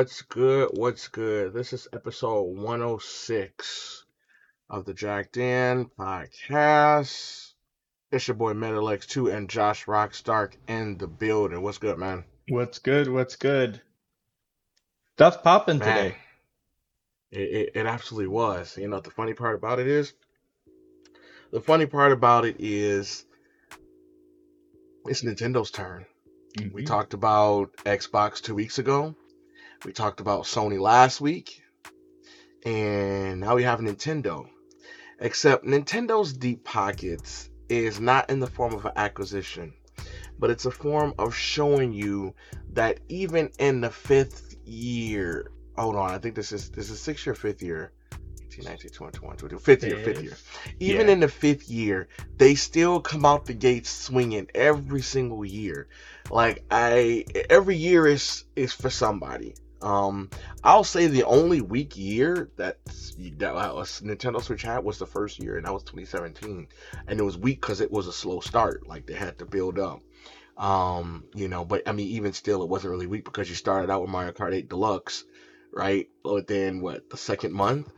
What's 0.00 0.22
good? 0.22 0.70
What's 0.74 1.08
good? 1.08 1.52
This 1.52 1.72
is 1.72 1.88
episode 1.92 2.56
106 2.56 4.04
of 4.70 4.84
the 4.84 4.94
Jacked 4.94 5.36
In 5.36 5.90
podcast. 5.98 7.49
It's 8.12 8.26
your 8.26 8.34
boy 8.34 8.54
Metalex2 8.54 9.32
and 9.32 9.48
Josh 9.48 9.84
Rockstark 9.86 10.54
in 10.66 10.98
the 10.98 11.06
building. 11.06 11.62
What's 11.62 11.78
good, 11.78 11.96
man? 11.96 12.24
What's 12.48 12.80
good? 12.80 13.08
What's 13.08 13.36
good? 13.36 13.80
Stuff 15.14 15.42
popping 15.44 15.78
Man, 15.78 15.86
today. 16.10 16.16
it, 17.30 17.40
it, 17.40 17.70
it 17.74 17.86
absolutely 17.86 18.28
was. 18.28 18.76
You 18.76 18.88
know 18.88 19.00
the 19.00 19.10
funny 19.10 19.34
part 19.34 19.54
about 19.54 19.78
it 19.78 19.86
is? 19.86 20.12
The 21.52 21.60
funny 21.60 21.86
part 21.86 22.10
about 22.12 22.44
it 22.44 22.56
is 22.58 23.24
it's 25.06 25.22
Nintendo's 25.22 25.70
turn. 25.70 26.06
We 26.72 26.82
Mhm. 26.82 26.86
talked 26.86 27.14
about 27.14 27.72
Xbox 27.84 28.40
two 28.40 28.54
weeks 28.56 28.78
ago. 28.78 29.14
We 29.84 29.92
talked 29.92 30.20
about 30.20 30.44
Sony 30.44 30.80
last 30.80 31.20
week. 31.20 31.62
And 32.64 33.40
now 33.40 33.54
we 33.54 33.62
have 33.62 33.78
Nintendo. 33.80 34.48
Except 35.20 35.64
Nintendo's 35.64 36.32
deep 36.32 36.64
pockets 36.64 37.49
is 37.70 38.00
not 38.00 38.28
in 38.30 38.40
the 38.40 38.46
form 38.46 38.74
of 38.74 38.84
an 38.84 38.92
acquisition, 38.96 39.72
but 40.38 40.50
it's 40.50 40.66
a 40.66 40.70
form 40.70 41.14
of 41.18 41.34
showing 41.34 41.92
you 41.92 42.34
that 42.72 43.00
even 43.08 43.50
in 43.58 43.80
the 43.80 43.90
fifth 43.90 44.56
year, 44.64 45.50
hold 45.76 45.96
on, 45.96 46.10
I 46.10 46.18
think 46.18 46.34
this 46.34 46.52
is 46.52 46.70
this 46.70 46.90
is 46.90 47.00
sixth 47.00 47.26
year, 47.26 47.34
fifth 47.34 47.62
year. 47.62 47.92
18, 48.52 48.64
19, 48.64 48.90
20, 48.90 49.12
21, 49.18 49.36
22, 49.36 49.58
fifth 49.60 49.84
year, 49.84 49.96
fifth 49.98 50.22
year. 50.24 50.36
Even 50.80 51.06
Yeah. 51.06 51.12
in 51.12 51.20
the 51.20 51.28
fifth 51.28 51.68
year, 51.70 52.08
they 52.36 52.56
still 52.56 53.00
come 53.00 53.24
out 53.24 53.46
the 53.46 53.54
gates 53.54 53.88
swinging 53.90 54.48
every 54.54 55.02
single 55.02 55.44
year. 55.44 55.88
Like 56.30 56.64
I, 56.70 57.24
every 57.48 57.76
year 57.76 58.06
is 58.08 58.44
is 58.56 58.72
for 58.72 58.90
somebody. 58.90 59.54
Um, 59.82 60.30
I'll 60.62 60.84
say 60.84 61.06
the 61.06 61.24
only 61.24 61.60
weak 61.60 61.96
year 61.96 62.50
that 62.56 62.78
that 63.38 63.54
was 63.54 64.02
Nintendo 64.04 64.42
Switch 64.42 64.62
had 64.62 64.84
was 64.84 64.98
the 64.98 65.06
first 65.06 65.38
year, 65.38 65.56
and 65.56 65.66
that 65.66 65.72
was 65.72 65.82
2017, 65.84 66.68
and 67.06 67.18
it 67.18 67.22
was 67.22 67.38
weak 67.38 67.60
because 67.60 67.80
it 67.80 67.90
was 67.90 68.06
a 68.06 68.12
slow 68.12 68.40
start. 68.40 68.86
Like 68.86 69.06
they 69.06 69.14
had 69.14 69.38
to 69.38 69.46
build 69.46 69.78
up. 69.78 70.00
Um, 70.56 71.24
you 71.34 71.48
know, 71.48 71.64
but 71.64 71.88
I 71.88 71.92
mean, 71.92 72.08
even 72.08 72.32
still, 72.34 72.62
it 72.62 72.68
wasn't 72.68 72.90
really 72.90 73.06
weak 73.06 73.24
because 73.24 73.48
you 73.48 73.54
started 73.54 73.90
out 73.90 74.02
with 74.02 74.10
Mario 74.10 74.32
Kart 74.32 74.54
8 74.54 74.68
Deluxe, 74.68 75.24
right? 75.72 76.08
But 76.22 76.46
then 76.46 76.82
what? 76.82 77.08
The 77.08 77.16
second 77.16 77.54
month, 77.54 77.90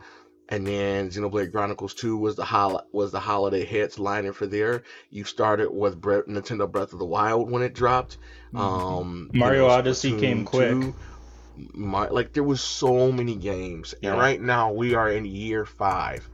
and 0.47 0.65
then 0.65 1.09
Xenoblade 1.09 1.51
Chronicles 1.51 1.93
2 1.93 2.15
was 2.15 2.37
the 2.37 2.45
hol- 2.45 2.87
was 2.93 3.11
the 3.11 3.19
holiday 3.19 3.65
hits 3.65 3.99
lining 3.99 4.31
for 4.31 4.47
there. 4.47 4.83
You 5.09 5.25
started 5.25 5.71
with 5.71 5.99
Bre- 5.99 6.21
Nintendo 6.21 6.71
Breath 6.71 6.93
of 6.93 6.99
the 6.99 7.05
Wild 7.05 7.51
when 7.51 7.63
it 7.63 7.73
dropped. 7.73 8.17
Mhm. 8.53 8.59
Um, 8.59 9.29
Mario 9.33 9.67
Odyssey 9.67 10.17
came 10.17 10.45
quick. 10.45 10.69
2, 10.71 10.95
my, 11.55 12.07
like 12.07 12.33
there 12.33 12.43
was 12.43 12.61
so 12.61 13.11
many 13.11 13.35
games, 13.35 13.93
and 14.01 14.17
right 14.17 14.41
now 14.41 14.71
we 14.71 14.95
are 14.95 15.09
in 15.09 15.25
year 15.25 15.65
five, 15.65 16.27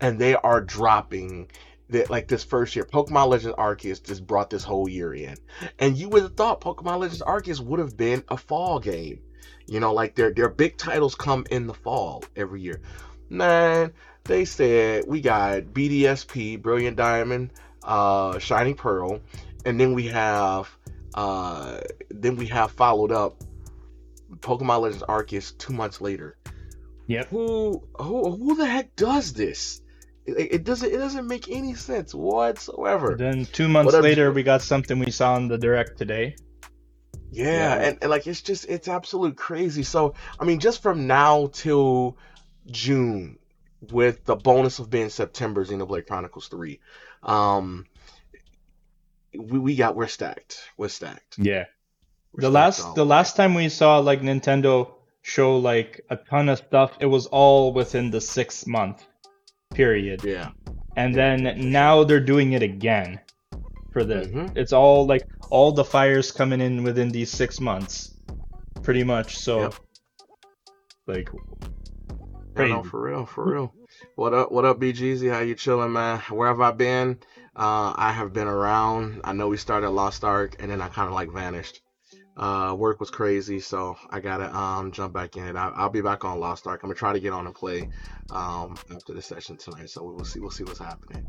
and 0.00 0.18
they 0.18 0.34
are 0.34 0.60
dropping. 0.60 1.50
That 1.88 2.08
like 2.08 2.26
this 2.26 2.42
first 2.42 2.74
year, 2.74 2.86
Pokemon 2.86 3.28
Legends 3.28 3.56
Arceus 3.58 4.02
just 4.02 4.26
brought 4.26 4.48
this 4.48 4.64
whole 4.64 4.88
year 4.88 5.12
in, 5.12 5.36
and 5.78 5.94
you 5.96 6.08
would 6.08 6.22
have 6.22 6.36
thought 6.36 6.62
Pokemon 6.62 7.00
Legends 7.00 7.20
Arceus 7.20 7.60
would 7.60 7.80
have 7.80 7.98
been 7.98 8.24
a 8.28 8.36
fall 8.38 8.78
game, 8.78 9.20
you 9.66 9.78
know, 9.78 9.92
like 9.92 10.14
their 10.14 10.32
their 10.32 10.48
big 10.48 10.78
titles 10.78 11.14
come 11.14 11.44
in 11.50 11.66
the 11.66 11.74
fall 11.74 12.24
every 12.34 12.62
year. 12.62 12.80
Man, 13.28 13.92
they 14.24 14.46
said 14.46 15.04
we 15.06 15.20
got 15.20 15.64
BDSP, 15.64 16.62
Brilliant 16.62 16.96
Diamond, 16.96 17.50
uh, 17.82 18.38
Shining 18.38 18.74
Pearl, 18.74 19.20
and 19.66 19.78
then 19.78 19.92
we 19.92 20.06
have 20.06 20.70
uh, 21.14 21.80
then 22.10 22.36
we 22.36 22.46
have 22.46 22.72
followed 22.72 23.12
up 23.12 23.42
Pokemon 24.38 24.80
Legends 24.80 25.04
Arceus 25.04 25.56
two 25.56 25.72
months 25.72 26.00
later. 26.00 26.36
Yep. 27.06 27.28
Who 27.28 27.82
who 27.94 28.36
who 28.36 28.56
the 28.56 28.66
heck 28.66 28.94
does 28.96 29.32
this? 29.32 29.80
It, 30.24 30.52
it 30.52 30.64
doesn't 30.64 30.92
it 30.92 30.96
doesn't 30.98 31.26
make 31.26 31.48
any 31.50 31.74
sense 31.74 32.14
whatsoever. 32.14 33.16
Then 33.18 33.46
two 33.46 33.68
months 33.68 33.86
Whatever. 33.86 34.02
later, 34.02 34.32
we 34.32 34.42
got 34.42 34.62
something 34.62 34.98
we 34.98 35.10
saw 35.10 35.36
in 35.36 35.48
the 35.48 35.58
direct 35.58 35.98
today. 35.98 36.36
Yeah, 37.30 37.44
Yeah. 37.44 37.74
And, 37.88 37.98
and 38.02 38.10
like 38.10 38.26
it's 38.26 38.42
just 38.42 38.66
it's 38.68 38.88
absolute 38.88 39.36
crazy. 39.36 39.82
So 39.82 40.14
I 40.38 40.44
mean, 40.44 40.60
just 40.60 40.82
from 40.82 41.06
now 41.06 41.48
till 41.52 42.16
June, 42.70 43.38
with 43.90 44.24
the 44.24 44.36
bonus 44.36 44.78
of 44.78 44.90
being 44.90 45.08
September, 45.08 45.64
Xenoblade 45.64 46.06
Chronicles 46.06 46.48
Three, 46.48 46.80
um, 47.22 47.86
we 49.36 49.58
we 49.58 49.76
got 49.76 49.96
we're 49.96 50.06
stacked. 50.06 50.60
We're 50.76 50.88
stacked. 50.88 51.38
Yeah. 51.38 51.64
The 52.34 52.50
last 52.50 52.94
the 52.94 53.04
last 53.04 53.36
time 53.36 53.54
we 53.54 53.68
saw 53.68 53.98
like 53.98 54.22
Nintendo 54.22 54.88
show 55.22 55.58
like 55.58 56.00
a 56.10 56.16
ton 56.16 56.48
of 56.48 56.58
stuff, 56.58 56.92
it 57.00 57.06
was 57.06 57.26
all 57.26 57.72
within 57.72 58.10
the 58.10 58.20
six 58.20 58.66
month 58.66 59.04
period. 59.74 60.24
Yeah. 60.24 60.50
And 60.96 61.14
Yeah, 61.14 61.36
then 61.36 61.70
now 61.70 62.04
they're 62.04 62.20
doing 62.20 62.52
it 62.54 62.62
again 62.62 63.20
for 63.92 64.04
this. 64.04 64.28
Mhm. 64.28 64.56
It's 64.56 64.72
all 64.72 65.06
like 65.06 65.26
all 65.50 65.72
the 65.72 65.84
fires 65.84 66.32
coming 66.32 66.60
in 66.60 66.82
within 66.82 67.10
these 67.10 67.30
six 67.30 67.60
months, 67.60 68.14
pretty 68.82 69.04
much. 69.04 69.36
So, 69.38 69.60
Yep. 69.60 69.74
like, 71.06 71.28
I 72.56 72.68
know 72.68 72.76
crazy. 72.80 72.88
for 72.88 73.02
real, 73.02 73.26
for 73.26 73.44
real. 73.52 73.74
What 74.16 74.32
up? 74.32 74.50
What 74.50 74.64
up, 74.64 74.78
BGZ? 74.80 75.28
How 75.30 75.40
you 75.40 75.54
chilling, 75.54 75.92
man? 75.92 76.18
Where 76.30 76.48
have 76.48 76.60
I 76.62 76.70
been? 76.70 77.18
Uh, 77.54 77.92
I 77.94 78.12
have 78.12 78.32
been 78.32 78.48
around. 78.48 79.20
I 79.24 79.34
know 79.34 79.48
we 79.48 79.58
started 79.58 79.90
Lost 79.90 80.24
Ark, 80.24 80.56
and 80.58 80.70
then 80.70 80.80
I 80.80 80.88
kind 80.88 81.08
of 81.08 81.14
like 81.14 81.30
vanished. 81.30 81.81
Uh, 82.36 82.74
work 82.78 82.98
was 82.98 83.10
crazy, 83.10 83.60
so 83.60 83.96
I 84.10 84.20
gotta 84.20 84.54
um 84.56 84.92
jump 84.92 85.12
back 85.12 85.36
in. 85.36 85.56
I, 85.56 85.68
I'll 85.70 85.90
be 85.90 86.00
back 86.00 86.24
on 86.24 86.40
Lost 86.40 86.66
Ark. 86.66 86.80
I'm 86.82 86.88
gonna 86.88 86.98
try 86.98 87.12
to 87.12 87.20
get 87.20 87.32
on 87.32 87.46
and 87.46 87.54
play 87.54 87.88
um 88.30 88.74
after 88.94 89.12
the 89.12 89.22
session 89.22 89.56
tonight. 89.56 89.90
So 89.90 90.02
we'll 90.04 90.24
see. 90.24 90.40
We'll 90.40 90.50
see 90.50 90.64
what's 90.64 90.78
happening. 90.78 91.22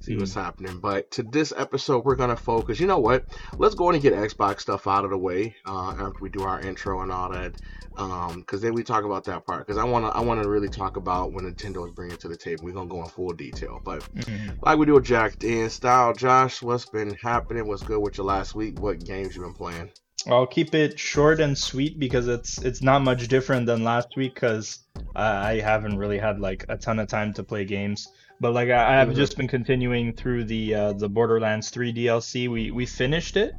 See 0.00 0.16
what's 0.16 0.34
happening. 0.34 0.80
But 0.80 1.12
to 1.12 1.22
this 1.22 1.52
episode, 1.56 2.04
we're 2.04 2.16
gonna 2.16 2.36
focus. 2.36 2.80
You 2.80 2.88
know 2.88 2.98
what? 2.98 3.24
Let's 3.58 3.76
go 3.76 3.90
and 3.90 4.02
get 4.02 4.14
Xbox 4.14 4.60
stuff 4.60 4.88
out 4.88 5.04
of 5.04 5.10
the 5.10 5.18
way 5.18 5.54
uh, 5.64 5.90
after 5.90 6.16
we 6.20 6.28
do 6.28 6.42
our 6.42 6.60
intro 6.60 7.02
and 7.02 7.12
all 7.12 7.30
that 7.30 7.54
um 7.98 8.40
because 8.40 8.62
then 8.62 8.72
we 8.72 8.82
talk 8.82 9.04
about 9.04 9.24
that 9.24 9.44
part 9.44 9.66
because 9.66 9.76
i 9.76 9.84
want 9.84 10.02
to 10.02 10.10
i 10.16 10.20
want 10.20 10.40
to 10.40 10.48
really 10.48 10.70
talk 10.70 10.96
about 10.96 11.30
what 11.30 11.44
nintendo 11.44 11.86
is 11.86 11.92
bringing 11.94 12.16
to 12.16 12.26
the 12.26 12.36
table 12.38 12.64
we're 12.64 12.72
gonna 12.72 12.88
go 12.88 13.02
in 13.02 13.08
full 13.10 13.34
detail 13.34 13.82
but 13.84 14.02
Mhm. 14.14 14.56
like 14.62 14.78
we 14.78 14.86
do 14.86 14.96
a 14.96 15.02
jacked 15.02 15.44
in 15.44 15.68
style 15.68 16.14
josh 16.14 16.62
what's 16.62 16.86
been 16.86 17.14
happening 17.22 17.68
what's 17.68 17.82
good 17.82 18.00
with 18.00 18.16
your 18.16 18.26
last 18.26 18.54
week 18.54 18.80
what 18.80 19.04
games 19.04 19.36
you 19.36 19.42
been 19.42 19.52
playing 19.52 19.90
I'll 20.26 20.46
keep 20.46 20.74
it 20.74 20.98
short 20.98 21.40
and 21.40 21.56
sweet 21.56 21.98
because 21.98 22.28
it's 22.28 22.62
it's 22.62 22.82
not 22.82 23.02
much 23.02 23.28
different 23.28 23.66
than 23.66 23.82
last 23.84 24.08
week 24.16 24.34
because 24.34 24.80
I 25.14 25.50
I 25.52 25.60
haven't 25.60 25.98
really 25.98 26.18
had 26.18 26.40
like 26.40 26.64
a 26.68 26.76
ton 26.76 26.98
of 26.98 27.08
time 27.08 27.32
to 27.34 27.42
play 27.42 27.64
games. 27.64 28.08
But 28.40 28.52
like 28.54 28.70
I, 28.70 29.00
I've 29.00 29.08
Mhm. 29.08 29.16
just 29.16 29.36
been 29.36 29.48
continuing 29.48 30.12
through 30.14 30.44
the 30.44 30.74
uh, 30.74 30.92
the 30.94 31.08
Borderlands 31.08 31.70
3 31.70 31.92
DLC. 31.92 32.48
We 32.48 32.70
we 32.70 32.86
finished 32.86 33.36
it, 33.36 33.52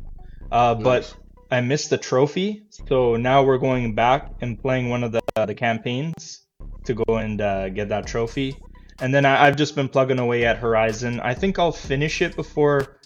uh, 0.52 0.76
but 0.76 1.14
I 1.52 1.62
missed 1.62 1.90
the 1.90 1.98
trophy, 1.98 2.64
so 2.88 3.16
now 3.16 3.44
we're 3.44 3.58
going 3.60 3.94
back 3.96 4.32
and 4.42 4.60
playing 4.62 4.90
one 4.90 5.04
of 5.04 5.12
the 5.12 5.22
the 5.46 5.56
campaigns 5.56 6.42
to 6.86 6.94
go 6.94 7.18
and 7.18 7.40
uh, 7.42 7.70
get 7.70 7.90
that 7.90 8.08
trophy. 8.08 8.56
And 9.02 9.14
then 9.14 9.26
I, 9.26 9.48
I've 9.48 9.56
just 9.56 9.76
been 9.76 9.90
plugging 9.90 10.20
away 10.20 10.46
at 10.46 10.58
Horizon. 10.58 11.20
I 11.20 11.34
think 11.34 11.60
I'll 11.60 11.72
finish 11.72 12.22
it 12.22 12.36
before 12.36 12.98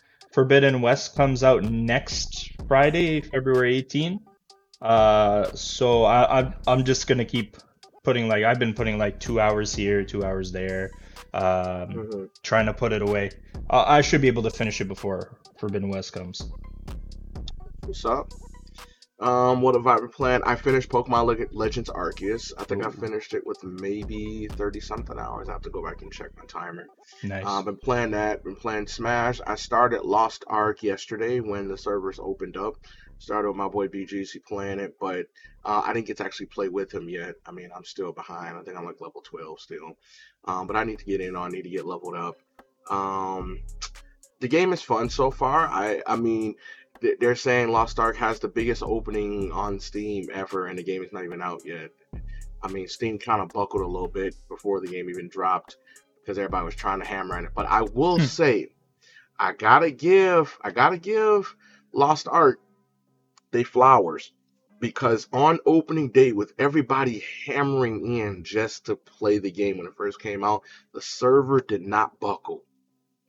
Forbidden 0.41 0.81
West 0.81 1.15
comes 1.15 1.41
out 1.41 1.63
next 1.63 2.51
Friday, 2.67 3.22
February 3.22 3.75
18. 3.78 4.19
Uh, 4.79 5.49
so 5.55 6.03
I, 6.03 6.39
I'm 6.41 6.53
I'm 6.67 6.84
just 6.84 7.07
gonna 7.07 7.25
keep 7.25 7.57
putting 8.03 8.28
like 8.28 8.43
I've 8.43 8.59
been 8.59 8.75
putting 8.75 8.99
like 8.99 9.19
two 9.19 9.39
hours 9.39 9.73
here, 9.73 10.03
two 10.03 10.23
hours 10.23 10.51
there, 10.51 10.91
um, 11.34 11.41
Mhm. 11.41 12.29
trying 12.43 12.67
to 12.67 12.73
put 12.75 12.93
it 12.93 13.01
away. 13.01 13.31
I, 13.72 13.97
I 13.97 14.01
should 14.01 14.22
be 14.22 14.28
able 14.28 14.43
to 14.43 14.51
finish 14.51 14.79
it 14.79 14.87
before 14.87 15.39
Forbidden 15.57 15.89
West 15.89 16.13
comes. 16.13 16.40
what's 17.83 18.05
up 18.05 18.31
um 19.19 19.61
what 19.61 19.73
have 19.75 19.87
i 19.87 19.99
been 19.99 20.09
playing 20.09 20.41
i 20.46 20.55
finished 20.55 20.90
pokemon 20.90 21.25
Leg- 21.25 21.49
legends 21.52 21.90
arceus 21.90 22.52
i 22.59 22.64
think 22.64 22.85
i 22.85 22.91
finished 22.91 23.34
it 23.34 23.46
with 23.46 23.64
maybe 23.64 24.47
30 24.47 24.79
something 24.79 25.17
hours 25.17 25.49
i 25.49 25.53
have 25.53 25.61
to 25.61 25.72
go 25.72 25.84
back 25.84 26.02
and 26.02 26.11
check 26.11 26.29
my 26.37 26.46
timer 26.46 26.85
Nice. 27.23 27.46
I've 27.46 27.59
uh, 27.59 27.61
been 27.64 27.78
playing 27.78 28.11
that. 28.11 28.43
Been 28.43 28.55
playing 28.55 28.87
Smash. 28.87 29.40
I 29.46 29.55
started 29.55 30.03
Lost 30.03 30.43
Ark 30.47 30.84
yesterday 30.84 31.40
when 31.40 31.67
the 31.67 31.78
servers 31.78 32.19
opened 32.19 32.58
up. 32.58 32.75
Started 33.19 33.47
with 33.47 33.58
my 33.58 33.67
boy 33.67 33.87
BGC 33.87 34.43
playing 34.46 34.79
it, 34.79 34.96
but 34.99 35.25
uh, 35.66 35.81
I 35.84 35.93
didn't 35.93 36.05
get 36.05 36.17
to 36.17 36.25
actually 36.25 36.46
play 36.47 36.69
with 36.69 36.93
him 36.93 37.09
yet. 37.09 37.35
I 37.46 37.52
mean, 37.52 37.69
I'm 37.75 37.84
still 37.84 38.11
behind. 38.11 38.58
I 38.58 38.61
think 38.61 38.78
I'm 38.78 38.85
like 38.85 39.02
level 39.02 39.22
12 39.22 39.59
still. 39.59 39.97
Um, 40.46 40.67
but 40.67 40.75
I 40.75 40.84
need 40.84 40.99
to 40.99 41.05
get 41.05 41.22
in 41.22 41.35
on. 41.35 41.47
I 41.47 41.49
need 41.49 41.64
to 41.64 41.69
get 41.69 41.87
leveled 41.87 42.16
up. 42.16 42.37
Um, 42.91 43.59
the 44.40 44.47
game 44.47 44.72
is 44.72 44.84
fun 44.84 45.09
so 45.09 45.31
far. 45.31 45.67
I 45.67 46.03
I 46.05 46.16
mean, 46.16 46.55
they're 47.20 47.35
saying 47.35 47.70
Lost 47.70 47.99
Ark 47.99 48.16
has 48.17 48.40
the 48.40 48.47
biggest 48.47 48.84
opening 48.84 49.52
on 49.52 49.79
Steam 49.79 50.29
ever, 50.34 50.67
and 50.67 50.78
the 50.78 50.84
game 50.84 51.03
is 51.03 51.11
not 51.14 51.23
even 51.23 51.41
out 51.41 51.61
yet. 51.66 51.90
I 52.61 52.70
mean, 52.70 52.88
Steam 52.88 53.20
kind 53.20 53.41
of 53.41 53.49
buckled 53.49 53.84
a 53.84 53.88
little 53.88 54.08
bit 54.08 54.35
before 54.49 54.82
the 54.82 54.88
game 54.88 55.09
even 55.09 55.29
dropped 55.29 55.78
because 56.22 56.38
everybody 56.38 56.66
was 56.66 56.76
trying 56.76 56.99
to 56.99 57.05
hammer 57.05 57.35
on 57.38 57.46
it. 57.46 57.52
But 57.55 57.67
I 57.67 57.84
will 57.84 58.17
Hmm. 58.17 58.26
say, 58.26 58.70
I 59.40 59.53
gotta 59.53 59.91
give, 59.91 60.58
I 60.61 60.72
gotta 60.72 60.97
give 60.97 61.55
Lost 61.94 62.28
Ark 62.28 62.59
they 63.52 63.64
flowers 63.64 64.32
because 64.79 65.28
on 65.32 65.59
opening 65.66 66.11
day 66.11 66.32
with 66.34 66.53
everybody 66.59 67.23
hammering 67.46 68.17
in 68.17 68.43
just 68.43 68.85
to 68.88 68.96
play 68.96 69.40
the 69.40 69.52
game 69.52 69.78
when 69.78 69.88
it 69.88 69.96
first 69.96 70.20
came 70.20 70.43
out, 70.43 70.64
the 70.93 71.02
server 71.02 71.61
did 71.61 71.82
not 71.82 72.20
buckle. 72.20 72.64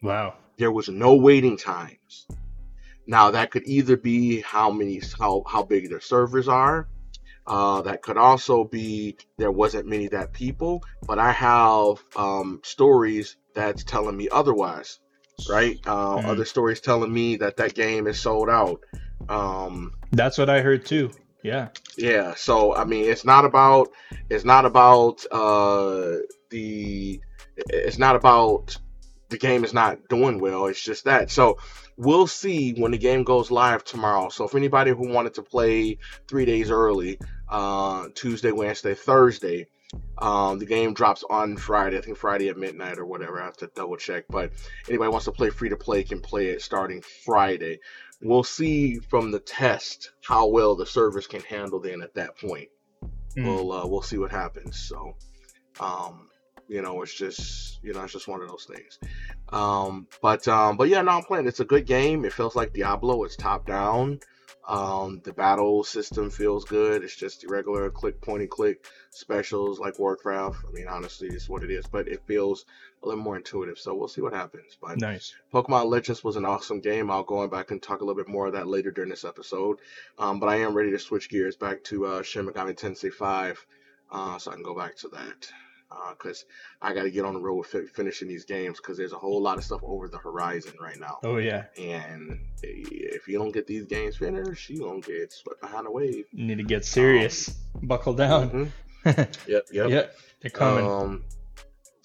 Wow. 0.03 0.35
There 0.59 0.73
was 0.73 0.89
no 0.89 1.15
waiting 1.17 1.57
times. 1.57 2.27
Now 3.09 3.31
that 3.31 3.51
could 3.51 3.67
either 3.67 3.97
be 3.97 4.41
how 4.43 4.71
many 4.71 5.01
how 5.19 5.43
how 5.49 5.63
big 5.65 5.89
their 5.89 6.01
servers 6.01 6.47
are. 6.47 6.87
Uh, 7.47 7.81
that 7.81 8.03
could 8.03 8.19
also 8.19 8.65
be 8.65 9.17
there 9.39 9.51
wasn't 9.51 9.87
many 9.87 10.07
that 10.09 10.35
people, 10.35 10.83
but 11.07 11.19
I 11.19 11.33
have 11.33 11.97
um, 12.15 12.61
stories 12.63 13.37
that's 13.55 13.83
telling 13.85 14.15
me 14.15 14.29
otherwise, 14.31 15.01
right? 15.49 15.79
Uh, 15.87 16.19
Mhm. 16.19 16.27
Other 16.27 16.45
stories 16.45 16.81
telling 16.81 17.11
me 17.11 17.37
that 17.37 17.57
that 17.57 17.75
game 17.75 18.07
is 18.07 18.21
sold 18.21 18.51
out. 18.51 18.81
Um, 19.31 19.93
That's 20.13 20.37
what 20.37 20.51
I 20.51 20.61
heard 20.61 20.85
too. 20.85 21.11
Yeah. 21.43 21.69
yeah, 21.97 22.35
so 22.37 22.75
I 22.77 22.85
mean, 22.85 23.07
it's 23.11 23.25
not 23.25 23.47
about 23.47 23.89
it's 24.29 24.45
not 24.45 24.67
about 24.67 25.25
uh, 25.33 26.17
the 26.51 27.21
it's 27.57 27.99
not 27.99 28.17
about 28.17 28.77
the 29.31 29.39
game 29.39 29.65
is 29.65 29.73
not 29.73 30.09
doing 30.11 30.39
well. 30.41 30.67
It's 30.67 30.83
just 30.83 31.05
that. 31.05 31.31
So 31.31 31.59
we'll 31.99 32.29
see 32.29 32.73
when 32.75 32.93
the 32.93 32.99
game 32.99 33.25
goes 33.25 33.51
live 33.51 33.85
tomorrow. 33.85 34.29
So 34.31 34.45
if 34.45 34.55
anybody 34.55 34.93
who 34.93 35.09
wanted 35.09 35.35
to 35.35 35.43
play 35.43 35.99
three 36.29 36.45
days 36.45 36.71
early, 36.71 37.19
uh, 37.49 38.07
Tuesday, 38.15 38.53
Wednesday, 38.53 38.95
Thursday, 38.95 39.67
um, 40.19 40.59
the 40.59 40.67
game 40.67 40.95
drops 40.95 41.25
on 41.29 41.57
Friday. 41.57 41.99
I 41.99 42.01
think 42.01 42.17
Friday 42.17 42.49
at 42.49 42.57
midnight 42.57 42.99
or 42.99 43.07
whatever. 43.07 43.41
I 43.43 43.47
have 43.47 43.57
to 43.59 43.71
double 43.75 43.97
check. 43.97 44.25
But 44.29 44.53
anybody 44.89 45.11
wants 45.11 45.25
to 45.25 45.33
play 45.33 45.51
free 45.51 45.71
to 45.71 45.77
play 45.77 46.05
can 46.05 46.21
play 46.21 46.49
it 46.49 46.63
starting 46.63 47.03
Friday. 47.25 47.81
We'll 48.23 48.45
see 48.45 48.99
from 48.99 49.31
the 49.31 49.41
test 49.41 50.13
how 50.23 50.49
well 50.49 50.77
the 50.77 50.87
servers 50.87 51.27
can 51.27 51.41
handle 51.43 51.81
then 51.81 52.03
at 52.03 52.15
that 52.15 52.39
point. 52.39 52.69
Mm. 53.37 53.45
We'll 53.45 53.73
uh, 53.73 53.87
we'll 53.87 54.03
see 54.03 54.19
what 54.19 54.31
happens. 54.31 54.79
So, 54.79 55.17
um, 55.81 56.29
you 56.69 56.83
know, 56.83 57.03
it's 57.03 57.15
just 57.15 57.83
you 57.83 57.93
know, 57.93 58.03
it's 58.03 58.13
just 58.13 58.29
one 58.29 58.43
of 58.43 58.49
those 58.49 58.65
things. 58.65 58.99
Um, 59.51 60.07
but 60.23 60.47
um, 60.49 60.77
but 60.77 60.89
yeah, 60.89 61.03
no, 61.03 61.13
I'm 61.13 61.23
playing. 61.23 61.47
It's 61.47 61.61
a 61.61 61.65
good 61.65 61.87
game. 61.87 62.25
It 62.25 62.33
feels 62.33 62.55
like 62.55 62.73
Diablo. 62.73 63.25
It's 63.25 63.37
top 63.37 63.67
down. 63.67 64.21
Um, 64.69 65.23
the 65.25 65.33
battle 65.33 65.83
system 65.83 66.29
feels 66.29 66.67
good. 66.67 67.03
It's 67.03 67.17
just 67.17 67.41
the 67.41 67.49
regular 67.49 67.89
click, 67.89 68.21
point 68.21 68.43
and 68.43 68.51
click 68.51 68.85
specials 69.09 69.81
like 69.81 69.99
Warcraft. 69.99 70.59
I 70.69 70.73
mean, 70.73 70.87
honestly, 70.87 71.29
it's 71.29 71.49
what 71.49 71.65
it 71.65 71.71
is, 71.71 71.87
but 71.87 72.07
it 72.07 72.27
feels 72.27 72.67
a 73.03 73.09
little 73.09 73.23
more 73.23 73.39
intuitive. 73.39 73.79
So 73.79 73.95
we'll 73.95 74.09
see 74.09 74.21
what 74.21 74.35
happens. 74.35 74.77
But 74.79 74.99
Nice. 74.99 75.35
Pokemon 75.55 75.87
Legends 75.87 76.23
was 76.23 76.37
an 76.37 76.45
awesome 76.45 76.81
game. 76.81 77.11
I'll 77.11 77.23
go 77.23 77.39
on 77.39 77.49
back 77.49 77.71
and 77.71 77.83
talk 77.83 78.03
a 78.03 78.05
little 78.05 78.23
bit 78.23 78.31
more 78.31 78.49
of 78.49 78.53
that 78.53 78.69
later 78.69 78.91
during 78.91 79.09
this 79.09 79.25
episode. 79.25 79.79
Um, 80.19 80.39
but 80.39 80.51
I 80.51 80.57
am 80.57 80.75
ready 80.75 80.91
to 80.91 80.99
switch 80.99 81.31
gears 81.31 81.57
back 81.57 81.83
to 81.85 82.05
uh, 82.05 82.23
Shin 82.23 82.47
Megami 82.47 82.79
Tensei 82.79 83.11
5, 83.11 83.67
uh, 84.13 84.39
so 84.39 84.51
I 84.51 84.55
can 84.55 84.63
go 84.63 84.75
back 84.75 84.97
to 84.97 85.09
that. 85.09 85.51
Because 86.11 86.45
I 86.83 86.93
got 86.95 87.05
to 87.05 87.11
get 87.11 87.25
on 87.25 87.35
the 87.35 87.41
road 87.41 87.57
with 87.57 87.69
fi- 87.69 87.87
finishing 87.95 88.29
these 88.29 88.45
games 88.45 88.79
because 88.79 88.97
there's 88.99 89.13
a 89.13 89.19
whole 89.19 89.41
lot 89.41 89.57
of 89.59 89.65
stuff 89.65 89.81
over 89.83 90.09
the 90.09 90.19
horizon 90.19 90.73
right 90.81 90.99
now. 90.99 91.19
Oh 91.23 91.39
yeah. 91.39 91.65
And 91.79 92.41
if 92.63 93.27
you 93.29 93.39
don't 93.39 93.53
get 93.53 93.67
these 93.67 93.85
games 93.87 94.17
finished, 94.17 94.69
you 94.71 94.81
don't 94.81 95.05
get 95.05 95.33
swept 95.33 95.61
behind 95.61 95.87
the 95.87 95.91
wave. 95.91 96.27
You 96.33 96.45
need 96.45 96.59
to 96.59 96.65
get 96.65 96.85
serious. 96.85 97.49
Buckle 97.83 98.15
down. 98.15 98.51
Mhm. 98.51 98.73
Yep, 99.47 99.67
yep. 99.73 99.89
Yep. 99.91 100.17
They're 100.41 100.51
coming. 100.51 100.85
Um, 100.87 101.25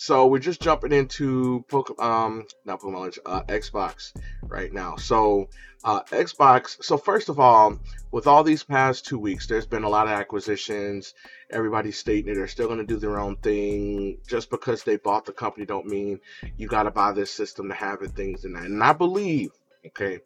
so 0.03 0.27
we're 0.27 0.37
just 0.39 0.61
jumping 0.61 0.91
into 0.91 1.63
Poke, 1.69 1.97
um, 1.97 2.45
not 2.65 2.81
Pokemon, 2.81 3.17
uh, 3.25 3.43
Xbox 3.43 4.11
right 4.41 4.73
now. 4.73 4.97
So 4.97 5.47
uh, 5.85 6.03
Xbox. 6.03 6.83
So 6.83 6.97
first 6.97 7.29
of 7.29 7.39
all, 7.39 7.79
with 8.11 8.27
all 8.27 8.43
these 8.43 8.65
past 8.65 9.05
two 9.05 9.17
weeks, 9.17 9.47
there's 9.47 9.65
been 9.65 9.85
a 9.85 9.89
lot 9.89 10.07
of 10.07 10.11
acquisitions. 10.11 11.13
Everybody's 11.49 11.97
stating 11.97 12.25
that 12.25 12.35
they're 12.35 12.49
still 12.49 12.67
going 12.67 12.79
to 12.79 12.85
do 12.85 12.97
their 12.97 13.17
own 13.17 13.37
thing. 13.37 14.17
Just 14.27 14.49
because 14.49 14.83
they 14.83 14.97
bought 14.97 15.23
the 15.23 15.31
company, 15.31 15.65
don't 15.65 15.85
mean 15.85 16.19
you 16.57 16.67
got 16.67 16.83
to 16.83 16.91
buy 16.91 17.13
this 17.13 17.31
system 17.31 17.69
to 17.69 17.73
have 17.73 18.01
it. 18.01 18.11
Things 18.11 18.43
and 18.43 18.57
that. 18.57 18.65
And 18.65 18.83
I 18.83 18.91
believe, 18.91 19.51
okay, 19.87 20.19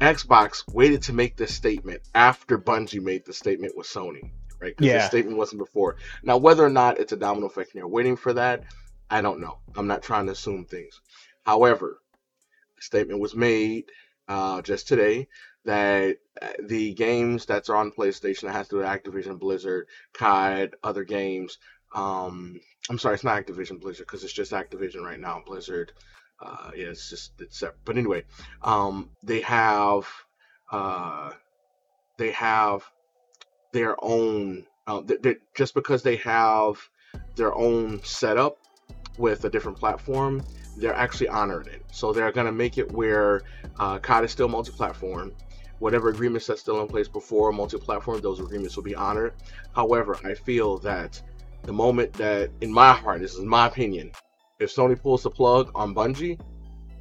Xbox 0.00 0.62
waited 0.72 1.02
to 1.02 1.12
make 1.12 1.36
this 1.36 1.52
statement 1.52 2.00
after 2.14 2.58
Bungie 2.58 3.02
made 3.02 3.26
the 3.26 3.32
statement 3.32 3.76
with 3.76 3.88
Sony, 3.88 4.30
right? 4.60 4.76
Because 4.76 4.86
Yeah. 4.86 4.98
the 4.98 5.06
statement 5.06 5.36
wasn't 5.36 5.58
before. 5.58 5.96
Now, 6.22 6.36
whether 6.36 6.64
or 6.64 6.70
not 6.70 7.00
it's 7.00 7.10
a 7.10 7.16
domino 7.16 7.48
effect 7.48 7.74
and 7.74 7.80
they're 7.80 7.88
waiting 7.88 8.14
for 8.14 8.34
that, 8.34 8.62
I 9.10 9.20
don't 9.20 9.40
know. 9.40 9.58
I'm 9.76 9.88
not 9.88 10.02
trying 10.02 10.26
to 10.26 10.32
assume 10.32 10.64
things. 10.64 11.00
However, 11.44 12.00
a 12.78 12.82
statement 12.82 13.20
was 13.20 13.34
made 13.34 13.90
uh, 14.28 14.62
just 14.62 14.86
today 14.86 15.26
that 15.64 16.16
uh, 16.40 16.48
the 16.66 16.94
games 16.94 17.44
that's 17.44 17.68
on 17.68 17.90
PlayStation 17.90 18.42
that 18.42 18.52
has 18.52 18.68
to 18.68 18.76
do 18.76 18.78
with 18.78 18.86
Activision, 18.86 19.38
Blizzard, 19.38 19.86
COD, 20.14 20.74
other 20.82 21.04
games. 21.04 21.58
Um, 21.94 22.60
I'm 22.88 22.98
sorry, 22.98 23.14
it's 23.14 23.24
not 23.24 23.44
Activision 23.44 23.80
Blizzard 23.80 24.06
because 24.06 24.22
it's 24.24 24.32
just 24.32 24.52
Activision 24.52 25.02
right 25.02 25.18
now. 25.20 25.42
Blizzard, 25.44 25.92
uh, 26.40 26.70
yeah, 26.74 26.86
it's 26.86 27.10
just 27.10 27.32
it's 27.40 27.58
separate. 27.58 27.84
But 27.84 27.96
anyway, 27.98 28.24
um, 28.62 29.10
they 29.24 29.40
have 29.40 30.06
uh, 30.70 31.32
they 32.16 32.30
have 32.30 32.84
their 33.72 33.96
own. 34.02 34.66
Uh, 34.86 35.02
th- 35.02 35.22
th- 35.22 35.40
just 35.54 35.74
because 35.74 36.02
they 36.02 36.16
have 36.16 36.80
their 37.36 37.54
own 37.54 38.02
setup 38.02 38.56
with 39.18 39.44
a 39.44 39.50
different 39.50 39.78
platform, 39.78 40.42
they're 40.76 40.94
actually 40.94 41.28
honoring 41.28 41.68
it. 41.68 41.84
So 41.92 42.12
they're 42.12 42.32
going 42.32 42.46
to 42.46 42.52
make 42.52 42.78
it 42.78 42.90
where 42.92 43.42
uh, 43.78 43.98
COD 43.98 44.24
is 44.24 44.32
still 44.32 44.48
multi-platform. 44.48 45.32
Whatever 45.78 46.10
agreements 46.10 46.46
that's 46.46 46.60
still 46.60 46.80
in 46.82 46.88
place 46.88 47.08
before 47.08 47.52
multi-platform, 47.52 48.20
those 48.20 48.40
agreements 48.40 48.76
will 48.76 48.82
be 48.82 48.94
honored. 48.94 49.32
However, 49.74 50.18
I 50.24 50.34
feel 50.34 50.78
that 50.78 51.20
the 51.62 51.72
moment 51.72 52.12
that, 52.14 52.50
in 52.60 52.72
my 52.72 52.92
heart, 52.92 53.20
this 53.20 53.34
is 53.34 53.40
my 53.44 53.66
opinion, 53.66 54.12
if 54.58 54.74
Sony 54.74 55.00
pulls 55.00 55.22
the 55.22 55.30
plug 55.30 55.70
on 55.74 55.94
Bungie 55.94 56.38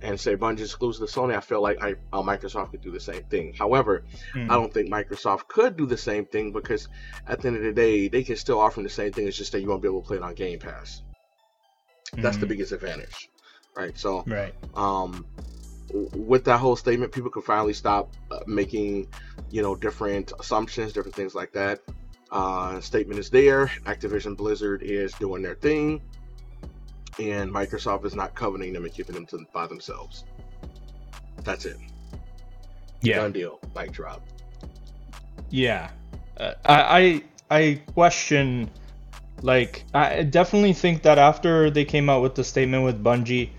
and 0.01 0.17
say 0.17 0.37
Bungie 0.37 0.61
exclusive 0.61 1.09
to 1.09 1.13
Sony, 1.13 1.35
I 1.35 1.41
feel 1.41 1.61
like 1.61 1.77
I, 1.83 1.95
uh, 2.13 2.21
Microsoft 2.21 2.71
could 2.71 2.81
do 2.81 2.91
the 2.91 3.01
same 3.01 3.23
thing. 3.23 3.53
However, 3.53 4.05
Mm. 4.33 4.49
I 4.49 4.55
don't 4.55 4.73
think 4.73 4.89
Microsoft 4.89 5.47
could 5.49 5.75
do 5.75 5.85
the 5.85 5.97
same 5.97 6.25
thing 6.25 6.53
because 6.53 6.87
at 7.27 7.41
the 7.41 7.49
end 7.49 7.57
of 7.57 7.63
the 7.63 7.73
day, 7.73 8.07
they 8.07 8.23
can 8.23 8.37
still 8.37 8.59
offer 8.59 8.81
the 8.81 8.89
same 8.89 9.11
thing. 9.11 9.27
It's 9.27 9.37
just 9.37 9.51
that 9.51 9.61
you 9.61 9.67
won't 9.67 9.81
be 9.81 9.89
able 9.89 10.01
to 10.01 10.07
play 10.07 10.17
it 10.17 10.23
on 10.23 10.35
Game 10.35 10.59
Pass. 10.59 11.03
That's 12.17 12.37
the 12.37 12.45
Mhm. 12.45 12.49
biggest 12.49 12.71
advantage, 12.71 13.29
right? 13.75 13.97
So, 13.97 14.25
Right. 14.27 14.53
um, 14.75 15.25
with 16.13 16.45
that 16.45 16.59
whole 16.59 16.75
statement, 16.75 17.11
people 17.11 17.31
can 17.31 17.41
finally 17.41 17.73
stop 17.73 18.11
uh, 18.31 18.39
making, 18.47 19.07
you 19.49 19.61
know, 19.61 19.75
different 19.75 20.31
assumptions, 20.39 20.93
different 20.93 21.15
things 21.15 21.35
like 21.35 21.51
that. 21.53 21.79
Uh, 22.31 22.79
statement 22.81 23.19
is 23.19 23.29
there. 23.29 23.67
Activision 23.85 24.37
Blizzard 24.37 24.83
is 24.83 25.15
doing 25.15 25.41
their 25.41 25.55
thing, 25.55 26.01
and 27.19 27.51
Microsoft 27.51 28.05
is 28.05 28.15
not 28.15 28.35
coveting 28.35 28.73
them 28.73 28.83
and 28.85 28.93
keeping 28.93 29.15
them 29.15 29.25
to 29.27 29.45
by 29.53 29.65
themselves. 29.67 30.25
That's 31.43 31.65
it. 31.65 31.77
Yeah. 33.01 33.15
Done 33.17 33.31
deal. 33.31 33.59
Mic 33.75 33.91
drop. 33.91 34.21
Yeah, 35.49 35.89
uh, 36.37 36.53
I 36.65 37.23
I 37.49 37.57
I 37.59 37.81
question, 37.93 38.69
like 39.41 39.83
I 39.93 40.23
definitely 40.23 40.73
think 40.73 41.03
that 41.03 41.17
after 41.17 41.69
they 41.69 41.85
came 41.85 42.09
out 42.09 42.21
with 42.21 42.35
the 42.35 42.43
statement 42.43 42.83
with 42.83 43.03
Bungie, 43.03 43.49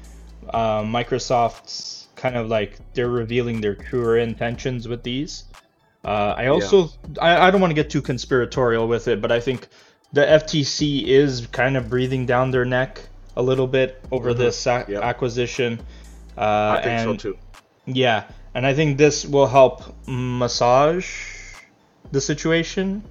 uh, 0.49 0.83
Microsoft's 0.83 2.09
kind 2.17 2.37
of 2.37 2.49
like 2.49 2.79
they're 2.95 3.09
revealing 3.09 3.61
their 3.61 3.75
truer 3.75 4.19
intentions 4.19 4.87
with 4.89 5.03
these. 5.03 5.45
Uh, 6.05 6.35
I 6.37 6.47
also 6.47 6.89
I, 7.21 7.49
I 7.49 7.51
don't 7.51 7.61
want 7.61 7.71
to 7.71 7.75
get 7.75 7.91
too 7.91 8.03
conspiratorial 8.03 8.89
with 8.89 9.09
it, 9.09 9.21
but 9.21 9.33
I 9.33 9.41
think 9.41 9.69
the 10.13 10.23
FTC 10.23 11.05
is 11.07 11.47
kind 11.53 11.77
of 11.77 11.89
breathing 11.89 12.27
down 12.27 12.51
their 12.51 12.65
neck 12.65 13.01
a 13.37 13.43
little 13.43 13.67
bit 13.67 14.03
over 14.11 14.33
Mhm. 14.35 14.39
this 14.39 14.67
a- 14.67 14.85
Yep. 14.89 15.03
acquisition. 15.03 15.81
Uh, 16.37 16.77
I 16.79 16.81
think 16.83 16.87
and, 17.01 17.21
so 17.21 17.31
too. 17.33 17.39
yeah, 17.87 18.25
and 18.55 18.67
I 18.67 18.75
think 18.75 18.99
this 18.99 19.25
will 19.25 19.47
help 19.47 19.83
massage 20.07 21.07
the 22.13 22.21
situation, 22.21 23.03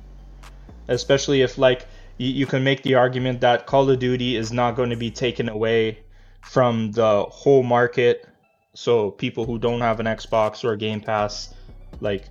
especially 0.87 1.41
if 1.41 1.57
like 1.57 1.85
you, 2.19 2.29
you 2.29 2.45
can 2.45 2.63
make 2.63 2.83
the 2.83 2.93
argument 2.95 3.41
that 3.41 3.65
Call 3.65 3.89
of 3.89 3.97
Duty 3.97 4.35
is 4.35 4.51
not 4.51 4.75
going 4.75 4.91
to 4.91 4.95
be 4.95 5.09
taken 5.09 5.49
away 5.49 5.99
from 6.41 6.91
the 6.91 7.23
whole 7.23 7.63
market, 7.63 8.27
so 8.75 9.09
people 9.09 9.45
who 9.45 9.57
don't 9.57 9.81
have 9.81 9.99
an 9.99 10.05
Xbox 10.05 10.63
or 10.63 10.73
a 10.73 10.77
Game 10.77 11.01
Pass 11.01 11.53
like 11.99 12.25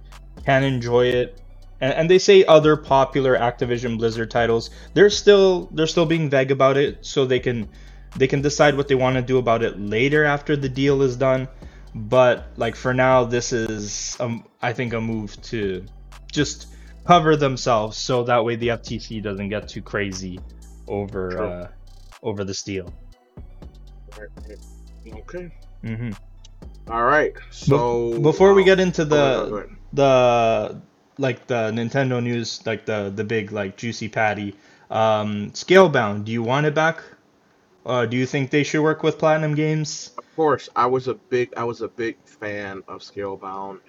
can 0.44 0.62
enjoy 0.62 1.06
it. 1.06 1.40
And, 1.80 1.92
and 1.92 2.10
they 2.10 2.18
say 2.18 2.44
other 2.44 2.76
popular 2.76 3.36
Activision 3.36 3.98
Blizzard 3.98 4.30
titles, 4.30 4.70
they're 4.94 5.10
still 5.10 5.68
they're 5.72 5.86
still 5.86 6.06
being 6.06 6.30
vague 6.30 6.50
about 6.50 6.76
it, 6.76 7.04
so 7.04 7.26
they 7.26 7.40
can 7.40 7.68
they 8.16 8.26
can 8.26 8.42
decide 8.42 8.76
what 8.76 8.88
they 8.88 8.94
want 8.94 9.16
to 9.16 9.22
do 9.22 9.38
about 9.38 9.62
it 9.62 9.78
later 9.78 10.24
after 10.24 10.56
the 10.56 10.68
deal 10.68 11.02
is 11.02 11.16
done. 11.16 11.48
but 11.94 12.48
like 12.56 12.76
for 12.76 12.94
now, 12.94 13.24
this 13.24 13.52
is 13.52 14.16
um, 14.20 14.44
I 14.62 14.72
think 14.72 14.92
a 14.92 15.00
move 15.00 15.40
to 15.42 15.84
just 16.30 16.66
cover 17.08 17.36
themselves 17.36 17.96
so 17.98 18.24
that 18.24 18.44
way 18.44 18.56
the 18.56 18.70
FTC 18.70 19.20
doesn't 19.20 19.48
get 19.50 19.68
too 19.68 19.82
crazy 19.82 20.44
over 20.88 21.40
uh, 21.40 21.68
over 22.22 22.44
this 22.44 22.62
deal. 22.62 22.94
Okay. 25.12 25.50
hmm 25.82 26.12
All 26.88 27.04
right. 27.04 27.32
So 27.50 27.78
Before 28.20 28.54
we 28.54 28.62
um, 28.62 28.64
get 28.64 28.80
into 28.80 29.04
ahead, 29.12 29.46
go 29.48 29.56
the 29.56 29.56
ahead. 29.56 29.70
the 29.92 30.80
like 31.18 31.46
the 31.46 31.70
Nintendo 31.72 32.22
news, 32.22 32.64
like 32.66 32.86
the 32.86 33.12
the 33.14 33.24
big 33.24 33.52
like 33.52 33.76
juicy 33.76 34.08
patty, 34.08 34.54
um, 34.90 35.50
Scalebound, 35.52 36.24
do 36.24 36.32
you 36.32 36.42
want 36.42 36.66
it 36.66 36.74
back? 36.74 37.02
Uh, 37.86 38.06
do 38.06 38.16
you 38.16 38.26
think 38.26 38.50
they 38.50 38.64
should 38.64 38.82
work 38.82 39.02
with 39.02 39.18
Platinum 39.18 39.54
Games? 39.54 40.12
Of 40.18 40.24
course, 40.36 40.68
I 40.76 40.86
was 40.86 41.08
a 41.08 41.14
big 41.14 41.52
I 41.56 41.64
was 41.64 41.80
a 41.80 41.88
big 41.88 42.18
fan 42.26 42.82
of 42.88 43.00
Scalebound 43.02 43.80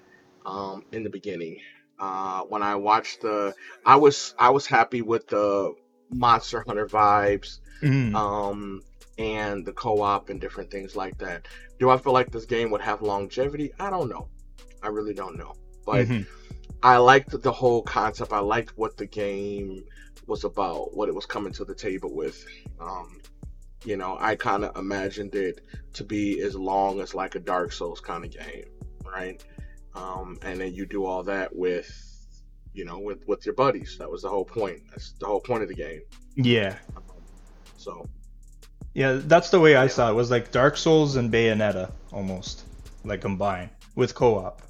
um, 0.46 0.86
in 0.92 1.04
the 1.04 1.10
beginning. 1.10 1.58
Uh, 2.00 2.42
when 2.44 2.64
I 2.64 2.76
watched 2.76 3.22
the, 3.22 3.54
I 3.86 3.98
was 3.98 4.34
I 4.40 4.50
was 4.50 4.66
happy 4.66 5.02
with 5.02 5.28
the 5.28 5.74
Monster 6.12 6.64
Hunter 6.66 6.88
vibes 6.88 7.60
Mhm. 7.82 8.16
um, 8.16 8.82
and 9.18 9.66
the 9.66 9.74
co-op 9.74 10.30
and 10.30 10.40
different 10.40 10.72
things 10.72 10.96
like 10.96 11.18
that. 11.20 11.48
Do 11.78 11.90
I 11.90 11.98
feel 11.98 12.14
like 12.14 12.32
this 12.32 12.46
game 12.46 12.72
would 12.72 12.82
have 12.82 13.02
longevity? 13.02 13.74
I 13.80 13.90
don't 13.90 14.10
know. 14.10 14.30
I 14.82 14.88
really 14.88 15.14
don't 15.14 15.38
know. 15.38 15.54
But 15.86 16.08
Mhm. 16.08 16.26
I 16.82 16.98
liked 16.98 17.42
the 17.42 17.52
whole 17.52 17.82
concept. 17.84 18.32
I 18.32 18.40
liked 18.40 18.78
what 18.78 18.96
the 18.96 19.06
game 19.06 19.84
was 20.28 20.46
about, 20.46 20.96
what 20.96 21.10
it 21.10 21.16
was 21.16 21.26
coming 21.26 21.52
to 21.54 21.66
the 21.66 21.76
table 21.76 22.14
with. 22.14 22.46
Um, 22.80 23.20
you 23.86 23.98
know, 23.98 24.18
I 24.20 24.36
kind 24.36 24.64
of 24.64 24.76
imagined 24.78 25.36
it 25.36 25.62
to 25.94 26.04
be 26.04 26.42
as 26.42 26.56
long 26.56 27.02
as 27.02 27.14
like 27.14 27.36
a 27.36 27.40
Dark 27.40 27.72
Souls 27.72 28.00
kind 28.00 28.24
of 28.24 28.32
game, 28.32 28.66
right? 29.06 29.44
Um, 30.00 30.38
and 30.44 30.60
then 30.60 30.74
you 30.74 30.86
do 30.86 31.06
all 31.06 31.24
that 31.24 31.54
with, 31.56 31.90
you 32.74 32.86
know, 32.86 33.00
with 33.00 33.28
with 33.28 33.46
your 33.46 33.56
buddies. 33.56 33.98
That 34.00 34.10
was 34.10 34.22
the 34.22 34.30
whole 34.30 34.46
point. 34.46 34.82
That's 34.92 35.12
the 35.20 35.26
whole 35.26 35.42
point 35.42 35.64
of 35.64 35.70
the 35.70 35.76
game. 35.76 36.02
Yeah, 36.36 36.78
So 37.76 38.06
yeah, 38.94 39.20
that's 39.24 39.50
the 39.50 39.60
way 39.60 39.76
I 39.76 39.88
saw 39.88 40.10
it. 40.10 40.14
Was 40.14 40.32
like 40.32 40.52
Dark 40.52 40.78
Souls 40.78 41.16
and 41.18 41.32
Bayonetta 41.32 41.92
almost 42.14 42.64
like 43.04 43.22
combined 43.22 43.70
with 43.96 44.16
co-op, 44.16 44.62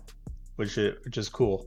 which 0.56 0.78
is, 0.78 0.96
which 1.06 1.18
is 1.18 1.30
cool. 1.30 1.66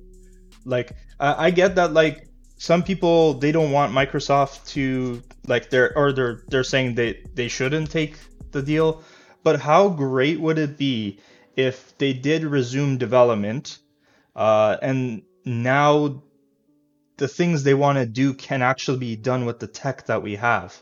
Like 0.65 0.97
I, 1.21 1.47
I 1.47 1.51
get 1.51 1.77
that 1.77 1.93
like 1.93 2.29
some 2.59 2.83
people 2.83 3.35
they 3.35 3.53
don't 3.53 3.71
want 3.73 3.93
Microsoft 3.93 4.69
to 4.69 5.23
like 5.47 5.71
they're 5.71 5.97
or 5.97 6.13
they're 6.13 6.43
they're 6.49 6.65
saying 6.65 6.95
they 6.95 7.23
they 7.35 7.49
shouldn't 7.49 7.91
take 7.91 8.17
the 8.51 8.63
deal, 8.63 9.03
but 9.45 9.61
how 9.61 9.89
great 9.89 10.41
would 10.41 10.59
it 10.59 10.77
be 10.77 11.21
if 11.57 11.97
they 11.99 12.13
did 12.13 12.45
resume 12.45 12.99
development, 12.99 13.79
uh, 14.35 14.77
and 14.81 15.23
now 15.45 16.23
the 17.17 17.29
things 17.29 17.63
they 17.63 17.75
want 17.75 17.99
to 17.99 18.07
do 18.07 18.35
can 18.35 18.63
actually 18.63 18.99
be 18.99 19.17
done 19.17 19.45
with 19.45 19.61
the 19.61 19.67
tech 19.67 20.07
that 20.07 20.23
we 20.23 20.37
have. 20.37 20.81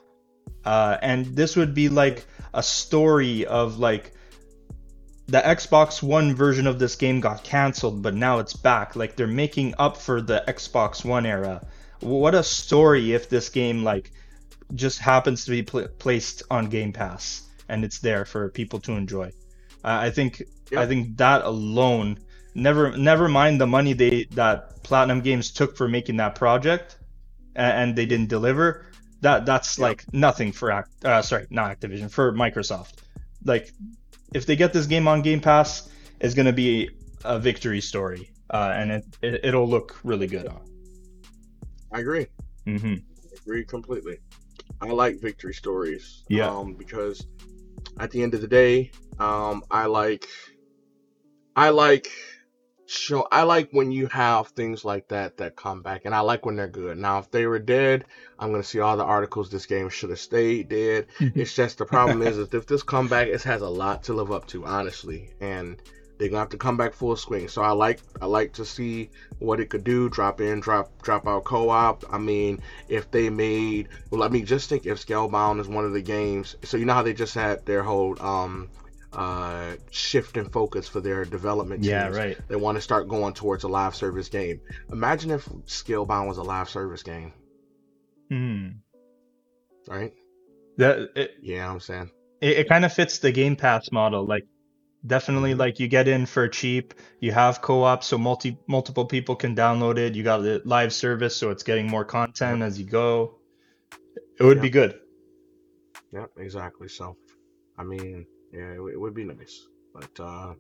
Uh, 0.65 0.97
and 1.03 1.27
this 1.27 1.57
would 1.57 1.75
be 1.75 1.89
like 1.89 2.25
a 2.55 2.63
story 2.63 3.47
of 3.47 3.79
like 3.79 4.13
the 5.27 5.41
Xbox 5.41 6.03
One 6.03 6.35
version 6.35 6.67
of 6.67 6.79
this 6.79 6.97
game 6.97 7.21
got 7.21 7.45
canceled, 7.45 8.03
but 8.03 8.15
now 8.15 8.39
it's 8.39 8.55
back. 8.55 8.97
Like 8.97 9.17
they're 9.17 9.27
making 9.27 9.75
up 9.79 9.97
for 9.97 10.21
the 10.21 10.43
Xbox 10.49 11.05
One 11.05 11.27
era. 11.27 11.67
What 12.01 12.35
a 12.35 12.43
story 12.43 13.13
if 13.13 13.29
this 13.29 13.49
game 13.49 13.85
like 13.85 14.11
just 14.75 14.99
happens 14.99 15.45
to 15.45 15.51
be 15.51 15.63
pl- 15.63 15.89
placed 15.99 16.43
on 16.51 16.69
Game 16.69 16.93
Pass 16.93 17.49
and 17.69 17.85
it's 17.85 17.99
there 18.01 18.25
for 18.25 18.49
people 18.51 18.81
to 18.81 18.93
enjoy. 18.93 19.31
I 19.85 20.11
think 20.11 20.43
Yeah. 20.71 20.81
I 20.83 20.87
think 20.87 21.17
that 21.17 21.43
alone, 21.45 22.19
never 22.55 22.97
never 22.97 23.29
mind 23.29 23.61
the 23.61 23.67
money 23.67 23.93
they 23.93 24.25
that 24.33 24.83
Platinum 24.83 25.21
Games 25.21 25.51
took 25.51 25.77
for 25.77 25.89
making 25.89 26.17
that 26.19 26.35
project, 26.35 26.99
a- 27.57 27.61
and 27.61 27.97
they 27.97 28.07
didn't 28.07 28.29
deliver. 28.29 28.87
That 29.23 29.47
that's 29.47 29.79
Yeah. 29.79 29.85
like 29.89 30.05
nothing 30.13 30.53
for 30.53 30.71
Act. 30.71 31.05
Uh, 31.05 31.23
sorry, 31.23 31.47
not 31.51 31.79
Activision 31.79 32.11
for 32.11 32.33
Microsoft. 32.33 32.95
Like, 33.45 33.73
if 34.35 34.47
they 34.47 34.57
get 34.57 34.73
this 34.73 34.87
game 34.87 35.09
on 35.09 35.23
Game 35.23 35.41
Pass, 35.41 35.89
it's 36.21 36.35
gonna 36.35 36.53
be 36.53 36.91
a 37.25 37.39
victory 37.39 37.81
story, 37.81 38.31
uh, 38.51 38.73
and 38.75 38.91
it, 38.93 39.05
it 39.23 39.41
it'll 39.45 39.69
look 39.69 39.99
really 40.05 40.27
good 40.27 40.47
on. 40.47 40.61
I 41.93 42.01
agree. 42.01 42.27
hmm 42.65 42.95
agree 43.43 43.65
completely. 43.65 44.19
I 44.81 44.87
like 44.91 45.21
victory 45.21 45.55
stories. 45.55 46.23
Yeah. 46.29 46.49
Um, 46.49 46.75
because 46.75 47.27
at 47.99 48.11
the 48.11 48.23
end 48.23 48.35
of 48.35 48.41
the 48.43 48.47
day, 48.49 48.91
um, 49.21 49.63
I 49.71 49.87
like, 49.87 50.27
I 51.55 51.69
like 51.69 52.11
show. 52.87 53.27
I 53.31 53.43
like 53.43 53.69
when 53.71 53.93
you 53.93 54.07
have 54.09 54.49
things 54.49 54.85
like 54.85 55.09
that 55.09 55.37
that 55.37 55.57
come 55.57 55.83
back, 55.83 56.03
and 56.05 56.15
I 56.15 56.21
like 56.21 56.45
when 56.47 56.57
they're 56.57 56.69
good. 56.69 56.99
Now, 56.99 57.19
if 57.19 57.31
they 57.31 57.47
were 57.47 57.59
dead, 57.59 58.05
I'm 58.39 58.51
gonna 58.51 58.65
see 58.65 58.81
all 58.81 58.97
the 58.97 59.05
articles. 59.05 59.51
This 59.51 59.67
game 59.67 59.89
should 59.89 60.11
have 60.11 60.19
stayed 60.19 60.69
dead. 60.69 61.07
It's 61.21 61.55
just 61.55 61.79
the 61.79 61.85
problem 61.85 62.23
is, 62.23 62.39
is 62.39 62.49
if 62.53 62.67
this 62.67 62.83
comeback, 62.83 63.29
it 63.29 63.43
has 63.43 63.63
a 63.63 63.69
lot 63.69 64.05
to 64.05 64.15
live 64.15 64.33
up 64.33 64.47
to, 64.49 64.65
honestly, 64.65 65.31
and 65.41 65.81
they're 66.19 66.29
gonna 66.29 66.41
have 66.41 66.51
to 66.51 66.59
come 66.59 66.77
back 66.77 66.93
full 66.93 67.17
swing. 67.17 67.49
So 67.49 67.63
I 67.63 67.71
like 67.71 68.01
I 68.21 68.27
like 68.27 68.53
to 68.55 68.65
see 68.65 69.11
what 69.39 69.61
it 69.61 69.71
could 69.71 69.85
do. 69.85 70.09
Drop 70.11 70.41
in, 70.41 70.61
drop 70.61 70.91
drop 71.03 71.27
out 71.27 71.45
co-op. 71.45 72.05
I 72.13 72.19
mean, 72.19 72.61
if 72.89 73.11
they 73.11 73.31
made 73.31 73.89
well, 74.11 74.23
I 74.23 74.29
mean, 74.29 74.45
just 74.45 74.69
think 74.69 74.85
if 74.87 75.05
Scalebound 75.05 75.61
is 75.61 75.69
one 75.69 75.85
of 75.85 75.93
the 75.93 76.03
games. 76.03 76.57
So 76.65 76.77
you 76.77 76.85
know 76.85 76.95
how 76.95 77.03
they 77.03 77.15
just 77.15 77.35
had 77.35 77.65
their 77.65 77.83
whole 77.83 78.21
um 78.21 78.69
uh 79.13 79.75
shift 79.91 80.37
in 80.37 80.49
focus 80.49 80.89
for 80.89 81.01
their 81.01 81.25
development 81.25 81.85
Yeah, 81.85 82.05
teams. 82.05 82.17
right. 82.17 82.39
They 82.49 82.57
want 82.57 82.77
to 82.77 82.81
start 82.83 83.09
going 83.09 83.35
towards 83.35 83.65
a 83.65 83.69
live 83.69 83.95
service 83.97 84.29
game. 84.29 84.61
Imagine 84.93 85.33
if 85.33 85.47
Scalebound 85.67 86.29
was 86.29 86.39
a 86.39 86.43
live 86.43 86.69
service 86.69 87.03
game, 87.03 87.33
Hmm. 88.29 88.69
right? 89.89 90.13
That 90.79 91.11
it, 91.17 91.33
Yeah, 91.43 91.71
I'm 91.71 91.81
saying. 91.81 92.11
it, 92.41 92.59
it 92.59 92.69
kind 92.69 92.85
of 92.85 92.93
fits 92.93 93.19
the 93.19 93.33
Game 93.33 93.57
Pass 93.57 93.91
model. 93.91 94.25
Like, 94.27 94.45
definitely, 95.05 95.55
like 95.55 95.81
you 95.81 95.89
get 95.89 96.07
in 96.09 96.27
for 96.27 96.47
cheap. 96.49 96.95
You 97.21 97.33
have 97.33 97.61
co-op, 97.61 98.05
so 98.05 98.17
multi 98.17 98.59
multiple 98.69 99.07
people 99.07 99.35
can 99.37 99.57
download 99.57 99.99
it. 99.99 100.15
You 100.15 100.23
got 100.23 100.39
the 100.39 100.63
live 100.65 100.93
service, 100.93 101.37
so 101.37 101.51
it's 101.51 101.65
getting 101.65 101.89
more 101.89 102.05
content 102.05 102.63
as 102.63 102.79
you 102.79 102.87
go. 102.87 103.39
It 104.39 104.45
would 104.45 104.59
Yeah. 104.59 104.63
be 104.63 104.71
good. 104.71 105.01
Yeah, 106.13 106.27
exactly. 106.39 106.89
So, 106.89 107.17
I 107.79 107.85
mean, 107.85 108.27
yeah, 108.53 108.73
it, 108.75 108.83
would- 108.83 108.93
it 108.95 109.01
would 109.01 109.15
be 109.15 109.25
nice. 109.25 109.67
But 109.95 110.21
uh, 110.21 110.55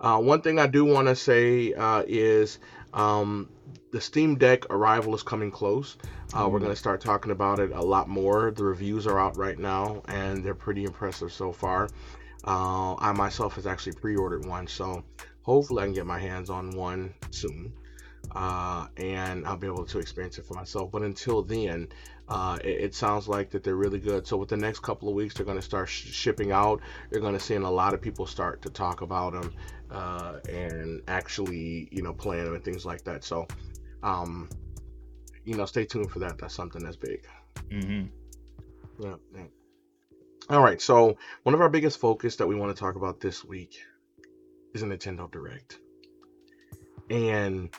uh, 0.00 0.18
one 0.20 0.40
thing 0.40 0.58
I 0.58 0.66
do 0.66 0.84
want 0.84 1.08
to 1.08 1.14
say 1.16 1.74
uh, 1.74 2.02
is 2.06 2.58
um, 2.94 3.50
the 3.92 4.00
Steam 4.00 4.36
Deck 4.36 4.66
arrival 4.70 5.14
is 5.14 5.22
coming 5.22 5.50
close. 5.50 5.96
Uh, 6.32 6.48
We're 6.48 6.58
Mhm. 6.58 6.62
going 6.62 6.72
to 6.72 6.76
start 6.76 7.00
talking 7.00 7.30
about 7.32 7.58
it 7.60 7.72
a 7.72 7.82
lot 7.82 8.08
more. 8.08 8.50
The 8.50 8.64
reviews 8.64 9.06
are 9.06 9.18
out 9.18 9.36
right 9.36 9.58
now, 9.58 10.02
and 10.08 10.42
they're 10.44 10.54
pretty 10.54 10.84
impressive 10.84 11.32
so 11.32 11.52
far. 11.52 11.88
Uh, 12.46 12.94
I 12.98 13.12
myself 13.12 13.56
has 13.56 13.66
actually 13.66 13.92
pre-ordered 13.92 14.46
one, 14.46 14.66
so 14.66 15.04
hopefully 15.42 15.82
I 15.82 15.86
can 15.86 15.94
get 15.94 16.06
my 16.06 16.18
hands 16.18 16.48
on 16.48 16.70
one 16.70 17.12
soon, 17.30 17.74
uh, 18.34 18.86
and 18.96 19.46
I'll 19.46 19.56
be 19.58 19.66
able 19.66 19.84
to 19.86 19.98
experience 19.98 20.38
it 20.38 20.46
for 20.46 20.54
myself. 20.54 20.90
But 20.90 21.02
until 21.02 21.42
then, 21.42 21.88
uh, 22.30 22.58
it, 22.62 22.80
it 22.80 22.94
sounds 22.94 23.28
like 23.28 23.50
that 23.50 23.64
they're 23.64 23.76
really 23.76 23.98
good. 23.98 24.26
So 24.26 24.36
with 24.36 24.48
the 24.48 24.56
next 24.56 24.80
couple 24.80 25.08
of 25.08 25.14
weeks, 25.14 25.34
they're 25.34 25.44
going 25.44 25.58
to 25.58 25.62
start 25.62 25.88
sh- 25.88 26.12
shipping 26.12 26.52
out. 26.52 26.80
You're 27.10 27.20
going 27.20 27.34
to 27.34 27.40
see 27.40 27.56
a 27.56 27.60
lot 27.60 27.92
of 27.92 28.00
people 28.00 28.24
start 28.24 28.62
to 28.62 28.70
talk 28.70 29.02
about 29.02 29.32
them 29.32 29.52
uh, 29.90 30.38
and 30.48 31.02
actually, 31.08 31.88
you 31.90 32.02
know, 32.02 32.12
playing 32.12 32.44
them 32.44 32.54
and 32.54 32.64
things 32.64 32.86
like 32.86 33.02
that. 33.04 33.24
So, 33.24 33.48
um, 34.04 34.48
you 35.44 35.56
know, 35.56 35.66
stay 35.66 35.84
tuned 35.84 36.10
for 36.10 36.20
that. 36.20 36.38
That's 36.38 36.54
something 36.54 36.82
that's 36.82 36.96
big. 36.96 37.26
hmm 37.70 38.04
Yeah, 39.00 39.14
yeah. 39.34 39.44
All 40.48 40.62
right. 40.62 40.80
So 40.80 41.16
one 41.42 41.54
of 41.54 41.60
our 41.60 41.68
biggest 41.68 41.98
focus 41.98 42.36
that 42.36 42.46
we 42.46 42.54
want 42.54 42.74
to 42.74 42.78
talk 42.80 42.94
about 42.94 43.20
this 43.20 43.44
week 43.44 43.76
is 44.72 44.82
a 44.82 44.86
Nintendo 44.86 45.30
Direct, 45.30 45.78
and 47.08 47.74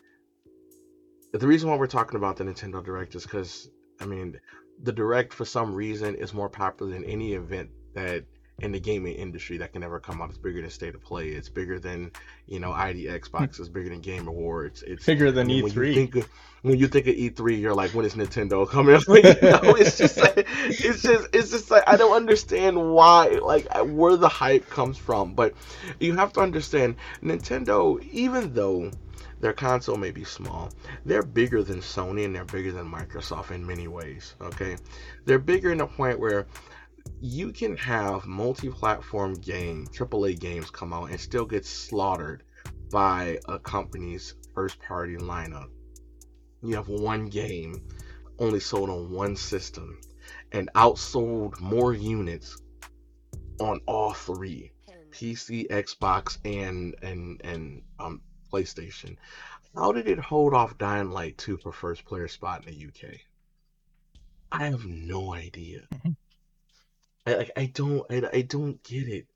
the 1.34 1.48
reason 1.48 1.70
why 1.70 1.77
we're 1.77 1.88
talking 1.88 2.17
about 2.17 2.36
the 2.36 2.43
Nintendo 2.43 2.84
Direct 2.84 3.15
is 3.15 3.24
because 3.24 3.70
I 4.01 4.05
mean, 4.05 4.39
the 4.81 4.91
Direct 4.91 5.34
for 5.34 5.46
some 5.46 5.74
reason 5.75 6.15
is 6.15 6.34
more 6.34 6.50
popular 6.50 6.91
than 6.93 7.05
any 7.05 7.34
event 7.34 7.70
that 7.93 8.25
in 8.62 8.72
the 8.72 8.79
gaming 8.79 9.15
industry 9.15 9.58
that 9.58 9.74
can 9.74 9.84
ever 9.84 10.00
come 10.00 10.22
out. 10.22 10.29
It's 10.29 10.38
bigger 10.38 10.62
than 10.62 10.70
State 10.70 10.93
of 10.93 11.01
Play. 11.01 11.29
It's 11.29 11.50
bigger 11.50 11.79
than 11.79 12.12
you 12.48 12.60
know 12.60 12.72
ID 12.72 13.05
Xbox. 13.05 13.55
Hmm. 13.55 13.62
It's 13.63 13.70
bigger 13.70 13.89
than 13.89 14.01
Game 14.01 14.27
Awards. 14.27 14.84
It's 14.84 15.05
Bigger 15.05 15.31
than 15.31 15.48
I 15.48 15.53
mean, 15.53 15.63
When 15.63 15.74
you 15.74 15.79
E3. 15.79 15.93
think 15.96 16.15
of, 16.15 16.29
when 16.62 16.77
you 16.77 16.88
think 16.88 17.08
of 17.08 17.15
E3, 17.15 17.60
you're 17.60 17.74
like, 17.74 17.91
when 17.91 18.05
is 18.05 18.13
Nintendo 18.13 18.70
coming? 18.70 19.00
Like, 19.08 19.24
know, 19.41 19.75
it's 19.75 19.98
just 19.98 20.17
like, 20.17 20.48
it's 20.48 21.01
just 21.01 21.27
it's 21.34 21.50
just 21.50 21.72
like 21.72 21.84
I 21.88 21.98
don't 21.98 22.15
understand 22.15 22.93
why 22.93 23.29
like 23.41 23.67
where 23.86 24.15
the 24.15 24.29
hype 24.29 24.70
comes 24.70 24.98
from. 24.98 25.34
But 25.34 25.55
you 26.00 26.15
have 26.17 26.34
to 26.34 26.41
understand 26.41 26.96
Nintendo, 27.24 28.01
even 28.12 28.53
though 28.53 28.91
their 29.41 29.53
console 29.53 29.98
may 29.98 30.12
be 30.12 30.24
small, 30.24 30.71
they're 31.05 31.24
bigger 31.24 31.63
than 31.63 31.79
Sony 31.79 32.25
and 32.25 32.36
they're 32.36 32.45
bigger 32.45 32.71
than 32.71 32.89
Microsoft 32.89 33.51
in 33.51 33.65
many 33.65 33.88
ways. 33.88 34.36
Okay, 34.41 34.77
they're 35.25 35.39
bigger 35.39 35.71
in 35.71 35.81
a 35.81 35.88
point 35.88 36.19
where 36.19 36.48
you 37.19 37.51
can 37.51 37.75
have 37.77 38.25
multi-platform 38.25 39.33
game 39.36 39.88
AAA 39.88 40.39
games 40.39 40.69
come 40.69 40.93
out 40.93 41.10
and 41.10 41.19
still 41.19 41.45
get 41.45 41.65
slaughtered 41.65 42.43
by 42.91 43.39
a 43.48 43.57
company's 43.57 44.36
first 44.53 44.79
party 44.79 45.17
lineup. 45.17 45.69
You 46.62 46.75
have 46.75 46.88
one 46.88 47.27
game 47.27 47.88
only 48.38 48.60
sold 48.60 48.89
on 48.89 49.12
one 49.12 49.36
system 49.36 50.00
and 50.51 50.69
outsold 50.75 51.60
more 51.60 51.93
units 51.93 52.62
on 53.60 53.79
all 53.88 54.13
three 54.13 54.71
PC, 55.12 55.67
Xbox, 55.67 56.38
and 56.45 56.95
and 57.01 57.41
and 57.43 57.81
um, 58.00 58.21
PlayStation. 58.51 59.17
How 59.75 59.91
did 59.91 60.08
it 60.08 60.20
hold 60.20 60.53
off 60.53 60.77
Dying 60.77 61.12
Light 61.12 61.38
2 61.38 61.58
for 61.58 61.72
first 61.72 62.05
player 62.05 62.27
spot 62.27 62.65
in 62.67 62.74
the 62.74 62.88
UK? 62.88 63.20
I 64.51 64.65
have 64.65 64.86
no 64.86 65.34
idea. 65.34 65.81
Mhm. 65.93 66.15
I 67.25 67.36
like 67.36 67.51
I 67.55 67.65
don't 67.67 68.05
I, 68.12 68.29
I 68.34 68.41
don't 68.41 68.84
get 68.84 69.08
it. 69.08 69.27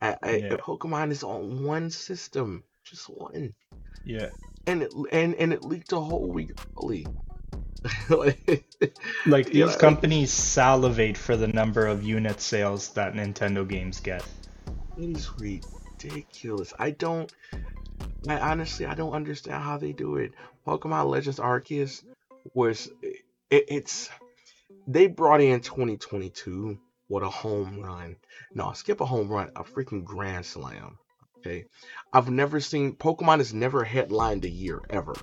I, 0.00 0.16
I 0.22 0.36
Yeah. 0.36 0.56
Pokemon 0.56 1.10
is 1.10 1.22
on 1.24 1.64
one 1.64 1.90
system, 1.90 2.62
just 2.84 3.06
one, 3.06 3.54
Yeah. 4.04 4.30
and 4.66 4.82
it 4.82 4.92
and 5.12 5.34
and 5.34 5.52
it 5.52 5.64
leaked 5.64 5.92
a 5.92 6.00
whole 6.00 6.30
week 6.30 6.52
early. 6.80 7.06
like, 8.10 8.64
Like 9.26 9.46
these 9.46 9.72
know, 9.72 9.76
companies 9.78 10.30
salivate 10.32 11.16
for 11.16 11.36
the 11.36 11.48
number 11.48 11.86
of 11.86 12.02
unit 12.04 12.40
sales 12.40 12.90
that 12.90 13.14
Nintendo 13.14 13.66
games 13.66 14.00
get. 14.00 14.24
It 14.98 15.16
is 15.16 15.30
ridiculous. 15.38 16.72
I 16.78 16.90
don't. 16.90 17.32
I 18.28 18.38
honestly, 18.38 18.86
I 18.86 18.94
don't 18.94 19.12
understand 19.12 19.62
how 19.62 19.78
they 19.78 19.92
do 19.92 20.16
it. 20.16 20.32
Pokemon 20.66 21.10
Legends 21.10 21.38
Arceus 21.38 22.02
was. 22.54 22.88
It, 23.02 23.64
it's. 23.68 24.10
They 24.86 25.06
brought 25.06 25.40
in 25.40 25.60
2022 25.60 26.78
with 27.08 27.22
a 27.22 27.28
home 27.28 27.80
run. 27.80 28.16
No, 28.54 28.72
skip 28.72 29.00
a 29.00 29.06
home 29.06 29.28
run, 29.28 29.50
a 29.56 29.64
freaking 29.64 30.04
grand 30.04 30.46
slam. 30.46 30.98
Okay, 31.38 31.64
I've 32.12 32.30
never 32.30 32.60
seen 32.60 32.94
Pokemon 32.94 33.38
has 33.38 33.54
never 33.54 33.82
headlined 33.84 34.44
a 34.44 34.50
year 34.50 34.80
ever. 34.90 35.14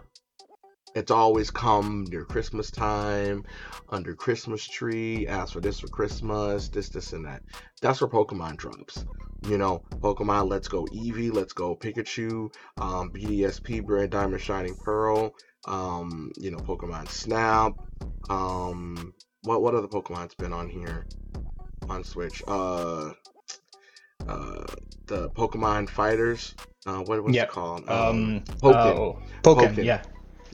It's 0.97 1.11
always 1.11 1.51
come 1.51 2.05
near 2.09 2.25
Christmas 2.25 2.71
time, 2.71 3.45
under 3.89 4.15
Christmas 4.15 4.67
tree. 4.67 5.27
Ask 5.27 5.53
for 5.53 5.59
this 5.61 5.79
for 5.79 5.87
Christmas, 5.89 6.69
this, 6.69 6.89
this, 6.89 7.13
and 7.13 7.23
that. 7.25 7.43
That's 7.83 8.01
where 8.01 8.09
Pokemon 8.09 8.57
drops. 8.57 9.05
You 9.47 9.59
know, 9.59 9.83
Pokemon 9.99 10.49
Let's 10.49 10.67
Go 10.67 10.85
Eevee, 10.85 11.31
Let's 11.31 11.53
Go 11.53 11.75
Pikachu, 11.75 12.51
um, 12.81 13.11
BDSP, 13.11 13.85
Brand 13.85 14.09
Diamond 14.09 14.41
Shining 14.41 14.75
Pearl, 14.83 15.35
um, 15.67 16.31
you 16.35 16.49
know, 16.49 16.57
Pokemon 16.57 17.07
Snap, 17.09 17.73
um, 18.31 19.13
what 19.43 19.61
what 19.61 19.75
other 19.75 19.87
Pokemon's 19.87 20.33
been 20.33 20.51
on 20.51 20.67
here 20.67 21.05
on 21.87 22.03
Switch? 22.03 22.41
Uh, 22.47 23.11
uh, 24.27 24.65
the 25.05 25.29
Pokemon 25.29 25.89
Fighters. 25.89 26.55
Uh, 26.87 27.01
what 27.01 27.23
was 27.23 27.35
Yeah, 27.35 27.43
it 27.43 27.49
called? 27.49 27.87
Um, 27.87 28.41
Pokken. 28.63 28.97
oh, 28.97 29.19
Pokken, 29.43 29.75
Pokken. 29.75 29.83
yeah. 29.85 30.01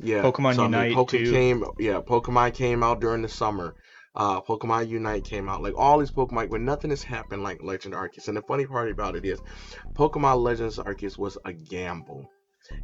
Yeah, 0.02 0.22
Pokemon 0.22 0.56
so, 0.56 0.64
I 0.64 0.68
mean, 0.68 0.74
Unite, 0.74 0.94
Poke 0.94 1.12
too. 1.12 1.32
came, 1.32 1.66
yeah, 1.80 2.02
Pokemon 2.02 2.54
came 2.54 2.84
out 2.84 3.00
during 3.02 3.22
the 3.22 3.30
summer. 3.30 3.76
Uh, 4.16 4.42
Pokemon 4.42 4.90
Unite 4.90 5.24
came 5.24 5.50
out. 5.50 5.64
Like 5.64 5.74
all 5.76 6.00
these 6.00 6.12
Pokemon, 6.12 6.50
when 6.50 6.66
nothing 6.66 6.92
has 6.92 7.04
happened 7.04 7.44
like 7.44 7.64
Legend 7.64 7.96
Arceus. 7.96 8.28
And 8.28 8.38
the 8.38 8.42
funny 8.44 8.66
part 8.66 8.92
about 8.92 9.16
it 9.16 9.26
is, 9.26 9.40
Pokemon 9.94 10.42
Legends 10.44 10.78
Arceus 10.78 11.18
was 11.18 11.38
a 11.46 11.54
gamble. 11.54 12.30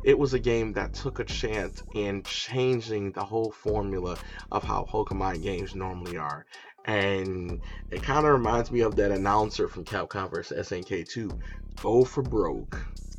It 0.03 0.17
was 0.17 0.33
a 0.33 0.39
game 0.39 0.73
that 0.73 0.93
took 0.93 1.19
a 1.19 1.23
chance 1.23 1.83
in 1.93 2.23
changing 2.23 3.11
the 3.11 3.23
whole 3.23 3.51
formula 3.51 4.17
of 4.51 4.63
how 4.63 4.85
Pokemon 4.89 5.41
games 5.41 5.75
normally 5.75 6.17
are. 6.17 6.45
And 6.85 7.61
it 7.91 8.01
kind 8.01 8.25
of 8.25 8.33
reminds 8.33 8.71
me 8.71 8.81
of 8.81 8.95
that 8.95 9.11
announcer 9.11 9.67
from 9.67 9.85
Capcom 9.85 10.31
vs 10.31 10.69
SNK2, 10.69 11.39
"Go 11.81 12.03
for 12.03 12.23
broke." 12.23 12.77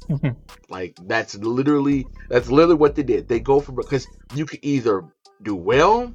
Like 0.69 0.97
that's 1.03 1.35
literally 1.37 2.07
that's 2.29 2.49
literally 2.51 2.77
what 2.77 2.95
they 2.95 3.03
did. 3.03 3.29
They 3.29 3.41
go 3.41 3.61
for 3.61 3.73
because 3.73 4.07
you 4.35 4.47
could 4.47 4.61
either 4.63 5.05
do 5.43 5.55
well 5.57 6.15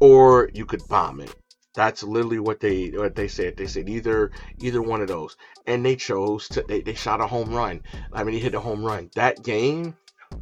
or 0.00 0.50
you 0.54 0.66
could 0.66 0.86
bomb 0.88 1.20
it. 1.20 1.34
That's 1.74 2.02
literally 2.02 2.38
what 2.38 2.60
they 2.60 2.88
what 2.88 3.14
they 3.14 3.28
said. 3.28 3.56
They 3.56 3.66
said 3.66 3.88
either 3.88 4.32
either 4.58 4.82
one 4.82 5.02
of 5.02 5.08
those, 5.08 5.36
and 5.66 5.84
they 5.84 5.96
chose 5.96 6.48
to. 6.50 6.64
They, 6.66 6.80
they 6.80 6.94
shot 6.94 7.20
a 7.20 7.26
home 7.26 7.50
run. 7.54 7.82
I 8.12 8.24
mean, 8.24 8.34
he 8.34 8.40
hit 8.40 8.54
a 8.54 8.60
home 8.60 8.84
run. 8.84 9.10
That 9.14 9.42
game, 9.44 9.94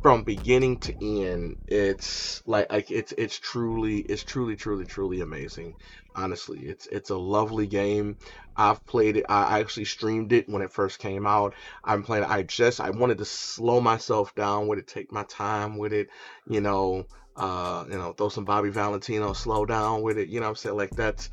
from 0.02 0.22
beginning 0.22 0.78
to 0.78 0.94
end, 1.04 1.56
it's 1.66 2.42
like 2.46 2.70
like 2.72 2.90
it's 2.90 3.12
it's 3.18 3.38
truly 3.38 3.98
it's 3.98 4.22
truly 4.22 4.56
truly 4.56 4.86
truly 4.86 5.20
amazing. 5.22 5.74
Honestly, 6.16 6.60
it's 6.60 6.86
it's 6.86 7.10
a 7.10 7.16
lovely 7.16 7.66
game. 7.66 8.16
I've 8.56 8.84
played 8.86 9.16
it. 9.16 9.26
I 9.28 9.58
actually 9.58 9.86
streamed 9.86 10.32
it 10.32 10.48
when 10.48 10.62
it 10.62 10.72
first 10.72 11.00
came 11.00 11.26
out. 11.26 11.54
I'm 11.82 12.02
playing. 12.04 12.24
I 12.24 12.42
just 12.42 12.80
I 12.80 12.90
wanted 12.90 13.18
to 13.18 13.24
slow 13.24 13.80
myself 13.80 14.34
down 14.34 14.68
with 14.68 14.78
it, 14.78 14.86
take 14.86 15.10
my 15.10 15.24
time 15.24 15.76
with 15.76 15.92
it. 15.92 16.08
You 16.48 16.60
know, 16.60 17.06
uh, 17.36 17.84
you 17.90 17.98
know, 17.98 18.12
throw 18.12 18.28
some 18.28 18.44
Bobby 18.44 18.70
Valentino, 18.70 19.32
slow 19.32 19.66
down 19.66 20.02
with 20.02 20.18
it. 20.18 20.28
You 20.28 20.40
know, 20.40 20.48
I'm 20.48 20.54
saying 20.54 20.76
like 20.76 20.90
that's 20.90 21.30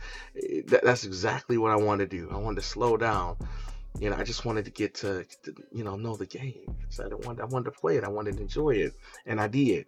that, 0.68 0.84
that's 0.84 1.04
exactly 1.04 1.58
what 1.58 1.72
I 1.72 1.76
wanted 1.76 2.10
to 2.10 2.18
do. 2.18 2.30
I 2.32 2.38
wanted 2.38 2.62
to 2.62 2.68
slow 2.68 2.98
down. 2.98 3.38
You 4.00 4.10
know, 4.10 4.16
I 4.16 4.24
just 4.24 4.46
wanted 4.46 4.66
to 4.66 4.72
get 4.72 4.96
to, 4.96 5.26
you 5.72 5.84
know 5.84 5.96
know 5.96 6.16
the 6.16 6.26
game. 6.26 6.76
So 6.90 7.06
I 7.06 7.10
don't 7.10 7.24
want 7.26 7.40
I 7.40 7.46
wanted 7.46 7.66
to 7.66 7.80
play 7.80 7.98
it. 7.98 8.04
I 8.04 8.10
wanted 8.10 8.38
to 8.38 8.42
enjoy 8.42 8.72
it, 8.72 8.94
and 9.28 9.40
I 9.40 9.48
did. 9.48 9.86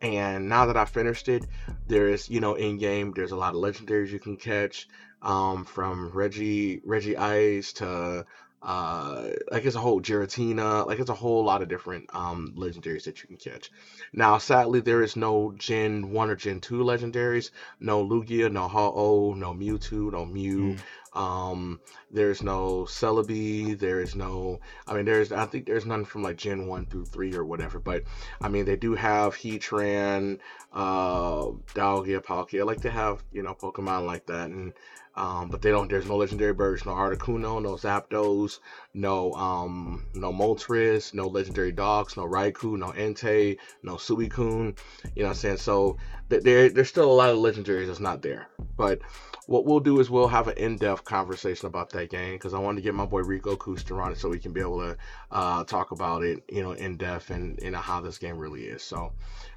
And 0.00 0.48
now 0.48 0.66
that 0.66 0.76
I 0.76 0.84
finished 0.84 1.28
it, 1.28 1.44
there 1.88 2.08
is 2.08 2.28
you 2.28 2.40
know 2.40 2.54
in 2.54 2.78
game 2.78 3.12
there's 3.14 3.32
a 3.32 3.36
lot 3.36 3.54
of 3.54 3.60
legendaries 3.60 4.08
you 4.10 4.18
can 4.20 4.36
catch, 4.36 4.88
um, 5.22 5.64
from 5.64 6.10
Reggie 6.10 6.80
Regice 6.86 7.72
to 7.74 8.26
uh 8.62 9.28
like 9.52 9.64
it's 9.64 9.76
a 9.76 9.80
whole 9.80 10.00
Giratina, 10.00 10.86
like 10.86 10.98
it's 10.98 11.10
a 11.10 11.14
whole 11.14 11.44
lot 11.44 11.62
of 11.62 11.68
different 11.68 12.06
um 12.14 12.52
legendaries 12.56 13.04
that 13.04 13.22
you 13.22 13.28
can 13.28 13.36
catch. 13.36 13.70
Now 14.12 14.38
sadly 14.38 14.80
there 14.80 15.02
is 15.02 15.14
no 15.16 15.52
Gen 15.56 16.10
1 16.10 16.30
or 16.30 16.36
Gen 16.36 16.60
2 16.60 16.78
legendaries, 16.78 17.50
no 17.80 18.04
Lugia, 18.04 18.50
no 18.50 18.66
Ho-Oh, 18.66 19.34
no 19.34 19.54
Mewtwo, 19.54 20.10
no 20.12 20.24
Mew. 20.24 20.74
Mm. 20.74 20.78
Um, 21.16 21.80
there's 22.10 22.42
no 22.42 22.84
Celebi. 22.84 23.76
There 23.78 24.00
is 24.00 24.14
no. 24.14 24.60
I 24.86 24.94
mean, 24.94 25.06
there's. 25.06 25.32
I 25.32 25.46
think 25.46 25.66
there's 25.66 25.86
none 25.86 26.04
from 26.04 26.22
like 26.22 26.36
Gen 26.36 26.66
one 26.66 26.86
through 26.86 27.06
three 27.06 27.34
or 27.34 27.44
whatever. 27.44 27.78
But 27.78 28.04
I 28.40 28.48
mean, 28.48 28.66
they 28.66 28.76
do 28.76 28.94
have 28.94 29.34
Heatran, 29.34 30.38
uh, 30.72 31.46
Dalgia, 31.74 32.22
Palkia. 32.22 32.60
I 32.60 32.64
like 32.64 32.82
to 32.82 32.90
have 32.90 33.24
you 33.32 33.42
know 33.42 33.54
Pokemon 33.54 34.06
like 34.06 34.26
that, 34.26 34.50
and 34.50 34.74
um, 35.16 35.48
but 35.48 35.62
they 35.62 35.70
don't. 35.70 35.88
There's 35.88 36.06
no 36.06 36.16
legendary 36.16 36.52
birds, 36.52 36.84
no 36.84 36.92
Articuno, 36.92 37.62
no 37.62 37.72
Zapdos, 37.76 38.58
no 38.92 39.32
um, 39.32 40.04
no 40.14 40.30
Moltres, 40.30 41.14
no 41.14 41.26
legendary 41.26 41.72
dogs, 41.72 42.18
no 42.18 42.24
Raikou, 42.24 42.76
no 42.78 42.88
Entei, 42.88 43.56
no 43.82 43.94
Suicune. 43.94 44.76
You 45.14 45.22
know 45.22 45.28
what 45.28 45.28
I'm 45.28 45.34
saying? 45.34 45.56
So 45.56 45.96
th- 46.28 46.42
there, 46.42 46.68
there's 46.68 46.90
still 46.90 47.10
a 47.10 47.14
lot 47.14 47.30
of 47.30 47.38
legendaries 47.38 47.86
that's 47.86 48.00
not 48.00 48.20
there, 48.20 48.48
but 48.76 49.00
what 49.46 49.64
we'll 49.64 49.80
do 49.80 50.00
is 50.00 50.10
we'll 50.10 50.28
have 50.28 50.48
an 50.48 50.56
in-depth 50.56 51.04
conversation 51.04 51.66
about 51.66 51.90
that 51.90 52.10
game 52.10 52.34
because 52.34 52.52
I 52.52 52.58
wanted 52.58 52.76
to 52.76 52.82
get 52.82 52.94
my 52.94 53.06
boy 53.06 53.20
Rico 53.20 53.56
Kuster 53.56 54.02
on 54.02 54.12
it 54.12 54.18
so 54.18 54.28
we 54.28 54.38
can 54.38 54.52
be 54.52 54.60
able 54.60 54.80
to 54.80 54.96
uh, 55.30 55.64
talk 55.64 55.92
about 55.92 56.22
it, 56.24 56.42
you 56.48 56.62
know, 56.62 56.72
in 56.72 56.96
depth 56.96 57.30
and 57.30 57.58
you 57.62 57.70
know 57.70 57.78
how 57.78 58.00
this 58.00 58.18
game 58.18 58.38
really 58.38 58.64
is. 58.64 58.82
So 58.82 59.12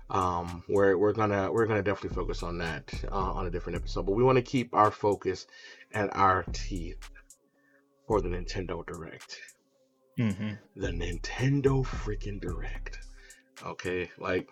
um, 0.10 0.64
we're 0.70 0.98
we're 0.98 1.14
gonna 1.14 1.52
we're 1.52 1.66
gonna 1.66 1.84
definitely 1.84 2.16
focus 2.16 2.44
on 2.44 2.60
that 2.60 2.94
uh, 3.12 3.16
on 3.16 3.48
a 3.48 3.50
different 3.50 3.78
episode. 3.78 4.06
But 4.06 4.14
we 4.14 4.24
want 4.24 4.38
to 4.38 4.44
keep 4.44 4.74
our 4.74 4.92
focus 4.92 5.48
and 5.92 6.10
our 6.14 6.44
teeth 6.54 7.10
for 8.08 8.22
the 8.22 8.30
Nintendo 8.30 8.86
Direct, 8.86 9.40
hmm 10.18 10.52
the 10.76 10.90
Nintendo 10.90 11.86
freaking 11.86 12.40
Direct. 12.40 13.00
Okay, 13.66 14.10
like 14.20 14.50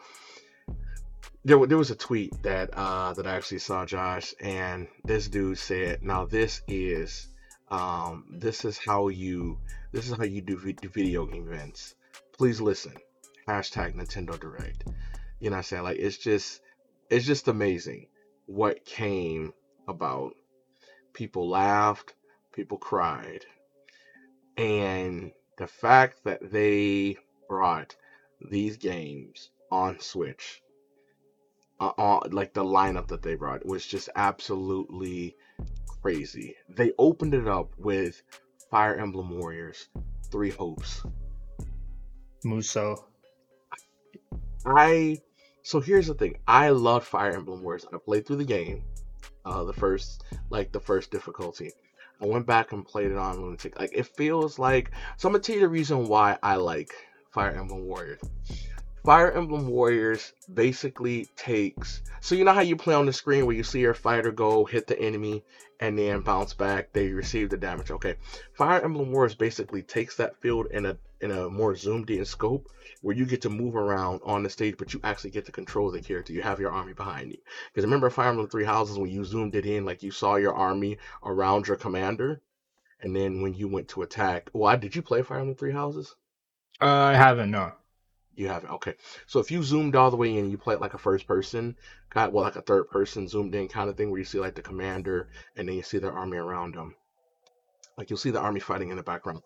there, 1.48 1.66
there 1.66 1.78
was 1.78 1.92
a 1.92 1.96
tweet 1.96 2.44
that 2.44 2.70
uh 2.74 3.14
that 3.14 3.26
I 3.26 3.36
actually 3.36 3.60
saw 3.60 3.86
Josh 3.86 4.34
and 4.42 4.86
this 5.06 5.30
dude 5.30 5.58
said 5.58 6.04
now 6.04 6.26
this 6.26 6.62
is 6.68 7.30
um 7.70 8.26
this 8.30 8.66
is 8.66 8.78
how 8.78 9.08
you 9.08 9.58
this 9.94 10.10
is 10.10 10.18
how 10.18 10.26
you 10.26 10.42
do 10.42 10.58
vi- 10.58 10.76
video 10.94 11.26
game 11.26 11.48
events. 11.48 11.96
Please 12.38 12.60
listen. 12.60 12.94
Hashtag 13.48 13.96
Nintendo 13.96 14.38
Direct. 14.38 14.84
You 15.40 15.50
know 15.50 15.56
what 15.56 15.58
I'm 15.60 15.64
saying? 15.64 15.84
Like 15.84 16.00
it's 16.00 16.18
just 16.18 16.60
it's 17.10 17.26
just 17.26 17.48
amazing 17.48 18.08
what 18.48 18.84
came 18.84 19.54
about. 19.88 20.34
People 21.14 21.48
laughed 21.48 22.14
people 22.52 22.78
cried 22.78 23.46
and 24.58 25.32
the 25.58 25.68
fact 25.68 26.26
that 26.26 26.52
they 26.52 27.16
brought 27.48 27.96
these 28.50 28.76
games 28.76 29.50
on 29.72 30.00
Switch 30.00 30.62
uh, 31.80 31.92
on 31.98 32.32
like 32.32 32.54
the 32.54 32.64
lineup 32.64 33.08
that 33.08 33.22
they 33.22 33.36
brought 33.36 33.66
was 33.66 33.86
just 33.86 34.10
absolutely 34.16 35.36
crazy. 36.02 36.56
They 36.70 36.92
opened 36.98 37.34
it 37.34 37.48
up 37.48 37.72
with 37.78 38.22
Fire 38.70 38.96
Emblem 38.96 39.38
Warriors, 39.38 39.90
Three 40.32 40.52
Hopes. 40.52 41.04
Musou. 42.46 43.04
I 44.66 45.20
so 45.64 45.80
here's 45.80 46.08
the 46.08 46.14
thing. 46.14 46.38
I 46.48 46.70
love 46.70 47.06
Fire 47.06 47.34
Emblem 47.34 47.62
Warriors. 47.62 47.86
I 47.94 47.98
played 47.98 48.26
through 48.26 48.38
the 48.38 48.46
game, 48.46 48.84
uh, 49.46 49.64
the 49.64 49.74
first 49.74 50.24
like 50.50 50.72
the 50.72 50.80
first 50.80 51.12
difficulty. 51.12 51.72
I 52.22 52.26
went 52.26 52.48
back 52.48 52.72
and 52.72 52.86
played 52.86 53.12
it 53.12 53.18
on 53.18 53.42
Lunatic. 53.42 53.80
Like 53.80 53.92
it 53.94 54.08
feels 54.08 54.58
like 54.58 54.92
so 55.18 55.28
I'm 55.28 55.34
gonna 55.34 55.44
tell 55.44 55.56
you 55.56 55.62
the 55.62 55.68
reason 55.68 56.08
why 56.08 56.38
I 56.42 56.56
like 56.56 56.92
Fire 57.32 57.52
Emblem 57.52 57.86
Warriors. 57.86 58.22
Fire 59.08 59.32
Emblem 59.32 59.70
Warriors 59.70 60.34
basically 60.54 61.30
takes 61.38 62.02
so 62.20 62.36
you 62.36 62.44
know 62.44 62.52
how 62.52 62.60
you 62.60 62.76
play 62.76 62.94
on 62.94 63.06
the 63.06 63.14
screen 63.14 63.46
where 63.46 63.56
you 63.56 63.64
see 63.64 63.80
your 63.80 63.94
fighter 63.94 64.34
go 64.34 64.66
hit 64.66 64.86
the 64.86 65.00
enemy 65.00 65.46
and 65.80 65.98
then 65.98 66.20
bounce 66.20 66.54
back, 66.54 66.92
they 66.92 67.14
receive 67.14 67.50
the 67.50 67.56
damage. 67.56 67.90
Okay. 67.90 68.16
Fire 68.52 68.82
Emblem 68.82 69.14
Warriors 69.14 69.34
basically 69.34 69.82
takes 69.82 70.18
that 70.18 70.36
field 70.42 70.68
in 70.72 70.86
a 70.86 70.98
in 71.22 71.32
a 71.32 71.50
more 71.50 71.74
zoomed 71.74 72.10
in 72.10 72.26
scope 72.26 72.68
where 73.02 73.16
you 73.16 73.26
get 73.26 73.44
to 73.44 73.50
move 73.50 73.78
around 73.78 74.20
on 74.26 74.44
the 74.44 74.50
stage, 74.50 74.76
but 74.78 74.94
you 74.94 75.00
actually 75.06 75.30
get 75.30 75.46
to 75.46 75.54
control 75.54 75.90
the 75.90 76.02
character. 76.02 76.34
You 76.34 76.42
have 76.42 76.60
your 76.60 76.74
army 76.74 76.92
behind 76.92 77.32
you. 77.32 77.38
Because 77.72 77.86
remember 77.86 78.10
Fire 78.10 78.32
Emblem 78.32 78.50
Three 78.50 78.66
Houses 78.66 79.00
when 79.00 79.10
you 79.10 79.24
zoomed 79.24 79.56
it 79.56 79.66
in, 79.66 79.86
like 79.86 80.04
you 80.04 80.12
saw 80.12 80.36
your 80.36 80.54
army 80.54 80.98
around 81.24 81.70
your 81.70 81.78
commander, 81.78 82.42
and 83.00 83.16
then 83.16 83.42
when 83.42 83.54
you 83.54 83.70
went 83.70 83.88
to 83.88 84.02
attack, 84.02 84.50
why 84.52 84.76
did 84.76 84.98
you 84.98 85.02
play 85.02 85.22
Fire 85.22 85.40
Emblem 85.40 85.56
Three 85.56 85.72
Houses? 85.72 86.14
Uh, 86.82 86.88
I 86.88 87.14
haven't 87.14 87.52
no. 87.52 87.72
You 88.38 88.50
haven't. 88.50 88.70
Okay. 88.70 88.94
So 89.26 89.40
if 89.40 89.50
you 89.50 89.64
zoomed 89.64 89.96
all 89.96 90.12
the 90.12 90.16
way 90.16 90.38
in, 90.38 90.52
you 90.52 90.60
play 90.60 90.76
it 90.76 90.80
like 90.80 90.94
a 90.94 91.00
first 91.00 91.26
person, 91.26 91.76
got 92.12 92.32
well 92.32 92.44
like 92.44 92.56
a 92.56 92.62
third 92.62 92.88
person 92.88 93.28
zoomed 93.28 93.56
in 93.56 93.68
kind 93.68 93.90
of 93.90 93.98
thing, 93.98 94.12
where 94.12 94.20
you 94.20 94.26
see 94.26 94.40
like 94.40 94.54
the 94.54 94.62
commander 94.62 95.28
and 95.56 95.68
then 95.68 95.76
you 95.76 95.82
see 95.82 95.98
their 95.98 96.14
army 96.14 96.38
around 96.38 96.76
them. 96.76 96.94
Like 97.98 98.12
you'll 98.12 98.18
see 98.18 98.30
the 98.30 98.40
army 98.40 98.60
fighting 98.60 98.92
in 98.92 98.98
the 98.98 99.02
background. 99.02 99.42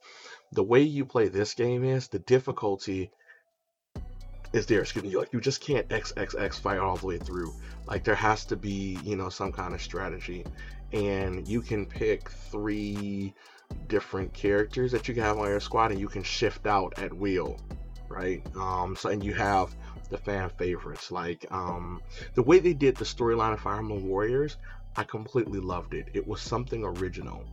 The 0.52 0.64
way 0.64 0.82
you 0.82 1.06
play 1.06 1.30
this 1.30 1.54
game 1.54 1.86
is 1.86 2.10
the 2.10 2.20
difficulty 2.20 3.12
is 4.52 4.66
there. 4.66 4.82
Excuse 4.82 5.06
me. 5.06 5.16
Like 5.16 5.32
you 5.32 5.40
just 5.40 5.62
can't 5.62 5.88
XXX 5.88 6.60
fight 6.60 6.80
all 6.80 6.98
the 6.98 7.08
way 7.08 7.18
through. 7.18 7.54
Like 7.88 8.04
there 8.04 8.14
has 8.14 8.44
to 8.48 8.58
be 8.58 9.00
you 9.06 9.16
know 9.16 9.30
some 9.30 9.54
kind 9.54 9.74
of 9.74 9.82
strategy, 9.82 10.46
and 10.92 11.48
you 11.48 11.62
can 11.62 11.86
pick 11.86 12.30
three 12.30 13.34
different 13.88 14.34
characters 14.34 14.92
that 14.92 15.08
you 15.08 15.14
can 15.14 15.24
have 15.24 15.38
on 15.38 15.48
your 15.48 15.62
squad, 15.62 15.92
and 15.92 16.00
you 16.02 16.10
can 16.10 16.24
shift 16.24 16.68
out 16.68 17.00
at 17.00 17.14
will 17.14 17.58
right? 18.12 18.44
Um, 18.56 18.96
so 18.96 19.10
and 19.10 19.24
you 19.24 19.34
have 19.34 19.76
the 20.10 20.18
fan 20.18 20.50
favorites 20.58 21.12
like 21.12 21.46
um, 21.52 22.02
the 22.36 22.44
way 22.44 22.60
they 22.60 22.74
did 22.74 22.98
the 22.98 23.06
storyline 23.06 23.54
of 23.54 23.62
Fire 23.62 23.80
Emblem 23.80 24.08
Warriors. 24.08 24.58
I 24.96 25.04
completely 25.04 25.60
loved 25.60 25.94
it. 25.94 26.10
It 26.14 26.28
was 26.28 26.42
something 26.42 26.84
original. 26.84 27.46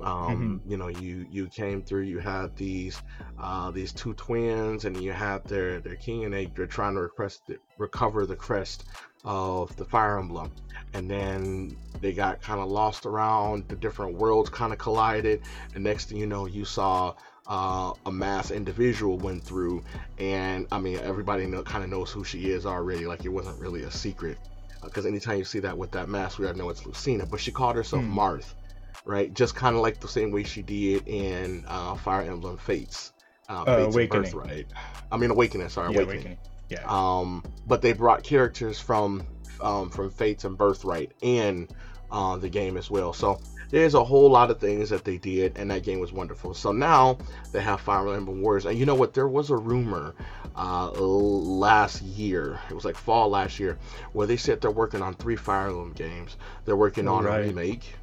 Um, 0.00 0.60
mm-hmm. 0.60 0.70
You 0.70 0.76
know, 0.76 0.88
you 0.88 1.26
you 1.30 1.46
came 1.46 1.82
through. 1.82 2.02
You 2.02 2.18
had 2.18 2.56
these 2.56 3.00
uh, 3.38 3.70
these 3.70 3.92
two 3.92 4.14
twins, 4.14 4.84
and 4.84 5.00
you 5.00 5.12
had 5.12 5.44
their 5.44 5.80
their 5.80 5.96
king, 5.96 6.24
and 6.24 6.32
they 6.32 6.46
they're 6.46 6.66
trying 6.66 6.94
to 6.94 7.00
request, 7.00 7.42
recover 7.78 8.26
the 8.26 8.36
crest 8.36 8.84
of 9.24 9.74
the 9.76 9.84
Fire 9.84 10.18
Emblem, 10.18 10.50
and 10.94 11.10
then 11.10 11.76
they 12.00 12.12
got 12.12 12.40
kind 12.40 12.60
of 12.60 12.70
lost 12.70 13.04
around. 13.04 13.68
The 13.68 13.76
different 13.76 14.14
worlds 14.16 14.48
kind 14.48 14.72
of 14.72 14.78
collided, 14.78 15.42
and 15.74 15.84
next 15.84 16.08
thing 16.08 16.18
you 16.18 16.26
know, 16.26 16.46
you 16.46 16.64
saw 16.64 17.14
uh, 17.46 17.92
a 18.06 18.12
mass 18.12 18.50
individual 18.50 19.18
went 19.18 19.42
through, 19.44 19.82
and 20.18 20.66
I 20.70 20.78
mean 20.78 20.98
everybody 20.98 21.46
know, 21.46 21.62
kind 21.62 21.84
of 21.84 21.90
knows 21.90 22.10
who 22.10 22.24
she 22.24 22.50
is 22.50 22.66
already. 22.66 23.06
Like 23.06 23.24
it 23.24 23.30
wasn't 23.30 23.58
really 23.60 23.82
a 23.82 23.90
secret, 23.90 24.38
because 24.82 25.04
uh, 25.04 25.08
anytime 25.08 25.38
you 25.38 25.44
see 25.44 25.60
that 25.60 25.76
with 25.76 25.90
that 25.92 26.08
mask, 26.08 26.38
we 26.38 26.44
already 26.44 26.60
know 26.60 26.68
it's 26.70 26.86
Lucina. 26.86 27.26
But 27.26 27.40
she 27.40 27.50
called 27.50 27.76
herself 27.76 28.02
mm. 28.02 28.12
Marth, 28.12 28.54
right? 29.04 29.32
Just 29.32 29.54
kind 29.54 29.74
of 29.74 29.82
like 29.82 30.00
the 30.00 30.08
same 30.08 30.30
way 30.30 30.44
she 30.44 30.62
did 30.62 31.06
in 31.08 31.64
uh, 31.66 31.96
Fire 31.96 32.22
Emblem 32.22 32.58
Fates. 32.58 33.12
Uh, 33.48 33.62
uh 33.62 33.76
Fates 33.84 33.94
Awakening. 33.94 34.36
right? 34.36 34.66
I 35.10 35.16
mean 35.16 35.30
Awakening. 35.30 35.68
Sorry, 35.68 35.92
yeah, 35.92 36.00
Awakening. 36.02 36.18
Awakening. 36.18 36.38
Yeah. 36.68 36.84
Um, 36.86 37.42
but 37.66 37.82
they 37.82 37.92
brought 37.92 38.22
characters 38.22 38.78
from 38.78 39.26
um, 39.60 39.90
from 39.90 40.10
Fates 40.10 40.44
and 40.44 40.56
Birthright 40.56 41.12
in 41.20 41.68
uh, 42.12 42.36
the 42.36 42.48
game 42.48 42.76
as 42.76 42.90
well. 42.90 43.12
So 43.12 43.40
there's 43.70 43.94
a 43.94 44.02
whole 44.04 44.30
lot 44.30 44.50
of 44.50 44.58
things 44.58 44.90
that 44.90 45.04
they 45.04 45.16
did, 45.16 45.56
and 45.56 45.70
that 45.70 45.82
game 45.82 46.00
was 46.00 46.12
wonderful. 46.12 46.54
So 46.54 46.72
now 46.72 47.18
they 47.52 47.62
have 47.62 47.80
Fire 47.80 48.12
Emblem 48.14 48.42
Warriors, 48.42 48.66
and 48.66 48.78
you 48.78 48.84
know 48.84 48.94
what? 48.96 49.14
There 49.14 49.28
was 49.28 49.50
a 49.50 49.56
rumor 49.56 50.14
uh, 50.56 50.90
last 50.90 52.02
year. 52.02 52.58
It 52.68 52.74
was 52.74 52.84
like 52.84 52.96
fall 52.96 53.28
last 53.30 53.60
year, 53.60 53.78
where 54.12 54.26
they 54.26 54.36
said 54.36 54.60
they're 54.60 54.70
working 54.70 55.02
on 55.02 55.14
three 55.14 55.36
Fire 55.36 55.68
Emblem 55.68 55.92
games. 55.92 56.36
They're 56.64 56.76
working 56.76 57.08
on 57.08 57.24
right. 57.24 57.40
a 57.40 57.42
remake. 57.48 57.94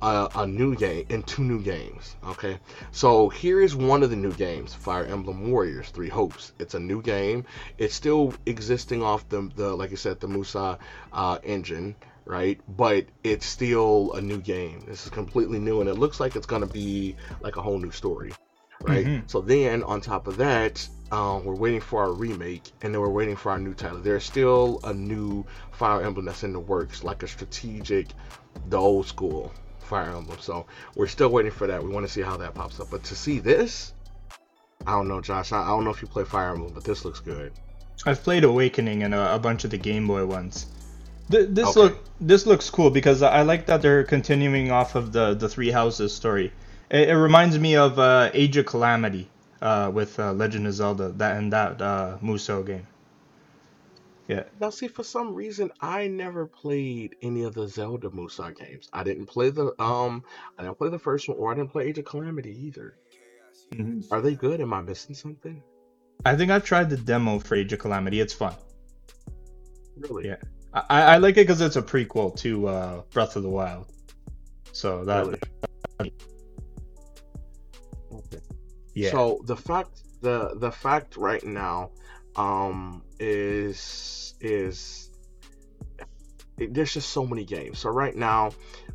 Uh, 0.00 0.28
a 0.34 0.46
new 0.46 0.76
game 0.76 1.06
and 1.08 1.26
two 1.26 1.42
new 1.42 1.60
games. 1.62 2.16
Okay, 2.28 2.58
so 2.92 3.30
here 3.30 3.62
is 3.62 3.74
one 3.74 4.02
of 4.02 4.10
the 4.10 4.16
new 4.16 4.32
games: 4.32 4.74
Fire 4.74 5.04
Emblem 5.04 5.50
Warriors 5.50 5.88
Three 5.88 6.08
Hopes. 6.08 6.52
It's 6.58 6.74
a 6.74 6.80
new 6.80 7.00
game. 7.00 7.46
It's 7.78 7.94
still 7.94 8.34
existing 8.44 9.02
off 9.02 9.26
the, 9.30 9.50
the 9.56 9.74
like 9.74 9.92
I 9.92 9.94
said, 9.94 10.20
the 10.20 10.28
Musou 10.28 10.78
uh, 11.12 11.38
engine 11.42 11.94
right? 12.26 12.60
But 12.68 13.06
it's 13.24 13.46
still 13.46 14.12
a 14.14 14.20
new 14.20 14.38
game. 14.38 14.80
This 14.86 15.06
is 15.06 15.10
completely 15.10 15.58
new, 15.58 15.80
and 15.80 15.88
it 15.88 15.94
looks 15.94 16.20
like 16.20 16.36
it's 16.36 16.46
gonna 16.46 16.66
be 16.66 17.16
like 17.40 17.56
a 17.56 17.62
whole 17.62 17.78
new 17.78 17.92
story, 17.92 18.32
right? 18.82 19.06
Mm-hmm. 19.06 19.26
So 19.28 19.40
then 19.40 19.82
on 19.84 20.00
top 20.00 20.26
of 20.26 20.36
that, 20.38 20.86
um, 21.12 21.44
we're 21.44 21.54
waiting 21.54 21.80
for 21.80 22.02
our 22.02 22.12
remake, 22.12 22.64
and 22.82 22.92
then 22.92 23.00
we're 23.00 23.08
waiting 23.08 23.36
for 23.36 23.52
our 23.52 23.58
new 23.58 23.74
title. 23.74 23.98
There's 23.98 24.24
still 24.24 24.80
a 24.82 24.92
new 24.92 25.46
Fire 25.70 26.02
Emblem 26.02 26.26
that's 26.26 26.42
in 26.42 26.52
the 26.52 26.60
works, 26.60 27.04
like 27.04 27.22
a 27.22 27.28
strategic, 27.28 28.08
the 28.68 28.78
old 28.78 29.06
school 29.06 29.52
Fire 29.78 30.16
Emblem. 30.16 30.38
So 30.40 30.66
we're 30.96 31.06
still 31.06 31.28
waiting 31.28 31.52
for 31.52 31.68
that. 31.68 31.82
We 31.82 31.90
want 31.90 32.06
to 32.06 32.12
see 32.12 32.22
how 32.22 32.36
that 32.38 32.54
pops 32.54 32.80
up. 32.80 32.90
But 32.90 33.04
to 33.04 33.14
see 33.14 33.38
this, 33.38 33.94
I 34.84 34.92
don't 34.92 35.06
know, 35.06 35.20
Josh. 35.20 35.52
I, 35.52 35.62
I 35.62 35.68
don't 35.68 35.84
know 35.84 35.90
if 35.90 36.02
you 36.02 36.08
play 36.08 36.24
Fire 36.24 36.50
Emblem, 36.50 36.72
but 36.74 36.82
this 36.82 37.04
looks 37.04 37.20
good. 37.20 37.52
I've 38.04 38.22
played 38.22 38.44
Awakening 38.44 39.04
and 39.04 39.14
a, 39.14 39.36
a 39.36 39.38
bunch 39.38 39.64
of 39.64 39.70
the 39.70 39.78
Game 39.78 40.06
Boy 40.06 40.26
ones. 40.26 40.66
Th- 41.30 41.48
this 41.48 41.68
okay. 41.68 41.80
look 41.80 42.04
this 42.20 42.46
looks 42.46 42.70
cool 42.70 42.90
because 42.90 43.22
I 43.22 43.42
like 43.42 43.66
that 43.66 43.82
they're 43.82 44.04
continuing 44.04 44.70
off 44.70 44.94
of 44.94 45.12
the 45.12 45.34
the 45.34 45.48
Three 45.48 45.70
Houses 45.70 46.14
story. 46.14 46.52
It, 46.90 47.08
it 47.08 47.16
reminds 47.16 47.58
me 47.58 47.76
of 47.76 47.98
uh, 47.98 48.30
Age 48.32 48.56
of 48.56 48.66
Calamity 48.66 49.28
uh, 49.60 49.90
with 49.92 50.18
uh, 50.18 50.32
Legend 50.32 50.66
of 50.66 50.74
Zelda 50.74 51.08
that 51.10 51.36
and 51.36 51.52
that 51.52 51.82
uh, 51.82 52.18
Musou 52.22 52.64
game. 52.64 52.86
Yeah. 54.28 54.42
Now, 54.60 54.70
see, 54.70 54.88
for 54.88 55.04
some 55.04 55.34
reason, 55.34 55.70
I 55.80 56.08
never 56.08 56.46
played 56.46 57.14
any 57.22 57.44
of 57.44 57.54
the 57.54 57.68
Zelda 57.68 58.08
Musou 58.08 58.56
games. 58.56 58.88
I 58.92 59.04
didn't 59.04 59.26
play 59.26 59.50
the 59.50 59.80
um, 59.80 60.24
I 60.58 60.62
didn't 60.62 60.78
play 60.78 60.88
the 60.88 60.98
first 60.98 61.28
one, 61.28 61.38
or 61.38 61.52
I 61.52 61.54
didn't 61.54 61.70
play 61.70 61.86
Age 61.86 61.98
of 61.98 62.04
Calamity 62.04 62.66
either. 62.66 62.96
Mm-hmm. 63.72 64.12
Are 64.12 64.20
they 64.20 64.34
good? 64.34 64.60
Am 64.60 64.72
I 64.72 64.80
missing 64.80 65.14
something? 65.14 65.62
I 66.24 66.34
think 66.36 66.50
I've 66.50 66.64
tried 66.64 66.90
the 66.90 66.96
demo 66.96 67.38
for 67.38 67.54
Age 67.54 67.72
of 67.72 67.78
Calamity. 67.78 68.20
It's 68.20 68.32
fun. 68.32 68.54
Really? 69.96 70.26
Yeah. 70.26 70.36
I, 70.90 71.02
I 71.02 71.16
like 71.18 71.36
it 71.36 71.46
because 71.46 71.60
it's 71.60 71.76
a 71.76 71.82
prequel 71.82 72.36
to 72.38 72.68
uh, 72.68 73.02
Breath 73.10 73.36
of 73.36 73.42
the 73.42 73.48
Wild. 73.48 73.86
So 74.72 75.04
that. 75.04 75.26
Really? 75.26 75.40
Okay. 78.12 78.40
Yeah. 78.94 79.10
So 79.10 79.40
the 79.44 79.56
fact 79.56 80.02
the 80.20 80.54
the 80.56 80.70
fact 80.70 81.16
right 81.16 81.44
now 81.44 81.90
um 82.36 83.02
is 83.18 84.34
is 84.40 85.10
it, 86.58 86.74
there's 86.74 86.92
just 86.92 87.10
so 87.10 87.26
many 87.26 87.44
games. 87.44 87.78
So 87.78 87.90
right 87.90 88.14
now 88.14 88.50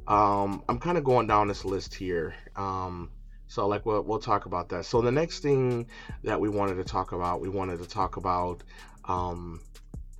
um 0.08 0.64
I'm 0.70 0.80
kind 0.80 0.98
of 0.98 1.04
going 1.04 1.28
down 1.28 1.48
this 1.48 1.66
list 1.66 1.96
here. 1.96 2.36
Um 2.56 3.10
so 3.48 3.68
like 3.68 3.86
we'll, 3.86 4.04
we'll 4.04 4.20
talk 4.20 4.46
about 4.46 4.70
that. 4.70 4.86
So 4.86 5.02
the 5.02 5.12
next 5.12 5.40
thing 5.40 5.88
that 6.24 6.40
we 6.40 6.48
wanted 6.48 6.76
to 6.76 6.84
talk 6.84 7.12
about, 7.12 7.42
we 7.42 7.50
wanted 7.50 7.80
to 7.80 7.88
talk 7.88 8.18
about 8.18 8.64
um 9.06 9.62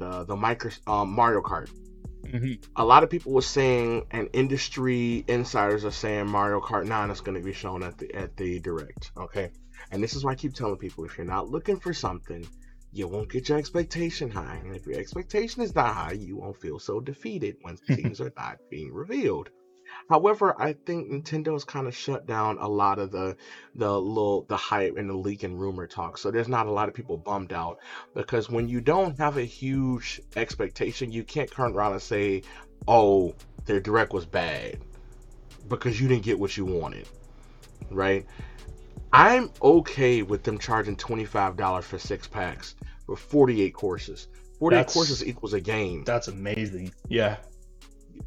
the 0.02 0.26
the 0.26 0.36
micro 0.36 0.72
um, 0.88 1.12
Mario 1.12 1.42
Kart. 1.42 1.70
Mm-hmm. 2.26 2.54
A 2.76 2.86
lot 2.86 3.04
of 3.04 3.10
people 3.10 3.34
were 3.34 3.42
saying, 3.42 4.06
and 4.12 4.30
industry 4.34 5.26
insiders 5.28 5.84
are 5.86 5.92
saying 5.92 6.28
Mario 6.28 6.62
Kart 6.62 6.86
9 6.86 7.10
is 7.10 7.20
going 7.20 7.38
to 7.38 7.44
be 7.44 7.54
shown 7.54 7.84
at 7.84 7.98
the 7.98 8.14
at 8.14 8.38
the 8.38 8.60
direct. 8.60 9.12
Okay, 9.18 9.52
and 9.92 10.04
this 10.04 10.16
is 10.16 10.24
why 10.24 10.32
I 10.32 10.36
keep 10.36 10.54
telling 10.54 10.78
people: 10.78 11.06
if 11.06 11.18
you're 11.18 11.26
not 11.26 11.50
looking 11.50 11.80
for 11.80 11.94
something, 11.94 12.46
you 12.92 13.08
won't 13.08 13.30
get 13.30 13.50
your 13.50 13.58
expectation 13.58 14.30
high, 14.30 14.60
and 14.64 14.76
if 14.76 14.86
your 14.86 15.00
expectation 15.00 15.62
is 15.62 15.74
not 15.76 15.94
high, 15.94 16.14
you 16.14 16.38
won't 16.38 16.60
feel 16.60 16.80
so 16.80 17.00
defeated 17.00 17.58
when 17.62 17.78
things 17.88 18.22
are 18.22 18.34
not 18.38 18.58
being 18.70 18.94
revealed. 18.94 19.50
However, 20.12 20.54
I 20.62 20.74
think 20.74 21.10
Nintendo's 21.10 21.64
kind 21.64 21.88
of 21.88 21.96
shut 21.96 22.28
down 22.28 22.58
a 22.58 22.68
lot 22.68 23.00
of 23.00 23.12
the 23.12 23.38
the 23.76 23.98
little 23.98 24.42
the 24.50 24.58
hype 24.58 24.98
and 24.98 25.10
the 25.10 25.14
leak 25.14 25.44
and 25.44 25.58
rumor 25.58 25.88
talk. 25.88 26.18
So 26.18 26.32
there's 26.32 26.50
not 26.50 26.68
a 26.68 26.72
lot 26.72 26.90
of 26.90 26.94
people 26.94 27.16
bummed 27.16 27.54
out 27.54 27.80
because 28.14 28.50
when 28.50 28.68
you 28.68 28.82
don't 28.82 29.18
have 29.20 29.38
a 29.38 29.46
huge 29.46 30.20
expectation, 30.36 31.14
you 31.14 31.24
can't 31.24 31.50
turn 31.50 31.72
around 31.72 31.94
and 31.94 32.02
say, 32.02 32.44
"Oh, 32.90 33.34
their 33.64 33.80
direct 33.80 34.12
was 34.12 34.26
bad," 34.26 34.80
because 35.70 36.02
you 36.02 36.10
didn't 36.10 36.24
get 36.24 36.38
what 36.38 36.58
you 36.58 36.66
wanted, 36.66 37.08
right? 37.90 38.26
I'm 39.14 39.50
okay 39.62 40.24
with 40.24 40.44
them 40.44 40.58
charging 40.58 40.98
$25 40.98 41.86
for 41.86 41.98
six 41.98 42.28
packs 42.28 42.76
for 43.06 43.16
48 43.16 43.74
courses. 43.74 44.28
48 44.60 44.88
courses 44.88 45.26
equals 45.26 45.54
a 45.54 45.62
game. 45.62 46.04
That's 46.04 46.28
amazing. 46.28 46.92
Yeah. 47.08 47.38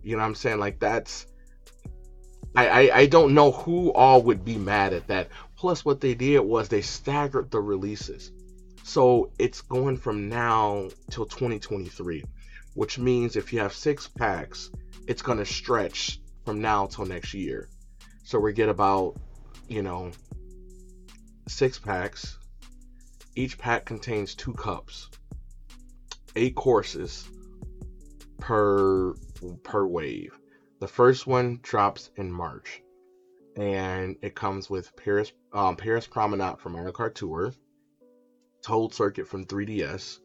You 0.02 0.16
know 0.16 0.22
what 0.22 0.28
I'm 0.28 0.34
saying? 0.34 0.60
Like 0.60 0.78
that's 0.78 1.26
I, 2.54 2.68
I, 2.68 2.96
I 2.98 3.06
don't 3.06 3.34
know 3.34 3.50
who 3.50 3.92
all 3.92 4.22
would 4.22 4.44
be 4.44 4.56
mad 4.56 4.92
at 4.92 5.08
that. 5.08 5.28
Plus, 5.56 5.84
what 5.84 6.00
they 6.00 6.14
did 6.14 6.40
was 6.40 6.68
they 6.68 6.82
staggered 6.82 7.50
the 7.50 7.60
releases. 7.60 8.30
So 8.84 9.30
it's 9.38 9.62
going 9.62 9.96
from 9.96 10.28
now 10.28 10.90
till 11.10 11.24
2023, 11.24 12.22
which 12.74 12.98
means 12.98 13.36
if 13.36 13.52
you 13.52 13.60
have 13.60 13.72
six 13.72 14.06
packs, 14.06 14.70
it's 15.08 15.22
going 15.22 15.38
to 15.38 15.46
stretch 15.46 16.20
from 16.44 16.60
now 16.60 16.86
till 16.86 17.06
next 17.06 17.34
year. 17.34 17.68
So 18.24 18.38
we 18.38 18.52
get 18.52 18.68
about, 18.68 19.16
you 19.68 19.82
know, 19.82 20.12
six 21.48 21.78
packs. 21.78 22.38
Each 23.34 23.58
pack 23.58 23.84
contains 23.84 24.34
two 24.34 24.52
cups, 24.52 25.08
eight 26.36 26.54
courses 26.54 27.28
per 28.38 29.14
per 29.64 29.86
wave. 29.86 30.38
The 30.80 30.88
first 30.88 31.26
one 31.26 31.60
drops 31.62 32.10
in 32.16 32.30
March, 32.30 32.82
and 33.56 34.16
it 34.22 34.34
comes 34.34 34.68
with 34.68 34.94
Paris 34.96 35.32
um, 35.52 35.76
Paris 35.76 36.06
Promenade 36.06 36.58
from 36.58 36.72
Mario 36.72 36.92
Kart 36.92 37.14
Tour, 37.14 37.52
Toad 38.62 38.92
Circuit 38.92 39.26
from 39.28 39.44
3DS, 39.46 40.18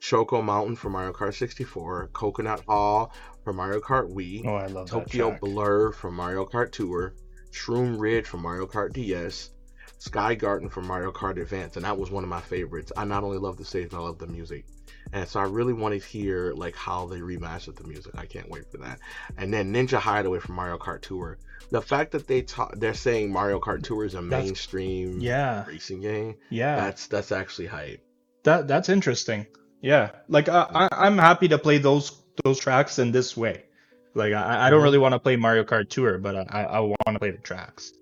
Choco 0.00 0.42
Mountain 0.42 0.76
from 0.76 0.92
Mario 0.92 1.12
Kart 1.12 1.34
64, 1.34 2.10
Coconut 2.12 2.62
Mall 2.68 3.12
from 3.44 3.56
Mario 3.56 3.80
Kart 3.80 4.12
Wii, 4.12 4.44
Oh, 4.46 4.54
I 4.56 4.66
love 4.66 4.90
Tokyo. 4.90 5.36
Blur 5.40 5.92
from 5.92 6.14
Mario 6.14 6.44
Kart 6.44 6.70
Tour, 6.70 7.14
Shroom 7.50 7.98
Ridge 7.98 8.26
from 8.26 8.42
Mario 8.42 8.66
Kart 8.66 8.92
DS, 8.92 9.50
Sky 9.98 10.34
Garden 10.34 10.68
from 10.68 10.86
Mario 10.86 11.12
Kart 11.12 11.40
Advance, 11.40 11.76
and 11.76 11.84
that 11.84 11.96
was 11.96 12.10
one 12.10 12.24
of 12.24 12.30
my 12.30 12.40
favorites. 12.40 12.92
I 12.96 13.04
not 13.04 13.24
only 13.24 13.38
love 13.38 13.56
the 13.56 13.64
stage, 13.64 13.90
but 13.90 13.98
I 13.98 14.00
love 14.00 14.18
the 14.18 14.26
music. 14.26 14.66
And 15.12 15.28
so 15.28 15.40
I 15.40 15.44
really 15.44 15.72
want 15.74 15.92
to 16.00 16.06
hear 16.06 16.52
like 16.54 16.74
how 16.74 17.06
they 17.06 17.20
remastered 17.20 17.76
the 17.76 17.84
music. 17.84 18.12
I 18.16 18.24
can't 18.26 18.48
wait 18.48 18.70
for 18.70 18.78
that. 18.78 18.98
And 19.36 19.52
then 19.52 19.72
Ninja 19.72 19.98
Hideaway 19.98 20.38
from 20.40 20.54
Mario 20.54 20.78
Kart 20.78 21.02
Tour. 21.02 21.38
The 21.70 21.82
fact 21.82 22.12
that 22.12 22.26
they 22.26 22.42
ta- 22.42 22.70
they're 22.74 22.94
saying 22.94 23.30
Mario 23.32 23.60
Kart 23.60 23.82
Tour 23.82 24.04
is 24.04 24.14
a 24.14 24.20
That's- 24.22 24.44
mainstream 24.44 25.20
Yeah, 25.20 25.64
racing 25.66 26.00
game, 26.00 26.36
yeah. 26.50 26.76
that's 26.76 27.06
that's 27.06 27.32
actually 27.32 27.66
hype. 27.66 28.02
That 28.44 28.68
that's 28.68 28.88
interesting. 28.88 29.46
Yeah, 29.80 30.10
like 30.28 30.48
I, 30.48 30.66
I 30.74 30.88
I'm 31.06 31.18
happy 31.18 31.48
to 31.48 31.58
play 31.58 31.78
those 31.78 32.12
those 32.44 32.58
tracks 32.58 32.98
in 32.98 33.12
this 33.12 33.36
way. 33.36 33.64
Like 34.14 34.32
I, 34.32 34.66
I 34.66 34.70
don't 34.70 34.82
really 34.82 34.98
want 34.98 35.12
to 35.12 35.18
play 35.18 35.36
Mario 35.36 35.64
Kart 35.64 35.88
Tour, 35.88 36.18
but 36.18 36.36
I 36.36 36.62
I 36.64 36.80
want 36.80 36.96
to 37.12 37.18
play 37.18 37.30
the 37.30 37.38
tracks. 37.38 37.92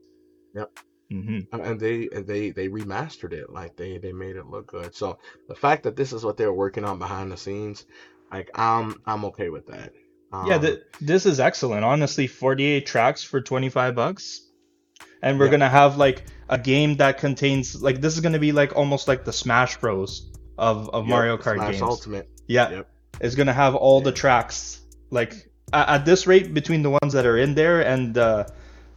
Yep. 0.54 0.70
Hmm 1.10 1.40
and 1.52 1.80
they 1.80 2.08
and 2.12 2.26
they 2.26 2.50
they 2.50 2.68
remastered 2.68 3.32
it 3.32 3.50
like 3.50 3.76
they 3.76 3.98
they 3.98 4.12
made 4.12 4.36
it 4.36 4.46
look 4.46 4.68
good 4.68 4.94
so 4.94 5.18
the 5.48 5.54
fact 5.54 5.82
that 5.82 5.96
this 5.96 6.12
is 6.12 6.24
what 6.24 6.36
they're 6.36 6.52
working 6.52 6.84
on 6.84 6.98
behind 6.98 7.30
the 7.32 7.36
scenes 7.36 7.84
like 8.32 8.50
i'm 8.54 8.94
i'm 9.06 9.24
okay 9.24 9.48
with 9.48 9.66
that 9.66 9.92
um, 10.32 10.46
yeah, 10.46 10.58
th- 10.58 10.80
this 11.00 11.26
is 11.26 11.40
excellent. 11.40 11.84
Honestly, 11.84 12.26
48 12.28 12.86
tracks 12.86 13.22
for 13.22 13.40
25 13.40 13.94
bucks. 13.96 14.42
And 15.22 15.38
we're 15.38 15.46
Yeah. 15.46 15.50
going 15.50 15.60
to 15.60 15.68
have 15.68 15.96
like 15.96 16.24
a 16.48 16.56
game 16.58 16.96
that 16.96 17.18
contains 17.18 17.80
like 17.82 18.00
this 18.00 18.14
is 18.14 18.20
going 18.20 18.32
to 18.32 18.38
be 18.38 18.52
like 18.52 18.76
almost 18.76 19.08
like 19.08 19.24
the 19.24 19.32
Smash 19.32 19.76
Bros 19.78 20.30
of 20.56 20.88
of 20.90 21.06
yep, 21.06 21.08
Mario 21.08 21.36
Kart 21.36 21.54
Smash 21.56 21.72
games. 21.72 21.82
ultimate 21.82 22.28
Yeah. 22.46 22.70
Yep. 22.70 22.88
It's 23.20 23.34
going 23.34 23.48
to 23.48 23.52
have 23.52 23.74
all 23.74 24.00
the 24.00 24.12
tracks 24.12 24.80
like 25.10 25.34
at, 25.72 25.88
at 25.88 26.04
this 26.04 26.26
rate 26.26 26.54
between 26.54 26.82
the 26.82 26.90
ones 26.90 27.12
that 27.12 27.26
are 27.26 27.36
in 27.36 27.54
there 27.54 27.80
and 27.82 28.16
uh, 28.16 28.46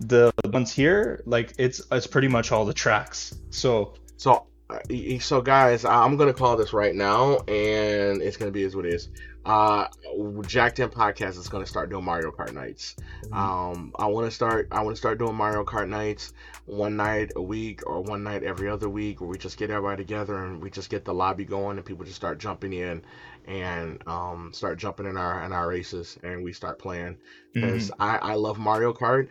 the 0.08 0.34
ones 0.46 0.72
here, 0.72 1.22
like 1.26 1.54
it's 1.58 1.82
it's 1.92 2.08
pretty 2.08 2.28
much 2.28 2.52
all 2.52 2.66
the 2.66 2.74
tracks. 2.74 3.36
So, 3.50 3.94
so 4.18 4.48
uh, 4.70 4.80
so 5.20 5.42
guys 5.42 5.84
i'm 5.84 6.16
gonna 6.16 6.34
call 6.34 6.56
this 6.56 6.72
right 6.72 6.96
now 6.96 7.38
and 7.50 8.22
it's 8.22 8.38
gonna 8.38 8.50
be 8.50 8.64
as 8.64 8.76
what 8.76 8.86
it 8.86 8.94
is 8.94 9.10
uh 9.46 9.86
Jacked 10.48 10.80
In 10.80 10.88
podcast 10.90 11.38
is 11.38 11.50
gonna 11.50 11.66
start 11.66 11.90
doing 11.90 12.06
mario 12.06 12.32
kart 12.32 12.54
nights 12.54 12.96
Um, 13.32 13.94
I 13.98 14.08
want 14.08 14.26
to 14.26 14.32
start. 14.32 14.68
I 14.72 14.82
want 14.82 14.96
to 14.96 15.00
start 15.00 15.18
doing 15.18 15.36
Mario 15.36 15.64
Kart 15.64 15.90
nights, 15.90 16.34
one 16.66 16.96
night 16.96 17.32
a 17.36 17.42
week 17.42 17.82
or 17.88 18.02
one 18.02 18.24
night 18.24 18.44
every 18.44 18.70
other 18.70 18.90
week, 18.90 19.22
where 19.22 19.30
we 19.30 19.38
just 19.38 19.58
get 19.58 19.70
everybody 19.70 20.04
together 20.04 20.36
and 20.46 20.62
we 20.62 20.70
just 20.70 20.90
get 20.90 21.06
the 21.06 21.14
lobby 21.14 21.46
going 21.46 21.78
and 21.78 21.86
people 21.86 22.06
just 22.06 22.18
start 22.18 22.38
jumping 22.38 22.74
in 22.74 23.04
and 23.48 24.02
um, 24.08 24.52
start 24.54 24.78
jumping 24.78 25.06
in 25.06 25.18
our 25.18 25.44
in 25.44 25.52
our 25.52 25.68
races 25.68 26.18
and 26.24 26.44
we 26.44 26.54
start 26.54 26.80
playing 26.80 27.18
because 27.54 27.90
mhm. 27.90 27.96
I 28.00 28.18
I 28.18 28.34
love 28.36 28.60
Mario 28.60 28.94
Kart 28.94 29.30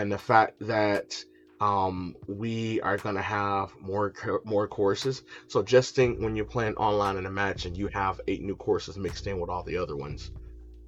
and 0.00 0.10
the 0.10 0.18
fact 0.18 0.54
that 0.60 1.22
um 1.60 2.16
we 2.26 2.80
are 2.80 2.96
gonna 2.96 3.20
have 3.20 3.70
more 3.80 4.12
more 4.44 4.66
courses. 4.66 5.22
So 5.48 5.62
just 5.62 5.94
think 5.94 6.18
when 6.20 6.34
you're 6.34 6.46
playing 6.46 6.74
online 6.76 7.16
in 7.18 7.26
a 7.26 7.30
match 7.30 7.66
and 7.66 7.76
you 7.76 7.88
have 7.88 8.20
eight 8.28 8.42
new 8.42 8.56
courses 8.56 8.96
mixed 8.96 9.26
in 9.26 9.38
with 9.38 9.50
all 9.50 9.62
the 9.62 9.76
other 9.76 9.96
ones, 9.96 10.30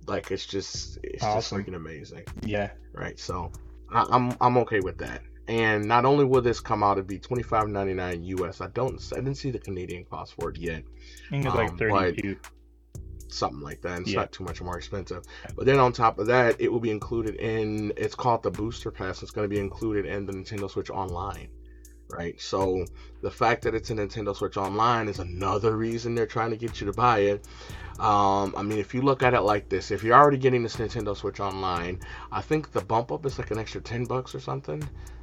like 0.06 0.30
it's 0.30 0.46
just 0.46 0.98
it's 1.02 1.22
Awesome. 1.22 1.58
just 1.58 1.68
freaking 1.70 1.76
amazing 1.76 2.24
yeah. 2.42 2.70
right? 2.94 3.18
So 3.18 3.52
I, 3.90 4.06
I'm 4.10 4.34
I'm 4.40 4.56
okay 4.58 4.80
with 4.80 4.98
that. 4.98 5.20
And 5.48 5.84
not 5.84 6.04
only 6.06 6.24
will 6.24 6.40
this 6.40 6.60
come 6.60 6.82
out, 6.82 6.92
it'd 6.98 7.06
be 7.06 7.18
twenty 7.18 7.42
five 7.42 7.68
ninety 7.68 7.92
nine 7.94 8.22
US. 8.24 8.60
I 8.62 8.68
don't 8.68 8.98
I 9.12 9.16
didn't 9.16 9.34
see 9.34 9.50
the 9.50 9.58
Canadian 9.58 10.04
cost 10.04 10.34
for 10.34 10.50
it 10.50 10.56
yet. 10.56 10.84
I 11.26 11.30
think 11.30 11.44
it's 11.46 11.54
like 11.54 11.70
Um, 11.70 11.76
but- 11.76 11.88
32. 12.16 12.36
Something 13.32 13.60
like 13.60 13.80
that. 13.82 13.96
And 13.96 14.02
it's 14.02 14.12
Yeah. 14.12 14.20
not 14.20 14.32
too 14.32 14.44
much 14.44 14.60
more 14.60 14.76
expensive. 14.76 15.24
But 15.56 15.66
then 15.66 15.78
on 15.78 15.92
top 15.92 16.18
of 16.18 16.26
that, 16.26 16.60
it 16.60 16.70
will 16.70 16.80
be 16.80 16.90
included 16.90 17.36
in 17.36 17.92
it's 17.96 18.14
called 18.14 18.42
the 18.42 18.50
booster 18.50 18.90
pass. 18.90 19.22
It's 19.22 19.32
gonna 19.32 19.48
be 19.48 19.58
included 19.58 20.06
in 20.06 20.26
the 20.26 20.32
Nintendo 20.32 20.70
Switch 20.70 20.90
Online. 20.90 21.48
Right. 22.10 22.38
So 22.38 22.84
the 23.22 23.30
fact 23.30 23.62
that 23.62 23.74
it's 23.74 23.90
a 23.90 23.94
Nintendo 23.94 24.36
Switch 24.36 24.58
Online 24.58 25.08
is 25.08 25.18
another 25.18 25.76
reason 25.76 26.14
they're 26.14 26.26
trying 26.26 26.50
to 26.50 26.56
get 26.56 26.80
you 26.80 26.86
to 26.86 26.92
buy 26.92 27.20
it. 27.20 27.46
Um, 27.98 28.54
I 28.56 28.62
mean, 28.62 28.78
if 28.78 28.92
you 28.92 29.00
look 29.00 29.22
at 29.22 29.32
it 29.32 29.40
like 29.40 29.68
this, 29.70 29.90
if 29.90 30.02
you're 30.02 30.16
already 30.16 30.36
getting 30.36 30.62
this 30.62 30.76
Nintendo 30.76 31.16
Switch 31.16 31.40
Online, 31.40 32.00
I 32.30 32.42
think 32.42 32.72
the 32.72 32.82
bump 32.82 33.12
up 33.12 33.24
is 33.24 33.38
like 33.38 33.50
an 33.50 33.58
extra 33.58 33.80
10 33.80 34.04
bucks 34.04 34.34
or 34.34 34.40
something, 34.40 34.82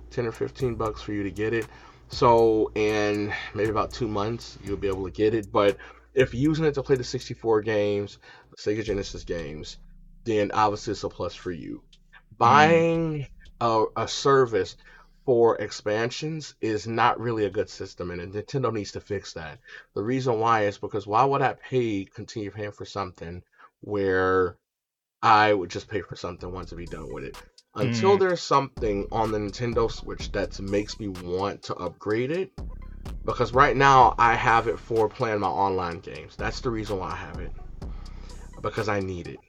10 0.10 0.26
or 0.26 0.32
15 0.32 0.76
bucks 0.76 1.02
for 1.02 1.14
you 1.14 1.22
to 1.24 1.32
get 1.32 1.54
it. 1.54 1.68
So, 2.08 2.72
in 2.74 3.32
maybe 3.54 3.70
about 3.70 3.92
two 3.92 4.08
months, 4.08 4.58
you'll 4.64 4.78
be 4.78 4.88
able 4.88 5.06
to 5.06 5.12
get 5.12 5.36
it. 5.36 5.52
But 5.52 5.78
if 6.14 6.34
you're 6.34 6.50
using 6.50 6.66
it 6.66 6.74
to 6.76 6.84
play 6.84 6.96
the 6.96 7.04
64 7.04 7.62
games, 7.62 8.18
the 8.52 8.58
Sega 8.58 8.84
Genesis 8.84 9.24
games, 9.24 9.78
then 10.26 10.52
obviously 10.54 10.92
it's 10.92 11.04
a 11.04 11.10
plus 11.10 11.36
for 11.36 11.52
you. 11.52 11.84
Buying 12.38 13.28
a, 13.62 13.86
a 13.96 14.08
service 14.08 14.76
for 15.26 15.58
expansions 15.58 16.56
is 16.62 16.88
not 16.88 17.20
really 17.20 17.46
a 17.46 17.50
good 17.52 17.70
system, 17.70 18.12
and 18.12 18.34
Nintendo 18.34 18.74
needs 18.74 18.92
to 18.94 19.02
fix 19.02 19.34
that. 19.34 19.60
The 19.96 20.04
reason 20.04 20.40
why 20.40 20.66
is 20.66 20.78
because 20.78 21.06
why 21.08 21.24
would 21.26 21.42
I 21.42 21.54
pay, 21.54 22.06
continue 22.06 22.52
paying 22.52 22.72
for 22.72 22.86
something 22.86 23.44
where 23.82 24.58
I 25.22 25.54
would 25.54 25.70
just 25.70 25.88
pay 25.88 26.02
for 26.02 26.16
something 26.16 26.52
once 26.52 26.70
to 26.70 26.76
be 26.76 26.86
done 26.86 27.12
with 27.14 27.24
it? 27.26 27.38
Until 27.76 28.18
Mm. 28.18 28.20
there's 28.20 28.42
something 28.42 29.08
on 29.12 29.32
the 29.32 29.38
Nintendo 29.38 29.92
Switch 29.92 30.32
that 30.32 30.60
makes 30.60 31.00
me 31.00 31.08
want 31.08 31.64
to 31.64 31.76
upgrade 31.76 32.32
it, 32.32 32.52
because 33.26 33.54
right 33.54 33.76
now 33.76 34.16
I 34.18 34.36
have 34.36 34.68
it 34.68 34.80
for 34.80 35.10
playing 35.10 35.40
my 35.42 35.48
online 35.48 36.00
games. 36.00 36.36
That's 36.38 36.62
the 36.62 36.70
reason 36.72 36.98
why 37.00 37.12
I 37.12 37.16
have 37.16 37.40
it. 37.40 37.54
Because 38.62 38.90
I 38.90 39.00
need 39.00 39.28
it 39.28 39.40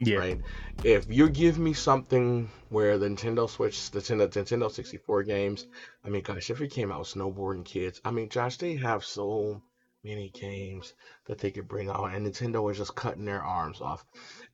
Yeah. 0.00 0.18
right? 0.18 0.40
If 0.84 1.06
you 1.08 1.28
give 1.28 1.58
me 1.58 1.74
something 1.74 2.50
where 2.70 2.98
the 2.98 3.08
Nintendo 3.08 3.48
Switch, 3.48 3.90
the 3.90 4.00
Nintendo, 4.00 4.28
Nintendo 4.28 4.70
64 4.70 5.24
games, 5.24 5.66
I 6.04 6.08
mean, 6.08 6.22
gosh, 6.22 6.50
if 6.50 6.60
it 6.60 6.70
came 6.70 6.92
out 6.92 7.00
with 7.00 7.08
snowboarding 7.08 7.64
kids, 7.64 8.00
I 8.04 8.10
mean, 8.10 8.28
Josh, 8.28 8.56
they 8.58 8.76
have 8.76 9.04
so 9.04 9.62
many 10.04 10.30
games 10.30 10.94
that 11.26 11.38
they 11.38 11.50
could 11.50 11.68
bring 11.68 11.90
out, 11.90 12.12
and 12.14 12.26
Nintendo 12.26 12.70
is 12.70 12.78
just 12.78 12.94
cutting 12.94 13.26
their 13.26 13.42
arms 13.42 13.80
off. 13.80 14.04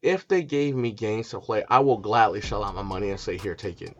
If 0.02 0.26
they 0.28 0.42
gave 0.42 0.74
me 0.74 0.92
games 0.92 1.30
to 1.30 1.40
play, 1.40 1.64
I 1.68 1.80
will 1.80 1.98
gladly 1.98 2.40
shell 2.40 2.64
out 2.64 2.74
my 2.74 2.82
money 2.82 3.10
and 3.10 3.20
say, 3.20 3.36
here, 3.36 3.54
take 3.54 3.82
it. 3.82 3.96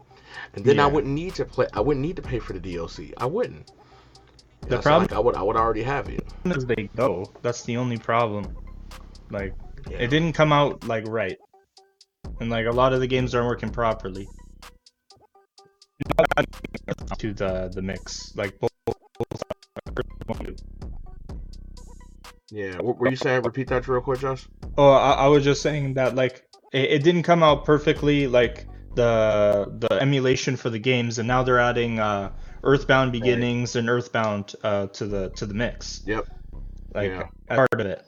And 0.55 0.65
then 0.65 0.81
I 0.81 0.87
wouldn't 0.87 1.15
need 1.15 1.35
to 1.37 1.45
play. 1.45 1.67
I 1.73 1.81
wouldn't 1.81 2.05
need 2.05 2.17
to 2.17 2.23
pay 2.23 2.41
for 2.41 2.53
the 2.53 2.61
DLC. 2.61 3.13
I 3.17 3.27
wouldn't. 3.27 3.71
The 4.69 4.79
problem- 4.79 5.03
like 5.05 5.13
I 5.13 5.21
would. 5.21 5.35
I 5.37 5.43
would 5.43 5.57
already 5.57 5.83
have 5.83 6.09
it. 6.09 6.25
As 6.45 6.67
they 6.67 6.89
go, 6.97 7.33
that's 7.43 7.63
the 7.65 7.77
only 7.77 7.99
problem. 7.99 8.57
Like 9.31 9.55
Yeah. 9.91 9.99
it 9.99 10.09
didn't 10.09 10.33
come 10.33 10.53
out 10.53 10.85
like 10.87 11.07
right, 11.07 11.39
and 12.41 12.51
like 12.51 12.67
a 12.67 12.73
lot 12.73 12.93
of 12.93 13.01
the 13.01 13.07
games 13.07 13.35
aren't 13.35 13.47
working 13.49 13.71
properly. 13.71 14.27
To 17.19 17.33
the 17.33 17.71
the 17.73 17.83
mix, 17.83 18.35
like 18.37 18.59
both. 18.59 18.71
Yeah. 22.51 22.77
What 22.81 22.99
were 22.99 23.11
you 23.11 23.17
saying? 23.17 23.43
Repeat 23.43 23.69
that 23.69 23.87
real 23.89 24.01
quick, 24.01 24.21
Josh. 24.21 24.49
Oh, 24.79 24.91
I, 24.91 25.13
I 25.13 25.27
was 25.29 25.43
just 25.45 25.63
saying 25.63 25.95
that 25.95 26.15
like 26.15 26.47
it, 26.73 26.91
it 26.91 27.03
didn't 27.03 27.23
come 27.25 27.43
out 27.43 27.65
perfectly, 27.65 28.27
like 28.27 28.67
the 28.95 29.67
the 29.79 30.01
emulation 30.01 30.57
for 30.57 30.71
the 30.71 30.79
games, 30.79 31.19
and 31.19 31.27
now 31.29 31.43
they're 31.43 31.59
adding 31.59 31.99
uh, 31.99 32.31
Earthbound 32.67 33.13
Beginnings 33.13 33.77
and 33.77 33.89
Earthbound 33.89 34.55
uh, 34.63 34.87
to 34.89 35.07
the 35.07 35.31
to 35.31 35.47
the 35.47 35.55
mix. 35.55 36.03
Yep. 36.07 36.27
like 36.95 37.11
Yeah. 37.11 37.29
part 37.49 37.73
of 37.73 37.81
it, 37.81 38.05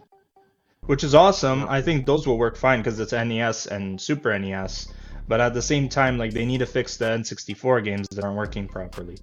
which 0.86 1.04
is 1.04 1.14
awesome. 1.14 1.66
I 1.68 1.82
think 1.82 2.06
those 2.06 2.26
will 2.26 2.38
work 2.38 2.56
fine 2.56 2.80
because 2.80 2.98
it's 3.00 3.12
NES 3.12 3.66
and 3.66 4.00
Super 4.00 4.38
NES. 4.38 4.92
But 5.26 5.40
at 5.40 5.52
the 5.52 5.62
same 5.62 5.88
time, 5.88 6.16
like 6.16 6.32
they 6.32 6.46
need 6.46 6.58
to 6.58 6.66
fix 6.66 6.96
the 6.96 7.04
N64 7.04 7.84
games 7.84 8.08
that 8.08 8.24
aren't 8.24 8.36
working 8.36 8.66
properly. 8.66 9.18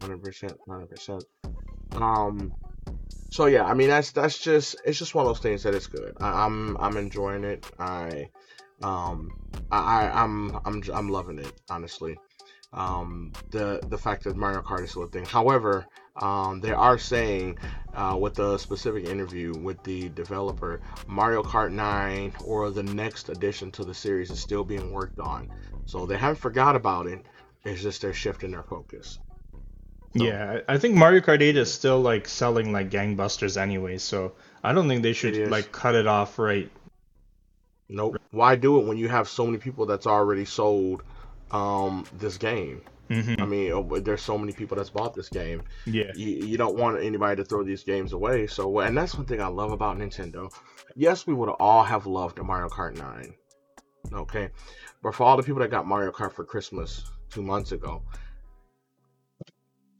Hundred 0.00 0.22
percent, 0.22 0.58
hundred 0.68 0.90
percent. 0.90 1.24
Um. 1.94 2.52
So 3.30 3.46
yeah, 3.46 3.64
I 3.64 3.74
mean 3.74 3.88
that's 3.88 4.12
that's 4.12 4.38
just 4.38 4.76
it's 4.84 4.98
just 4.98 5.14
one 5.14 5.26
of 5.26 5.30
those 5.30 5.40
things 5.40 5.62
that 5.62 5.74
it's 5.74 5.86
good. 5.86 6.14
I, 6.20 6.44
I'm 6.44 6.76
I'm 6.76 6.96
enjoying 6.96 7.44
it. 7.44 7.66
I 7.78 8.28
um 8.82 9.30
I, 9.70 10.04
I 10.04 10.22
I'm 10.22 10.58
I'm 10.64 10.82
I'm 10.92 11.08
loving 11.08 11.38
it 11.38 11.52
honestly. 11.68 12.18
Um 12.76 13.32
the 13.50 13.80
the 13.88 13.98
fact 13.98 14.24
that 14.24 14.36
Mario 14.36 14.62
Kart 14.62 14.84
is 14.84 14.90
still 14.90 15.04
a 15.04 15.08
thing. 15.08 15.24
However, 15.24 15.86
Um, 16.16 16.60
they 16.60 16.72
are 16.72 16.98
saying 16.98 17.58
uh, 17.94 18.16
with 18.18 18.38
a 18.38 18.58
specific 18.58 19.04
interview 19.04 19.52
with 19.58 19.82
the 19.82 20.08
developer, 20.10 20.80
Mario 21.06 21.42
Kart 21.42 21.70
9 21.70 22.32
or 22.44 22.70
the 22.70 22.82
next 22.82 23.28
addition 23.28 23.70
to 23.72 23.84
the 23.84 23.92
series 23.92 24.30
is 24.30 24.40
still 24.40 24.64
being 24.64 24.92
worked 24.92 25.18
on. 25.20 25.50
So 25.84 26.06
they 26.06 26.16
haven't 26.16 26.38
forgot 26.38 26.74
about 26.74 27.06
it. 27.06 27.20
It's 27.64 27.82
just 27.82 28.00
they're 28.00 28.14
shifting 28.14 28.52
their 28.52 28.62
focus. 28.62 29.18
So. 30.16 30.24
Yeah, 30.24 30.60
I 30.66 30.78
think 30.78 30.94
Mario 30.94 31.20
Kart 31.20 31.42
8 31.42 31.56
is 31.56 31.72
still 31.72 32.00
like 32.00 32.26
selling 32.28 32.72
like 32.72 32.90
gangbusters 32.90 33.60
anyway, 33.60 33.98
so 33.98 34.32
I 34.64 34.72
don't 34.72 34.88
think 34.88 35.02
they 35.02 35.12
should 35.12 35.50
like 35.50 35.70
cut 35.70 35.94
it 35.94 36.06
off 36.06 36.38
right. 36.38 36.70
Nope. 37.90 38.16
Why 38.30 38.56
do 38.56 38.80
it 38.80 38.86
when 38.86 38.96
you 38.96 39.08
have 39.08 39.28
so 39.28 39.44
many 39.44 39.58
people 39.58 39.84
that's 39.84 40.06
already 40.06 40.46
sold 40.46 41.02
um, 41.50 42.04
this 42.18 42.36
game? 42.36 42.82
Mm-hmm. 43.10 43.40
I 43.40 43.46
mean, 43.46 43.72
oh, 43.72 44.00
there's 44.00 44.22
so 44.22 44.36
many 44.36 44.52
people 44.52 44.76
that's 44.76 44.90
bought 44.90 45.14
this 45.14 45.28
game. 45.28 45.62
Yeah. 45.84 46.10
You, 46.14 46.46
you 46.46 46.56
don't 46.56 46.76
want 46.76 47.02
anybody 47.02 47.36
to 47.36 47.44
throw 47.44 47.62
these 47.62 47.84
games 47.84 48.12
away. 48.12 48.46
So, 48.46 48.80
and 48.80 48.96
that's 48.96 49.14
one 49.14 49.26
thing 49.26 49.40
I 49.40 49.46
love 49.46 49.70
about 49.70 49.96
Nintendo. 49.96 50.52
Yes, 50.96 51.26
we 51.26 51.34
would 51.34 51.48
all 51.48 51.84
have 51.84 52.06
loved 52.06 52.38
a 52.38 52.44
Mario 52.44 52.68
Kart 52.68 52.96
9. 52.98 53.34
Okay. 54.12 54.50
But 55.02 55.14
for 55.14 55.24
all 55.24 55.36
the 55.36 55.42
people 55.42 55.60
that 55.60 55.70
got 55.70 55.86
Mario 55.86 56.10
Kart 56.10 56.32
for 56.32 56.44
Christmas 56.44 57.04
two 57.30 57.42
months 57.42 57.72
ago, 57.72 58.02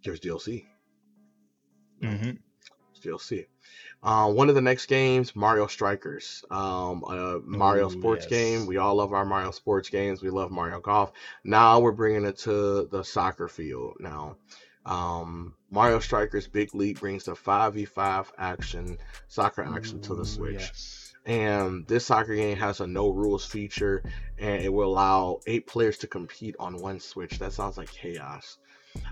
here's 0.02 0.20
DLC. 0.20 0.64
Mm-hmm. 2.02 2.30
DLC. 3.04 3.46
Uh, 4.06 4.30
one 4.30 4.48
of 4.48 4.54
the 4.54 4.60
next 4.60 4.86
games, 4.86 5.34
Mario 5.34 5.66
Strikers, 5.66 6.44
um, 6.52 7.02
a 7.08 7.40
Mario 7.44 7.88
Ooh, 7.88 7.90
sports 7.90 8.24
yes. 8.30 8.30
game. 8.30 8.66
We 8.66 8.76
all 8.76 8.94
love 8.94 9.12
our 9.12 9.24
Mario 9.24 9.50
sports 9.50 9.88
games. 9.88 10.22
We 10.22 10.30
love 10.30 10.52
Mario 10.52 10.78
Golf. 10.78 11.10
Now 11.42 11.80
we're 11.80 11.90
bringing 11.90 12.24
it 12.24 12.38
to 12.38 12.86
the 12.86 13.02
soccer 13.02 13.48
field. 13.48 13.96
Now, 13.98 14.36
um, 14.84 15.54
Mario 15.72 15.98
Strikers 15.98 16.46
Battle 16.46 16.78
League 16.78 17.00
brings 17.00 17.24
the 17.24 17.32
5v5 17.32 18.28
action, 18.38 18.96
soccer 19.26 19.64
action 19.64 19.98
Ooh, 19.98 20.02
to 20.02 20.14
the 20.14 20.24
Switch. 20.24 20.60
Yes. 20.60 21.12
And 21.26 21.84
this 21.88 22.06
soccer 22.06 22.36
game 22.36 22.56
has 22.58 22.78
a 22.78 22.86
no 22.86 23.08
rules 23.08 23.44
feature, 23.44 24.04
and 24.38 24.62
it 24.62 24.72
will 24.72 24.92
allow 24.92 25.40
eight 25.48 25.66
players 25.66 25.98
to 25.98 26.06
compete 26.06 26.54
on 26.60 26.80
one 26.80 27.00
Switch. 27.00 27.40
That 27.40 27.52
sounds 27.52 27.76
like 27.76 27.90
chaos. 27.90 28.58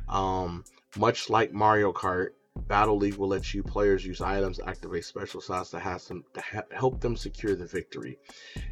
Um, 0.09 0.63
much 0.97 1.29
like 1.29 1.53
Mario 1.53 1.93
Kart, 1.93 2.29
Battle 2.69 2.97
League 2.97 3.17
will 3.17 3.29
let 3.29 3.53
you 3.53 3.63
players 3.63 4.05
use 4.05 4.21
items, 4.21 4.61
activate 4.65 5.05
special 5.05 5.41
slots 5.41 5.71
to, 5.71 5.79
have 5.79 6.01
some, 6.01 6.25
to 6.35 6.41
ha- 6.41 6.63
help 6.71 7.01
them 7.01 7.17
secure 7.17 7.55
the 7.55 7.67
victory. 7.67 8.19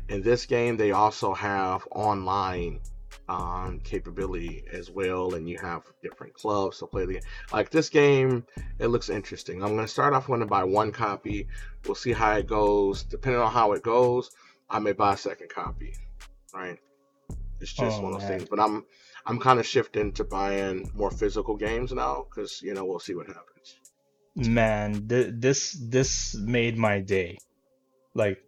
In 0.09 0.23
this 0.23 0.47
game, 0.47 0.77
they 0.77 0.93
also 0.93 1.35
have 1.35 1.87
online 1.91 2.81
um, 3.29 3.81
capability 3.81 4.65
as 4.73 4.91
well, 4.91 5.35
and 5.35 5.49
you 5.49 5.59
have 5.59 5.83
different 6.03 6.35
clubs 6.35 6.79
to 6.79 6.87
play 6.87 7.07
the 7.07 7.13
game. 7.15 7.23
Like 7.53 7.71
this 7.71 7.89
game, 7.89 8.45
it 8.79 8.87
looks 8.87 9.11
interesting. 9.11 9.63
I'm 9.63 9.75
going 9.75 9.87
to 9.87 9.89
start 9.89 10.15
off 10.15 10.27
going 10.27 10.41
to 10.41 10.47
buy 10.47 10.65
one 10.65 10.93
copy. 10.93 11.49
We'll 11.85 11.95
see 11.95 12.13
how 12.13 12.33
it 12.35 12.47
goes. 12.47 13.03
Depending 13.03 13.41
on 13.41 13.53
how 13.53 13.73
it 13.73 13.83
goes, 13.83 14.31
I 14.71 14.79
may 14.79 14.93
buy 14.93 15.15
a 15.15 15.19
second 15.19 15.51
copy. 15.51 15.95
Right? 16.55 16.79
It's 17.61 17.73
just 17.73 17.99
oh, 17.99 18.03
one 18.03 18.15
of 18.15 18.21
those 18.21 18.29
man. 18.29 18.39
things. 18.39 18.49
But 18.49 18.61
I'm 18.61 18.85
I'm 19.27 19.39
kind 19.39 19.61
of 19.61 19.67
shifting 19.67 20.13
to 20.13 20.25
buying 20.25 20.91
more 20.95 21.11
physical 21.11 21.57
games 21.57 21.93
now 21.93 22.27
because 22.29 22.61
you 22.63 22.75
know 22.75 22.85
we'll 22.85 22.99
see 22.99 23.15
what 23.15 23.27
happens. 23.27 23.77
Man, 24.35 25.09
th- 25.09 25.35
this 25.37 25.73
this 25.73 26.35
made 26.35 26.77
my 26.79 27.01
day. 27.01 27.39
Like 28.15 28.43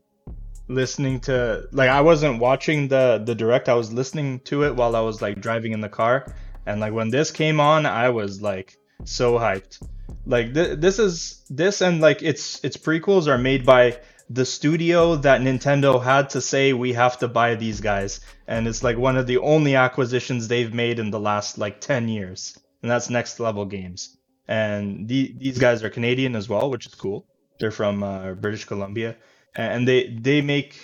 listening 0.69 1.21
to 1.21 1.69
like 1.73 1.91
I 1.91 2.01
wasn't 2.01 2.41
watching 2.41 2.89
the 2.89 3.23
the 3.25 3.35
direct. 3.35 3.69
I 3.69 3.75
was 3.75 3.93
listening 3.93 4.41
to 4.41 4.65
it 4.65 4.75
while 4.75 4.97
I 4.97 5.01
was 5.01 5.21
like 5.23 5.41
driving 5.41 5.73
in 5.73 5.81
the 5.81 5.89
car, 5.89 6.35
and 6.67 6.81
like 6.81 6.93
when 6.93 7.11
this 7.11 7.31
came 7.31 7.61
on, 7.61 7.87
I 7.87 8.09
was 8.11 8.43
like 8.43 8.77
so 9.05 9.35
hyped. 9.39 9.87
Like 10.27 10.55
th- 10.55 10.79
this 10.79 10.99
is 10.99 11.45
this 11.51 11.83
and 11.83 12.01
like 12.01 12.23
its 12.23 12.65
its 12.65 12.77
prequels 12.77 13.27
are 13.27 13.39
made 13.39 13.67
by 13.67 13.99
the 14.31 14.47
studio 14.47 15.17
that 15.17 15.41
Nintendo 15.41 16.03
had 16.03 16.31
to 16.31 16.41
say 16.41 16.73
we 16.73 16.93
have 16.95 17.19
to 17.19 17.29
buy 17.29 17.55
these 17.55 17.81
guys, 17.81 18.21
and 18.47 18.67
it's 18.67 18.83
like 18.83 18.97
one 18.97 19.17
of 19.17 19.27
the 19.27 19.39
only 19.39 19.75
acquisitions 19.75 20.49
they've 20.49 20.73
made 20.73 20.99
in 20.99 21.11
the 21.11 21.21
last 21.21 21.59
like 21.59 21.81
ten 21.81 22.09
years, 22.09 22.59
and 22.83 22.91
that's 22.91 23.11
Next 23.11 23.39
Level 23.41 23.65
Games. 23.65 24.17
And 24.49 25.09
the, 25.09 25.35
these 25.39 25.59
guys 25.59 25.83
are 25.83 25.91
Canadian 25.91 26.37
as 26.37 26.49
well, 26.49 26.71
which 26.71 26.87
is 26.87 26.95
cool. 26.95 27.27
They're 27.59 27.71
from 27.71 28.03
uh, 28.03 28.33
British 28.33 28.65
Columbia, 28.65 29.17
and 29.55 29.87
they 29.87 30.09
they 30.09 30.41
make 30.41 30.75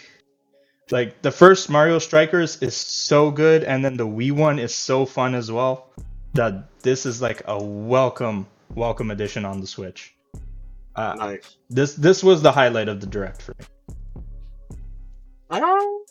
like 0.91 1.23
the 1.23 1.31
first 1.31 1.71
Mario 1.71 1.99
Strikers 1.99 2.63
is 2.63 2.77
so 2.77 3.31
good, 3.31 3.65
and 3.65 3.85
then 3.85 3.97
the 3.97 4.07
Wii 4.07 4.33
one 4.33 4.59
is 4.59 4.75
so 4.75 5.07
fun 5.07 5.35
as 5.35 5.51
well. 5.51 5.91
That 6.35 6.83
this 6.83 7.07
is 7.07 7.21
like 7.21 7.43
a 7.47 7.63
welcome 7.63 8.47
welcome 8.75 9.11
addition 9.11 9.45
on 9.45 9.61
the 9.61 9.67
Switch. 9.67 10.15
Uh, 10.95 11.15
nice. 11.15 11.57
This 11.69 11.95
this 11.95 12.23
was 12.23 12.43
the 12.43 12.53
highlight 12.53 12.89
of 12.89 13.01
the 13.01 13.07
direct 13.07 13.43
for 13.43 13.55
me. 13.59 13.67
Oh, 15.51 16.05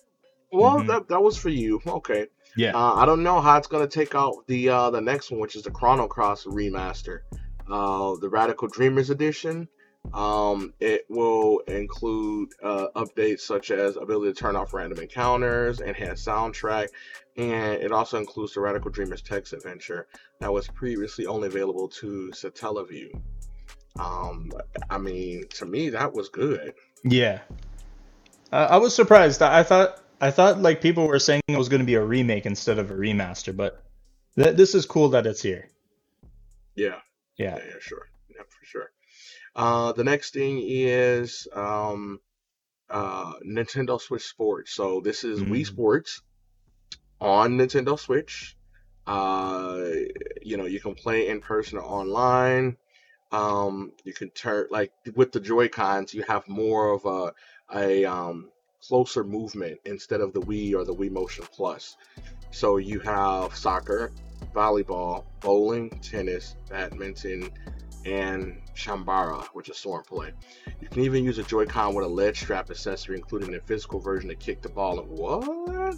well, 0.52 0.78
mm-hmm. 0.78 0.88
that 0.88 1.08
that 1.10 1.22
was 1.22 1.38
for 1.38 1.50
you. 1.50 1.82
Okay. 1.86 2.28
Yeah. 2.56 2.76
Uh, 2.76 2.96
I 2.96 3.06
don't 3.06 3.24
know 3.24 3.42
how 3.42 3.58
it's 3.58 3.68
gonna 3.68 3.88
take 3.88 4.16
out 4.16 4.48
the 4.48 4.70
uh, 4.70 4.90
the 4.90 5.02
next 5.02 5.32
one, 5.32 5.40
which 5.40 5.56
is 5.56 5.64
the 5.64 5.72
Chrono 5.72 6.08
Cross 6.08 6.46
remaster, 6.46 7.22
uh, 7.70 8.16
the 8.20 8.30
Radical 8.30 8.68
Dreamers 8.68 9.10
edition. 9.10 9.68
Um, 10.14 10.74
it 10.80 11.06
will 11.10 11.60
include 11.68 12.54
uh, 12.64 12.88
updates 12.96 13.42
such 13.42 13.70
as 13.70 13.98
ability 13.98 14.34
to 14.34 14.40
turn 14.40 14.56
off 14.56 14.74
random 14.74 15.00
encounters, 15.00 15.82
enhanced 15.82 16.26
soundtrack, 16.26 16.88
and 17.38 17.82
it 17.82 17.92
also 17.92 18.18
includes 18.18 18.54
the 18.54 18.62
Radical 18.62 18.92
Dreamers 18.92 19.22
text 19.22 19.54
adventure 19.54 20.08
that 20.40 20.52
was 20.52 20.68
previously 20.68 21.28
only 21.28 21.48
available 21.48 21.90
to 21.90 22.32
Satellaview. 22.34 23.12
Um, 23.98 24.52
I 24.90 24.98
mean, 24.98 25.46
to 25.56 25.66
me, 25.66 25.90
that 25.90 26.14
was 26.14 26.30
good. 26.30 26.74
Yeah, 27.04 27.40
uh, 28.52 28.68
I 28.70 28.78
was 28.78 28.96
surprised. 28.96 29.42
I 29.42 29.64
thought 29.64 30.00
I 30.22 30.32
thought 30.32 30.62
like 30.62 30.82
people 30.82 31.08
were 31.08 31.20
saying 31.20 31.42
it 31.48 31.58
was 31.58 31.70
going 31.70 31.82
to 31.82 31.86
be 31.86 31.96
a 31.96 32.04
remake 32.04 32.46
instead 32.46 32.78
of 32.78 32.92
a 32.92 32.94
remaster, 32.94 33.56
but 33.56 33.84
th- 34.36 34.56
this 34.56 34.76
is 34.76 34.86
cool 34.86 35.10
that 35.10 35.26
it's 35.26 35.42
here. 35.42 35.70
Yeah. 36.76 37.00
Yeah. 37.38 37.58
Yeah, 37.58 37.64
yeah 37.68 37.80
sure. 37.80 38.10
Yeah, 38.30 38.42
for 38.42 38.66
sure. 38.66 38.92
Uh, 39.56 39.94
the 39.94 40.04
next 40.04 40.34
thing 40.34 40.62
is 40.64 41.48
um, 41.54 42.20
uh, 42.90 43.34
Nintendo 43.46 44.00
Switch 44.00 44.24
Sports. 44.24 44.74
So 44.74 45.02
this 45.02 45.24
is 45.24 45.42
mm. 45.42 45.50
Wii 45.50 45.66
Sports 45.66 46.22
on 47.22 47.58
Nintendo 47.58 47.98
Switch. 47.98 48.58
Uh, 49.08 49.80
you 50.42 50.58
know, 50.58 50.66
you 50.66 50.80
can 50.80 50.96
play 50.96 51.30
in 51.30 51.42
person 51.42 51.78
or 51.78 51.84
online. 51.84 52.78
Um, 53.32 53.92
you 54.04 54.14
can 54.14 54.30
turn 54.30 54.68
like 54.72 54.92
with 55.16 55.32
the 55.32 55.40
Joy 55.40 55.68
Cons, 55.68 56.14
you 56.14 56.24
have 56.28 56.48
more 56.48 56.92
of 56.92 57.06
a 57.06 57.34
a 57.76 58.06
um, 58.06 58.50
closer 58.88 59.24
movement 59.24 59.80
instead 59.86 60.22
of 60.22 60.34
the 60.34 60.42
Wii 60.42 60.74
or 60.74 60.84
the 60.84 60.96
Wii 60.96 61.12
Motion 61.12 61.46
Plus. 61.52 61.98
So 62.52 62.78
you 62.78 63.00
have 63.02 63.56
soccer, 63.56 64.12
volleyball, 64.56 65.26
bowling, 65.40 65.92
tennis, 66.02 66.56
badminton, 66.70 67.52
and 68.06 68.60
Chambara, 68.76 69.46
which 69.54 69.70
is 69.70 69.78
sword 69.78 70.06
play. 70.06 70.32
You 70.82 70.88
can 70.88 71.04
even 71.04 71.24
use 71.24 71.38
a 71.38 71.44
Joy-Con 71.44 71.94
with 71.94 72.06
a 72.06 72.10
leg 72.10 72.36
strap 72.36 72.70
accessory, 72.70 73.18
including 73.18 73.54
a 73.54 73.60
physical 73.60 74.00
version 74.00 74.30
to 74.30 74.36
kick 74.36 74.62
the 74.62 74.70
ball. 74.70 75.00
And 75.00 75.10
what? 75.10 75.96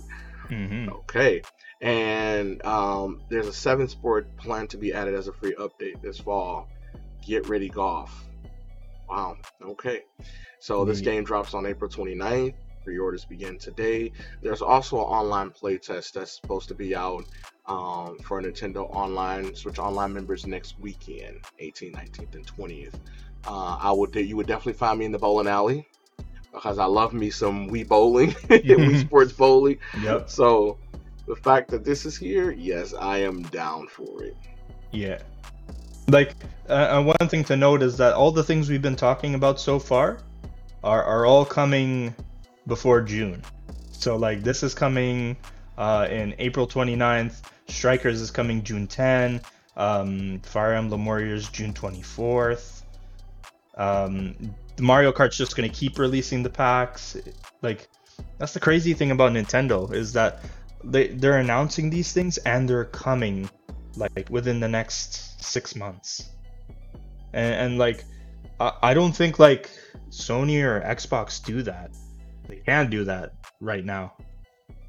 Mm-hmm. 0.50 0.89
Okay. 0.89 1.44
And 1.80 2.63
um, 2.65 3.22
there's 3.30 3.48
a 3.48 3.54
seven 3.54 3.88
sport 3.88 4.36
plan 4.38 4.67
to 4.67 4.78
be 4.78 4.94
added 4.94 5.13
as 5.13 5.28
a 5.28 5.34
free 5.34 5.54
update 5.54 6.02
this 6.02 6.20
fall. 6.20 6.67
Get 7.21 7.47
ready 7.47 7.69
golf. 7.69 8.25
Wow. 9.10 9.38
Okay. 9.62 10.01
So 10.60 10.86
this 10.86 10.99
mm-hmm. 10.99 11.05
game 11.05 11.23
drops 11.23 11.53
on 11.53 11.65
April 11.65 11.89
29th. 11.89 12.53
Pre-orders 12.84 13.25
begin 13.25 13.60
today. 13.60 14.12
There's 14.41 14.62
also 14.62 14.97
an 14.97 15.03
online 15.03 15.51
playtest 15.51 16.13
that's 16.13 16.36
supposed 16.41 16.67
to 16.69 16.73
be 16.73 16.95
out 16.95 17.25
um, 17.67 18.17
for 18.23 18.41
Nintendo 18.41 18.89
Online 18.89 19.53
Switch 19.53 19.77
Online 19.77 20.12
members 20.12 20.47
next 20.47 20.79
weekend, 20.79 21.41
18th, 21.62 21.93
19th, 21.93 22.36
and 22.36 22.47
20th. 22.47 22.95
Uh, 23.45 23.77
I 23.79 23.91
would 23.91 24.15
you 24.15 24.36
would 24.36 24.47
definitely 24.47 24.73
find 24.73 24.97
me 24.99 25.05
in 25.05 25.12
the 25.12 25.19
bowling 25.19 25.47
alley 25.47 25.88
because 26.53 26.79
I 26.79 26.86
love 26.86 27.13
me 27.13 27.29
some 27.29 27.69
Wii 27.69 27.88
bowling, 27.88 28.31
Wii. 28.49 29.01
Sports 29.01 29.34
bowling. 29.34 29.77
Yep. 30.01 30.29
So 30.29 30.77
the 31.27 31.36
fact 31.36 31.69
that 31.71 31.84
this 31.84 32.05
is 32.05 32.17
here, 32.17 32.51
yes, 32.51 32.93
I 32.93 33.19
am 33.19 33.43
down 33.43 33.88
for 33.88 34.24
it. 34.24 34.36
Yeah. 34.91 35.19
Like, 36.12 36.36
uh, 36.68 37.01
one 37.01 37.30
thing 37.30 37.43
to 37.45 37.55
note 37.55 37.82
is 37.82 37.97
that 37.97 38.14
all 38.14 38.32
the 38.32 38.43
things 38.43 38.70
we've 38.70 38.82
been 38.82 38.95
talking 38.95 39.36
about 39.36 39.59
so 39.59 39.80
far 39.80 40.20
are, 40.84 41.03
are 41.03 41.26
all 41.26 41.45
coming 41.45 42.14
before 42.68 43.01
June. 43.01 43.41
So 43.91 44.16
like 44.16 44.43
this 44.43 44.64
is 44.64 44.74
coming 44.74 45.38
uh, 45.78 46.07
in 46.09 46.36
April 46.39 46.68
29th. 46.68 47.41
Strikers 47.68 48.20
is 48.20 48.32
coming 48.32 48.64
June 48.64 48.88
10. 48.88 49.41
Um, 49.78 50.39
Fire 50.39 50.74
Emblem 50.74 51.05
Warriors 51.05 51.49
June 51.49 51.74
24th. 51.74 52.82
Um, 53.76 54.36
Mario 54.80 55.12
Kart's 55.12 55.38
just 55.38 55.55
gonna 55.55 55.70
keep 55.70 55.97
releasing 55.97 56.43
the 56.43 56.49
packs. 56.49 57.16
Like 57.62 57.88
that's 58.38 58.53
the 58.53 58.59
crazy 58.59 58.93
thing 58.93 59.12
about 59.12 59.34
Nintendo 59.34 59.93
is 59.93 60.14
that 60.14 60.41
they 60.84 61.09
they're 61.09 61.38
announcing 61.38 61.89
these 61.89 62.12
things 62.12 62.38
and 62.39 62.68
they're 62.68 62.86
coming 62.86 63.49
like 63.98 64.30
within 64.30 64.60
the 64.60 64.68
next 64.68 65.44
six 65.44 65.76
months. 65.76 66.30
and, 67.34 67.54
and 67.54 67.78
like 67.78 68.04
I, 68.60 68.74
I 68.82 68.94
don't 68.94 69.14
think 69.14 69.39
like 69.39 69.70
Sony 70.10 70.64
or 70.64 70.82
Xbox 70.82 71.44
do 71.44 71.64
that. 71.64 71.92
They 72.48 72.58
can't 72.58 72.89
do 72.89 73.06
that 73.06 73.34
right 73.60 73.84
now. 73.86 74.14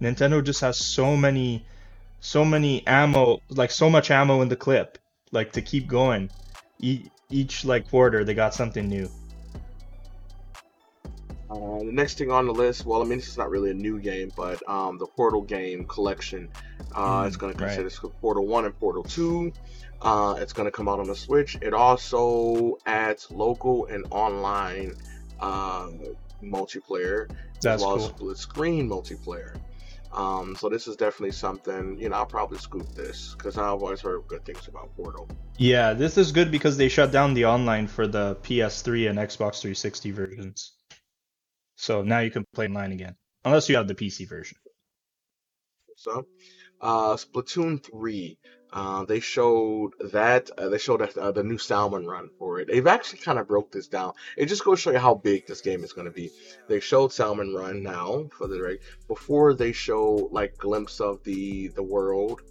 Nintendo 0.00 0.42
just 0.42 0.60
has 0.62 0.78
so 0.78 1.16
many, 1.16 1.64
so 2.20 2.44
many 2.44 2.84
ammo, 2.86 3.40
like 3.48 3.70
so 3.70 3.88
much 3.88 4.10
ammo 4.10 4.42
in 4.42 4.48
the 4.48 4.56
clip, 4.56 4.98
like 5.30 5.52
to 5.52 5.62
keep 5.62 5.86
going. 5.86 6.30
E- 6.80 7.08
each 7.30 7.64
like 7.64 7.88
quarter, 7.88 8.24
they 8.24 8.34
got 8.34 8.52
something 8.52 8.88
new. 8.88 9.08
Uh, 11.52 11.78
the 11.80 11.92
next 11.92 12.16
thing 12.16 12.30
on 12.30 12.46
the 12.46 12.52
list, 12.52 12.86
well, 12.86 13.02
I 13.02 13.04
mean, 13.04 13.18
this 13.18 13.28
is 13.28 13.36
not 13.36 13.50
really 13.50 13.70
a 13.70 13.74
new 13.74 14.00
game, 14.00 14.32
but 14.34 14.66
um, 14.68 14.96
the 14.96 15.06
Portal 15.06 15.42
game 15.42 15.84
collection. 15.84 16.48
Uh, 16.94 17.22
Mm, 17.22 17.26
it's 17.26 17.36
going 17.36 17.52
to 17.52 17.58
consist 17.58 18.02
right. 18.02 18.10
of 18.10 18.20
Portal 18.20 18.46
1 18.46 18.64
and 18.64 18.78
Portal 18.78 19.02
2. 19.02 19.52
Uh, 20.00 20.34
it's 20.38 20.52
going 20.52 20.66
to 20.66 20.70
come 20.72 20.88
out 20.88 20.98
on 20.98 21.06
the 21.06 21.14
Switch. 21.14 21.56
It 21.60 21.74
also 21.74 22.78
adds 22.86 23.30
local 23.30 23.86
and 23.86 24.06
online 24.10 24.94
uh, 25.40 25.88
multiplayer, 26.42 27.28
That's 27.60 27.66
as 27.66 27.80
well 27.82 27.96
cool. 27.96 28.04
as 28.06 28.10
split 28.10 28.36
screen 28.38 28.88
multiplayer. 28.88 29.56
Um, 30.12 30.56
so 30.56 30.68
this 30.68 30.86
is 30.86 30.96
definitely 30.96 31.32
something, 31.32 31.98
you 31.98 32.10
know, 32.10 32.16
I'll 32.16 32.26
probably 32.26 32.58
scoop 32.58 32.94
this 32.94 33.34
because 33.36 33.56
I've 33.56 33.82
always 33.82 34.00
heard 34.02 34.22
good 34.28 34.44
things 34.44 34.68
about 34.68 34.94
Portal. 34.96 35.28
Yeah, 35.56 35.94
this 35.94 36.18
is 36.18 36.32
good 36.32 36.50
because 36.50 36.76
they 36.76 36.88
shut 36.88 37.12
down 37.12 37.34
the 37.34 37.46
online 37.46 37.86
for 37.86 38.06
the 38.06 38.36
PS3 38.42 39.08
and 39.08 39.18
Xbox 39.18 39.60
360 39.60 40.10
versions. 40.10 40.72
So 41.76 42.02
now 42.02 42.20
you 42.20 42.30
can 42.30 42.44
play 42.54 42.66
online 42.66 42.92
again, 42.92 43.16
unless 43.44 43.68
you 43.68 43.76
have 43.76 43.88
the 43.88 43.94
PC 43.94 44.28
version. 44.28 44.58
So, 45.96 46.26
uh, 46.80 47.16
Splatoon 47.16 47.82
3, 47.84 48.38
uh, 48.72 49.04
they 49.04 49.20
showed 49.20 49.92
that, 50.12 50.50
uh, 50.58 50.68
they 50.68 50.78
showed 50.78 51.02
uh, 51.02 51.32
the 51.32 51.44
new 51.44 51.58
Salmon 51.58 52.06
run 52.06 52.30
for 52.38 52.60
it. 52.60 52.68
They've 52.68 52.86
actually 52.86 53.20
kind 53.20 53.38
of 53.38 53.46
broke 53.46 53.70
this 53.70 53.88
down. 53.88 54.14
It 54.36 54.46
just 54.46 54.64
goes 54.64 54.78
to 54.78 54.82
show 54.82 54.90
you 54.92 54.98
how 54.98 55.14
big 55.14 55.46
this 55.46 55.60
game 55.60 55.84
is 55.84 55.92
going 55.92 56.06
to 56.06 56.12
be. 56.12 56.30
They 56.68 56.80
showed 56.80 57.12
Salmon 57.12 57.54
Run 57.54 57.82
now 57.82 58.28
for 58.36 58.48
the 58.48 58.56
direct. 58.56 58.82
Before 59.06 59.54
they 59.54 59.72
show 59.72 60.28
like 60.32 60.56
glimpse 60.56 61.00
of 61.00 61.22
the 61.24 61.68
the 61.68 61.82
world 61.82 62.42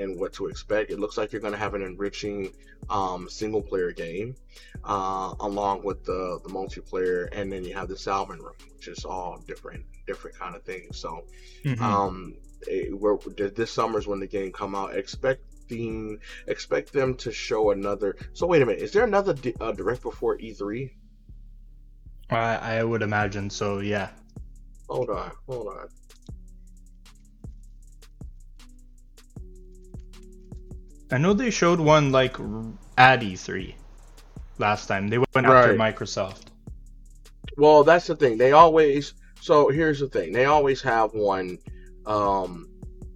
and 0.00 0.18
what 0.18 0.32
to 0.34 0.46
expect. 0.48 0.90
It 0.90 0.98
looks 0.98 1.16
like 1.18 1.32
you're 1.32 1.40
going 1.40 1.52
to 1.52 1.58
have 1.58 1.74
an 1.74 1.82
enriching 1.82 2.52
um, 2.88 3.28
single 3.28 3.62
player 3.62 3.92
game 3.92 4.34
uh, 4.84 5.34
along 5.40 5.82
with 5.84 6.04
the 6.04 6.40
the 6.44 6.50
multiplayer, 6.50 7.28
and 7.32 7.52
then 7.52 7.64
you 7.64 7.74
have 7.74 7.88
the 7.88 7.96
Salmon 7.96 8.40
Run, 8.40 8.54
which 8.74 8.88
is 8.88 9.04
all 9.04 9.38
different 9.46 9.84
different 10.06 10.36
kind 10.38 10.54
of 10.56 10.62
things. 10.64 10.98
So 10.98 11.24
Mhm. 11.64 11.80
um 11.82 12.34
it, 12.66 12.98
we're, 12.98 13.16
this 13.54 13.70
summer's 13.72 14.06
when 14.06 14.20
the 14.20 14.26
game 14.26 14.52
come 14.52 14.74
out 14.74 14.94
expecting 14.94 16.18
expect 16.46 16.92
them 16.92 17.14
to 17.14 17.32
show 17.32 17.70
another 17.70 18.16
so 18.34 18.46
wait 18.46 18.62
a 18.62 18.66
minute 18.66 18.82
is 18.82 18.92
there 18.92 19.04
another 19.04 19.32
di- 19.34 19.54
uh, 19.60 19.72
direct 19.72 20.02
before 20.02 20.36
e3 20.38 20.90
I 22.30 22.78
I 22.78 22.84
would 22.84 23.02
imagine 23.02 23.50
so. 23.50 23.78
Yeah. 23.80 24.10
hold 24.88 25.10
on 25.10 25.32
hold 25.46 25.68
on 25.68 25.88
I 31.12 31.18
know 31.18 31.32
they 31.34 31.50
showed 31.50 31.80
one 31.80 32.12
like 32.12 32.36
at 32.98 33.20
E3 33.20 33.74
last 34.58 34.86
time. 34.86 35.08
They 35.08 35.18
went 35.18 35.46
after 35.46 35.72
Right. 35.72 35.78
Microsoft. 35.78 36.46
well 37.56 37.84
that's 37.84 38.06
the 38.06 38.16
thing 38.16 38.38
they 38.38 38.52
always 38.52 39.14
so 39.40 39.68
here's 39.68 40.00
the 40.00 40.08
thing 40.08 40.32
they 40.32 40.44
always 40.46 40.80
have 40.82 41.12
one 41.14 41.58
um 42.06 42.68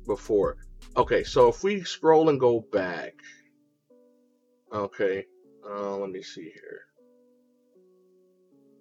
before 0.06 0.56
okay 0.96 1.22
so 1.24 1.48
if 1.48 1.62
we 1.62 1.82
scroll 1.82 2.28
and 2.28 2.40
go 2.40 2.60
back 2.72 3.12
okay 4.72 5.24
uh 5.68 5.96
let 5.96 6.10
me 6.10 6.22
see 6.22 6.50
here 6.52 6.80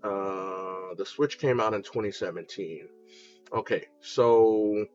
uh 0.04 0.96
the 0.98 1.06
switch 1.06 1.38
came 1.40 1.60
out 1.60 1.74
in 1.74 1.84
2017 1.84 2.88
okay 3.54 3.86
so 4.02 4.86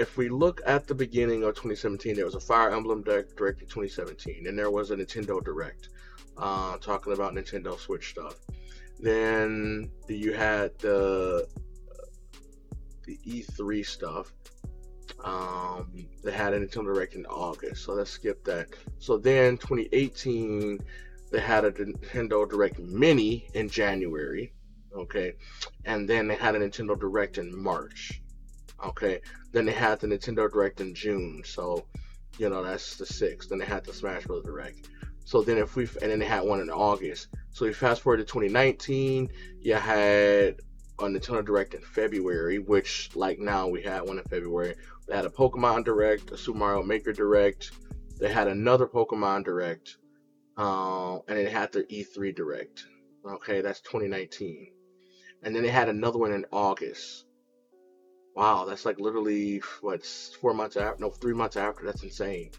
if 0.00 0.16
we 0.16 0.28
look 0.28 0.60
at 0.66 0.86
the 0.86 0.94
beginning 0.94 1.42
of 1.44 1.54
2017 1.54 2.16
there 2.16 2.24
was 2.24 2.34
a 2.34 2.40
fire 2.40 2.70
emblem 2.70 3.02
direct, 3.02 3.36
direct 3.36 3.60
in 3.60 3.66
2017 3.66 4.46
and 4.46 4.58
there 4.58 4.70
was 4.70 4.90
a 4.90 4.96
nintendo 4.96 5.42
direct 5.44 5.90
uh 6.38 6.76
talking 6.78 7.12
about 7.12 7.34
nintendo 7.34 7.78
switch 7.78 8.10
stuff 8.10 8.36
then 8.98 9.90
you 10.08 10.32
had 10.32 10.78
the 10.78 11.46
the 13.04 13.18
E3 13.26 13.84
stuff. 13.84 14.32
Um, 15.24 15.92
they 16.22 16.32
had 16.32 16.54
a 16.54 16.60
Nintendo 16.60 16.94
Direct 16.94 17.14
in 17.14 17.26
August, 17.26 17.84
so 17.84 17.92
let's 17.92 18.10
skip 18.10 18.44
that. 18.44 18.68
So 18.98 19.18
then 19.18 19.58
2018, 19.58 20.78
they 21.30 21.40
had 21.40 21.64
a 21.64 21.72
Nintendo 21.72 22.48
Direct 22.48 22.78
Mini 22.78 23.48
in 23.54 23.68
January. 23.68 24.52
Okay, 24.94 25.34
and 25.84 26.08
then 26.08 26.26
they 26.26 26.36
had 26.36 26.54
a 26.54 26.58
Nintendo 26.58 26.98
Direct 26.98 27.38
in 27.38 27.56
March. 27.56 28.22
Okay, 28.84 29.20
then 29.52 29.66
they 29.66 29.72
had 29.72 30.00
the 30.00 30.06
Nintendo 30.06 30.50
Direct 30.50 30.80
in 30.80 30.94
June. 30.94 31.42
So, 31.44 31.86
you 32.38 32.48
know 32.48 32.62
that's 32.62 32.96
the 32.96 33.06
sixth. 33.06 33.50
Then 33.50 33.58
they 33.58 33.66
had 33.66 33.84
the 33.84 33.92
Smash 33.92 34.24
Bros. 34.24 34.44
Direct. 34.44 34.88
So 35.24 35.42
then 35.42 35.58
if 35.58 35.76
we 35.76 35.84
and 36.00 36.10
then 36.10 36.18
they 36.18 36.26
had 36.26 36.44
one 36.44 36.60
in 36.60 36.70
August. 36.70 37.28
So 37.50 37.66
we 37.66 37.72
fast 37.72 38.02
forward 38.02 38.16
to 38.16 38.24
2019, 38.24 39.28
you 39.60 39.74
had 39.74 40.56
a 40.98 41.02
Nintendo 41.02 41.44
Direct 41.44 41.74
in 41.74 41.82
February, 41.82 42.58
which 42.58 43.10
like 43.14 43.38
now 43.38 43.68
we 43.68 43.82
had 43.82 44.02
one 44.02 44.18
in 44.18 44.24
February. 44.24 44.74
They 45.06 45.14
had 45.14 45.26
a 45.26 45.30
Pokemon 45.30 45.84
Direct, 45.84 46.30
a 46.30 46.38
Super 46.38 46.58
Mario 46.58 46.82
Maker 46.82 47.12
Direct. 47.12 47.72
They 48.18 48.32
had 48.32 48.48
another 48.48 48.86
Pokemon 48.86 49.44
Direct, 49.44 49.96
uh, 50.56 51.16
and 51.28 51.38
they 51.38 51.50
had 51.50 51.72
their 51.72 51.84
E3 51.84 52.34
Direct. 52.34 52.84
Okay, 53.24 53.60
that's 53.60 53.80
2019, 53.82 54.72
and 55.42 55.54
then 55.54 55.62
they 55.62 55.68
had 55.68 55.88
another 55.88 56.18
one 56.18 56.32
in 56.32 56.46
August. 56.52 57.26
Wow, 58.40 58.64
that's 58.64 58.86
like 58.86 58.98
literally 58.98 59.58
what 59.82 60.06
four 60.40 60.54
months 60.54 60.78
after? 60.78 60.98
No, 60.98 61.10
three 61.10 61.34
months 61.34 61.58
after. 61.58 61.84
That's 61.84 62.02
insane, 62.02 62.52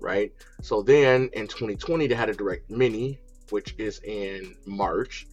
right? 0.00 0.32
So 0.62 0.80
then 0.80 1.28
in 1.34 1.46
2020 1.46 2.06
they 2.06 2.14
had 2.14 2.30
a 2.30 2.32
Direct 2.32 2.70
Mini, 2.70 3.20
which 3.50 3.74
is 3.76 4.00
in 4.04 4.56
March. 4.64 5.26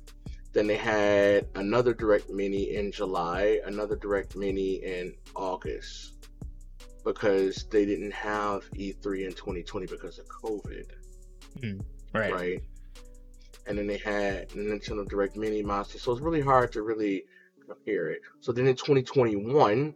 Then 0.52 0.68
they 0.68 0.76
had 0.76 1.48
another 1.56 1.94
direct 1.94 2.30
mini 2.30 2.76
in 2.76 2.92
July, 2.92 3.62
another 3.66 3.96
direct 3.96 4.36
mini 4.36 4.84
in 4.84 5.16
August 5.34 6.28
because 7.06 7.66
they 7.72 7.86
didn't 7.86 8.12
have 8.12 8.70
E3 8.72 9.28
in 9.28 9.32
2020 9.32 9.86
because 9.86 10.20
of 10.20 10.26
COVID, 10.28 10.92
hmm, 11.62 11.80
Right. 12.14 12.34
right? 12.34 12.64
And 13.66 13.78
then 13.78 13.88
they 13.88 13.98
had 13.98 14.50
Nintendo 14.50 15.08
Direct 15.08 15.38
Mini 15.38 15.64
Monster, 15.64 16.00
so 16.00 16.12
it's 16.12 16.20
really 16.20 16.42
hard 16.42 16.74
to 16.74 16.82
really 16.82 17.24
it. 17.86 18.22
So 18.40 18.52
then 18.52 18.68
in 18.68 18.76
2021, 18.76 19.96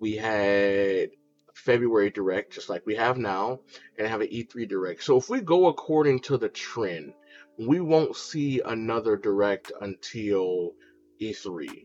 we 0.00 0.16
had 0.16 1.10
February 1.54 2.10
Direct, 2.10 2.52
just 2.52 2.68
like 2.68 2.86
we 2.86 2.94
have 2.96 3.18
now, 3.18 3.60
and 3.98 4.08
have 4.08 4.20
an 4.20 4.28
E3 4.28 4.68
Direct. 4.68 5.02
So 5.02 5.16
if 5.16 5.28
we 5.28 5.40
go 5.40 5.66
according 5.66 6.20
to 6.20 6.38
the 6.38 6.48
trend, 6.48 7.12
we 7.58 7.80
won't 7.80 8.16
see 8.16 8.60
another 8.64 9.16
Direct 9.16 9.72
until 9.80 10.72
E3. 11.20 11.84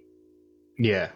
Yeah. 0.78 1.10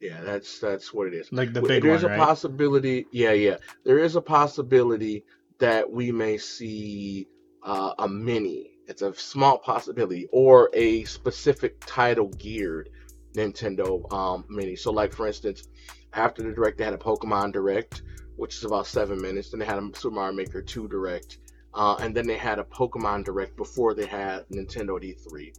Yeah, 0.00 0.22
that's 0.22 0.58
that's 0.60 0.94
what 0.94 1.08
it 1.08 1.14
is. 1.14 1.30
Like 1.30 1.52
the 1.52 1.60
big 1.60 1.82
There's 1.82 2.02
one, 2.02 2.12
a 2.12 2.16
right? 2.16 2.26
possibility. 2.26 3.06
Yeah, 3.10 3.32
yeah. 3.32 3.58
There 3.84 3.98
is 3.98 4.16
a 4.16 4.22
possibility 4.22 5.24
that 5.58 5.90
we 5.90 6.10
may 6.10 6.38
see 6.38 7.28
uh, 7.62 7.92
a 7.98 8.08
mini. 8.08 8.70
It's 8.86 9.02
a 9.02 9.14
small 9.14 9.58
possibility, 9.58 10.26
or 10.32 10.70
a 10.72 11.04
specific 11.04 11.76
title 11.86 12.28
geared 12.28 12.88
Nintendo 13.34 14.12
um, 14.12 14.44
mini. 14.48 14.76
So, 14.76 14.90
like 14.92 15.12
for 15.12 15.26
instance, 15.26 15.68
after 16.12 16.42
the 16.42 16.52
direct, 16.52 16.78
they 16.78 16.84
had 16.84 16.94
a 16.94 16.98
Pokemon 16.98 17.52
Direct, 17.52 18.02
which 18.36 18.56
is 18.56 18.64
about 18.64 18.86
seven 18.86 19.20
minutes. 19.20 19.50
Then 19.50 19.60
they 19.60 19.66
had 19.66 19.78
a 19.78 19.90
Super 19.94 20.14
Mario 20.14 20.34
Maker 20.34 20.62
2 20.62 20.88
Direct, 20.88 21.38
uh, 21.74 21.96
and 22.00 22.14
then 22.14 22.26
they 22.26 22.36
had 22.36 22.58
a 22.58 22.64
Pokemon 22.64 23.24
Direct 23.24 23.56
before 23.56 23.94
they 23.94 24.06
had 24.06 24.48
Nintendo 24.48 24.96
at 24.96 25.02
E3. 25.02 25.56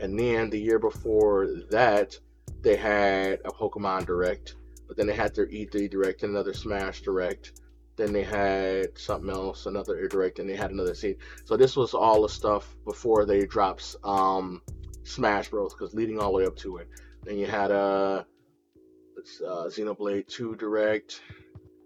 And 0.00 0.18
then 0.18 0.50
the 0.50 0.60
year 0.60 0.78
before 0.78 1.48
that, 1.70 2.18
they 2.62 2.76
had 2.76 3.40
a 3.44 3.50
Pokemon 3.50 4.06
Direct, 4.06 4.54
but 4.86 4.96
then 4.96 5.06
they 5.06 5.14
had 5.14 5.34
their 5.34 5.46
E3 5.46 5.90
Direct 5.90 6.22
and 6.22 6.32
another 6.32 6.54
Smash 6.54 7.02
Direct. 7.02 7.60
Then 7.96 8.12
they 8.12 8.22
had 8.22 8.96
something 8.96 9.30
else, 9.30 9.66
another 9.66 10.06
Direct, 10.06 10.38
and 10.38 10.48
they 10.48 10.54
had 10.54 10.70
another 10.70 10.94
scene. 10.94 11.16
So 11.44 11.56
this 11.56 11.76
was 11.76 11.94
all 11.94 12.22
the 12.22 12.28
stuff 12.28 12.76
before 12.84 13.26
they 13.26 13.44
dropped 13.44 13.96
um, 14.04 14.62
Smash 15.02 15.48
Bros. 15.48 15.74
Because 15.74 15.94
leading 15.94 16.20
all 16.20 16.30
the 16.30 16.38
way 16.38 16.46
up 16.46 16.56
to 16.58 16.76
it, 16.76 16.88
then 17.24 17.38
you 17.38 17.46
had 17.46 17.70
a 17.70 18.24
uh, 18.24 19.46
uh, 19.46 19.68
Xenoblade 19.68 20.26
2 20.28 20.56
Direct, 20.56 21.20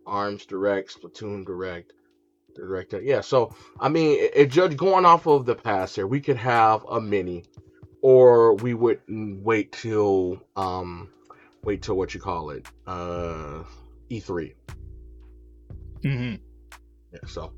Arms 0.06 0.46
Direct, 0.46 0.94
Splatoon 1.00 1.44
Direct, 1.44 1.92
Direct. 2.54 2.94
Yeah, 3.02 3.20
so 3.20 3.54
I 3.80 3.88
mean, 3.88 4.18
it, 4.18 4.32
it 4.34 4.50
judge 4.50 4.76
going 4.76 5.04
off 5.04 5.26
of 5.26 5.46
the 5.46 5.54
past 5.54 5.96
here, 5.96 6.06
we 6.06 6.20
could 6.20 6.36
have 6.36 6.84
a 6.84 7.00
mini, 7.00 7.44
or 8.02 8.54
we 8.54 8.74
would 8.74 9.00
wait 9.08 9.72
till 9.72 10.42
um, 10.56 11.08
wait 11.64 11.82
till 11.82 11.96
what 11.96 12.14
you 12.14 12.20
call 12.20 12.50
it, 12.50 12.66
uh, 12.86 13.62
E3. 14.10 14.54
Mm-hmm. 16.04 16.34
Yeah, 17.12 17.18
so 17.26 17.52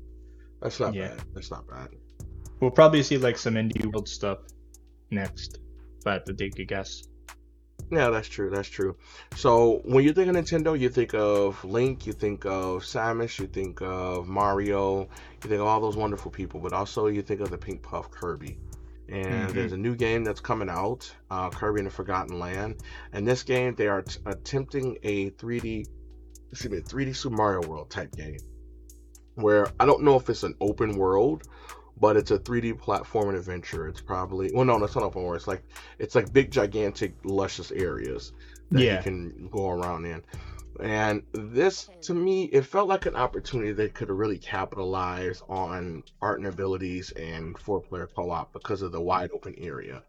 that's 0.61 0.79
not 0.79 0.93
Yeah. 0.93 1.09
bad. 1.09 1.23
That's 1.33 1.51
not 1.51 1.67
bad. 1.67 1.89
We'll 2.59 2.71
probably 2.71 3.03
see 3.03 3.17
like 3.17 3.37
some 3.37 3.55
indie 3.55 3.85
world 3.91 4.07
stuff 4.07 4.39
next, 5.11 5.59
but 6.03 6.09
I 6.09 6.13
had 6.13 6.25
to 6.27 6.33
take 6.33 6.57
a 6.59 6.65
guess. 6.65 7.03
Yeah, 7.91 8.09
that's 8.09 8.27
true. 8.27 8.49
That's 8.49 8.67
true. 8.67 8.95
So 9.35 9.81
when 9.85 10.03
you 10.03 10.13
think 10.13 10.27
of 10.27 10.35
Nintendo, 10.35 10.77
you 10.77 10.89
think 10.89 11.13
of 11.13 11.63
Link, 11.63 12.07
you 12.07 12.13
think 12.13 12.45
of 12.45 12.83
Samus, 12.83 13.39
you 13.39 13.47
think 13.47 13.81
of 13.81 14.27
Mario, 14.27 15.01
you 15.01 15.49
think 15.49 15.61
of 15.61 15.67
all 15.67 15.79
those 15.79 15.95
wonderful 15.95 16.31
people, 16.31 16.59
but 16.59 16.73
also 16.73 17.07
you 17.07 17.21
think 17.21 17.41
of 17.41 17.51
the 17.51 17.57
Pink 17.57 17.83
Puff 17.83 18.09
Kirby. 18.09 18.57
And 19.07 19.51
Mhm. 19.51 19.53
there's 19.53 19.71
a 19.71 19.77
new 19.77 19.95
game 19.95 20.23
that's 20.23 20.39
coming 20.39 20.69
out, 20.69 21.15
uh, 21.29 21.51
Kirby 21.51 21.79
in 21.79 21.85
the 21.85 21.91
Forgotten 21.91 22.39
Land. 22.39 22.75
And 23.13 23.27
this 23.27 23.43
game, 23.43 23.75
they 23.75 23.87
are 23.87 24.01
t- 24.01 24.19
attempting 24.25 24.97
a 25.03 25.29
3D, 25.31 25.85
excuse 26.51 26.71
me, 26.73 26.79
3D 26.79 27.13
Super 27.13 27.35
Mario 27.35 27.67
World 27.67 27.91
type 27.91 28.15
game, 28.15 28.39
where 29.35 29.67
I 29.79 29.85
don't 29.85 30.03
know 30.03 30.15
if 30.15 30.27
it's 30.29 30.41
an 30.41 30.55
open 30.59 30.97
world, 30.97 31.43
but 31.97 32.17
it's 32.17 32.31
a 32.31 32.39
3D 32.39 32.73
platform 32.79 33.29
and 33.29 33.37
adventure. 33.37 33.87
It's 33.87 34.01
probably 34.01 34.51
well, 34.53 34.65
no, 34.65 34.79
that's 34.79 34.95
not 34.95 35.03
open 35.03 35.23
world. 35.23 35.37
It's 35.37 35.47
like 35.47 35.63
it's 35.99 36.15
like 36.15 36.31
big, 36.33 36.51
gigantic, 36.51 37.15
luscious 37.23 37.71
areas 37.71 38.33
that 38.71 38.81
Yeah. 38.81 38.97
you 38.97 39.03
can 39.03 39.49
go 39.51 39.69
around 39.69 40.05
in. 40.05 40.23
And 40.81 41.23
this, 41.31 41.89
to 42.01 42.13
me, 42.13 42.45
it 42.45 42.65
felt 42.65 42.89
like 42.89 43.05
an 43.05 43.15
opportunity 43.15 43.71
they 43.71 43.87
could 43.87 44.09
have 44.09 44.17
really 44.17 44.37
capitalized 44.37 45.41
on 45.47 46.03
art 46.21 46.39
and 46.39 46.47
abilities 46.47 47.11
and 47.11 47.57
four-player 47.57 48.09
co-op 48.13 48.51
because 48.51 48.81
of 48.81 48.91
the 48.91 48.99
wide 49.01 49.31
open 49.33 49.55
area, 49.57 50.03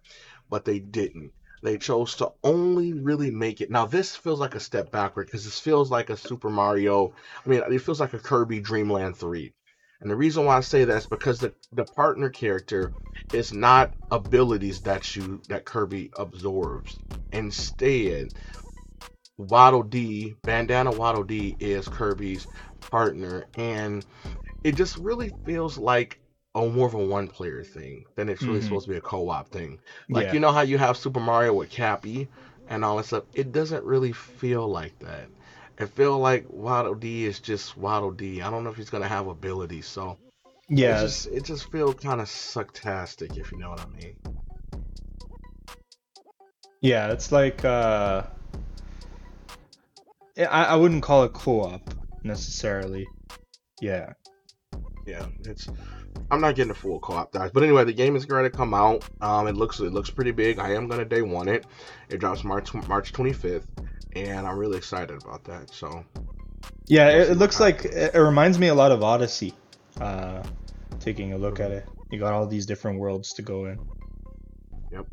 but 0.51 0.65
they 0.65 0.81
didn't. 0.81 1.33
They 1.63 1.79
chose 1.79 2.17
to 2.17 2.33
only 2.43 2.93
really 2.93 3.31
make 3.31 3.61
it. 3.61 3.71
Now 3.71 3.87
this 3.87 4.17
feels 4.17 4.41
like 4.41 4.55
a 4.57 4.61
step 4.61 4.91
backward 4.91 5.27
because 5.27 5.45
this 5.45 5.61
feels 5.61 5.91
like 5.91 6.11
a 6.11 6.17
Super 6.17 6.51
Mario. 6.51 7.15
I 7.45 7.49
mean, 7.49 7.63
it 7.71 7.79
feels 7.81 8.01
like 8.01 8.13
a 8.15 8.19
Kirby 8.19 8.61
Dreamland 8.61 9.17
3. 9.17 9.53
And 10.01 10.11
the 10.11 10.17
reason 10.17 10.45
why 10.45 10.57
I 10.57 10.61
say 10.61 10.85
that 10.85 10.97
is 10.97 11.07
because 11.07 11.41
the, 11.41 11.55
the 11.73 11.85
partner 11.85 12.29
character 12.31 12.93
is 13.33 13.53
not 13.53 13.95
abilities 14.11 14.81
that 14.83 15.17
you 15.17 15.43
that 15.49 15.65
Kirby 15.65 16.11
absorbs. 16.17 16.99
Instead, 17.33 18.29
Waddle 19.39 19.83
Dee, 19.83 20.35
Bandana 20.45 20.93
Waddle 20.93 21.25
Dee 21.25 21.57
is 21.61 21.89
Kirby's 21.89 22.47
partner, 22.81 23.47
and 23.57 24.05
it 24.65 24.73
just 24.77 24.97
really 24.99 25.31
feels 25.45 25.79
like 25.79 26.19
a 26.55 26.67
more 26.67 26.87
of 26.89 26.95
a 26.95 26.99
one 26.99 27.29
player 27.29 27.63
thing 27.63 28.05
than 28.17 28.29
it's 28.29 28.47
really 28.47 28.61
Mhm. 28.61 28.65
supposed 28.65 28.87
to 28.87 28.93
be 28.93 28.97
a 28.97 29.01
co 29.03 29.29
op 29.29 29.49
thing. 29.51 29.79
Like 30.11 30.27
yeah. 30.27 30.33
you 30.33 30.41
know 30.41 30.53
how 30.53 30.63
you 30.63 30.79
have 30.79 30.97
Super 30.97 31.21
Mario 31.21 31.55
with 31.55 31.71
Cappy 31.71 32.29
and 32.69 32.85
all 32.85 32.97
that 32.97 33.07
stuff. 33.07 33.25
It 33.35 33.53
doesn't 33.53 33.85
really 33.85 34.13
feel 34.13 34.67
like 34.69 34.99
that. 35.01 35.29
It 35.79 35.89
feel 35.91 36.19
like 36.19 36.47
Waddle 36.49 36.95
Dee 36.95 37.27
is 37.27 37.39
just 37.39 37.77
Waddle 37.77 38.11
Dee. 38.11 38.41
I 38.41 38.51
don't 38.51 38.65
know 38.65 38.71
if 38.71 38.77
he's 38.77 38.91
gonna 38.91 39.09
have 39.09 39.27
abilities, 39.27 39.87
so 39.87 40.17
yeah. 40.69 40.99
it 40.99 41.03
just 41.03 41.27
it 41.27 41.45
just 41.45 41.71
feels 41.71 41.97
kind 41.97 42.21
of 42.21 42.29
sucktastic, 42.29 43.37
if 43.37 43.53
you 43.53 43.59
know 43.59 43.71
what 43.71 43.81
I 43.81 43.87
mean. 43.89 44.17
Yeah, 46.81 47.13
it's 47.13 47.31
like 47.31 47.65
uh 47.65 48.23
I, 50.39 50.65
I 50.65 50.77
wouldn't 50.77 51.03
call 51.03 51.25
it 51.25 51.33
co-op 51.33 51.95
necessarily. 52.23 53.07
Yeah. 53.81 54.13
Yeah, 55.07 55.27
it's. 55.45 55.69
I'm 56.31 56.41
not 56.41 56.55
getting 56.55 56.71
a 56.71 56.75
full 56.75 56.99
co-op 57.01 57.33
guys, 57.33 57.51
but 57.53 57.63
anyway, 57.63 57.85
the 57.85 57.93
game 57.93 58.17
is 58.17 58.25
going 58.25 58.45
to 58.45 58.51
come 58.51 58.75
out. 58.75 59.09
Um, 59.21 59.47
it 59.47 59.57
looks 59.57 59.81
it 59.81 59.93
looks 59.93 60.11
pretty 60.11 60.33
big. 60.33 60.59
I 60.59 60.73
am 60.75 60.89
going 60.89 60.99
to 60.99 61.05
day 61.05 61.23
one 61.23 61.49
it. 61.49 61.65
It 62.09 62.19
drops 62.19 62.45
March 62.45 62.73
March 62.75 63.13
25th, 63.13 63.67
and 64.15 64.47
I'm 64.47 64.59
really 64.59 64.77
excited 64.77 65.23
about 65.23 65.45
that. 65.45 65.71
So 65.71 66.05
Yeah, 66.87 67.09
it, 67.09 67.31
it 67.31 67.39
looks 67.39 67.61
like 67.61 67.85
it, 67.85 68.15
reminds 68.15 68.59
me 68.59 68.69
a 68.69 68.75
lot 68.75 68.93
of 68.93 69.03
Odyssey. 69.03 69.55
Uh 70.01 70.43
taking 71.01 71.33
a 71.33 71.39
look 71.39 71.61
at 71.61 71.71
it. 71.71 71.87
You 72.11 72.19
got 72.19 72.33
all 72.33 72.47
these 72.47 72.67
different 72.67 72.99
worlds 72.99 73.33
to 73.35 73.43
go 73.43 73.67
in. 73.67 73.79
Yep. 74.93 75.07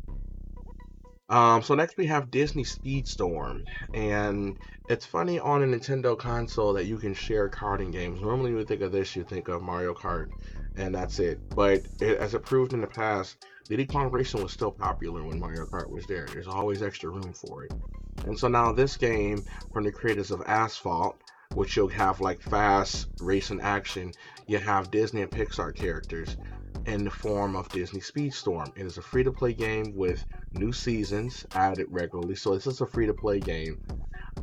Um, 1.28 1.62
so 1.62 1.74
next 1.74 1.96
we 1.96 2.06
have 2.06 2.30
Disney 2.30 2.64
Speedstorm, 2.64 3.64
and 3.94 4.56
it's 4.88 5.06
funny 5.06 5.40
on 5.40 5.62
a 5.62 5.66
Nintendo 5.66 6.18
console 6.18 6.72
that 6.74 6.84
you 6.84 6.98
can 6.98 7.14
share 7.14 7.48
karting 7.48 7.92
games. 7.92 8.20
Normally, 8.20 8.50
when 8.50 8.60
you 8.60 8.66
think 8.66 8.82
of 8.82 8.92
this, 8.92 9.16
you 9.16 9.24
think 9.24 9.48
of 9.48 9.62
Mario 9.62 9.94
Kart, 9.94 10.30
and 10.76 10.94
that's 10.94 11.18
it. 11.18 11.40
But 11.54 11.86
it, 12.00 12.18
as 12.18 12.34
it 12.34 12.44
proved 12.44 12.72
in 12.72 12.80
the 12.80 12.86
past, 12.86 13.44
Diddy 13.68 13.86
Kong 13.86 14.10
Racing 14.10 14.42
was 14.42 14.52
still 14.52 14.70
popular 14.70 15.22
when 15.22 15.38
Mario 15.38 15.64
Kart 15.64 15.90
was 15.90 16.06
there. 16.06 16.26
There's 16.26 16.48
always 16.48 16.82
extra 16.82 17.10
room 17.10 17.32
for 17.32 17.64
it. 17.64 17.72
And 18.26 18.38
so 18.38 18.48
now 18.48 18.72
this 18.72 18.96
game 18.96 19.44
from 19.72 19.84
the 19.84 19.92
creators 19.92 20.30
of 20.30 20.42
Asphalt, 20.46 21.16
which 21.54 21.76
you'll 21.76 21.88
have 21.88 22.20
like 22.20 22.42
fast 22.42 23.08
racing 23.20 23.60
action, 23.60 24.12
you 24.46 24.58
have 24.58 24.90
Disney 24.90 25.22
and 25.22 25.30
Pixar 25.30 25.74
characters 25.74 26.36
in 26.86 27.04
the 27.04 27.10
form 27.10 27.56
of 27.56 27.68
Disney 27.70 28.00
Speedstorm. 28.00 28.72
It 28.76 28.84
is 28.84 28.98
a 28.98 29.02
free 29.02 29.24
to 29.24 29.32
play 29.32 29.54
game 29.54 29.94
with 29.94 30.24
new 30.52 30.72
seasons 30.72 31.46
added 31.54 31.86
regularly. 31.90 32.34
So 32.34 32.54
this 32.54 32.66
is 32.66 32.80
a 32.80 32.86
free 32.86 33.06
to 33.06 33.14
play 33.14 33.40
game. 33.40 33.78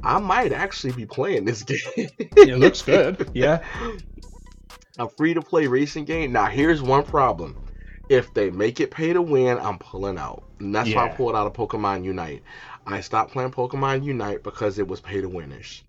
I 0.04 0.20
might 0.20 0.52
actually 0.52 0.94
be 0.94 1.06
playing 1.06 1.46
this 1.46 1.64
game. 1.96 2.10
It 2.18 2.58
looks 2.58 2.82
good. 2.82 3.30
Yeah. 3.34 3.64
a 4.98 5.08
free 5.10 5.34
to 5.34 5.42
play 5.42 5.68
racing 5.68 6.06
game. 6.06 6.32
Now 6.32 6.46
here's 6.46 6.82
one 6.82 7.04
problem. 7.04 7.56
If 8.10 8.34
they 8.34 8.50
make 8.50 8.82
it 8.82 8.92
pay 8.92 9.14
to 9.14 9.22
win, 9.22 9.58
I'm 9.58 9.80
pulling 9.80 10.18
out. 10.18 10.44
And 10.60 10.76
that's 10.76 10.94
why 10.94 11.06
I 11.06 11.10
pulled 11.10 11.36
out 11.36 11.48
of 11.48 11.54
Pokemon 11.54 12.04
Unite. 12.04 12.44
I 12.86 13.00
stopped 13.02 13.32
playing 13.32 13.52
Pokemon 13.52 14.04
Unite 14.04 14.44
because 14.44 14.80
it 14.80 14.88
was 14.88 15.00
pay 15.00 15.22
to 15.22 15.30
winish. 15.30 15.84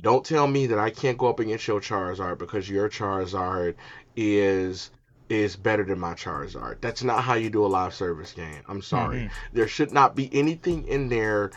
Don't 0.00 0.24
tell 0.24 0.46
me 0.46 0.66
that 0.68 0.78
I 0.78 0.90
can't 0.90 1.18
go 1.18 1.26
up 1.28 1.40
against 1.40 1.66
your 1.66 1.80
Charizard 1.80 2.38
because 2.38 2.68
your 2.68 2.88
Charizard 2.88 3.74
is 4.14 4.90
is 5.28 5.56
better 5.56 5.82
than 5.82 5.98
my 5.98 6.14
Charizard. 6.14 6.80
That's 6.80 7.02
not 7.02 7.24
how 7.24 7.34
you 7.34 7.50
do 7.50 7.64
a 7.64 7.66
live 7.66 7.94
service 7.94 8.32
game. 8.32 8.62
I'm 8.68 8.80
sorry. 8.80 9.22
Mhm. 9.22 9.30
There 9.54 9.66
should 9.66 9.90
not 9.90 10.14
be 10.14 10.32
anything 10.32 10.86
in 10.86 11.08
there, 11.08 11.50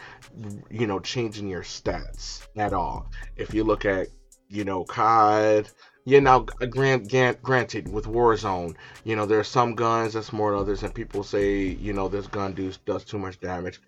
you 0.72 0.88
know, 0.88 1.00
changing 1.00 1.48
your 1.48 1.62
stats 1.62 2.48
at 2.56 2.74
all. 2.74 3.12
If 3.36 3.54
you 3.54 3.64
look 3.64 3.86
at, 3.86 4.08
you 4.48 4.64
know, 4.64 4.86
COD, 4.86 5.70
yeah, 6.06 6.20
now 6.20 6.46
uh, 6.62 6.66
grant, 6.66 7.10
grant, 7.10 7.42
granted 7.42 7.88
with 7.92 8.06
Warzone, 8.06 8.76
you 9.04 9.16
know, 9.16 9.26
there 9.26 9.40
are 9.40 9.44
some 9.44 9.76
guns 9.76 10.14
that's 10.14 10.34
more 10.34 10.52
than 10.52 10.60
others, 10.60 10.84
and 10.84 10.94
people 10.94 11.24
say, 11.24 11.64
you 11.80 11.94
know, 11.94 12.08
this 12.08 12.28
gun 12.28 12.54
does 12.54 12.78
does 12.86 13.04
too 13.04 13.20
much 13.20 13.40
damage. 13.40 13.80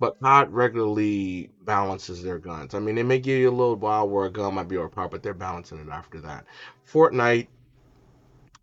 But 0.00 0.14
COD 0.22 0.50
regularly 0.52 1.50
balances 1.62 2.22
their 2.22 2.38
guns. 2.38 2.74
I 2.74 2.78
mean, 2.80 2.94
they 2.94 3.02
may 3.02 3.18
give 3.18 3.38
you 3.40 3.48
a 3.48 3.50
little 3.50 3.76
while 3.76 4.08
where 4.08 4.26
a 4.26 4.30
gun 4.30 4.54
might 4.54 4.68
be 4.68 4.76
overpowered, 4.76 5.10
but 5.10 5.22
they're 5.22 5.34
balancing 5.34 5.78
it 5.78 5.88
after 5.88 6.20
that. 6.20 6.44
Fortnite, 6.90 7.48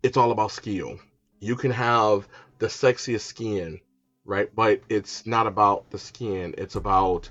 it's 0.02 0.16
all 0.16 0.30
about 0.30 0.50
skill. 0.50 0.98
You 1.40 1.56
can 1.56 1.70
have 1.70 2.26
the 2.58 2.66
sexiest 2.66 3.22
skin, 3.22 3.78
right? 4.24 4.48
But 4.54 4.80
it's 4.88 5.26
not 5.26 5.46
about 5.46 5.84
the 5.90 5.98
skin. 5.98 6.54
It's 6.58 6.74
about 6.76 7.28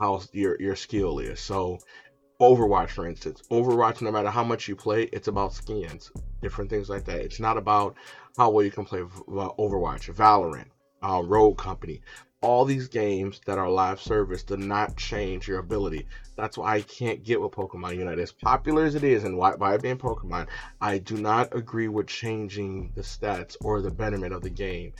how 0.00 0.20
your 0.32 0.56
your 0.58 0.76
skill 0.76 1.18
is. 1.18 1.40
So, 1.40 1.78
Overwatch, 2.40 2.90
for 2.90 3.06
instance, 3.06 3.42
Overwatch, 3.50 4.02
no 4.02 4.12
matter 4.12 4.28
how 4.28 4.44
much 4.44 4.68
you 4.68 4.76
play, 4.76 5.04
it's 5.04 5.28
about 5.28 5.54
skins, 5.54 6.10
different 6.42 6.68
things 6.68 6.90
like 6.90 7.04
that. 7.06 7.20
It's 7.20 7.40
not 7.40 7.56
about 7.56 7.96
how 8.36 8.50
well 8.50 8.64
you 8.64 8.70
can 8.70 8.84
play 8.84 9.00
uh, 9.00 9.04
Overwatch, 9.58 10.14
Valorant, 10.14 10.68
uh, 11.02 11.22
Rogue 11.24 11.56
Company. 11.56 12.02
All 12.42 12.66
these 12.66 12.88
games 12.88 13.40
that 13.46 13.56
are 13.56 13.70
live 13.70 14.02
service 14.02 14.42
do 14.42 14.58
not 14.58 14.98
change 14.98 15.48
your 15.48 15.60
ability. 15.60 16.06
That's 16.36 16.58
why 16.58 16.74
I 16.74 16.80
can't 16.82 17.24
get 17.24 17.40
with 17.40 17.52
Pokemon 17.52 17.96
Unite. 17.96 18.18
As 18.18 18.32
popular 18.32 18.84
as 18.84 18.94
it 18.94 19.02
is, 19.02 19.24
and 19.24 19.38
why 19.38 19.56
by 19.56 19.78
being 19.78 19.96
Pokemon, 19.96 20.48
I 20.78 20.98
do 20.98 21.16
not 21.16 21.56
agree 21.56 21.88
with 21.88 22.06
changing 22.06 22.92
the 22.94 23.00
stats 23.00 23.56
or 23.62 23.80
the 23.80 23.90
betterment 23.90 24.34
of 24.34 24.42
the 24.42 24.50
game 24.50 24.92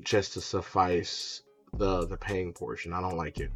just 0.00 0.34
to 0.34 0.40
suffice 0.40 1.42
the 1.76 2.06
the 2.06 2.16
paying 2.16 2.52
portion. 2.52 2.92
I 2.92 3.00
don't 3.00 3.16
like 3.16 3.40
it 3.40 3.50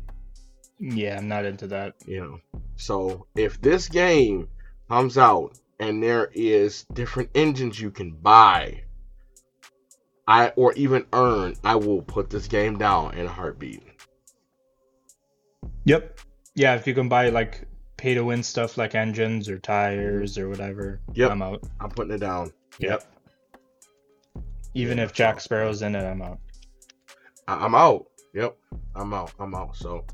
Yeah, 0.78 1.18
I'm 1.18 1.28
not 1.28 1.44
into 1.44 1.66
that. 1.68 1.94
you 2.06 2.20
know. 2.20 2.40
So 2.76 3.26
if 3.34 3.60
this 3.60 3.88
game 3.88 4.48
comes 4.88 5.18
out 5.18 5.58
and 5.80 6.02
there 6.02 6.30
is 6.32 6.84
different 6.92 7.30
engines 7.34 7.80
you 7.80 7.90
can 7.90 8.12
buy, 8.12 8.82
I 10.26 10.48
or 10.56 10.72
even 10.74 11.06
earn, 11.12 11.54
I 11.64 11.76
will 11.76 12.02
put 12.02 12.30
this 12.30 12.46
game 12.48 12.78
down 12.78 13.14
in 13.14 13.26
a 13.26 13.30
heartbeat. 13.30 13.82
Yep. 15.84 16.18
Yeah, 16.54 16.74
if 16.74 16.86
you 16.86 16.94
can 16.94 17.08
buy 17.08 17.30
like 17.30 17.66
pay 17.96 18.14
to 18.14 18.22
win 18.24 18.42
stuff 18.42 18.76
like 18.78 18.94
engines 18.94 19.48
or 19.48 19.58
tires 19.58 20.38
or 20.38 20.48
whatever, 20.48 21.00
Yep. 21.14 21.30
I'm 21.32 21.42
out. 21.42 21.62
I'm 21.80 21.90
putting 21.90 22.12
it 22.14 22.18
down. 22.18 22.52
Yep. 22.78 23.02
Even 24.74 24.98
Yeah, 24.98 25.04
if 25.04 25.12
Jack 25.12 25.40
Sparrow's 25.40 25.82
in 25.82 25.94
it, 25.96 26.04
I'm 26.04 26.22
out. 26.22 26.38
I- 27.48 27.64
I'm 27.64 27.74
out. 27.74 28.06
Yep, 28.34 28.56
I'm 28.94 29.14
out. 29.14 29.32
I'm 29.40 29.54
out. 29.54 29.74
So, 29.74 30.04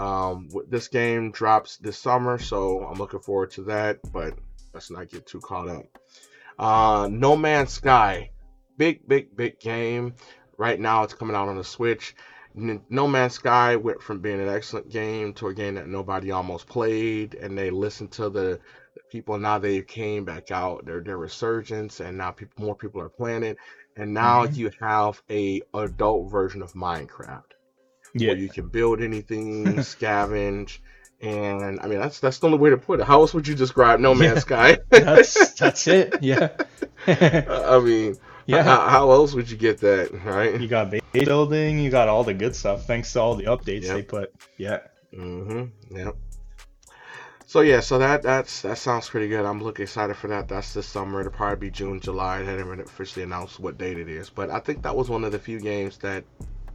um, 0.00 0.48
this 0.68 0.88
game 0.88 1.30
drops 1.30 1.76
this 1.76 1.98
summer, 1.98 2.38
so 2.38 2.84
I'm 2.84 2.98
looking 2.98 3.20
forward 3.20 3.50
to 3.52 3.64
that. 3.64 3.98
But 4.12 4.34
let's 4.72 4.90
not 4.90 5.08
get 5.08 5.26
too 5.26 5.40
caught 5.40 5.68
up. 5.68 5.84
Uh, 6.58 7.08
No 7.10 7.36
Man's 7.36 7.72
Sky, 7.72 8.30
big, 8.76 9.06
big, 9.06 9.36
big 9.36 9.60
game. 9.60 10.14
Right 10.56 10.80
now, 10.80 11.02
it's 11.04 11.14
coming 11.14 11.36
out 11.36 11.48
on 11.48 11.56
the 11.56 11.64
Switch. 11.64 12.14
No 12.54 13.06
Man's 13.06 13.34
Sky 13.34 13.76
went 13.76 14.02
from 14.02 14.20
being 14.20 14.40
an 14.40 14.48
excellent 14.48 14.90
game 14.90 15.32
to 15.34 15.48
a 15.48 15.54
game 15.54 15.76
that 15.76 15.86
nobody 15.86 16.30
almost 16.32 16.66
played, 16.66 17.34
and 17.34 17.56
they 17.56 17.70
listened 17.70 18.10
to 18.12 18.28
the 18.28 18.58
people 19.10 19.38
now 19.38 19.58
they 19.58 19.82
came 19.82 20.24
back 20.24 20.50
out. 20.50 20.84
Their 20.84 21.00
their 21.00 21.16
resurgence, 21.16 22.00
and 22.00 22.18
now 22.18 22.32
people 22.32 22.64
more 22.64 22.74
people 22.74 23.00
are 23.00 23.08
playing 23.08 23.44
it. 23.44 23.56
And 23.96 24.14
now 24.14 24.46
Mhm. 24.46 24.56
you 24.56 24.70
have 24.80 25.22
a 25.30 25.62
adult 25.74 26.30
version 26.30 26.62
of 26.62 26.72
Minecraft 26.72 27.52
Yeah. 28.14 28.28
where 28.28 28.36
you 28.38 28.48
can 28.48 28.68
build 28.68 29.00
anything, 29.00 29.64
scavenge, 29.76 30.78
and 31.20 31.78
I 31.80 31.86
mean 31.86 31.98
that's 32.00 32.20
that's 32.20 32.38
the 32.38 32.46
only 32.46 32.58
way 32.58 32.70
to 32.70 32.76
put 32.76 33.00
it. 33.00 33.06
How 33.06 33.20
else 33.20 33.34
would 33.34 33.46
you 33.46 33.54
describe 33.54 34.00
No 34.00 34.14
Man's 34.14 34.42
Sky? 34.42 34.78
that's 34.90 35.52
that's 35.54 35.86
it. 35.86 36.16
Yeah. 36.22 36.48
I 37.06 37.80
mean, 37.80 38.16
yeah. 38.46 38.62
how, 38.62 38.86
how 38.88 39.10
else 39.10 39.32
would 39.34 39.50
you 39.50 39.56
get 39.56 39.78
that, 39.80 40.10
right? 40.24 40.60
You 40.60 40.68
got 40.68 40.90
base 40.90 41.00
building, 41.12 41.78
you 41.78 41.90
got 41.90 42.08
all 42.08 42.24
the 42.24 42.34
good 42.34 42.54
stuff 42.54 42.86
thanks 42.86 43.12
to 43.14 43.20
all 43.20 43.34
the 43.34 43.44
updates 43.44 43.84
Yep. 43.84 43.94
they 43.96 44.02
put. 44.02 44.34
Yeah. 44.58 44.80
Mm-hmm. 45.14 45.96
Yep. 45.96 46.16
So 47.46 47.62
yeah, 47.62 47.80
so 47.80 47.98
that 47.98 48.22
that's 48.22 48.62
that 48.62 48.78
sounds 48.78 49.08
pretty 49.08 49.28
good. 49.28 49.44
I'm 49.44 49.60
looking 49.62 49.82
excited 49.84 50.16
for 50.16 50.28
that. 50.28 50.46
That's 50.46 50.72
this 50.72 50.86
summer. 50.86 51.20
It'll 51.20 51.32
probably 51.32 51.68
be 51.68 51.70
June, 51.72 51.98
July. 52.00 52.42
They 52.42 52.56
haven't 52.56 52.80
officially 52.80 53.24
announced 53.24 53.58
what 53.58 53.76
date 53.76 53.98
it 53.98 54.08
is, 54.08 54.30
but 54.30 54.50
I 54.50 54.60
think 54.60 54.82
that 54.82 54.94
was 54.94 55.08
one 55.08 55.24
of 55.24 55.32
the 55.32 55.38
few 55.38 55.58
games 55.58 55.96
that 55.98 56.22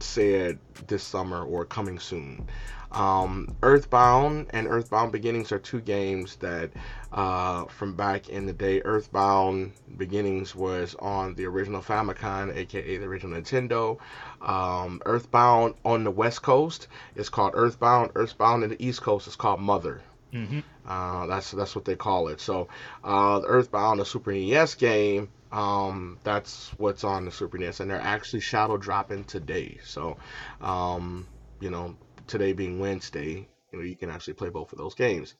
said 0.02 0.58
this 0.86 1.02
summer 1.02 1.42
or 1.44 1.64
coming 1.64 1.98
soon. 1.98 2.46
Um, 2.92 3.48
Earthbound 3.62 4.46
and 4.50 4.66
Earthbound 4.68 5.12
Beginnings 5.12 5.52
are 5.52 5.58
two 5.58 5.80
games 5.80 6.36
that 6.36 6.70
uh, 7.12 7.64
from 7.66 7.94
back 7.94 8.28
in 8.28 8.46
the 8.46 8.52
day. 8.52 8.80
Earthbound 8.82 9.72
Beginnings 9.96 10.54
was 10.54 10.94
on 10.98 11.34
the 11.34 11.46
original 11.46 11.82
Famicom, 11.82 12.54
aka 12.54 12.96
the 12.96 13.04
original 13.04 13.40
Nintendo. 13.40 13.98
Um, 14.40 15.00
Earthbound 15.04 15.74
on 15.84 16.04
the 16.04 16.10
West 16.10 16.42
Coast 16.42 16.88
is 17.14 17.28
called 17.28 17.52
Earthbound. 17.54 18.12
Earthbound 18.14 18.62
in 18.64 18.70
the 18.70 18.84
East 18.84 19.02
Coast 19.02 19.26
is 19.26 19.36
called 19.36 19.60
Mother. 19.60 20.02
hmm 20.32 20.60
Uh, 20.86 21.26
that's 21.26 21.50
that's 21.52 21.74
what 21.74 21.84
they 21.84 21.96
call 21.96 22.28
it. 22.28 22.40
So, 22.40 22.68
uh, 23.04 23.40
Earthbound, 23.44 24.00
the 24.00 24.04
Super 24.04 24.32
NES 24.32 24.74
game, 24.74 25.28
um, 25.52 26.18
that's 26.24 26.70
what's 26.78 27.04
on 27.04 27.24
the 27.24 27.30
Super 27.30 27.58
NES, 27.58 27.80
and 27.80 27.90
they're 27.90 28.00
actually 28.00 28.40
shadow 28.40 28.76
dropping 28.76 29.24
today. 29.24 29.78
So, 29.84 30.18
um, 30.60 31.26
you 31.60 31.70
know, 31.70 31.96
today 32.26 32.52
being 32.52 32.78
Wednesday, 32.78 33.48
you 33.72 33.78
know, 33.78 33.84
you 33.84 33.96
can 33.96 34.10
actually 34.10 34.34
play 34.34 34.48
both 34.48 34.72
of 34.72 34.78
those 34.78 34.94
games. 34.94 35.34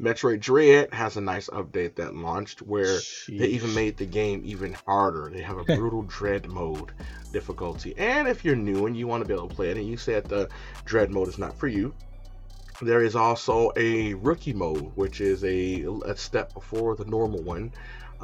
Metroid 0.00 0.40
Dread 0.40 0.92
has 0.94 1.16
a 1.16 1.20
nice 1.20 1.48
update 1.48 1.96
that 1.96 2.14
launched 2.14 2.62
where 2.62 2.98
they 3.28 3.48
even 3.48 3.74
made 3.74 3.96
the 3.96 4.06
game 4.06 4.42
even 4.44 4.76
harder. 4.86 5.30
They 5.32 5.42
have 5.42 5.58
a 5.58 5.64
brutal 5.76 6.02
dread 6.02 6.46
mode 6.48 6.92
difficulty. 7.32 7.96
And 7.98 8.28
if 8.28 8.44
you're 8.44 8.56
new 8.56 8.86
and 8.86 8.96
you 8.96 9.06
want 9.06 9.22
to 9.22 9.26
be 9.26 9.34
able 9.34 9.48
to 9.48 9.54
play 9.54 9.70
it 9.70 9.76
and 9.76 9.86
you 9.88 9.96
said 9.96 10.28
the 10.28 10.48
dread 10.84 11.10
mode 11.10 11.28
is 11.28 11.38
not 11.38 11.56
for 11.58 11.68
you, 11.68 11.94
there 12.82 13.02
is 13.02 13.16
also 13.16 13.70
a 13.76 14.14
rookie 14.14 14.52
mode, 14.52 14.92
which 14.96 15.20
is 15.20 15.44
a, 15.44 15.84
a 16.06 16.16
step 16.16 16.54
before 16.54 16.96
the 16.96 17.04
normal 17.04 17.42
one, 17.42 17.72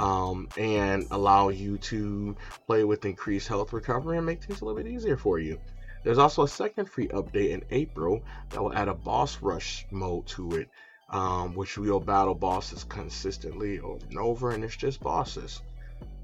um, 0.00 0.48
and 0.56 1.06
allow 1.10 1.50
you 1.50 1.78
to 1.78 2.36
play 2.66 2.84
with 2.84 3.04
increased 3.04 3.48
health 3.48 3.72
recovery 3.72 4.16
and 4.16 4.26
make 4.26 4.42
things 4.42 4.60
a 4.60 4.64
little 4.64 4.80
bit 4.82 4.90
easier 4.90 5.16
for 5.16 5.38
you. 5.38 5.60
There's 6.04 6.18
also 6.18 6.42
a 6.44 6.48
second 6.48 6.86
free 6.86 7.08
update 7.08 7.50
in 7.50 7.62
April 7.70 8.22
that 8.50 8.62
will 8.62 8.72
add 8.72 8.88
a 8.88 8.94
boss 8.94 9.42
rush 9.42 9.86
mode 9.90 10.26
to 10.28 10.56
it, 10.56 10.68
um, 11.10 11.54
which 11.54 11.76
will 11.76 12.00
battle 12.00 12.34
bosses 12.34 12.84
consistently 12.84 13.80
over 13.80 14.04
and 14.08 14.18
over, 14.18 14.52
and 14.52 14.64
it's 14.64 14.76
just 14.76 15.02
bosses. 15.02 15.60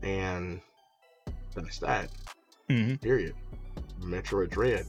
And 0.02 0.60
that's 1.54 1.78
that. 1.80 2.10
Mhm. 2.70 3.00
Period. 3.02 3.34
Metroid 4.00 4.50
Dread. 4.50 4.86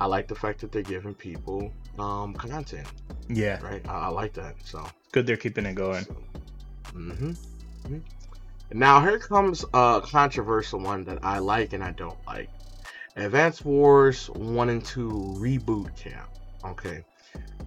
I 0.00 0.06
like 0.06 0.26
the 0.26 0.34
fact 0.34 0.60
that 0.60 0.72
they're 0.72 0.82
giving 0.82 1.14
people 1.14 1.72
um, 1.98 2.34
content, 2.34 2.88
Yeah. 3.28 3.60
right? 3.62 3.82
I, 3.88 3.92
I 3.92 4.08
like 4.08 4.32
that. 4.34 4.56
So, 4.64 4.84
Good 5.12 5.26
they're 5.28 5.36
keeping 5.36 5.66
it 5.66 5.74
going. 5.76 6.06
hmm 6.92 7.32
now 8.74 9.00
here 9.00 9.18
comes 9.18 9.64
a 9.72 10.02
controversial 10.04 10.80
one 10.80 11.04
that 11.04 11.20
I 11.22 11.38
like 11.38 11.72
and 11.72 11.82
I 11.82 11.92
don't 11.92 12.18
like. 12.26 12.50
Advance 13.16 13.64
Wars 13.64 14.28
1 14.30 14.68
and 14.68 14.84
2 14.84 15.36
Reboot 15.38 15.96
Camp. 15.96 16.28
Okay. 16.64 17.04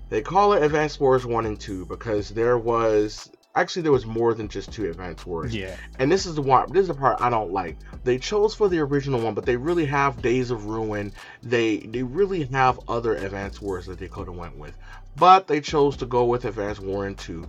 They 0.10 0.22
call 0.22 0.53
it 0.53 0.64
Advance 0.64 0.99
Wars 0.99 1.26
1 1.26 1.45
and 1.45 1.60
2 1.60 1.86
because 1.86 2.30
there 2.30 2.58
was 2.58 3.30
actually 3.58 3.82
there 3.82 3.91
was 3.91 4.05
more 4.05 4.34
than 4.34 4.47
just 4.47 4.72
two 4.72 4.89
Advance 4.89 5.26
Wars. 5.26 5.55
Yeah. 5.55 5.76
And 5.99 6.12
this 6.12 6.26
is 6.26 6.36
the 6.36 6.41
one. 6.41 6.72
This 6.72 6.84
is 6.84 6.88
the 6.89 6.93
part 6.93 7.22
I 7.22 7.30
don't 7.30 7.51
like. 7.51 7.78
They 8.03 8.18
chose 8.18 8.53
for 8.53 8.70
the 8.70 8.80
original 8.80 9.20
one, 9.20 9.34
but 9.34 9.45
they 9.45 9.58
really 9.58 9.86
have 9.86 10.22
Days 10.22 10.51
of 10.51 10.66
Ruin. 10.66 11.12
They 11.41 11.78
they 11.78 12.03
really 12.03 12.45
have 12.45 12.80
other 12.88 13.16
Advanced 13.16 13.62
Wars 13.62 13.86
that 13.88 13.99
they 13.99 14.08
could 14.08 14.28
have 14.28 14.38
went 14.38 14.58
with, 14.58 14.78
but 15.16 15.47
they 15.47 15.60
chose 15.60 15.97
to 15.97 16.05
go 16.05 16.26
with 16.26 16.45
Advanced 16.45 16.82
Warring 16.82 17.16
Two. 17.16 17.47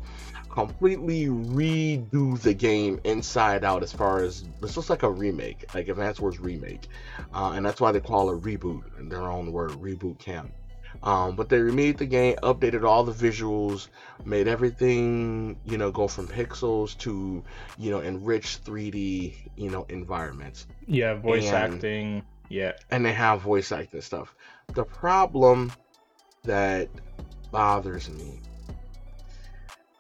Completely 0.59 1.27
redo 1.27 2.37
the 2.41 2.53
game 2.53 2.99
inside 3.05 3.63
out 3.63 3.85
as 3.85 3.93
far 3.93 4.25
as 4.25 4.43
this 4.61 4.77
looks 4.77 4.91
like 4.91 5.05
a 5.05 5.11
remake, 5.11 5.73
like 5.73 5.87
Advanced 5.87 6.21
Wars 6.21 6.41
remake, 6.41 6.89
uh, 7.33 7.53
and 7.55 7.65
that's 7.65 7.81
why 7.81 7.93
they 7.93 8.01
call 8.01 8.29
it 8.31 8.43
reboot 8.43 8.83
in 8.99 9.09
their 9.09 9.23
own 9.23 9.53
word, 9.53 9.71
reboot 9.71 10.19
camp. 10.19 10.51
Um, 11.05 11.37
but 11.37 11.49
they 11.49 11.61
remade 11.61 11.97
the 11.97 12.07
game, 12.07 12.35
updated 12.43 12.83
all 12.83 13.05
the 13.05 13.13
visuals, 13.13 13.87
made 14.25 14.49
everything 14.49 15.57
you 15.65 15.79
know 15.79 15.93
go 15.93 16.09
from 16.09 16.27
pixels 16.27 16.99
to 16.99 17.45
you 17.79 17.91
know 17.93 18.01
enriched 18.03 18.65
3D 18.65 19.37
you 19.55 19.71
know 19.71 19.87
environments, 19.89 20.67
Yeah, 20.89 21.15
voice 21.15 21.47
And- 21.53 21.75
acting. 21.75 22.23
Yeah. 22.49 22.73
and 22.91 23.05
they 23.05 23.13
have 23.13 23.43
voice 23.43 23.71
acting 23.71 24.01
stuff. 24.01 24.35
The 24.75 24.83
problem 24.83 25.71
that 26.43 26.89
bothers 27.53 28.11
me 28.11 28.41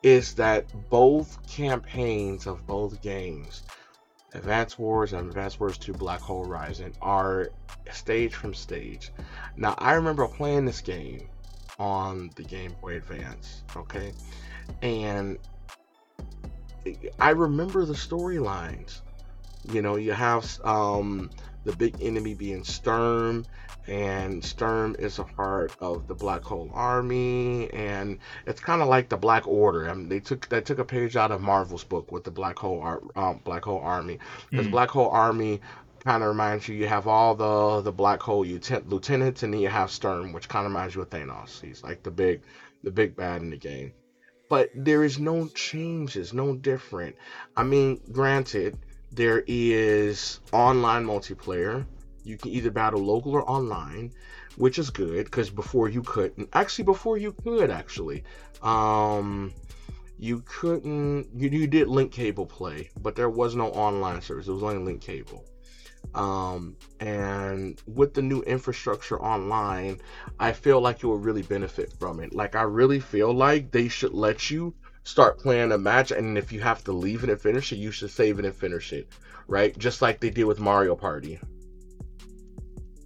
is 0.03 0.35
that 0.35 0.67
both 0.91 1.47
campaigns 1.47 2.47
of 2.47 2.67
both 2.67 3.01
games, 3.03 3.63
Advance 4.33 4.79
Wars 4.79 5.13
and 5.13 5.29
Advance 5.29 5.59
Wars 5.59 5.79
2 5.79 5.93
Black 5.93 6.21
Hole 6.21 6.45
Rising, 6.45 6.95
are 7.03 7.51
stage 7.91 8.35
from 8.35 8.55
stage. 8.55 9.11
Now, 9.57 9.75
I 9.79 9.95
remember 9.95 10.27
playing 10.29 10.67
this 10.67 10.81
game 10.81 11.29
on 11.79 12.31
the 12.37 12.45
Game 12.45 12.75
Boy 12.81 12.97
Advance, 12.97 13.63
okay? 13.77 14.13
And 14.83 15.39
I 17.19 17.31
remember 17.31 17.85
the 17.85 17.95
storylines. 17.95 19.01
You 19.73 19.83
know, 19.83 19.97
you 19.97 20.13
have 20.13 20.47
um, 20.65 21.31
the 21.69 21.77
big 21.77 21.95
enemy 22.01 22.33
being 22.33 22.65
Sturm, 22.65 23.45
and 23.87 24.43
Sturm 24.43 24.97
is 24.99 25.19
a 25.19 25.25
part 25.25 25.75
of 25.81 26.09
the 26.09 26.15
Black 26.15 26.43
Hole 26.43 26.71
Army, 26.73 27.71
and 27.75 28.19
it's 28.47 28.61
kind 28.61 28.81
of 28.81 28.89
like 28.89 29.11
the 29.11 29.19
Black 29.19 29.47
Order. 29.47 29.91
I 29.91 29.93
mean, 29.93 30.09
they 30.09 30.21
took 30.21 30.49
they 30.49 30.63
took 30.63 30.79
a 30.79 30.85
page 30.85 31.15
out 31.15 31.31
of 31.31 31.43
Marvel's 31.43 31.85
book 31.85 32.11
with 32.11 32.25
the 32.25 32.31
Black 32.31 32.59
Hole 32.59 32.81
Ar- 32.81 33.03
um, 33.17 33.43
Black 33.45 33.67
Hole 33.67 33.81
Army, 33.81 34.19
because 34.51 34.67
Mhm. 34.67 34.71
Black 34.71 34.89
Hole 34.89 35.11
Army 35.11 35.61
kind 36.05 36.23
of 36.23 36.31
reminds 36.31 36.69
you 36.69 36.75
you 36.75 36.87
have 36.87 37.07
all 37.07 37.35
the 37.35 37.83
the 37.83 37.93
Black 37.93 38.23
Hole 38.23 38.45
lieutenant, 38.47 38.89
lieutenants, 38.89 39.43
and 39.43 39.53
then 39.53 39.61
you 39.61 39.69
have 39.69 39.91
Sturm, 39.91 40.33
which 40.33 40.49
kind 40.49 40.65
of 40.65 40.73
reminds 40.73 40.95
you 40.95 41.03
of 41.03 41.11
Thanos. 41.11 41.61
He's 41.61 41.83
like 41.83 42.03
the 42.03 42.11
big 42.11 42.41
the 42.83 42.91
big 42.91 43.15
bad 43.15 43.43
in 43.43 43.51
the 43.51 43.59
game. 43.59 43.93
But 44.49 44.71
there 44.75 45.05
is 45.05 45.19
no 45.19 45.49
changes, 45.49 46.33
no 46.33 46.57
different. 46.57 47.17
I 47.57 47.63
mean, 47.63 48.01
granted, 48.11 48.79
there 49.13 49.43
is 49.47 50.41
online 50.53 51.05
multiplayer. 51.05 51.87
You 52.25 52.37
can 52.37 52.51
either 52.51 52.71
battle 52.71 53.01
local 53.01 53.33
or 53.33 53.49
online, 53.49 54.13
which 54.57 54.79
is 54.79 54.91
good 54.91 55.25
because 55.25 55.51
before 55.51 55.89
you 55.89 56.03
couldn't. 56.03 56.49
Actually, 56.53 56.85
before 56.85 57.17
you 57.17 57.33
could 57.33 57.71
actually, 57.71 58.23
um, 58.63 59.53
you 60.19 60.43
couldn't. 60.47 61.29
You, 61.35 61.49
you 61.49 61.67
did 61.67 61.89
link 61.89 62.13
cable 62.13 62.47
play, 62.47 62.91
but 63.01 63.15
there 63.15 63.31
was 63.31 63.55
no 63.55 63.69
online 63.71 64.21
service. 64.21 64.49
It 64.49 64.53
was 64.53 64.63
only 64.63 64.85
link 64.85 65.01
cable. 65.01 65.45
Um, 66.15 66.77
and 67.01 67.81
with 67.87 68.15
the 68.15 68.23
new 68.23 68.43
infrastructure 68.43 69.21
online, 69.21 70.01
I 70.41 70.53
feel 70.53 70.81
like 70.81 71.03
you 71.03 71.09
will 71.09 71.19
really 71.19 71.43
benefit 71.43 71.93
from 71.99 72.21
it. 72.21 72.35
Like 72.35 72.55
I 72.55 72.63
really 72.63 73.01
feel 73.01 73.33
like 73.33 73.71
they 73.71 73.89
should 73.89 74.13
let 74.13 74.51
you 74.51 74.75
start 75.09 75.39
playing 75.39 75.73
a 75.73 75.79
match, 75.79 76.11
and 76.11 76.37
if 76.37 76.53
you 76.53 76.61
have 76.61 76.85
to 76.85 76.93
leave 76.93 77.25
it 77.25 77.31
and 77.31 77.41
finish 77.41 77.73
it, 77.73 77.77
you 77.77 77.91
should 77.91 78.11
save 78.11 78.39
it 78.39 78.45
and 78.45 78.55
finish 78.55 78.93
it, 78.93 79.09
right? 79.47 79.77
Just 79.79 80.03
like 80.03 80.21
they 80.21 80.29
did 80.29 80.45
with 80.45 80.61
Mario 80.61 80.95
Party. 80.95 81.41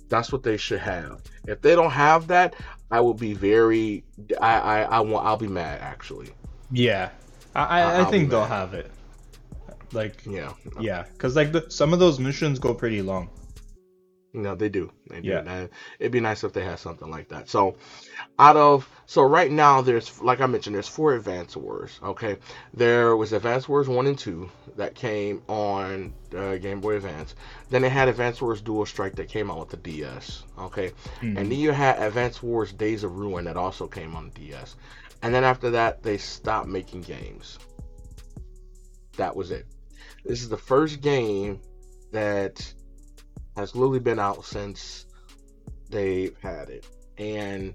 That's 0.09 0.33
what 0.33 0.43
they 0.43 0.57
should 0.57 0.81
have. 0.81 1.23
If 1.47 1.63
they 1.63 1.75
don't 1.75 1.93
have 1.93 2.27
that, 2.27 2.55
I 2.91 3.01
will 3.01 3.15
be 3.15 3.33
very. 3.35 4.05
I 4.41 4.59
I, 4.59 4.83
I 4.83 5.01
want. 5.01 5.25
I'll 5.27 5.37
be 5.37 5.49
mad 5.49 5.81
actually. 5.81 6.31
Yeah. 6.71 7.11
I, 7.55 7.63
I, 7.63 7.81
I'll 7.99 8.11
think 8.11 8.31
they'll 8.31 8.45
have 8.45 8.75
it. 8.75 8.91
Like, 9.93 10.25
Yeah. 10.27 10.55
yeah, 10.81 11.05
because 11.13 11.37
like 11.37 11.53
the, 11.53 11.67
some 11.71 11.93
of 11.93 11.99
those 11.99 12.19
missions 12.19 12.59
go 12.59 12.73
pretty 12.75 13.03
long. 13.03 13.29
No, 14.35 14.55
they 14.55 14.71
do. 14.71 14.91
They 15.09 15.21
do. 15.21 15.29
Yeah. 15.29 15.43
And 15.47 15.69
it'd 15.99 16.11
be 16.13 16.21
nice 16.21 16.43
if 16.43 16.55
they 16.55 16.65
had 16.65 16.79
something 16.79 17.11
like 17.11 17.29
that. 17.29 17.51
So, 17.51 17.77
out 18.39 18.57
of 18.57 18.89
so 19.05 19.23
right 19.23 19.51
now, 19.51 19.83
there's 19.83 20.23
like 20.23 20.41
I 20.41 20.47
mentioned, 20.47 20.75
there's 20.75 20.89
four 20.89 21.15
Advance 21.15 21.55
Wars. 21.55 22.01
Okay, 22.03 22.39
there 22.73 23.15
was 23.15 23.35
Advance 23.35 23.69
Wars 23.69 23.89
one 23.89 24.07
and 24.07 24.19
two 24.19 24.51
that 24.77 24.95
came 24.95 25.43
on 25.49 26.15
uh, 26.35 26.57
Game 26.57 26.81
Boy 26.81 26.97
Advance. 26.97 27.35
Then 27.69 27.83
they 27.83 27.91
had 27.91 28.09
Advance 28.09 28.41
Wars 28.41 28.63
Dual 28.63 28.87
Strike 28.87 29.17
that 29.17 29.29
came 29.29 29.51
out 29.51 29.59
with 29.61 29.69
the 29.69 29.77
DS. 29.77 30.45
Okay, 30.59 30.93
Mhm. 31.21 31.37
and 31.37 31.53
then 31.53 31.59
you 31.59 31.71
had 31.73 32.03
Advance 32.03 32.43
Wars 32.43 32.73
Days 32.73 33.05
of 33.05 33.19
Ruin 33.19 33.45
that 33.45 33.59
also 33.59 33.87
came 33.87 34.17
on 34.17 34.31
the 34.31 34.41
DS. 34.41 34.77
And 35.21 35.35
then 35.35 35.45
after 35.45 35.71
that, 35.73 36.03
they 36.03 36.17
stopped 36.17 36.69
making 36.69 37.03
games. 37.03 37.59
That 39.19 39.37
was 39.37 39.51
it. 39.51 39.67
This 40.25 40.41
is 40.43 40.49
the 40.49 40.57
first 40.57 41.03
game 41.03 41.61
that 42.13 42.73
has 43.57 43.75
literally 43.75 44.01
been 44.01 44.19
out 44.19 44.45
since 44.45 45.07
they've 45.91 46.37
had 46.43 46.71
it, 46.71 46.87
and 47.19 47.75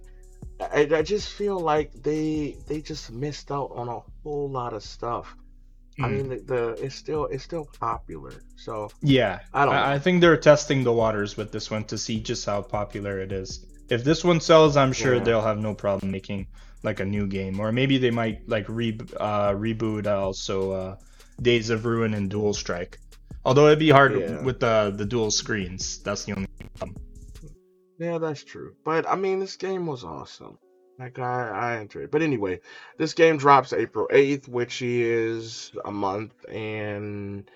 I, 0.59 0.87
I 0.91 1.01
just 1.03 1.29
feel 1.33 1.59
like 1.59 1.91
they 1.93 2.57
they 2.67 2.81
just 2.81 3.11
missed 3.11 3.51
out 3.51 3.71
on 3.75 3.89
a 3.89 4.01
whole 4.23 4.49
lot 4.49 4.73
of 4.73 4.83
stuff. 4.83 5.35
I 6.01 6.07
Mm. 6.07 6.15
mean, 6.17 6.29
the, 6.29 6.37
the 6.37 6.69
it's 6.85 6.95
still 6.95 7.25
it's 7.27 7.43
still 7.43 7.65
popular, 7.79 8.43
so 8.55 8.89
Yeah, 9.01 9.39
I 9.53 9.65
don't. 9.65 9.75
I, 9.75 9.93
I 9.95 9.99
think 9.99 10.21
they're 10.21 10.37
testing 10.37 10.83
the 10.83 10.93
waters 10.93 11.37
with 11.37 11.51
this 11.51 11.69
one 11.71 11.85
to 11.85 11.97
see 11.97 12.21
just 12.21 12.45
how 12.45 12.61
popular 12.61 13.19
it 13.19 13.31
is. 13.31 13.65
If 13.89 14.03
this 14.03 14.23
one 14.23 14.39
sells, 14.41 14.75
I'm 14.77 14.93
sure 14.93 15.19
Yeah. 15.19 15.23
they'll 15.23 15.41
have 15.41 15.59
no 15.59 15.73
problem 15.75 16.11
making 16.11 16.47
like 16.83 16.99
a 16.99 17.05
new 17.05 17.27
game, 17.27 17.59
or 17.59 17.71
maybe 17.71 17.97
they 17.97 18.11
might 18.11 18.47
like 18.47 18.65
re 18.69 18.97
uh, 19.19 19.51
reboot 19.53 20.07
also 20.07 20.71
uh, 20.71 20.95
Days 21.41 21.69
of 21.69 21.85
Ruin 21.85 22.13
and 22.13 22.29
Dual 22.29 22.53
Strike. 22.53 22.99
Although 23.47 23.67
it'd 23.67 23.79
be 23.79 23.89
hard 23.89 24.11
Yeah. 24.19 24.41
with 24.43 24.59
the 24.59 24.93
the 24.95 25.05
dual 25.05 25.31
screens. 25.31 26.03
That's 26.03 26.25
the 26.25 26.33
only 26.35 26.47
problem. 26.77 26.97
Yeah, 27.97 28.17
that's 28.19 28.43
true. 28.43 28.75
But 28.83 29.07
I 29.07 29.15
mean, 29.15 29.39
this 29.39 29.55
game 29.55 29.85
was 29.87 30.03
awesome. 30.03 30.57
Like 30.99 31.17
I, 31.19 31.49
I 31.49 31.79
enjoyed 31.79 32.03
it. 32.05 32.11
But 32.11 32.21
anyway, 32.23 32.59
this 32.97 33.13
game 33.13 33.37
drops 33.37 33.71
April 33.71 34.07
eighth, 34.11 34.47
which 34.47 34.81
is 34.81 35.71
a 35.85 35.91
month 35.91 36.33
and 36.49 37.49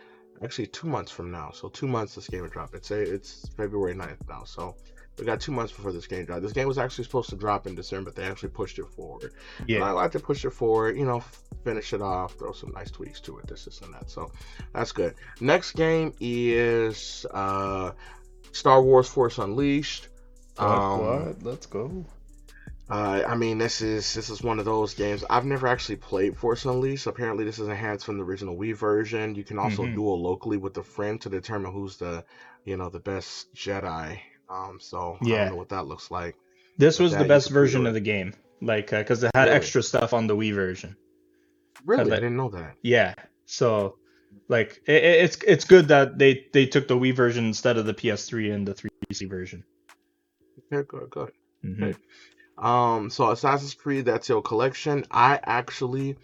actually 0.43 0.67
two 0.67 0.87
months 0.87 1.11
from 1.11 1.29
now. 1.31 1.51
So 1.51 1.67
two 1.69 1.87
months 1.87 2.15
this 2.15 2.27
game 2.29 2.41
will 2.43 2.49
drop. 2.49 2.73
It's 2.73 2.91
a, 2.91 2.99
it's 3.01 3.49
February 3.57 3.93
9th 3.93 4.27
now. 4.29 4.43
So 4.45 4.75
we 5.17 5.25
got 5.25 5.39
two 5.39 5.51
months 5.51 5.71
before 5.71 5.91
this 5.91 6.07
game 6.07 6.25
drops. 6.25 6.41
This 6.41 6.53
game 6.53 6.67
was 6.67 6.77
actually 6.77 7.03
supposed 7.05 7.29
to 7.29 7.35
drop 7.35 7.67
in 7.67 7.75
December, 7.75 8.11
but 8.11 8.15
they 8.15 8.27
actually 8.27 8.49
pushed 8.49 8.79
it 8.79 8.87
forward. 8.87 9.31
And 9.73 9.83
I 9.83 9.91
Yeah, 9.91 9.91
like 9.91 10.11
to 10.11 10.19
push 10.19 10.45
it 10.45 10.51
forward, 10.51 10.97
you 10.97 11.05
know, 11.05 11.23
finish 11.63 11.93
it 11.93 12.01
off, 12.01 12.33
throw 12.33 12.51
some 12.53 12.71
nice 12.73 12.91
tweaks 12.91 13.19
to 13.21 13.37
it, 13.37 13.47
this, 13.47 13.65
this, 13.65 13.81
and 13.81 13.93
that. 13.93 14.09
So 14.09 14.31
that's 14.73 14.91
good. 14.91 15.15
Next 15.39 15.73
game 15.73 16.13
is 16.19 17.25
uh, 17.31 17.91
Star 18.51 18.81
Wars 18.81 19.07
Force 19.07 19.37
Unleashed. 19.37 20.07
Um, 20.57 21.35
Let's 21.41 21.65
go. 21.67 22.05
uh, 22.89 23.23
I 23.27 23.35
mean, 23.35 23.57
this 23.57 23.81
is 23.81 24.13
this 24.13 24.29
is 24.29 24.41
one 24.43 24.59
of 24.59 24.65
those 24.65 24.93
games. 24.93 25.23
I've 25.29 25.45
never 25.45 25.67
actually 25.67 25.95
played 25.97 26.37
Force 26.37 26.65
Unleashed. 26.65 27.07
Apparently, 27.07 27.45
this 27.45 27.59
is 27.59 27.67
enhanced 27.67 28.05
from 28.05 28.17
the 28.17 28.23
original 28.23 28.57
Wii 28.57 28.75
version. 28.75 29.35
You 29.35 29.43
can 29.43 29.57
also 29.59 29.85
Mhm. 29.85 29.95
duel 29.95 30.21
locally 30.21 30.57
with 30.57 30.77
a 30.77 30.83
friend 30.83 31.19
to 31.21 31.29
determine 31.29 31.71
who's 31.71 31.97
the, 31.97 32.23
you 32.65 32.77
know, 32.77 32.89
the 32.89 32.99
best 32.99 33.53
Jedi. 33.55 34.19
Um, 34.51 34.79
so 34.79 35.17
I 35.21 35.25
Yeah. 35.25 35.37
don't 35.45 35.49
know 35.53 35.55
what 35.57 35.69
that 35.69 35.85
looks 35.87 36.11
like. 36.11 36.35
This 36.77 36.99
was 36.99 37.15
the 37.15 37.25
best 37.25 37.49
version 37.49 37.85
of 37.87 37.93
the 37.93 38.01
game, 38.01 38.33
like 38.61 38.89
because 38.89 39.23
it 39.23 39.31
had 39.33 39.43
Really? 39.45 39.55
extra 39.55 39.81
stuff 39.83 40.13
on 40.13 40.27
the 40.27 40.35
Wii 40.35 40.53
version. 40.53 40.95
Really, 41.85 42.05
that- 42.09 42.13
I 42.13 42.19
didn't 42.19 42.37
know 42.37 42.49
that. 42.49 42.75
Yeah. 42.81 43.13
So 43.45 43.97
like 44.47 44.81
it, 44.85 45.03
it- 45.03 45.23
it's 45.23 45.37
it's 45.47 45.65
good 45.65 45.87
that 45.89 46.17
they 46.17 46.47
they 46.53 46.65
took 46.65 46.87
the 46.87 46.95
Wii 46.97 47.15
version 47.15 47.45
instead 47.45 47.77
of 47.77 47.85
the 47.85 47.93
PS3 47.93 48.51
and 48.53 48.67
the 48.67 48.73
360 48.73 49.25
version. 49.27 49.63
Okay, 50.73 50.85
good, 50.87 51.09
good. 51.09 51.31
Mhm. 51.65 51.95
Um, 52.63 53.09
so 53.09 53.31
Assassin's 53.31 53.73
Creed 53.73 54.05
That's 54.05 54.27
Your 54.29 54.41
Collection. 54.41 55.05
I 55.11 55.39
actually, 55.43 56.17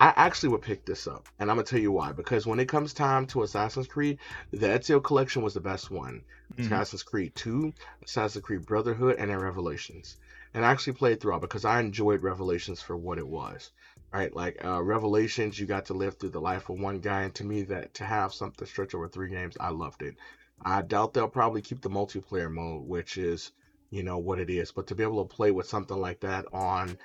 I 0.00 0.12
actually 0.16 0.50
would 0.50 0.62
pick 0.62 0.84
this 0.84 1.06
up, 1.06 1.28
and 1.38 1.50
I'm 1.50 1.56
gonna 1.56 1.66
tell 1.66 1.80
you 1.80 1.90
why. 1.92 2.12
Because 2.12 2.46
when 2.46 2.60
it 2.60 2.68
comes 2.68 2.92
time 2.92 3.26
to 3.28 3.42
Assassin's 3.42 3.88
Creed, 3.88 4.18
the 4.52 4.66
Ezio 4.68 5.02
Collection 5.02 5.42
was 5.42 5.54
the 5.54 5.60
best 5.60 5.90
one. 5.90 6.22
Mhm. 6.56 6.66
Assassin's 6.66 7.02
Creed 7.02 7.34
2, 7.34 7.72
Assassin's 8.04 8.44
Creed 8.44 8.66
Brotherhood, 8.66 9.16
and 9.18 9.30
then 9.30 9.38
Revelations. 9.40 10.16
And 10.52 10.64
I 10.64 10.70
actually 10.70 10.92
played 10.94 11.20
throughout 11.20 11.40
because 11.40 11.64
I 11.64 11.80
enjoyed 11.80 12.22
Revelations 12.22 12.80
for 12.82 12.96
what 12.96 13.18
it 13.18 13.26
was. 13.26 13.72
Right, 14.12 14.34
like 14.34 14.64
uh, 14.64 14.80
Revelations, 14.82 15.58
you 15.58 15.66
got 15.66 15.86
to 15.86 15.94
live 15.94 16.18
through 16.18 16.30
the 16.30 16.40
life 16.40 16.68
of 16.68 16.78
one 16.78 17.00
guy, 17.00 17.22
and 17.22 17.34
to 17.34 17.44
me, 17.44 17.62
that 17.64 17.94
to 17.94 18.04
have 18.04 18.32
something 18.32 18.66
stretch 18.68 18.94
over 18.94 19.08
three 19.08 19.28
games, 19.30 19.56
I 19.58 19.70
loved 19.70 20.02
it. 20.02 20.16
I 20.62 20.82
doubt 20.82 21.14
they'll 21.14 21.28
probably 21.28 21.62
keep 21.62 21.80
the 21.82 21.90
multiplayer 21.90 22.50
mode, 22.52 22.86
which 22.86 23.16
is, 23.18 23.52
you 23.90 24.02
know, 24.04 24.18
what 24.18 24.38
it 24.38 24.50
is. 24.50 24.70
But 24.72 24.86
to 24.88 24.94
be 24.94 25.02
able 25.02 25.26
to 25.26 25.34
play 25.34 25.50
with 25.50 25.66
something 25.68 26.00
like 26.00 26.20
that 26.20 26.46
on 26.52 26.96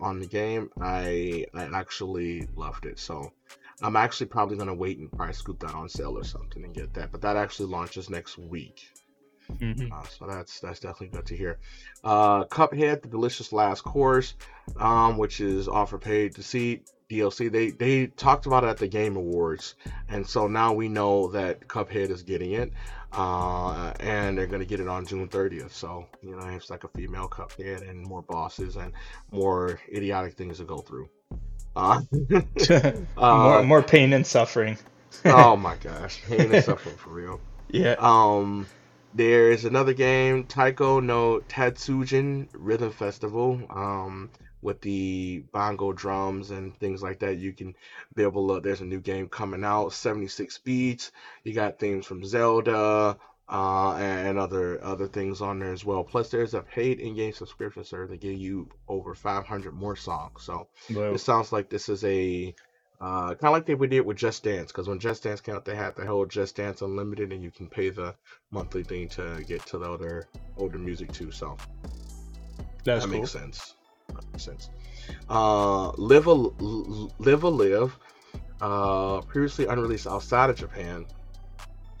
on 0.00 0.18
the 0.18 0.26
game, 0.26 0.70
I 0.80 1.46
I 1.54 1.64
actually 1.74 2.46
loved 2.56 2.86
it. 2.86 2.98
So 2.98 3.32
I'm 3.82 3.96
actually 3.96 4.26
probably 4.26 4.56
gonna 4.56 4.74
wait 4.74 4.98
and 4.98 5.10
probably 5.10 5.34
scoop 5.34 5.60
that 5.60 5.74
on 5.74 5.88
sale 5.88 6.16
or 6.18 6.24
something 6.24 6.64
and 6.64 6.74
get 6.74 6.92
that. 6.94 7.12
But 7.12 7.22
that 7.22 7.36
actually 7.36 7.70
launches 7.70 8.10
next 8.10 8.38
week. 8.38 8.88
Mhm. 9.58 9.90
Uh, 9.92 10.06
so 10.06 10.26
that's 10.26 10.60
that's 10.60 10.80
definitely 10.80 11.08
good 11.16 11.26
to 11.26 11.36
hear. 11.36 11.58
Uh, 12.04 12.44
Cuphead, 12.44 13.02
the 13.02 13.08
delicious 13.08 13.52
last 13.52 13.82
course, 13.82 14.34
um, 14.76 15.16
which 15.16 15.40
is 15.40 15.68
offer 15.68 15.98
paid 15.98 16.34
to 16.36 16.42
see 16.42 16.82
DLC. 17.10 17.50
They 17.50 17.70
they 17.70 18.06
talked 18.06 18.46
about 18.46 18.64
it 18.64 18.68
at 18.68 18.78
the 18.78 18.88
Game 18.88 19.16
Awards, 19.16 19.74
and 20.08 20.26
so 20.26 20.46
now 20.46 20.72
we 20.72 20.88
know 20.88 21.28
that 21.28 21.66
Cuphead 21.68 22.10
is 22.10 22.22
getting 22.22 22.52
it, 22.52 22.72
uh, 23.12 23.92
and 24.00 24.38
they're 24.38 24.46
gonna 24.46 24.64
get 24.64 24.80
it 24.80 24.88
on 24.88 25.04
June 25.06 25.28
30th. 25.28 25.72
So 25.72 26.06
you 26.22 26.36
know 26.36 26.46
it's 26.46 26.70
like 26.70 26.84
a 26.84 26.88
female 26.88 27.28
Cuphead 27.28 27.88
and 27.88 28.02
more 28.02 28.22
bosses 28.22 28.76
and 28.76 28.92
more 29.30 29.80
idiotic 29.92 30.34
things 30.34 30.58
to 30.58 30.64
go 30.64 30.78
through. 30.78 31.08
Uh, 31.74 32.00
more 33.16 33.58
uh, 33.58 33.62
more 33.62 33.82
pain 33.82 34.12
and 34.12 34.26
suffering. 34.26 34.78
oh 35.24 35.56
my 35.56 35.76
gosh, 35.82 36.22
pain 36.22 36.54
and 36.54 36.64
suffering 36.64 36.96
for 36.96 37.10
real. 37.10 37.40
Yeah. 37.68 37.96
Um, 37.98 38.66
there's 39.12 39.64
another 39.64 39.92
game, 39.92 40.44
Taiko 40.44 41.00
no 41.00 41.40
Tatsujin 41.48 42.48
Rhythm 42.52 42.92
Festival. 42.92 43.60
Um, 43.68 44.30
with 44.62 44.80
the 44.80 45.42
bongo 45.52 45.92
drums 45.92 46.50
and 46.50 46.78
things 46.78 47.02
like 47.02 47.20
that, 47.20 47.38
you 47.38 47.52
can 47.52 47.74
be 48.14 48.22
able 48.22 48.54
to. 48.54 48.60
There's 48.60 48.80
a 48.80 48.84
new 48.84 49.00
game 49.00 49.28
coming 49.28 49.64
out, 49.64 49.92
76 49.92 50.58
beats. 50.58 51.12
You 51.44 51.54
got 51.54 51.78
themes 51.78 52.06
from 52.06 52.24
Zelda, 52.24 53.16
uh, 53.50 53.94
and 53.94 54.38
other 54.38 54.82
other 54.82 55.08
things 55.08 55.40
on 55.40 55.58
there 55.58 55.72
as 55.72 55.84
well. 55.84 56.04
Plus, 56.04 56.30
there's 56.30 56.54
a 56.54 56.60
paid 56.60 57.00
in-game 57.00 57.32
subscription 57.32 57.84
service 57.84 58.10
that 58.10 58.20
give 58.20 58.38
you 58.38 58.68
over 58.86 59.14
500 59.14 59.72
more 59.74 59.96
songs. 59.96 60.42
So 60.42 60.68
Well, 60.94 61.14
it 61.14 61.18
sounds 61.18 61.52
like 61.52 61.68
this 61.68 61.88
is 61.88 62.04
a 62.04 62.54
uh, 63.00 63.34
kind 63.34 63.44
of 63.44 63.52
like 63.52 63.64
they 63.64 63.74
did 63.74 64.02
with 64.02 64.18
Just 64.18 64.44
Dance, 64.44 64.70
because 64.70 64.86
when 64.86 64.98
Just 64.98 65.22
Dance 65.22 65.40
came 65.40 65.54
out, 65.54 65.64
they 65.64 65.74
had 65.74 65.96
the 65.96 66.04
whole 66.04 66.26
Just 66.26 66.56
Dance 66.56 66.82
Unlimited, 66.82 67.32
and 67.32 67.42
you 67.42 67.50
can 67.50 67.66
pay 67.66 67.88
the 67.88 68.14
monthly 68.50 68.84
thing 68.84 69.08
to 69.08 69.42
get 69.48 69.64
to 69.66 69.78
the 69.78 69.90
other 69.90 70.28
older 70.58 70.78
music 70.78 71.10
too. 71.10 71.30
So 71.30 71.56
that's 72.84 73.04
that 73.04 73.10
cool. 73.10 73.20
makes 73.20 73.30
sense. 73.32 73.74
Sense. 74.36 74.70
Uh, 75.28 75.90
Live 75.92 76.26
a 76.26 76.32
Live 76.32 77.42
a 77.44 77.48
Live, 77.48 77.98
uh, 78.60 79.20
previously 79.22 79.66
unreleased 79.66 80.06
outside 80.06 80.50
of 80.50 80.56
Japan. 80.56 81.06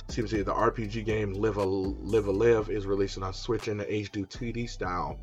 Seems 0.08 0.30
to 0.30 0.36
be 0.36 0.42
the 0.42 0.52
RPG 0.52 1.04
game 1.04 1.34
Live 1.34 1.56
a 1.56 1.64
Live 1.64 2.26
a 2.26 2.32
Live 2.32 2.70
is 2.70 2.86
releasing 2.86 3.22
on 3.22 3.32
Switch 3.32 3.68
in 3.68 3.76
the 3.78 3.84
HD 3.84 4.24
2D 4.26 4.68
style. 4.68 5.18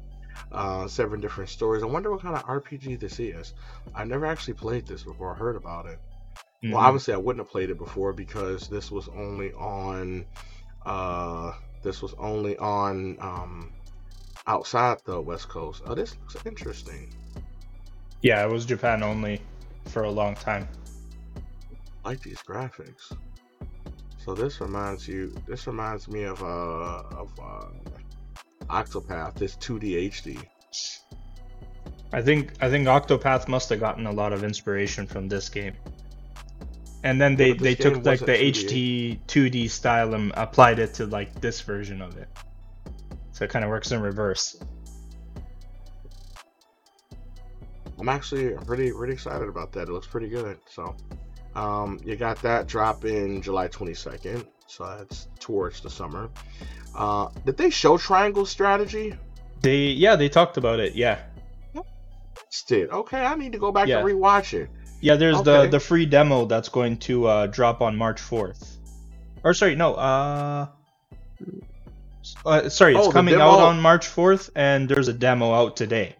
Uh, 0.51 0.87
seven 0.87 1.19
different 1.19 1.49
stories. 1.49 1.83
I 1.83 1.87
wonder 1.87 2.11
what 2.11 2.21
kind 2.21 2.35
of 2.35 2.43
RPG 2.43 2.99
this 2.99 3.19
is. 3.19 3.53
I 3.95 4.05
never 4.05 4.25
actually 4.25 4.53
played 4.53 4.87
this 4.87 5.03
before. 5.03 5.33
I 5.33 5.37
heard 5.37 5.55
about 5.55 5.87
it. 5.87 5.99
Mhm. 6.63 6.71
Well, 6.73 6.81
obviously 6.81 7.13
I 7.13 7.17
wouldn't 7.17 7.45
have 7.45 7.51
played 7.51 7.69
it 7.69 7.77
before 7.77 8.13
because 8.13 8.67
this 8.67 8.91
was 8.91 9.07
only 9.09 9.51
on 9.53 10.25
uh 10.85 11.53
this 11.83 12.01
was 12.01 12.13
only 12.17 12.57
on 12.57 13.17
um 13.19 13.73
outside 14.47 14.97
the 15.05 15.19
West 15.21 15.49
Coast. 15.49 15.83
Oh, 15.85 15.93
this 15.93 16.15
looks 16.19 16.45
interesting. 16.45 17.13
yeah, 18.21 18.43
it 18.43 18.49
was 18.51 18.65
Japan 18.65 19.03
only 19.03 19.41
for 19.85 20.03
a 20.03 20.11
long 20.11 20.35
time. 20.35 20.67
I 22.03 22.09
like 22.09 22.21
these 22.21 22.39
graphics. 22.41 23.15
So 24.23 24.33
this 24.33 24.59
reminds 24.59 25.07
you 25.07 25.33
this 25.47 25.67
reminds 25.67 26.07
me 26.07 26.23
of 26.23 26.41
uh 26.41 27.03
of 27.11 27.31
uh 27.39 27.67
Octopath, 28.69 29.35
this 29.35 29.55
2D 29.57 30.09
HD. 30.09 30.43
I 32.11 32.21
think 32.21 32.53
I 32.61 32.69
think 32.69 32.87
Octopath 32.87 33.47
must 33.47 33.69
have 33.69 33.79
gotten 33.79 34.07
a 34.07 34.11
lot 34.11 34.33
of 34.33 34.43
inspiration 34.43 35.07
from 35.07 35.27
this 35.27 35.49
game. 35.49 35.75
And 37.03 37.21
then 37.21 37.35
they, 37.35 37.53
but 37.53 37.61
they 37.61 37.75
took 37.75 38.03
like 38.05 38.19
the 38.19 38.31
wasn't 38.31 39.27
2D 39.27 39.69
style 39.69 40.13
and 40.13 40.33
applied 40.35 40.79
it 40.79 40.95
to 40.95 41.05
like 41.05 41.39
this 41.39 41.61
version 41.61 42.01
of 42.01 42.17
it. 42.17 42.27
So 43.37 43.45
it 43.45 43.51
kind 43.51 43.63
of 43.63 43.69
works 43.69 43.91
in 43.91 44.01
reverse. 44.01 44.57
I'm 47.99 48.09
actually 48.09 48.55
pretty 48.65 48.91
pretty 48.91 49.13
excited 49.13 49.47
about 49.47 49.71
that. 49.73 49.83
It 49.83 49.91
looks 49.91 50.07
pretty 50.07 50.27
good. 50.27 50.57
So, 50.67 50.95
um, 51.53 51.99
you 52.03 52.15
got 52.15 52.41
that 52.41 52.65
drop 52.65 53.05
in 53.05 53.43
July 53.43 53.67
22nd. 53.67 54.47
So 54.65 54.85
that's 54.97 55.27
towards 55.39 55.81
the 55.81 55.89
summer. 55.91 56.31
Uh, 56.95 57.29
did 57.45 57.57
they 57.57 57.69
show 57.69 57.99
Triangle 57.99 58.43
Strategy? 58.43 59.13
They 59.61 59.89
yeah, 59.89 60.15
they 60.15 60.29
talked 60.29 60.57
about 60.57 60.79
it. 60.79 60.95
Yeah. 60.95 61.19
Did 62.67 62.89
okay. 62.89 63.23
I 63.23 63.35
need 63.35 63.51
to 63.51 63.59
go 63.59 63.71
back 63.71 63.87
Yeah. 63.87 63.99
and 63.99 64.07
rewatch 64.07 64.55
it. 64.55 64.67
Yeah, 64.99 65.15
there's 65.15 65.37
Okay. 65.37 65.65
the 65.65 65.67
the 65.67 65.79
free 65.79 66.07
demo 66.07 66.45
that's 66.45 66.69
going 66.69 66.97
to 67.01 67.27
uh, 67.27 67.45
drop 67.45 67.81
on 67.81 67.95
March 67.95 68.19
4th. 68.19 68.77
Or 69.43 69.53
sorry, 69.53 69.75
no, 69.75 69.93
uh, 69.93 70.67
uh 72.45 72.69
sorry, 72.69 72.95
it's 72.95 73.07
Oh, 73.07 73.11
coming 73.11 73.33
demo- 73.33 73.51
out 73.51 73.59
on 73.59 73.79
March 73.81 74.07
4th 74.07 74.49
and 74.55 74.87
there's 74.89 75.07
a 75.07 75.13
demo 75.13 75.53
out 75.53 75.75
today 75.77 76.15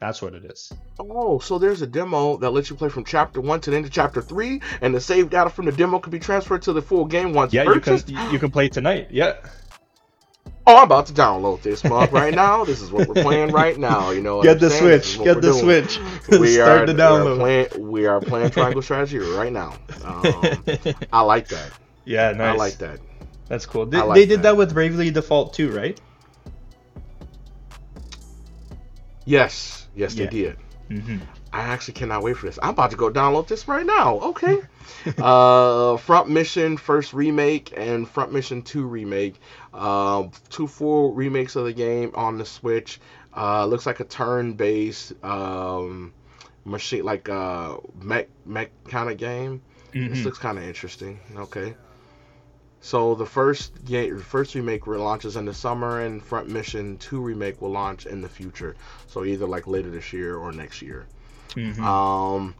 That's 0.00 0.20
what 0.20 0.34
it 0.34 0.44
is. 0.44 0.72
Oh, 0.98 1.38
so 1.38 1.58
there's 1.58 1.80
a 1.82 1.86
demo 1.86 2.36
that 2.38 2.50
lets 2.50 2.68
you 2.70 2.76
play 2.76 2.88
from 2.88 3.04
chapter 3.04 3.40
one 3.40 3.60
to 3.60 3.70
the 3.70 3.76
end 3.76 3.86
of 3.86 3.92
chapter 3.92 4.20
three, 4.20 4.60
and 4.80 4.92
the 4.94 5.00
save 5.00 5.30
data 5.30 5.48
from 5.48 5.66
the 5.66 5.72
demo 5.72 5.98
can 6.00 6.10
be 6.10 6.18
transferred 6.18 6.62
to 6.62 6.72
the 6.72 6.82
full 6.82 7.04
game 7.04 7.32
once 7.34 7.52
Yeah, 7.52 7.64
you 7.64 7.80
can 7.80 8.00
you 8.32 8.38
can 8.40 8.50
play 8.50 8.68
tonight. 8.68 9.08
Yeah. 9.12 9.34
Oh, 10.66 10.76
I'm 10.76 10.84
about 10.84 11.06
to 11.06 11.12
download 11.12 11.62
this 11.62 11.82
month 11.84 12.12
right 12.12 12.34
now. 12.44 12.64
This 12.64 12.80
is 12.82 12.90
what 12.92 13.08
we're 13.08 13.22
playing 13.22 13.50
right 13.52 13.76
now. 13.78 14.10
You 14.10 14.22
know, 14.22 14.42
Get 14.42 14.58
the 14.60 14.70
saying? 14.70 15.02
Switch. 15.02 15.24
Get 15.24 15.34
the 15.40 15.52
doing. 15.52 15.60
Switch. 15.62 15.98
We 16.40 16.54
Start 16.54 16.82
are, 16.82 16.86
the 16.86 16.94
we 16.94 17.02
are 17.02 17.36
playing. 17.36 17.68
We 17.90 18.06
are 18.06 18.20
playing 18.20 18.50
Triangle 18.50 18.82
Strategy 18.88 19.18
right 19.18 19.52
now. 19.52 19.74
Um, 20.04 20.22
I 21.12 21.20
like 21.22 21.48
that. 21.48 21.70
yeah, 22.04 22.32
nice. 22.32 22.54
I 22.54 22.56
like 22.56 22.78
that. 22.78 22.98
That's 23.52 23.66
cool. 23.66 23.84
They, 23.84 24.00
like 24.00 24.14
they 24.14 24.24
did 24.24 24.38
that. 24.38 24.42
that 24.44 24.56
with 24.56 24.72
Bravely 24.72 25.10
Default 25.10 25.52
too, 25.52 25.70
right? 25.72 26.00
Yes, 29.26 29.86
yes, 29.94 30.14
Yeah. 30.14 30.24
they 30.24 30.30
did. 30.30 30.56
Mm-hmm. 30.88 31.18
I 31.52 31.60
actually 31.60 31.92
cannot 31.92 32.22
wait 32.22 32.38
for 32.38 32.46
this. 32.46 32.58
I'm 32.62 32.70
about 32.70 32.92
to 32.92 32.96
go 32.96 33.10
download 33.10 33.48
this 33.48 33.68
right 33.68 33.84
now. 33.84 34.18
Okay. 34.20 34.58
uh, 35.18 35.98
Front 35.98 36.30
Mission 36.30 36.78
First 36.78 37.12
Remake 37.12 37.74
and 37.76 38.08
Front 38.08 38.32
Mission 38.32 38.62
2 38.62 38.86
Remake. 38.86 39.34
Uh, 39.74 40.28
two 40.48 40.66
full 40.66 41.12
remakes 41.12 41.54
of 41.54 41.66
the 41.66 41.74
game 41.74 42.10
on 42.14 42.38
the 42.38 42.46
Switch. 42.46 43.00
Uh, 43.36 43.66
looks 43.66 43.84
like 43.84 44.00
a 44.00 44.04
turn-based 44.04 45.12
um, 45.22 46.14
machine, 46.64 47.04
like 47.04 47.28
a 47.28 47.76
mech 48.00 48.28
mech 48.46 48.70
kind 48.88 49.10
of 49.10 49.18
game. 49.18 49.60
This 49.92 50.20
Mhm. 50.20 50.24
looks 50.24 50.38
kind 50.38 50.56
of 50.56 50.64
interesting. 50.64 51.20
Okay. 51.36 51.74
So 52.84 53.14
the 53.14 53.26
first 53.26 53.84
game, 53.84 54.18
first 54.18 54.56
remake 54.56 54.88
launches 54.88 55.36
in 55.36 55.44
the 55.44 55.54
summer, 55.54 56.00
and 56.00 56.20
Front 56.22 56.48
Mission 56.48 56.98
2 56.98 57.20
remake 57.20 57.62
will 57.62 57.70
launch 57.70 58.06
in 58.06 58.20
the 58.20 58.28
future. 58.28 58.74
So 59.06 59.24
either 59.24 59.46
like 59.46 59.68
later 59.68 59.88
this 59.88 60.12
year 60.12 60.36
or 60.36 60.50
next 60.50 60.82
year. 60.82 61.06
Mhm. 61.50 61.78
Um, 61.78 62.54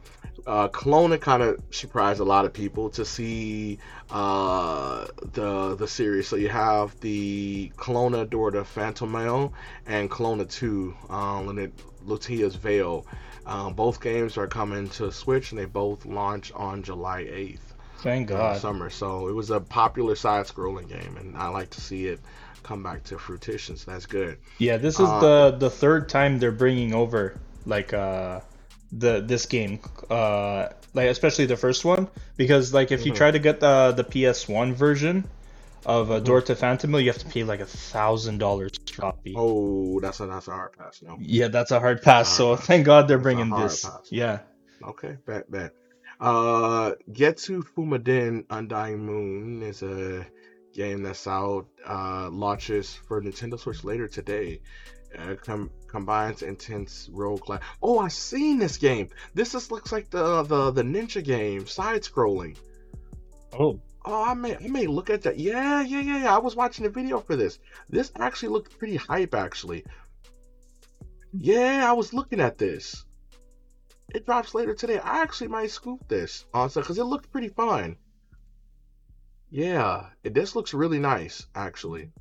uh, 0.47 0.69
Klonoa 0.69 1.19
kind 1.19 1.43
of 1.43 1.61
surprised 1.71 2.21
a 2.21 2.23
lot 2.23 2.45
of 2.45 2.53
people 2.53 2.89
to 2.91 3.03
see 3.03 3.79
uh, 4.11 5.07
the 5.33 5.75
the 5.75 5.87
series. 5.89 6.29
So 6.29 6.37
you 6.37 6.49
have 6.49 6.97
the 7.01 7.71
Klonoa 7.75 8.29
Door 8.29 8.51
to 8.51 8.63
Phantomile 8.63 9.51
and 9.85 10.09
Klonoa 10.09 10.49
2, 10.49 10.95
um, 11.09 11.49
and 11.49 11.59
it 11.59 11.73
Lunatea's 12.07 12.55
Veil. 12.55 13.05
Um, 13.45 13.73
both 13.73 13.99
games 13.99 14.37
are 14.37 14.47
coming 14.47 14.87
to 14.91 15.11
Switch, 15.11 15.51
and 15.51 15.59
they 15.59 15.65
both 15.65 16.05
launch 16.05 16.53
on 16.53 16.81
July 16.81 17.23
8th 17.23 17.72
Thank 18.03 18.27
God. 18.29 18.61
summer. 18.61 18.89
So 18.89 19.27
it 19.29 19.33
was 19.33 19.49
a 19.49 19.59
popular 19.59 20.15
side-scrolling 20.15 20.87
game, 20.89 21.17
and 21.17 21.35
I 21.37 21.47
like 21.47 21.69
to 21.71 21.81
see 21.81 22.07
it 22.07 22.19
come 22.61 22.83
back 22.83 23.03
to 23.05 23.17
fruition. 23.17 23.77
So 23.77 23.91
that's 23.91 24.05
good. 24.05 24.37
Yeah, 24.59 24.77
this 24.77 24.95
is 24.99 25.09
Uh, 25.09 25.19
the 25.19 25.57
the 25.57 25.69
third 25.69 26.09
time 26.09 26.39
they're 26.39 26.51
bringing 26.51 26.93
over 26.93 27.33
like 27.65 27.93
uh 27.93 28.41
the 28.91 29.21
this 29.21 29.45
game 29.47 29.79
uh 30.09 30.67
like 30.93 31.07
especially 31.09 31.45
the 31.47 31.57
first 31.57 31.83
one 31.83 32.07
because 32.37 32.73
like 32.73 32.91
if 32.91 33.05
you 33.05 33.11
Mhm. 33.13 33.15
try 33.15 33.31
to 33.31 33.39
get 33.39 33.59
the 33.59 33.93
the 33.95 34.03
PS1 34.03 34.73
version 34.75 35.23
of 35.85 36.11
uh, 36.11 36.15
Mm-hmm. 36.15 36.25
Door 36.25 36.41
to 36.43 36.55
Phantomile, 36.55 37.01
you 37.01 37.09
have 37.11 37.19
to 37.19 37.25
pay 37.27 37.43
like 37.43 37.59
a 37.59 37.65
thousand 37.65 38.37
dollars 38.37 38.71
copy. 38.95 39.33
Oh, 39.35 39.99
that's 39.99 40.19
a 40.19 40.27
that's 40.27 40.47
a 40.47 40.51
hard 40.51 40.77
pass. 40.77 41.01
No. 41.01 41.17
Yeah, 41.19 41.47
that's 41.49 41.71
a 41.71 41.79
hard 41.79 42.01
pass. 42.01 42.29
So 42.29 42.47
hard 42.47 42.59
pass. 42.59 42.67
thank 42.67 42.85
God 42.85 43.07
they're 43.07 43.17
bringing 43.17 43.49
this. 43.49 43.83
pass. 43.85 44.07
Yeah. 44.09 44.39
Okay, 44.83 45.17
bet 45.25 45.49
bet. 45.49 45.71
Uh, 46.23 46.95
Getsu 47.11 47.63
Fumaden 47.75 48.45
Undying 48.49 49.05
Moon 49.05 49.61
is 49.61 49.83
a 49.83 50.25
game 50.73 51.03
that's 51.03 51.27
out. 51.27 51.65
Uh, 51.85 52.29
launches 52.31 52.93
for 52.93 53.21
Nintendo 53.21 53.59
Switch 53.59 53.83
later 53.83 54.07
today. 54.07 54.61
Uh, 55.19 55.35
com- 55.35 55.69
combines 55.87 56.41
intense 56.41 57.09
roguelike. 57.11 57.59
Oh, 57.81 57.99
I 57.99 58.07
seen 58.07 58.57
this 58.57 58.77
game. 58.77 59.09
This 59.33 59.53
is 59.53 59.69
looks 59.69 59.91
like 59.91 60.11
the 60.11 60.43
the 60.43 60.71
the 60.71 60.81
ninja 60.83 61.21
game, 61.21 61.67
side 61.67 62.03
scrolling. 62.03 62.57
Oh. 63.51 63.81
Oh, 64.05 64.23
I 64.23 64.33
may 64.33 64.55
I 64.55 64.67
may 64.69 64.87
look 64.87 65.09
at 65.09 65.23
that. 65.23 65.37
Yeah, 65.37 65.81
yeah, 65.81 65.99
yeah, 65.99 66.23
yeah. 66.23 66.35
I 66.35 66.39
was 66.39 66.55
watching 66.55 66.85
a 66.85 66.89
video 66.89 67.19
for 67.19 67.35
this. 67.35 67.59
This 67.89 68.13
actually 68.17 68.49
looked 68.53 68.79
pretty 68.79 68.95
hype, 68.95 69.35
actually. 69.35 69.83
Yeah, 71.33 71.83
I 71.85 71.91
was 71.91 72.13
looking 72.13 72.39
at 72.39 72.57
this. 72.57 73.05
It 74.09 74.25
drops 74.25 74.53
later 74.53 74.73
today. 74.73 74.99
I 74.99 75.21
actually 75.21 75.47
might 75.47 75.71
scoop 75.71 76.07
this 76.07 76.45
also 76.53 76.81
because 76.81 76.97
it 76.97 77.03
looked 77.03 77.31
pretty 77.31 77.49
fun. 77.49 77.97
Yeah, 79.49 80.07
it 80.23 80.33
this 80.33 80.55
looks 80.55 80.73
really 80.73 80.99
nice, 80.99 81.45
actually. 81.53 82.11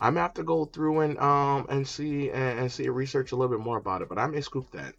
I'm 0.00 0.14
gonna 0.14 0.22
have 0.22 0.34
to 0.34 0.44
go 0.44 0.64
through 0.64 1.00
and 1.00 1.18
um 1.18 1.66
and 1.68 1.86
see 1.86 2.30
and, 2.30 2.60
and 2.60 2.72
see 2.72 2.88
research 2.88 3.32
a 3.32 3.36
little 3.36 3.56
bit 3.56 3.64
more 3.64 3.78
about 3.78 4.02
it, 4.02 4.08
but 4.08 4.18
I 4.18 4.26
may 4.26 4.40
scoop 4.40 4.70
that. 4.72 4.94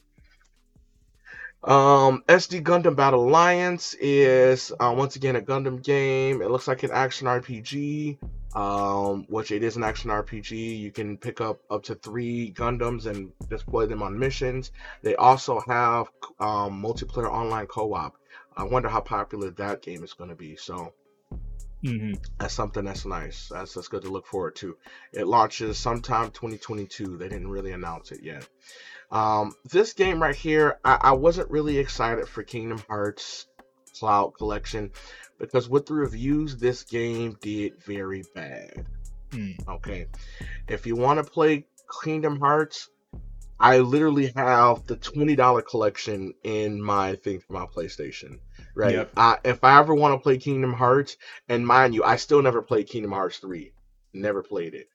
Um, 1.62 2.24
SD 2.28 2.64
Gundam 2.64 2.96
Battle 2.96 3.28
Alliance 3.28 3.94
is 3.96 4.72
uh, 4.80 4.94
once 4.98 5.18
again 5.18 5.36
a 5.36 5.42
Gundam 5.42 5.84
game. 5.84 6.42
It 6.42 6.50
looks 6.50 6.70
like 6.70 6.84
an 6.84 6.92
action 6.92 7.28
RPG, 7.28 8.18
um, 8.54 9.26
which 9.30 9.52
it 9.52 9.64
is 9.64 9.78
an 9.78 9.84
action 9.84 10.10
RPG. 10.10 10.80
You 10.80 10.92
can 10.92 11.18
pick 11.18 11.42
up 11.42 11.60
up 11.70 11.84
to 11.84 11.96
three 11.96 12.52
Gundams 12.52 13.06
and 13.06 13.32
deploy 13.50 13.86
them 13.86 14.02
on 14.02 14.18
missions. 14.18 14.72
They 15.04 15.16
also 15.16 15.60
have 15.62 16.08
um, 16.40 16.82
multiplayer 16.82 17.30
online 17.30 17.68
co-op. 17.68 18.16
I 18.56 18.64
wonder 18.64 18.90
how 18.90 19.02
popular 19.02 19.52
that 19.52 19.82
game 19.82 20.04
is 20.04 20.14
going 20.14 20.30
to 20.30 20.36
be. 20.36 20.56
So 20.56 20.94
hmm 21.84 22.14
that's 22.40 22.54
something 22.54 22.84
that's 22.84 23.06
nice. 23.06 23.48
That's 23.50 23.74
that's 23.74 23.88
good 23.88 24.02
to 24.04 24.10
look 24.10 24.26
forward 24.26 24.56
to. 24.58 24.76
It 25.14 25.28
launches 25.28 25.78
sometime 25.78 26.32
2022. 26.32 27.18
They 27.18 27.30
didn't 27.30 27.50
really 27.50 27.72
announce 27.72 28.12
it 28.12 28.22
yet. 28.24 28.48
Um, 29.12 29.56
this 29.66 29.94
game 29.94 30.22
right 30.22 30.36
here, 30.36 30.80
I, 30.84 30.98
I 31.02 31.12
wasn't 31.14 31.50
really 31.50 31.78
excited 31.78 32.28
for 32.28 32.44
Kingdom 32.44 32.82
Hearts 32.88 33.48
Cloud 33.98 34.36
Collection 34.38 34.92
because 35.40 35.70
with 35.70 35.86
the 35.86 35.94
reviews, 35.94 36.58
this 36.58 36.84
game 36.84 37.38
did 37.42 37.82
very 37.84 38.24
bad. 38.36 38.86
Hmm. 39.32 39.52
Okay, 39.68 40.08
if 40.68 40.86
you 40.86 40.96
want 40.96 41.24
to 41.24 41.32
play 41.32 41.66
Kingdom 42.04 42.40
Hearts, 42.40 42.90
I 43.60 43.80
literally 43.80 44.32
have 44.36 44.86
the 44.86 44.96
twenty 44.96 45.36
dollar 45.36 45.62
collection 45.62 46.34
in 46.44 46.82
my 46.82 47.16
thing 47.16 47.40
for 47.40 47.54
my 47.54 47.66
PlayStation. 47.66 48.40
Right. 48.76 48.96
Yep. 48.96 49.12
I, 49.18 49.38
if 49.44 49.64
I 49.64 49.80
ever 49.80 49.94
want 49.96 50.20
to 50.20 50.24
play 50.24 50.38
Kingdom 50.38 50.74
Hearts, 50.74 51.18
and 51.48 51.66
mind 51.66 51.96
you, 51.96 52.04
I 52.04 52.18
still 52.18 52.42
never 52.42 52.62
played 52.62 52.88
Kingdom 52.88 53.12
Hearts 53.12 53.38
three. 53.38 53.74
Never 54.14 54.44
played 54.44 54.74
it. 54.74 54.90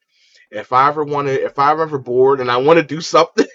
If 0.51 0.73
I 0.73 0.87
ever 0.89 1.03
want 1.03 1.27
to, 1.27 1.43
if 1.43 1.57
I'm 1.57 1.79
ever 1.79 1.97
bored 1.97 2.39
and 2.39 2.51
I 2.51 2.57
want 2.57 2.77
to 2.77 2.83
do 2.83 3.01
something, 3.01 3.47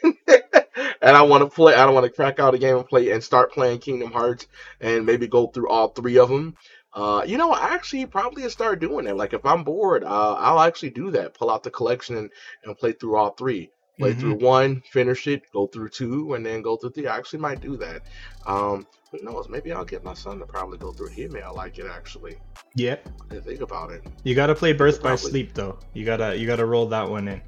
and 1.02 1.16
I 1.16 1.22
want 1.22 1.42
to 1.42 1.54
play, 1.54 1.74
I 1.74 1.84
don't 1.84 1.94
want 1.94 2.04
to 2.06 2.12
crack 2.12 2.38
out 2.38 2.54
a 2.54 2.58
game 2.58 2.76
and 2.76 2.86
play 2.86 3.10
and 3.10 3.22
start 3.22 3.52
playing 3.52 3.78
Kingdom 3.78 4.12
Hearts 4.12 4.46
and 4.80 5.06
maybe 5.06 5.26
go 5.28 5.46
through 5.46 5.68
all 5.68 5.88
three 5.88 6.18
of 6.18 6.28
them. 6.28 6.56
Uh, 6.92 7.22
you 7.24 7.38
know, 7.38 7.52
I 7.52 7.74
actually 7.74 8.06
probably 8.06 8.48
start 8.50 8.80
doing 8.80 9.06
it. 9.06 9.16
Like 9.16 9.32
if 9.32 9.44
I'm 9.46 9.62
bored, 9.64 10.02
uh, 10.04 10.34
I'll 10.34 10.60
actually 10.60 10.90
do 10.90 11.10
that. 11.12 11.34
Pull 11.34 11.50
out 11.50 11.62
the 11.62 11.70
collection 11.70 12.16
and, 12.16 12.30
and 12.64 12.76
play 12.76 12.92
through 12.92 13.16
all 13.16 13.30
three. 13.30 13.70
Play 13.98 14.12
Mhm. 14.14 14.18
through 14.20 14.34
one, 14.36 14.82
finish 14.90 15.26
it, 15.26 15.42
go 15.52 15.66
through 15.66 15.90
two, 15.90 16.32
and 16.34 16.44
then 16.44 16.62
go 16.62 16.76
through 16.76 16.90
three. 16.90 17.06
I 17.06 17.16
actually 17.16 17.40
might 17.40 17.60
do 17.60 17.76
that. 17.76 18.02
Um, 18.46 18.86
who 19.12 19.22
knows? 19.22 19.48
Maybe 19.48 19.72
I'll 19.72 19.84
get 19.84 20.02
my 20.04 20.14
son 20.14 20.38
to 20.38 20.46
probably 20.46 20.78
go 20.78 20.90
through 20.90 21.08
it. 21.08 21.12
He 21.12 21.28
may 21.28 21.46
like 21.46 21.78
it 21.78 21.86
actually. 21.86 22.36
Yeah. 22.74 22.96
I 23.30 23.36
think 23.40 23.60
about 23.60 23.90
it. 23.90 24.02
You 24.24 24.34
gotta 24.34 24.54
play 24.54 24.72
Birth 24.72 25.02
by 25.02 25.10
Probably. 25.10 25.30
Sleep 25.30 25.54
though. 25.54 25.78
You 25.92 26.04
gotta 26.04 26.36
you 26.36 26.46
gotta 26.46 26.64
roll 26.64 26.86
that 26.86 27.08
one 27.08 27.28
in. 27.28 27.42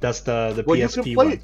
That's 0.00 0.20
the 0.20 0.52
the 0.54 0.62
Well, 0.64 0.76
PSP 0.78 1.14
play. 1.14 1.40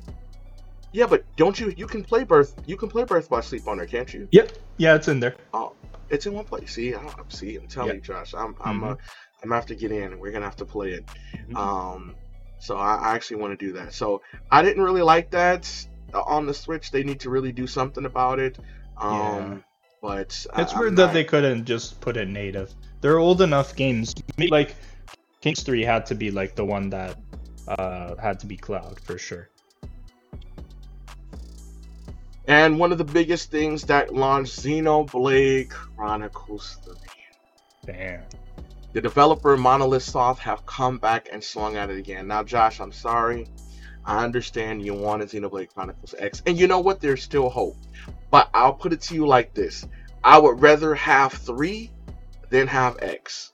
Yeah, 0.93 1.07
but 1.07 1.25
don't 1.37 1.59
you? 1.59 1.73
You 1.77 1.87
can 1.87 2.05
play 2.05 2.25
Birth. 2.25 2.55
You 2.67 2.77
can 2.77 2.89
play 2.89 3.05
Birth 3.05 3.29
by 3.31 3.41
Sleep 3.41 3.67
on 3.67 3.79
there, 3.79 3.87
can't 3.87 4.13
you? 4.13 4.29
Yep. 4.31 4.53
Yeah, 4.79 4.95
it's 4.95 5.09
in 5.09 5.21
there. 5.21 5.35
Oh, 5.55 5.73
it's 6.11 6.27
in 6.27 6.35
one 6.35 6.45
place. 6.45 6.73
See, 6.73 6.95
I, 6.95 7.01
see, 7.29 7.57
I'm 7.57 7.67
telling 7.67 7.89
Yeah. 7.91 7.95
you, 7.95 8.01
Josh. 8.01 8.35
I'm, 8.35 8.55
I'm, 8.61 8.85
uh, 8.85 8.87
Mhm. 8.89 8.99
I'm 9.43 9.49
gonna 9.49 9.55
have 9.55 9.67
to 9.67 9.75
get 9.75 9.91
in. 9.91 10.19
We're 10.19 10.33
gonna 10.33 10.45
have 10.45 10.57
to 10.57 10.65
play 10.67 10.93
it. 10.93 11.05
Mhm. 11.49 11.57
Um, 11.57 12.15
so 12.59 12.77
I, 12.77 12.97
I 12.97 13.15
actually 13.15 13.39
want 13.39 13.59
to 13.59 13.67
do 13.67 13.73
that. 13.75 13.95
So 13.95 14.23
I 14.51 14.63
didn't 14.63 14.83
really 14.83 15.03
like 15.03 15.31
that 15.31 15.71
uh, 16.15 16.21
on 16.23 16.47
the 16.47 16.55
Switch. 16.55 16.91
They 16.91 17.03
need 17.03 17.21
to 17.21 17.31
really 17.31 17.53
do 17.53 17.67
something 17.67 18.05
about 18.05 18.39
it. 18.39 18.59
Um, 19.01 19.17
Yeah. 19.19 19.59
but 20.03 20.47
It's 20.59 20.75
I, 20.75 20.79
weird 20.79 20.91
I'm 20.91 20.97
that 20.97 21.13
they 21.13 21.25
couldn't 21.25 21.65
just 21.65 22.01
put 22.01 22.17
it 22.17 22.29
native. 22.29 22.73
They're 23.01 23.19
old 23.19 23.41
enough 23.41 23.75
games. 23.75 24.13
Like 24.39 24.77
Kings 25.41 25.63
Three 25.63 25.83
had 25.83 26.07
to 26.07 26.15
be 26.15 26.31
like 26.31 26.55
the 26.55 26.65
one 26.65 26.91
that 26.91 27.19
uh 27.67 28.17
had 28.17 28.41
to 28.41 28.47
be 28.47 28.57
cloud 28.57 29.01
for 29.01 29.19
sure. 29.19 29.49
And 32.47 32.79
one 32.79 32.93
of 32.93 32.99
the 32.99 33.05
biggest 33.05 33.51
things 33.51 33.85
that 33.85 34.15
launched 34.15 34.53
Xenoblade 34.65 35.71
Chronicles 35.71 36.79
3. 36.85 36.95
Damn. 37.87 38.25
The 38.93 39.01
developer 39.01 39.57
Monolith 39.57 40.03
Soft 40.03 40.43
have 40.43 40.67
come 40.67 40.99
back 40.99 41.29
and 41.33 41.43
swung 41.43 41.77
at 41.77 41.91
it 41.91 41.99
again. 41.99 42.27
Now, 42.27 42.43
Josh, 42.43 42.81
I'm 42.81 42.93
sorry. 42.93 43.49
I 44.05 44.25
understand 44.25 44.83
you 44.85 44.95
wanted 44.95 45.29
Xenoblade 45.29 45.69
Chronicles 45.73 46.15
X, 46.19 46.43
and 46.45 46.59
you 46.59 46.67
know 46.67 46.81
what? 46.81 47.01
There's 47.01 47.23
still 47.23 47.49
hope. 47.49 47.77
But 48.31 48.51
I'll 48.53 48.75
put 48.75 48.93
it 48.93 49.03
to 49.03 49.15
you 49.15 49.27
like 49.27 49.55
this: 49.55 49.87
I 50.25 50.39
would 50.39 50.61
rather 50.61 50.95
have 50.95 51.33
three 51.33 51.93
than 52.51 52.67
have 52.67 52.99
X, 53.01 53.53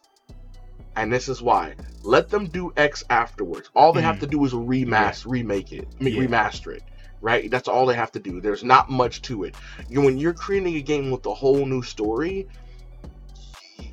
and 0.96 1.12
this 1.12 1.28
is 1.28 1.42
why. 1.42 1.76
Let 2.02 2.30
them 2.30 2.46
do 2.48 2.72
X 2.76 3.04
afterwards. 3.10 3.68
All 3.74 3.92
they 3.92 4.02
have 4.02 4.16
Mhm. 4.16 4.20
to 4.20 4.26
do 4.26 4.44
is 4.44 4.52
remaster, 4.54 5.26
remake 5.26 5.72
it, 5.72 5.88
I 6.00 6.04
mean, 6.04 6.14
Yeah. 6.14 6.22
remaster 6.26 6.74
it, 6.74 6.82
right? 7.20 7.50
That's 7.50 7.68
all 7.68 7.86
they 7.86 7.94
have 7.94 8.12
to 8.12 8.20
do. 8.20 8.40
There's 8.40 8.64
not 8.64 8.90
much 8.90 9.22
to 9.22 9.44
it. 9.44 9.54
You, 9.88 10.02
when 10.02 10.18
you're 10.18 10.34
creating 10.34 10.76
a 10.76 10.82
game 10.82 11.10
with 11.10 11.26
a 11.26 11.34
whole 11.34 11.64
new 11.66 11.82
story, 11.82 12.48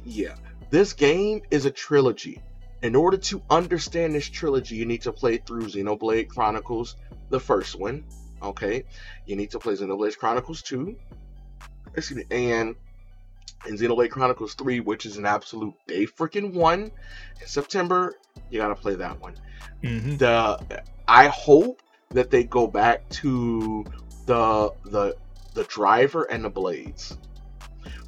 yeah, 0.05 0.36
this 0.69 0.93
game 0.93 1.41
is 1.51 1.65
a 1.65 1.71
trilogy. 1.71 2.41
In 2.82 2.95
order 2.95 3.17
to 3.17 3.41
understand 3.49 4.13
this 4.13 4.30
trilogy, 4.30 4.76
you 4.76 4.86
need 4.86 5.01
to 5.03 5.11
play 5.11 5.38
through 5.38 5.63
Xenoblade 5.63 6.30
Chronicles, 6.30 6.95
the 7.30 7.39
first 7.39 7.76
one. 7.80 8.03
Okay, 8.43 8.84
you 9.26 9.36
need 9.36 9.51
to 9.51 9.59
play 9.59 9.73
Xenoblade 9.73 10.17
Chronicles 10.17 10.61
2, 10.61 10.95
excuse 11.95 12.17
me, 12.17 12.26
and 12.30 12.76
in 13.65 13.76
Xenoblade 13.76 14.11
Chronicles 14.11 14.53
3, 14.53 14.82
which 14.82 15.05
is 15.05 15.17
an 15.17 15.26
absolute 15.26 15.73
day 15.88 16.05
freaking 16.05 16.53
one 16.53 16.91
in 17.41 17.47
September, 17.47 18.13
you 18.49 18.59
gotta 18.59 18.76
play 18.76 18.95
that 18.95 19.19
one. 19.19 19.36
Mm-hmm. 19.82 20.17
The 20.17 20.84
I 21.07 21.28
hope 21.28 21.82
that 22.16 22.32
they 22.32 22.43
go 22.43 22.68
back 22.68 23.07
to 23.09 23.86
the 24.26 24.72
the 24.86 25.16
the 25.53 25.63
driver 25.66 26.24
and 26.24 26.43
the 26.43 26.49
blades. 26.49 27.18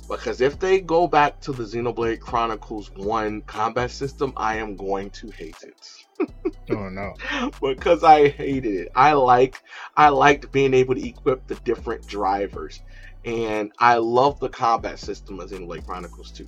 Because 0.09 0.39
if 0.39 0.57
they 0.59 0.79
go 0.79 1.07
back 1.07 1.41
to 1.41 1.51
the 1.51 1.63
Xenoblade 1.63 2.21
Chronicles 2.21 2.91
1 2.95 3.41
combat 3.41 3.91
system, 3.91 4.31
I 4.37 4.55
am 4.55 4.77
going 4.77 5.09
to 5.11 5.29
hate 5.31 5.57
it. 5.63 6.29
oh 6.71 6.89
no. 6.89 7.13
because 7.61 8.05
I 8.05 8.29
hated 8.29 8.73
it. 8.73 8.91
I 8.95 9.13
like 9.13 9.61
I 9.97 10.09
liked 10.09 10.51
being 10.51 10.73
able 10.73 10.95
to 10.95 11.05
equip 11.05 11.45
the 11.47 11.55
different 11.55 12.07
drivers. 12.07 12.81
And 13.25 13.73
I 13.79 13.97
love 13.97 14.39
the 14.39 14.47
combat 14.47 14.99
system 14.99 15.41
of 15.41 15.49
Xenoblade 15.49 15.85
Chronicles 15.85 16.31
2. 16.31 16.47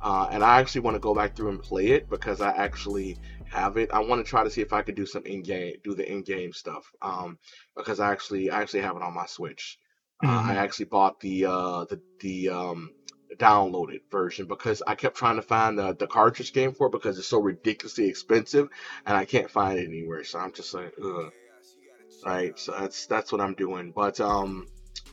Uh, 0.00 0.28
and 0.30 0.44
I 0.44 0.60
actually 0.60 0.82
want 0.82 0.94
to 0.94 1.00
go 1.00 1.14
back 1.14 1.34
through 1.34 1.48
and 1.48 1.62
play 1.62 1.88
it 1.88 2.08
because 2.08 2.40
I 2.40 2.50
actually 2.50 3.18
have 3.50 3.76
it. 3.76 3.90
I 3.92 4.00
want 4.00 4.24
to 4.24 4.28
try 4.28 4.44
to 4.44 4.50
see 4.50 4.60
if 4.60 4.72
I 4.72 4.82
could 4.82 4.94
do 4.94 5.06
some 5.06 5.24
in 5.26 5.42
game, 5.42 5.74
do 5.82 5.94
the 5.94 6.10
in 6.10 6.22
game 6.22 6.52
stuff. 6.52 6.84
Um, 7.02 7.38
because 7.76 8.00
I 8.00 8.12
actually, 8.12 8.50
I 8.50 8.60
actually 8.62 8.80
have 8.82 8.96
it 8.96 9.02
on 9.02 9.14
my 9.14 9.26
Switch. 9.26 9.78
Uh, 10.22 10.26
Mhm. 10.28 10.44
I 10.50 10.54
actually 10.56 10.86
bought 10.86 11.20
the 11.20 11.46
uh, 11.46 11.84
the 11.84 12.00
the 12.20 12.48
um, 12.50 12.90
downloaded 13.36 14.00
version 14.10 14.46
because 14.46 14.82
I 14.86 14.94
kept 14.94 15.16
trying 15.16 15.36
to 15.36 15.42
find 15.42 15.78
the 15.78 15.94
the 15.94 16.06
cartridge 16.06 16.52
game 16.52 16.72
for 16.72 16.86
it 16.86 16.92
because 16.92 17.18
it's 17.18 17.26
so 17.26 17.40
ridiculously 17.40 18.08
expensive, 18.08 18.68
and 19.06 19.16
I 19.16 19.24
can't 19.24 19.50
find 19.50 19.78
it 19.78 19.86
anywhere. 19.86 20.24
So 20.24 20.38
I'm 20.38 20.52
just 20.52 20.72
like, 20.72 20.94
ugh. 21.02 21.30
Right. 22.24 22.58
So 22.58 22.72
that's 22.78 23.06
that's 23.06 23.32
what 23.32 23.40
I'm 23.40 23.54
doing. 23.54 23.92
But 23.94 24.20
um, 24.20 24.66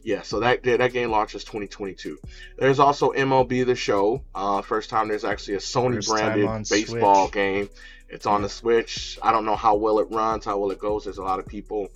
yeah. 0.04 0.22
So 0.22 0.40
that 0.42 0.64
that 0.64 0.94
game 0.94 1.12
launches 1.12 1.44
2022. 1.44 2.18
There's 2.58 2.80
also 2.80 3.12
MLB 3.12 3.66
The 3.66 3.76
Show. 3.76 4.24
Uh, 4.34 4.62
first 4.62 4.90
time 4.90 5.08
there's 5.08 5.26
actually 5.26 5.56
a 5.56 5.60
Sony 5.60 5.96
First 5.96 6.10
branded 6.10 6.70
baseball 6.70 7.26
Switch. 7.26 7.34
game. 7.34 7.70
It's 8.12 8.26
on 8.26 8.42
the 8.42 8.50
Switch. 8.50 9.18
I 9.22 9.32
don't 9.32 9.46
know 9.46 9.56
how 9.56 9.76
well 9.76 10.00
it 10.00 10.12
runs, 10.12 10.46
how 10.46 10.58
well 10.60 10.72
it 10.72 10.80
goes. 10.80 11.06
There's 11.06 11.18
a 11.18 11.24
lot 11.24 11.40
of 11.40 11.48
people 11.48 11.88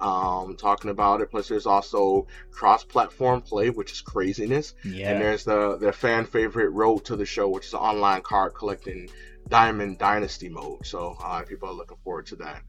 um, 0.00 0.56
talking 0.56 0.90
about 0.90 1.22
it. 1.22 1.30
Plus, 1.30 1.48
there's 1.48 1.66
also 1.66 2.26
cross-platform 2.50 3.40
play, 3.40 3.70
which 3.70 3.90
is 3.90 4.00
craziness. 4.02 4.74
Yeah. 4.84 5.12
And 5.12 5.22
there's 5.22 5.44
the 5.44 5.78
their 5.78 5.92
fan 5.92 6.26
favorite 6.26 6.70
Road 6.70 7.06
to 7.06 7.16
the 7.16 7.24
Show, 7.24 7.48
which 7.48 7.66
is 7.66 7.72
an 7.72 7.80
online 7.80 8.22
card 8.22 8.54
collecting 8.54 9.08
Diamond 9.48 9.98
Dynasty 9.98 10.48
mode. 10.48 10.84
So 10.84 11.16
uh, 11.24 11.42
people 11.42 11.70
are 11.70 11.74
looking 11.74 11.98
forward 12.04 12.26
to 12.26 12.36
that. 12.36 12.62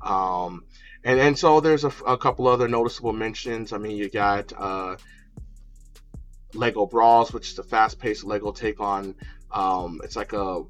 Um, 0.00 0.64
and 1.04 1.20
and 1.20 1.38
so 1.38 1.60
there's 1.60 1.84
a, 1.84 1.92
a 2.06 2.16
couple 2.16 2.48
other 2.48 2.68
noticeable 2.68 3.12
mentions. 3.12 3.72
I 3.72 3.78
mean, 3.78 3.96
you 3.96 4.08
got 4.08 4.52
uh, 4.56 4.96
Lego 6.54 6.86
Brawls, 6.86 7.32
which 7.32 7.50
is 7.52 7.58
a 7.58 7.62
fast-paced 7.62 8.24
Lego 8.24 8.50
take 8.52 8.80
on. 8.80 9.14
Um, 9.50 10.00
it's 10.04 10.16
like 10.16 10.32
a 10.32 10.62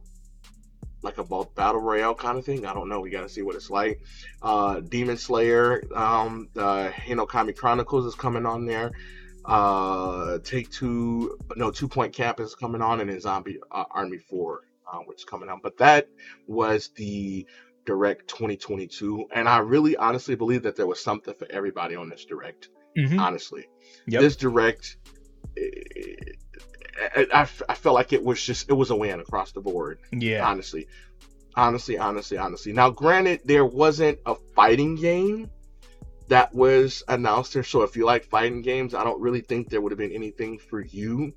like 1.03 1.19
a 1.19 1.25
battle 1.25 1.81
royale 1.81 2.15
kind 2.15 2.39
of 2.39 2.45
thing. 2.45 2.67
I 2.67 2.75
don't 2.75 2.89
know. 2.89 3.01
We 3.01 3.11
got 3.11 3.23
to 3.23 3.29
see 3.29 3.43
what 3.43 3.57
it's 3.57 3.71
like. 3.71 4.03
Uh, 4.43 4.81
Demon 4.81 5.17
Slayer, 5.17 5.83
um, 5.95 6.49
the 6.55 6.93
Hinokami 6.95 7.57
Chronicles 7.57 8.07
is 8.07 8.15
coming 8.15 8.47
on 8.47 8.67
there. 8.67 8.93
Uh, 9.45 10.39
Take 10.45 10.71
Two, 10.71 11.39
no, 11.57 11.71
Two 11.71 11.89
Point 11.89 12.13
Cap 12.13 12.41
is 12.41 12.55
coming 12.55 12.83
on, 12.83 13.01
and 13.01 13.09
then 13.11 13.21
Zombie 13.21 13.59
uh, 13.73 13.85
Army 13.91 14.19
Four, 14.19 14.61
uh, 14.93 14.99
which 14.99 15.19
is 15.21 15.25
coming 15.25 15.49
on. 15.49 15.61
But 15.63 15.79
that 15.79 16.09
was 16.47 16.91
the 16.97 17.47
Direct 17.87 18.29
2022, 18.29 19.25
and 19.35 19.49
I 19.49 19.59
really 19.59 19.97
honestly 19.97 20.35
believe 20.35 20.63
that 20.65 20.77
there 20.77 20.87
was 20.87 21.03
something 21.03 21.33
for 21.35 21.47
everybody 21.51 21.97
on 21.97 22.11
this 22.11 22.25
Direct. 22.27 22.69
Mhm. 22.99 23.19
Honestly, 23.19 23.67
Yep. 24.09 24.21
this 24.21 24.37
Direct. 24.37 24.97
eh, 25.57 26.15
I, 27.17 27.27
I, 27.33 27.49
I 27.69 27.75
felt 27.75 27.95
like 27.95 28.13
it 28.13 28.25
was 28.25 28.43
just 28.43 28.69
it 28.69 28.75
was 28.75 28.91
a 28.91 28.97
win 28.97 29.21
across 29.21 29.53
the 29.53 29.61
board. 29.61 29.99
Yeah. 30.13 30.47
honestly. 30.47 30.87
Honestly 31.57 31.99
honestly 31.99 32.39
honestly. 32.39 32.73
Now 32.73 32.91
granted 32.91 33.41
there 33.45 33.65
wasn't 33.65 34.19
a 34.27 34.35
fighting 34.55 34.97
game 34.97 35.51
that 36.29 36.55
was 36.55 37.03
announced 37.09 37.55
there. 37.55 37.65
So 37.65 37.83
if 37.83 37.97
you 37.97 38.05
like 38.05 38.25
fighting 38.25 38.63
games 38.63 38.95
i 38.95 39.03
don't 39.05 39.21
really 39.21 39.41
think 39.41 39.69
there 39.69 39.81
would 39.81 39.93
have 39.93 39.99
been 39.99 40.13
anything 40.13 40.59
for 40.59 40.81
you 40.81 41.33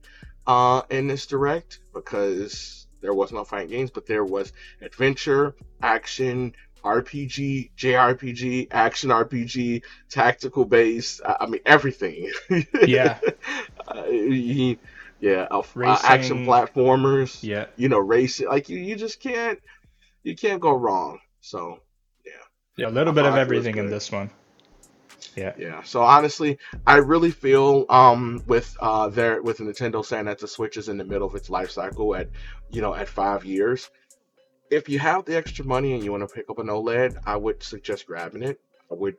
uh 0.45 0.83
in 0.89 1.07
this 1.07 1.25
direct 1.25 1.79
because 1.93 2.85
there 3.01 3.13
was 3.13 3.31
no 3.31 3.43
fighting 3.43 3.69
games 3.69 3.89
but 3.91 4.05
there 4.05 4.23
was 4.23 4.53
adventure 4.81 5.55
action 5.81 6.53
rpg 6.83 7.71
jrpg 7.77 8.67
action 8.71 9.09
rpg 9.09 9.81
tactical 10.09 10.65
base 10.65 11.21
i 11.25 11.37
I 11.41 11.45
mean 11.47 11.61
everything. 11.65 12.31
Yeah. 12.85 13.19
uh, 13.87 14.05
you- 14.09 14.77
yeah 15.23 15.47
uh, 15.51 15.59
uh, 15.59 15.99
action 16.03 16.45
platformers 16.45 17.43
Yeah. 17.43 17.65
you 17.77 17.89
know, 17.89 17.99
racing. 17.99 18.47
Like 18.47 18.69
you, 18.69 18.77
you 18.79 18.95
just 18.95 19.19
can't, 19.19 19.59
you 20.23 20.35
can't 20.35 20.61
go 20.61 20.73
wrong. 20.73 21.19
So 21.41 21.79
Yeah. 22.25 22.31
yeah, 22.77 22.87
A 22.87 22.93
little 22.97 23.13
I 23.13 23.15
bit 23.15 23.25
of 23.25 23.33
thought 23.33 23.39
it 23.47 23.53
was 23.55 23.67
everything 23.67 23.77
in 23.77 23.89
this 23.89 24.11
one. 24.11 24.29
Yeah, 25.35 25.53
yeah. 25.57 25.83
So 25.83 26.01
honestly, 26.03 26.59
I 26.85 26.97
really 26.97 27.31
feel 27.31 27.85
um 27.89 28.43
with 28.47 28.75
uh 28.79 29.09
their 29.09 29.41
with 29.41 29.59
Nintendo 29.59 30.05
saying 30.05 30.25
that 30.25 30.39
the 30.39 30.47
Switch 30.47 30.77
is 30.77 30.89
in 30.89 30.97
the 30.97 31.05
middle 31.05 31.27
of 31.27 31.35
its 31.35 31.49
life 31.49 31.71
cycle 31.71 32.15
at 32.15 32.29
you 32.69 32.81
know 32.81 32.93
at 32.93 33.09
five 33.09 33.45
years. 33.45 33.89
If 34.71 34.89
you 34.89 34.99
have 34.99 35.25
the 35.25 35.35
extra 35.37 35.65
money 35.65 35.93
and 35.93 36.03
you 36.03 36.11
want 36.11 36.27
to 36.27 36.35
pick 36.35 36.49
up 36.49 36.59
an 36.59 36.67
OLED, 36.67 37.17
I 37.25 37.37
would 37.37 37.63
suggest 37.63 38.07
grabbing 38.07 38.43
it. 38.43 38.59
I 38.91 38.95
would, 38.95 39.15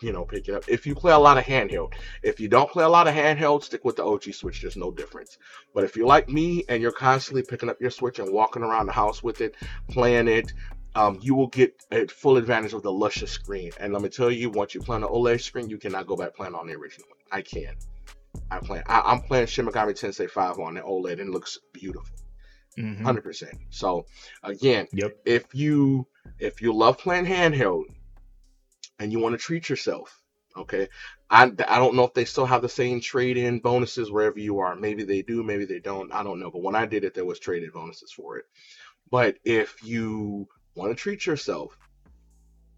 you 0.00 0.12
know, 0.12 0.24
pick 0.24 0.48
it 0.48 0.54
up. 0.54 0.64
If 0.68 0.86
you 0.86 0.94
play 0.94 1.12
a 1.12 1.18
lot 1.18 1.38
of 1.38 1.44
handheld, 1.44 1.94
if 2.22 2.38
you 2.40 2.48
don't 2.48 2.70
play 2.70 2.84
a 2.84 2.88
lot 2.88 3.08
of 3.08 3.14
handheld, 3.14 3.62
stick 3.64 3.84
with 3.84 3.96
the 3.96 4.04
OG 4.04 4.32
Switch. 4.32 4.60
There's 4.62 4.76
no 4.76 4.90
difference. 4.90 5.38
But 5.74 5.84
if 5.84 5.96
you're 5.96 6.06
like 6.06 6.28
me 6.28 6.64
and 6.68 6.80
you're 6.82 6.92
constantly 6.92 7.42
picking 7.42 7.68
up 7.68 7.80
your 7.80 7.90
Switch 7.90 8.18
and 8.18 8.32
walking 8.32 8.62
around 8.62 8.86
the 8.86 8.92
house 8.92 9.22
with 9.22 9.40
it, 9.40 9.54
playing 9.88 10.28
it, 10.28 10.52
um, 10.94 11.18
you 11.20 11.34
will 11.34 11.48
get 11.48 11.74
a 11.92 12.06
full 12.06 12.36
advantage 12.36 12.72
of 12.72 12.82
the 12.82 12.92
luscious 12.92 13.30
screen. 13.30 13.70
And 13.78 13.92
let 13.92 14.02
me 14.02 14.08
tell 14.08 14.30
you, 14.30 14.50
once 14.50 14.74
you 14.74 14.80
play 14.80 14.94
on 14.96 15.02
the 15.02 15.08
OLED 15.08 15.40
screen, 15.40 15.68
you 15.68 15.78
cannot 15.78 16.06
go 16.06 16.16
back 16.16 16.34
playing 16.34 16.54
on 16.54 16.66
the 16.66 16.74
original 16.74 17.08
one. 17.08 17.18
I 17.30 17.42
can. 17.42 17.74
I 18.50 18.58
play. 18.58 18.82
I, 18.86 19.00
I'm 19.00 19.20
playing 19.20 19.46
Shin 19.46 19.66
Megami 19.66 19.92
Tensei 19.92 20.28
5 20.30 20.58
on 20.58 20.74
the 20.74 20.80
OLED, 20.80 21.12
and 21.12 21.20
it 21.20 21.28
looks 21.28 21.58
beautiful, 21.72 22.16
Mhm. 22.78 23.02
hundred 23.02 23.22
percent. 23.24 23.58
So, 23.70 24.06
again, 24.42 24.86
Yep. 24.92 25.18
if 25.26 25.54
you 25.54 26.06
if 26.38 26.60
you 26.62 26.72
love 26.72 26.98
playing 26.98 27.26
handheld 27.26 27.84
and 28.98 29.12
you 29.12 29.18
want 29.18 29.32
to 29.34 29.38
treat 29.38 29.68
yourself, 29.68 30.20
okay, 30.56 30.88
I 31.30 31.44
I 31.44 31.78
don't 31.78 31.94
know 31.94 32.04
if 32.04 32.14
they 32.14 32.24
still 32.24 32.46
have 32.46 32.62
the 32.62 32.68
same 32.68 33.00
trade-in 33.00 33.60
bonuses 33.60 34.10
wherever 34.10 34.38
you 34.38 34.58
are. 34.58 34.74
Maybe 34.76 35.04
they 35.04 35.22
do, 35.22 35.42
maybe 35.42 35.64
they 35.64 35.80
don't. 35.80 36.12
I 36.12 36.22
don't 36.22 36.40
know. 36.40 36.50
But 36.50 36.62
when 36.62 36.74
I 36.74 36.86
did 36.86 37.04
it, 37.04 37.14
there 37.14 37.24
was 37.24 37.38
trade-in 37.38 37.70
bonuses 37.70 38.12
for 38.12 38.38
it. 38.38 38.46
But 39.10 39.36
if 39.44 39.82
you 39.84 40.48
want 40.74 40.90
to 40.90 40.94
treat 40.94 41.26
yourself, 41.26 41.76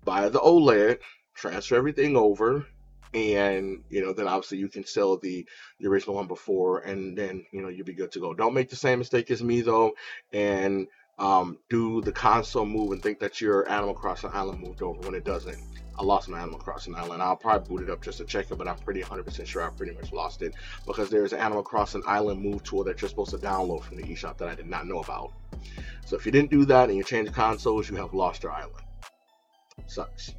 buy 0.04 0.28
the 0.28 0.40
OLED, 0.40 0.98
transfer 1.34 1.76
everything 1.76 2.16
over, 2.16 2.66
and 3.14 3.82
you 3.88 4.02
know 4.02 4.12
then 4.12 4.28
obviously 4.28 4.58
you 4.58 4.68
can 4.68 4.84
sell 4.84 5.16
the 5.16 5.46
the 5.78 5.88
original 5.88 6.16
one 6.16 6.26
before, 6.26 6.80
and 6.80 7.16
then 7.16 7.44
you 7.52 7.62
know 7.62 7.68
you'll 7.68 7.86
be 7.86 7.94
good 7.94 8.12
to 8.12 8.20
go. 8.20 8.34
Don't 8.34 8.54
make 8.54 8.70
the 8.70 8.76
same 8.76 8.98
mistake 8.98 9.30
as 9.30 9.42
me 9.42 9.60
though, 9.60 9.92
and 10.32 10.86
um, 11.18 11.58
do 11.68 12.00
the 12.00 12.12
console 12.12 12.64
move 12.64 12.92
and 12.92 13.02
think 13.02 13.20
that 13.20 13.40
your 13.40 13.68
Animal 13.68 13.94
Crossing 13.94 14.30
Island 14.32 14.60
moved 14.60 14.82
over 14.82 15.00
when 15.00 15.14
it 15.14 15.24
doesn't. 15.24 15.58
I 16.00 16.02
lost 16.02 16.30
my 16.30 16.40
Animal 16.40 16.58
Crossing 16.58 16.94
Island. 16.94 17.22
I'll 17.22 17.36
probably 17.36 17.68
boot 17.68 17.86
it 17.86 17.92
up 17.92 18.00
just 18.00 18.16
to 18.18 18.24
check 18.24 18.50
it, 18.50 18.56
but 18.56 18.66
I'm 18.66 18.78
pretty 18.78 19.02
100% 19.02 19.46
sure 19.46 19.62
I 19.62 19.68
pretty 19.68 19.92
much 19.92 20.12
lost 20.12 20.40
it 20.40 20.54
because 20.86 21.10
there's 21.10 21.34
an 21.34 21.40
Animal 21.40 21.62
Crossing 21.62 22.02
Island 22.06 22.40
move 22.40 22.62
tool 22.62 22.84
that 22.84 23.02
you're 23.02 23.10
supposed 23.10 23.32
to 23.32 23.36
download 23.36 23.82
from 23.82 23.98
the 23.98 24.04
eShop 24.04 24.38
that 24.38 24.48
I 24.48 24.54
did 24.54 24.66
not 24.66 24.86
know 24.86 25.00
about. 25.00 25.32
So 26.06 26.16
if 26.16 26.24
you 26.24 26.32
didn't 26.32 26.50
do 26.50 26.64
that 26.64 26.88
and 26.88 26.96
you 26.96 27.04
change 27.04 27.30
consoles, 27.32 27.90
you 27.90 27.96
have 27.96 28.14
lost 28.14 28.42
your 28.42 28.52
island. 28.52 28.82
Sucks. 29.86 30.34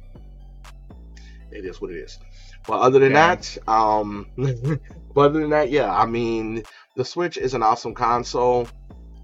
It 1.52 1.64
is 1.64 1.80
what 1.80 1.92
it 1.92 1.96
is. 1.96 2.18
But 2.66 2.80
other 2.80 2.98
than 2.98 3.12
Damn. 3.12 3.36
that, 3.36 3.58
um, 3.68 4.26
but 5.14 5.20
other 5.20 5.40
than 5.42 5.50
that, 5.50 5.70
yeah, 5.70 5.94
I 5.94 6.06
mean, 6.06 6.64
the 6.96 7.04
Switch 7.04 7.36
is 7.36 7.54
an 7.54 7.62
awesome 7.62 7.94
console. 7.94 8.66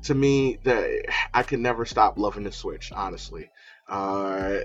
To 0.05 0.15
me, 0.15 0.61
the 0.63 1.03
I 1.35 1.43
can 1.43 1.63
never 1.63 1.85
stop 1.85 2.17
loving 2.17 2.45
the 2.45 2.53
Switch. 2.53 2.93
Honestly, 2.93 3.51
uh, 3.89 4.59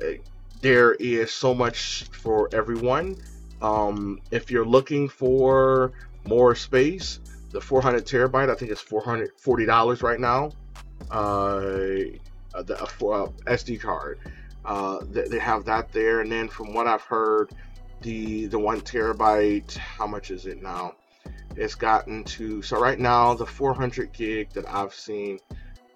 there 0.64 0.93
is 0.93 1.32
so 1.32 1.53
much 1.53 2.05
for 2.14 2.49
everyone. 2.53 3.18
Um, 3.61 4.22
if 4.32 4.49
you're 4.49 4.66
looking 4.66 5.09
for 5.09 5.91
more 6.26 6.55
space, 6.55 7.20
the 7.51 7.59
400 7.59 8.05
terabyte, 8.05 8.49
I 8.49 8.55
think 8.55 8.72
it's 8.72 8.82
440 8.82 9.66
dollars 9.66 10.01
right 10.01 10.20
now. 10.20 10.51
Uh, 11.11 11.51
the 12.64 12.78
uh, 12.80 13.05
uh, 13.07 13.28
SD 13.45 13.82
card, 13.82 14.20
uh, 14.64 14.99
they, 15.11 15.28
they 15.28 15.39
have 15.39 15.66
that 15.66 15.91
there, 15.91 16.22
and 16.22 16.32
then 16.32 16.47
from 16.47 16.74
what 16.74 16.88
I've 16.88 17.01
heard, 17.01 17.51
the 18.01 18.45
the 18.47 18.57
one 18.57 18.80
terabyte. 18.80 19.76
How 19.76 20.07
much 20.07 20.32
is 20.32 20.45
it 20.45 20.64
now? 20.64 20.95
It's 21.57 21.76
gotten 21.76 22.24
to 22.24 22.61
so 22.61 22.80
right 22.80 22.99
now 22.99 23.34
the 23.34 23.45
400 23.45 24.14
gig 24.14 24.49
that 24.51 24.66
I've 24.68 24.93
seen 24.93 25.39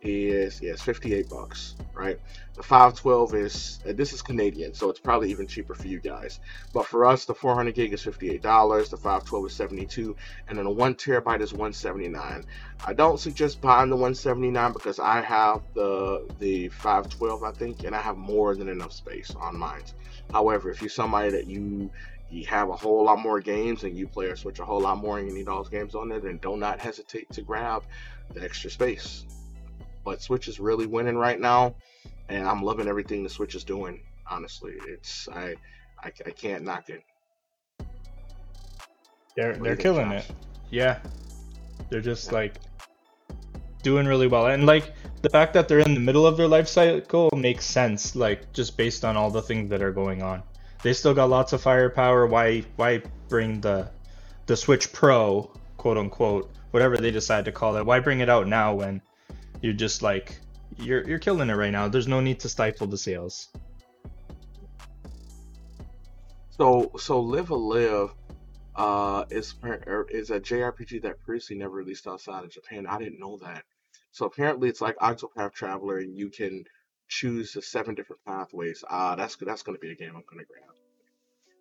is 0.02 0.60
it's 0.62 0.82
58 0.84 1.30
bucks, 1.30 1.76
right? 1.94 2.18
The 2.56 2.64
512 2.64 3.36
is 3.36 3.80
this 3.86 4.14
is 4.14 4.22
Canadian, 4.22 4.74
so 4.74 4.90
it's 4.90 5.00
probably 5.00 5.32
even 5.32 5.48
cheaper 5.48 5.76
for 5.76 5.88
you 5.88 6.02
guys. 6.02 6.40
But 6.74 6.88
for 6.88 7.06
us, 7.06 7.26
the 7.26 7.36
400 7.36 7.76
gig 7.76 7.94
is 7.94 8.04
58 8.04 8.42
dollars, 8.44 8.90
the 8.90 8.98
512 8.98 9.48
is 9.48 9.56
72, 9.56 10.16
and 10.48 10.58
then 10.58 10.66
the 10.66 10.72
one 10.72 10.96
terabyte 10.96 11.42
is 11.42 11.54
179. 11.54 12.44
I 12.86 12.94
don't 12.94 13.20
suggest 13.20 13.62
buying 13.62 13.90
the 13.90 13.96
179 13.98 14.74
because 14.74 15.00
I 15.00 15.22
have 15.22 15.62
the 15.76 16.28
the 16.40 16.70
512, 16.70 17.44
I 17.44 17.52
think, 17.54 17.84
and 17.84 17.96
I 17.96 18.02
have 18.02 18.18
more 18.18 18.56
than 18.56 18.70
enough 18.70 18.94
space 18.94 19.36
on 19.40 19.58
mine. 19.58 19.84
However, 20.32 20.72
if 20.72 20.82
you're 20.82 20.90
somebody 20.90 21.32
that 21.32 21.48
you 21.48 21.92
you 22.30 22.46
have 22.48 22.70
a 22.70 22.76
whole 22.76 23.06
lot 23.06 23.20
more 23.20 23.42
games 23.42 23.84
and 23.84 23.98
you 23.98 24.08
play 24.08 24.28
or 24.28 24.36
switch 24.36 24.60
a 24.60 24.66
whole 24.66 24.82
lot 24.82 24.98
more 25.00 25.20
and 25.20 25.28
you 25.28 25.34
need 25.34 25.48
all 25.48 25.58
those 25.64 25.70
games 25.70 25.96
on 25.96 26.12
it, 26.12 26.24
then 26.24 26.40
do 26.40 26.58
not 26.58 26.80
hesitate 26.80 27.32
to 27.34 27.44
grab 27.44 27.84
the 28.34 28.44
extra 28.44 28.70
space 28.72 29.26
but 30.08 30.22
Switch 30.22 30.48
is 30.48 30.58
really 30.58 30.86
winning 30.86 31.18
right 31.18 31.38
now, 31.38 31.76
and 32.30 32.48
I'm 32.48 32.64
loving 32.64 32.88
everything 32.88 33.24
the 33.24 33.30
Switch 33.30 33.56
is 33.56 33.66
doing. 33.66 34.00
Honestly, 34.32 34.76
it's 34.88 35.28
I 35.28 35.56
I, 36.02 36.14
I 36.26 36.30
can't 36.32 36.64
knock 36.64 36.90
it. 36.90 37.04
They're 39.36 39.58
they're 39.58 39.76
killing 39.76 40.14
it. 40.14 40.26
Yeah, 40.72 41.00
they're 41.90 42.00
just 42.00 42.28
yeah. 42.28 42.36
like 42.36 42.56
doing 43.84 44.08
really 44.08 44.28
well, 44.28 44.48
and 44.48 44.66
like 44.66 44.94
the 45.24 45.30
fact 45.30 45.54
that 45.56 45.68
they're 45.68 45.80
in 45.80 45.94
the 45.94 46.00
middle 46.00 46.26
of 46.26 46.38
their 46.38 46.48
life 46.48 46.70
cycle 46.70 47.30
makes 47.36 47.66
sense. 47.66 48.16
Like 48.16 48.54
just 48.54 48.78
based 48.78 49.04
on 49.04 49.18
all 49.18 49.30
the 49.30 49.42
things 49.42 49.70
that 49.72 49.82
are 49.82 49.92
going 49.92 50.22
on, 50.22 50.42
they 50.84 50.94
still 50.94 51.14
got 51.14 51.30
lots 51.30 51.52
of 51.52 51.62
firepower. 51.62 52.28
Why 52.28 52.64
why 52.78 53.02
bring 53.28 53.60
the 53.60 53.92
the 54.46 54.56
Switch 54.56 54.94
Pro, 54.94 55.52
quote 55.76 55.98
unquote, 55.98 56.50
whatever 56.72 56.96
they 56.96 57.12
decide 57.12 57.44
to 57.44 57.52
call 57.52 57.76
it? 57.76 57.86
Why 57.86 58.00
bring 58.00 58.22
it 58.22 58.30
out 58.30 58.48
now 58.48 58.74
when 58.74 59.02
you're 59.62 59.74
just 59.74 60.02
like 60.02 60.40
you're 60.78 61.08
you're 61.08 61.20
killing 61.20 61.50
it 61.50 61.56
right 61.56 61.72
now. 61.72 61.88
There's 61.88 62.08
no 62.08 62.20
need 62.20 62.40
to 62.42 62.50
stifle 62.50 62.88
the 62.88 62.98
sales. 62.98 63.50
So 66.52 66.92
so 66.98 67.20
Live 67.20 67.50
a 67.50 67.56
Live 67.56 68.14
uh 68.76 69.26
is 69.30 69.56
er, 69.64 70.08
is 70.10 70.30
a 70.30 70.40
JRPG 70.40 71.04
that 71.04 71.22
previously 71.24 71.58
never 71.58 71.74
released 71.74 72.08
outside 72.08 72.44
of 72.44 72.52
Japan. 72.52 72.86
I 72.88 72.98
didn't 72.98 73.20
know 73.20 73.38
that. 73.38 73.64
So 74.12 74.26
apparently 74.26 74.70
it's 74.70 74.82
like 74.82 74.98
Octopath 74.98 75.54
Traveler 75.54 75.98
and 76.00 76.18
you 76.18 76.30
can 76.30 76.64
choose 77.08 77.54
the 77.54 77.62
seven 77.62 77.96
different 77.96 78.24
pathways. 78.26 78.84
Ah, 78.90 79.14
uh, 79.14 79.16
that's 79.16 79.36
that's 79.38 79.64
gonna 79.64 79.78
be 79.78 79.92
a 79.92 79.96
game 79.96 80.14
I'm 80.16 80.24
gonna 80.30 80.44
grab. 80.44 80.76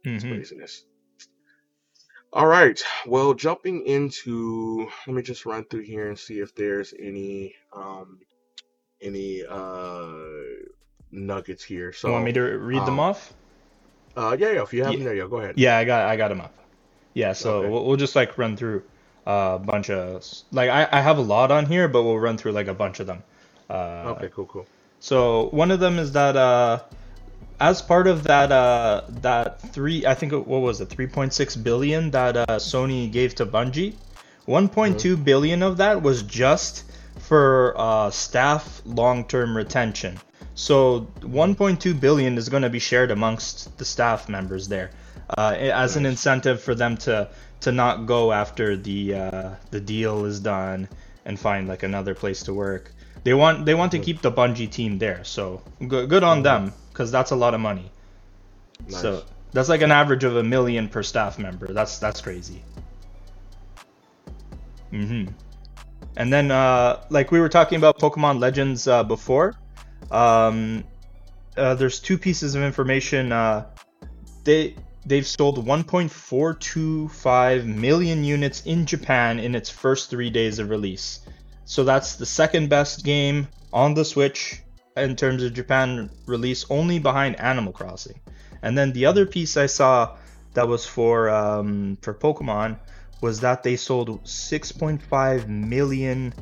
It's 0.05 0.25
mm-hmm. 0.25 0.35
craziness. 0.35 0.85
All 2.33 2.47
right. 2.47 2.83
Well, 3.07 3.35
jumping 3.35 3.87
into, 3.87 4.89
let 5.07 5.17
me 5.17 5.23
just 5.23 5.47
run 5.47 5.65
through 5.65 5.83
here 5.83 6.09
and 6.09 6.19
see 6.19 6.41
if 6.41 6.55
there's 6.55 6.93
any 6.99 7.55
um 7.73 8.19
any 9.01 9.43
uh 9.49 10.09
nuggets 11.11 11.63
here. 11.65 11.93
So 11.93 12.09
you 12.09 12.13
want 12.13 12.25
me 12.25 12.33
to 12.33 12.43
read 12.43 12.81
um, 12.81 12.87
them 12.87 13.01
off? 13.01 13.33
Uh, 14.17 14.37
yeah, 14.39 14.53
yeah. 14.53 14.63
If 14.63 14.73
you 14.73 14.83
have 14.83 14.93
yeah. 14.93 14.99
them 14.99 15.05
there, 15.05 15.15
yeah, 15.15 15.27
go 15.29 15.39
ahead. 15.39 15.55
Yeah, 15.57 15.77
I 15.77 15.85
got 15.85 16.09
I 16.09 16.17
got 16.17 16.29
them 16.29 16.41
up. 16.41 16.55
Yeah, 17.15 17.33
so 17.33 17.59
okay. 17.59 17.69
we'll, 17.69 17.85
we'll 17.87 17.97
just 17.97 18.17
like 18.17 18.37
run 18.37 18.57
through 18.57 18.83
a 19.25 19.59
bunch 19.59 19.91
of 19.91 20.25
like 20.53 20.71
I 20.71 20.89
I 20.91 21.01
have 21.01 21.19
a 21.19 21.23
lot 21.23 21.51
on 21.51 21.67
here, 21.67 21.89
but 21.89 22.03
we'll 22.03 22.19
run 22.19 22.37
through 22.37 22.53
like 22.53 22.69
a 22.69 22.75
bunch 22.75 23.01
of 23.01 23.07
them. 23.07 23.23
Uh, 23.71 24.15
okay, 24.17 24.29
cool, 24.35 24.47
cool. 24.47 24.67
So 25.01 25.49
one 25.51 25.71
of 25.71 25.81
them 25.81 25.99
is 25.99 26.13
that 26.13 26.37
uh 26.37 26.81
as 27.61 27.81
part 27.81 28.07
of 28.07 28.25
that 28.25 28.53
uh 28.53 29.03
that 29.09 29.61
three 29.73 30.07
I 30.07 30.15
think 30.15 30.33
what 30.33 30.61
was 30.61 30.81
it 30.81 30.89
3.6 30.89 31.63
billion 31.63 32.11
that 32.11 32.37
uh, 32.37 32.47
Sony 32.59 33.11
gave 33.11 33.35
to 33.37 33.47
Bungie, 33.47 33.95
1.2 34.47 34.69
mm-hmm. 34.69 35.23
billion 35.23 35.63
of 35.63 35.79
that 35.79 36.03
was 36.03 36.23
just 36.23 36.85
for 37.19 37.75
uh, 37.77 38.11
staff 38.11 38.83
long-term 38.85 39.57
retention. 39.57 40.19
So 40.55 41.09
1.2 41.21 41.99
billion 41.99 42.39
is 42.39 42.49
going 42.49 42.63
to 42.63 42.71
be 42.71 42.79
shared 42.79 43.11
amongst 43.11 43.77
the 43.79 43.85
staff 43.85 44.29
members 44.29 44.69
there, 44.69 44.91
uh, 45.37 45.55
as 45.59 45.97
an 45.97 46.07
incentive 46.07 46.63
for 46.63 46.75
them 46.75 46.97
to 46.99 47.29
to 47.61 47.73
not 47.73 48.07
go 48.07 48.33
after 48.33 48.77
the 48.77 49.15
uh, 49.15 49.51
the 49.71 49.81
deal 49.81 50.25
is 50.25 50.41
done 50.41 50.89
and 51.25 51.39
find 51.39 51.69
like 51.69 51.83
another 51.83 52.15
place 52.15 52.43
to 52.45 52.55
work. 52.55 52.93
They 53.25 53.35
want 53.35 53.67
they 53.67 53.75
want 53.75 53.93
to 53.93 53.99
keep 53.99 54.23
the 54.23 54.31
Bungie 54.31 54.71
team 54.71 54.99
there, 54.99 55.25
so 55.25 55.63
good, 55.89 56.09
good 56.09 56.23
on 56.23 56.39
mm-hmm. 56.39 56.45
them 56.45 56.73
because 56.97 57.13
that's 57.13 57.31
a 57.31 57.37
lot 57.37 57.53
of 57.53 57.61
money. 57.61 57.93
Nice. 58.89 59.03
So 59.03 59.23
that's 59.53 59.69
like 59.69 59.83
an 59.83 59.93
average 59.93 60.25
of 60.25 60.37
a 60.37 60.43
million 60.43 60.89
per 60.89 61.03
staff 61.03 61.39
member. 61.39 61.75
That's 61.75 61.99
that's 61.99 62.23
crazy. 62.23 62.65
Mm-hmm. 64.91 65.27
And 66.17 66.33
then, 66.33 66.51
uh, 66.51 67.05
like 67.11 67.31
we 67.31 67.41
were 67.41 67.51
talking 67.51 67.77
about 67.77 67.99
Pokemon 67.99 68.41
Legends 68.41 68.89
uh, 68.89 69.05
before, 69.05 69.55
um, 70.11 70.85
uh, 71.59 71.75
there's 71.75 72.01
two 72.01 72.17
pieces 72.17 72.55
of 72.55 72.63
information. 72.63 73.31
Uh, 73.31 73.67
they 74.45 74.75
they've 75.05 75.27
sold 75.27 75.67
1.425 75.67 77.67
million 77.67 78.25
units 78.25 78.63
in 78.65 78.87
Japan 78.87 79.39
in 79.39 79.55
its 79.55 79.69
first 79.69 80.09
three 80.09 80.31
days 80.31 80.59
of 80.59 80.71
release. 80.71 81.21
So 81.67 81.85
that's 81.85 82.17
the 82.17 82.25
second 82.25 82.71
best 82.71 83.05
game 83.05 83.49
on 83.71 83.93
the 83.93 84.07
Switch 84.07 84.63
in 84.97 85.17
terms 85.17 85.43
of 85.43 85.55
Japan 85.55 86.11
release, 86.27 86.65
only 86.71 86.99
behind 86.99 87.39
Animal 87.41 87.73
Crossing. 87.73 88.21
And 88.63 88.77
then 88.77 88.93
the 88.93 89.07
other 89.07 89.27
piece 89.27 89.57
I 89.57 89.67
saw 89.67 90.17
that 90.55 90.67
was 90.67 90.87
for 90.87 91.29
um, 91.29 91.99
for 92.01 92.15
Pokemon 92.15 92.79
was 93.21 93.41
that 93.41 93.63
they 93.63 93.77
sold 93.77 94.25
6.5 94.25 95.49
million. 95.49 96.35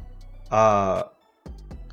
Uh, 0.50 1.04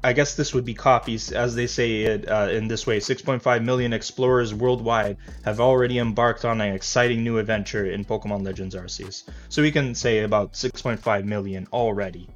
I 0.04 0.14
guess 0.14 0.36
this 0.36 0.54
would 0.56 0.66
be 0.66 0.74
copies, 0.74 1.32
as 1.32 1.54
they 1.54 1.68
say 1.68 2.02
it 2.02 2.28
uh, 2.28 2.50
in 2.52 2.68
this 2.68 2.88
way. 2.88 3.00
6.5 3.00 3.64
million 3.64 3.94
explorers 3.94 4.52
worldwide 4.52 5.18
have 5.46 5.60
already 5.60 6.00
embarked 6.00 6.44
on 6.44 6.60
an 6.60 6.74
exciting 6.74 7.24
new 7.24 7.38
adventure 7.38 7.86
in 7.86 8.04
Pokemon 8.04 8.44
Legends 8.44 8.74
Arceus. 8.74 9.24
So 9.50 9.62
we 9.62 9.72
can 9.72 9.94
say 9.94 10.20
about 10.20 10.54
6.5 10.54 11.26
million 11.26 11.68
already, 11.72 12.30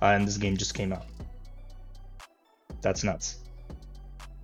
uh, 0.00 0.06
and 0.06 0.28
this 0.28 0.36
game 0.36 0.56
just 0.56 0.74
came 0.74 0.92
out. 0.92 1.06
That's 2.82 3.02
nuts. 3.02 3.38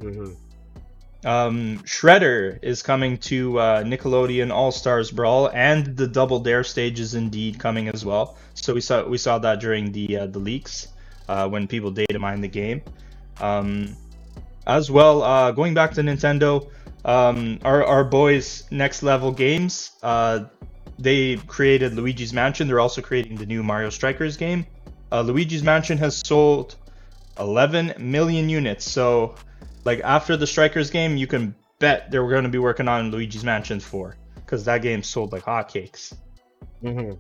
Mm-hmm. 0.05 1.27
Um, 1.27 1.79
Shredder 1.85 2.59
is 2.63 2.83
coming 2.83 3.17
to 3.19 3.59
uh, 3.59 3.83
Nickelodeon 3.83 4.53
All 4.53 4.71
Stars 4.71 5.11
Brawl, 5.11 5.51
and 5.55 5.97
the 5.97 6.07
Double 6.07 6.39
Dare 6.39 6.65
stage 6.65 7.01
is 7.01 7.15
indeed 7.15 7.59
coming 7.59 7.89
as 7.89 8.05
well. 8.05 8.37
So 8.53 8.75
we 8.75 8.83
saw 8.83 9.07
we 9.09 9.17
saw 9.17 9.39
that 9.39 9.61
during 9.61 9.93
the 9.93 10.19
uh, 10.19 10.27
the 10.27 10.39
leaks 10.39 10.89
uh, 11.29 11.49
when 11.49 11.67
people 11.67 11.91
data 11.91 12.19
mined 12.19 12.45
the 12.45 12.49
game. 12.49 12.83
Um, 13.41 13.97
as 14.67 14.91
well, 14.91 15.23
uh, 15.23 15.53
going 15.53 15.73
back 15.73 15.93
to 15.95 16.03
Nintendo, 16.03 16.69
um, 17.07 17.59
our 17.65 17.83
our 17.85 18.05
boys 18.05 18.65
Next 18.71 19.03
Level 19.03 19.33
Games, 19.33 19.93
uh, 20.03 20.45
they 20.99 21.37
created 21.37 21.95
Luigi's 21.95 22.35
Mansion. 22.35 22.69
They're 22.69 22.81
also 22.81 23.01
creating 23.01 23.37
the 23.37 23.47
new 23.47 23.63
Mario 23.63 23.89
Strikers 23.89 24.37
game. 24.37 24.67
Uh, 25.11 25.23
Luigi's 25.23 25.63
Mansion 25.63 25.97
has 25.99 26.17
sold 26.17 26.77
11 27.39 27.95
million 27.99 28.49
units, 28.49 28.91
so 28.91 29.37
like 29.85 30.01
after 30.01 30.37
the 30.37 30.47
Strikers 30.47 30.91
game, 30.91 31.17
you 31.17 31.27
can 31.27 31.55
bet 31.79 32.11
they 32.11 32.19
were 32.19 32.31
going 32.31 32.45
to 32.45 32.51
be 32.51 32.59
working 32.59 32.89
on 32.89 33.11
Luigi's 33.11 33.45
Mansion 33.45 33.81
4 33.81 34.17
because 34.37 34.65
that 34.65 34.83
game 34.83 35.03
sold 35.03 35.33
like 35.33 35.43
hotcakes. 35.43 36.15
Mm-hmm. 36.83 37.13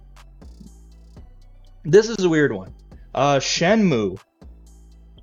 This 1.85 2.09
is 2.09 2.25
a 2.25 2.29
weird 2.29 2.53
one. 2.53 2.75
Uh, 3.15 3.37
Shenmue 3.37 4.19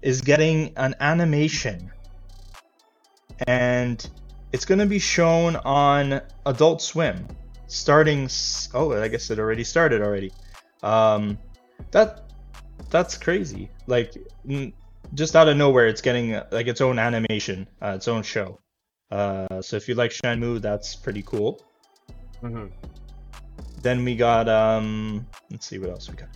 is 0.02 0.22
getting 0.22 0.74
an 0.78 0.96
animation, 1.00 1.92
and 3.48 4.08
it's 4.52 4.66
going 4.66 4.80
to 4.80 4.86
be 4.86 5.00
shown 5.00 5.56
on 5.58 6.22
Adult 6.46 6.82
Swim, 6.82 7.28
starting. 7.68 8.30
Oh, 8.74 8.94
I 8.94 9.08
guess 9.08 9.30
it 9.30 9.40
already 9.40 9.64
started 9.64 10.02
already. 10.02 10.32
Um, 10.84 11.38
that 11.92 12.32
that's 12.90 13.18
crazy. 13.18 13.70
Like 13.88 14.16
just 15.14 15.36
out 15.36 15.48
of 15.48 15.58
nowhere, 15.58 15.88
it's 15.88 16.02
getting 16.02 16.40
like 16.52 16.68
its 16.68 16.82
own 16.82 17.00
animation, 17.00 17.68
uh, 17.82 17.94
its 17.96 18.08
own 18.08 18.24
show. 18.24 18.60
Uh, 19.10 19.62
so 19.62 19.76
if 19.76 19.90
you 19.90 19.96
like 19.96 20.12
Shenmue, 20.12 20.62
that's 20.62 20.96
pretty 20.96 21.22
cool. 21.24 21.62
Mm-hmm. 22.42 22.68
Then 23.82 24.06
we 24.06 24.16
got 24.16 24.48
um, 24.48 25.28
let's 25.50 25.66
see 25.66 25.80
what 25.80 25.90
else 25.90 26.10
we 26.10 26.16
got. 26.16 26.30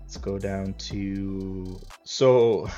Let's 0.00 0.16
go 0.16 0.38
down 0.38 0.74
to 0.74 1.78
so 2.04 2.70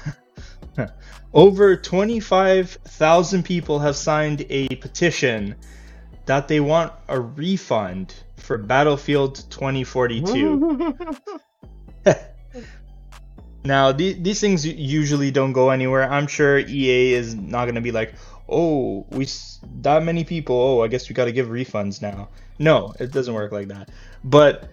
over 1.34 1.76
25,000 1.76 3.44
people 3.44 3.78
have 3.78 3.94
signed 3.94 4.44
a 4.50 4.68
petition 4.76 5.54
that 6.26 6.48
they 6.48 6.60
want 6.60 6.92
a 7.08 7.20
refund 7.20 8.14
for 8.36 8.58
Battlefield 8.58 9.36
2042. 9.50 10.96
Now, 13.64 13.92
th- 13.92 14.16
these 14.22 14.40
things 14.40 14.66
usually 14.66 15.30
don't 15.30 15.52
go 15.52 15.70
anywhere. 15.70 16.10
I'm 16.10 16.26
sure 16.26 16.58
EA 16.58 17.12
is 17.12 17.34
not 17.34 17.64
going 17.66 17.74
to 17.74 17.80
be 17.80 17.92
like, 17.92 18.14
oh, 18.48 19.06
we 19.10 19.28
that 19.82 20.02
many 20.02 20.24
people. 20.24 20.56
Oh, 20.56 20.82
I 20.82 20.88
guess 20.88 21.08
we 21.08 21.14
got 21.14 21.26
to 21.26 21.32
give 21.32 21.48
refunds 21.48 22.00
now. 22.00 22.28
No, 22.58 22.94
it 22.98 23.12
doesn't 23.12 23.34
work 23.34 23.52
like 23.52 23.68
that. 23.68 23.90
But 24.24 24.70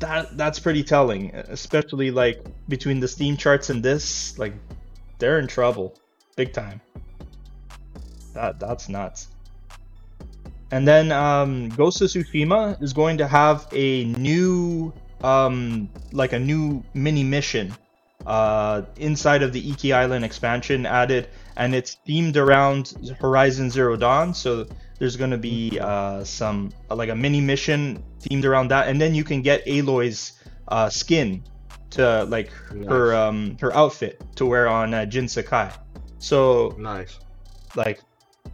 that 0.00 0.36
that's 0.36 0.58
pretty 0.58 0.82
telling, 0.82 1.34
especially 1.34 2.10
like 2.10 2.44
between 2.68 3.00
the 3.00 3.08
Steam 3.08 3.36
charts 3.36 3.70
and 3.70 3.82
this, 3.82 4.38
like 4.38 4.54
they're 5.18 5.38
in 5.38 5.46
trouble, 5.46 5.96
big 6.36 6.52
time. 6.52 6.80
That 8.34 8.58
that's 8.58 8.88
nuts. 8.88 9.28
And 10.70 10.86
then 10.86 11.12
um, 11.12 11.70
Ghost 11.70 12.02
of 12.02 12.08
Tsushima 12.08 12.80
is 12.82 12.92
going 12.92 13.18
to 13.18 13.26
have 13.26 13.66
a 13.72 14.04
new, 14.04 14.92
um, 15.22 15.88
like 16.12 16.34
a 16.34 16.38
new 16.38 16.84
mini 16.92 17.24
mission 17.24 17.74
uh, 18.26 18.82
inside 18.96 19.42
of 19.42 19.52
the 19.52 19.70
Iki 19.70 19.92
Island 19.92 20.24
expansion 20.24 20.86
added, 20.86 21.28
and 21.56 21.74
it's 21.74 21.96
themed 22.06 22.36
around 22.36 22.94
Horizon 23.20 23.70
Zero 23.70 23.96
Dawn. 23.96 24.34
So 24.34 24.66
there's 24.98 25.16
going 25.16 25.30
to 25.30 25.38
be 25.38 25.78
uh, 25.80 26.24
some 26.24 26.70
like 26.90 27.08
a 27.08 27.14
mini 27.14 27.40
mission 27.40 28.02
themed 28.20 28.44
around 28.44 28.68
that, 28.68 28.88
and 28.88 29.00
then 29.00 29.14
you 29.14 29.24
can 29.24 29.42
get 29.42 29.66
Aloy's 29.66 30.32
uh, 30.68 30.88
skin 30.88 31.42
to 31.90 32.24
like 32.24 32.50
nice. 32.72 32.88
her 32.88 33.14
um, 33.14 33.56
her 33.60 33.74
outfit 33.74 34.22
to 34.36 34.46
wear 34.46 34.68
on 34.68 34.94
uh, 34.94 35.06
Jin 35.06 35.28
Sakai. 35.28 35.70
So 36.18 36.74
nice. 36.78 37.18
Like 37.74 38.00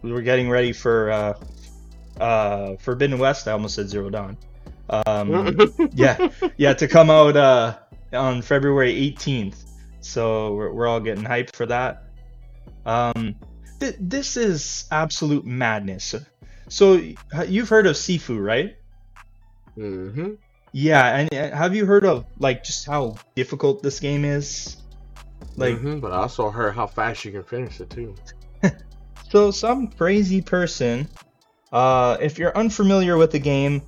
we 0.02 0.12
were 0.12 0.22
getting 0.22 0.50
ready 0.50 0.72
for 0.72 1.10
uh, 1.10 1.34
uh, 2.20 2.76
Forbidden 2.76 3.18
West. 3.18 3.48
I 3.48 3.52
almost 3.52 3.74
said 3.74 3.88
Zero 3.88 4.10
Dawn. 4.10 4.36
Um, 4.88 5.56
yeah, 5.94 6.28
yeah, 6.56 6.74
to 6.74 6.86
come 6.86 7.10
out 7.10 7.36
uh, 7.36 7.78
on 8.14 8.42
February 8.42 8.94
18th. 8.94 9.56
So 10.00 10.54
we're, 10.54 10.72
we're 10.72 10.86
all 10.86 11.00
getting 11.00 11.24
hyped 11.24 11.54
for 11.54 11.66
that. 11.66 12.04
Um, 12.86 13.34
th- 13.80 13.96
this 13.98 14.36
is 14.36 14.86
absolute 14.90 15.44
madness. 15.44 16.14
So 16.68 17.00
you've 17.46 17.68
heard 17.68 17.86
of 17.86 17.96
Sifu, 17.96 18.42
right? 18.42 18.76
Mm-hmm. 19.76 20.34
Yeah, 20.72 21.16
and 21.16 21.54
have 21.54 21.74
you 21.76 21.86
heard 21.86 22.04
of 22.04 22.26
like 22.38 22.64
just 22.64 22.86
how 22.86 23.16
difficult 23.36 23.82
this 23.82 24.00
game 24.00 24.24
is? 24.24 24.76
Like, 25.56 25.76
mm-hmm, 25.76 26.00
but 26.00 26.12
I 26.12 26.16
also 26.16 26.50
heard 26.50 26.74
how 26.74 26.86
fast 26.86 27.24
you 27.24 27.30
can 27.30 27.44
finish 27.44 27.80
it 27.80 27.90
too. 27.90 28.14
so 29.30 29.50
some 29.50 29.88
crazy 29.88 30.42
person, 30.42 31.08
uh, 31.72 32.16
if 32.20 32.38
you're 32.38 32.56
unfamiliar 32.56 33.16
with 33.16 33.30
the 33.30 33.38
game, 33.38 33.82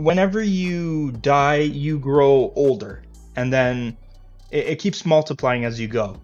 whenever 0.00 0.40
you 0.40 1.12
die, 1.12 1.56
you 1.56 1.98
grow 1.98 2.52
older, 2.54 3.02
and 3.36 3.52
then 3.52 3.96
it, 4.50 4.66
it 4.66 4.78
keeps 4.78 5.04
multiplying 5.04 5.64
as 5.64 5.80
you 5.80 5.88
go. 5.88 6.20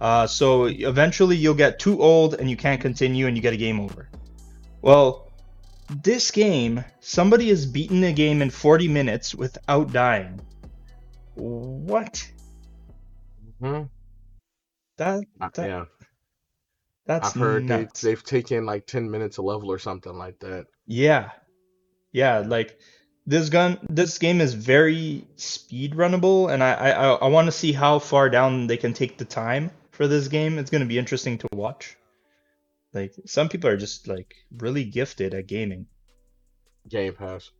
Uh, 0.00 0.26
so 0.26 0.64
eventually 0.66 1.36
you'll 1.36 1.54
get 1.54 1.78
too 1.78 2.02
old 2.02 2.34
and 2.34 2.50
you 2.50 2.56
can't 2.56 2.80
continue, 2.80 3.26
and 3.26 3.36
you 3.36 3.42
get 3.42 3.54
a 3.54 3.56
game 3.56 3.80
over. 3.80 4.08
Well, 4.82 5.30
this 6.02 6.30
game, 6.30 6.84
somebody 7.00 7.48
has 7.48 7.66
beaten 7.66 8.00
the 8.00 8.12
game 8.12 8.42
in 8.42 8.50
40 8.50 8.88
minutes 8.88 9.34
without 9.34 9.92
dying. 9.92 10.40
What? 11.34 12.30
Hmm. 13.60 13.82
That, 14.96 15.24
uh, 15.40 15.48
that 15.54 15.68
yeah. 15.68 15.84
That's 17.06 17.28
I've 17.28 17.34
heard 17.40 17.64
nuts. 17.64 18.00
they, 18.00 18.10
they've 18.10 18.24
taken 18.24 18.66
like 18.66 18.86
10 18.86 19.10
minutes 19.10 19.36
a 19.36 19.42
level 19.42 19.70
or 19.70 19.78
something 19.78 20.16
like 20.18 20.40
that. 20.40 20.66
Yeah. 20.86 21.30
Yeah, 22.12 22.38
like 22.38 22.80
this 23.26 23.48
gun 23.48 23.78
this 23.88 24.18
game 24.18 24.40
is 24.40 24.54
very 24.54 25.26
speed 25.36 25.94
runnable 25.94 26.52
and 26.52 26.62
I 26.62 26.72
I, 26.72 27.06
I 27.14 27.28
want 27.28 27.46
to 27.46 27.52
see 27.52 27.72
how 27.72 27.98
far 27.98 28.28
down 28.30 28.66
they 28.66 28.76
can 28.76 28.92
take 28.92 29.18
the 29.18 29.24
time 29.24 29.70
for 29.90 30.06
this 30.06 30.28
game. 30.28 30.58
It's 30.58 30.70
gonna 30.70 30.86
be 30.86 30.98
interesting 30.98 31.38
to 31.38 31.48
watch. 31.52 31.96
Like 32.92 33.14
some 33.26 33.48
people 33.48 33.68
are 33.68 33.76
just 33.76 34.08
like 34.08 34.34
really 34.56 34.84
gifted 34.84 35.34
at 35.34 35.46
gaming. 35.46 35.86
Game 36.88 37.14
Pass. 37.14 37.50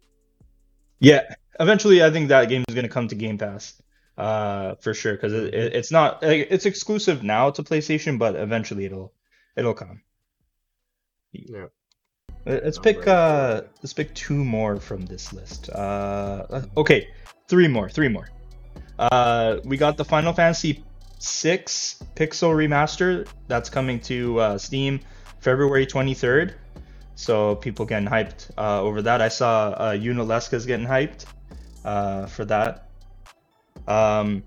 Yeah, 0.98 1.34
eventually 1.60 2.02
I 2.02 2.10
think 2.10 2.28
that 2.28 2.48
game 2.48 2.64
is 2.68 2.74
gonna 2.74 2.88
come 2.88 3.08
to 3.08 3.14
Game 3.14 3.38
Pass, 3.38 3.80
uh, 4.16 4.76
for 4.76 4.94
sure. 4.94 5.12
Because 5.12 5.32
it, 5.32 5.52
it, 5.52 5.74
it's 5.74 5.90
not 5.90 6.22
like, 6.22 6.46
it's 6.50 6.64
exclusive 6.64 7.22
now 7.22 7.50
to 7.50 7.62
PlayStation, 7.62 8.18
but 8.18 8.36
eventually 8.36 8.84
it'll 8.84 9.12
it'll 9.56 9.74
come. 9.74 10.02
Yeah. 11.32 11.66
Let's 12.46 12.78
pick 12.78 13.08
uh 13.08 13.62
let's 13.82 13.92
pick 13.92 14.14
two 14.14 14.44
more 14.44 14.78
from 14.78 15.04
this 15.04 15.32
list. 15.32 15.68
Uh, 15.70 16.62
okay, 16.76 17.08
three 17.48 17.66
more, 17.68 17.88
three 17.88 18.08
more. 18.08 18.28
Uh, 18.98 19.58
we 19.64 19.76
got 19.76 19.96
the 19.96 20.04
Final 20.04 20.32
Fantasy 20.32 20.84
six 21.18 22.02
pixel 22.14 22.54
remaster 22.54 23.26
that's 23.48 23.68
coming 23.68 24.00
to 24.00 24.38
uh, 24.38 24.58
Steam 24.58 25.00
February 25.40 25.86
23rd. 25.86 26.54
So 27.14 27.56
people 27.56 27.86
getting 27.86 28.08
hyped 28.08 28.50
uh, 28.58 28.82
over 28.82 29.02
that. 29.02 29.22
I 29.22 29.28
saw 29.28 29.70
uh, 29.70 29.96
getting 29.96 30.86
hyped 30.86 31.24
uh, 31.84 32.26
for 32.26 32.44
that. 32.44 32.88
Um, 33.88 34.42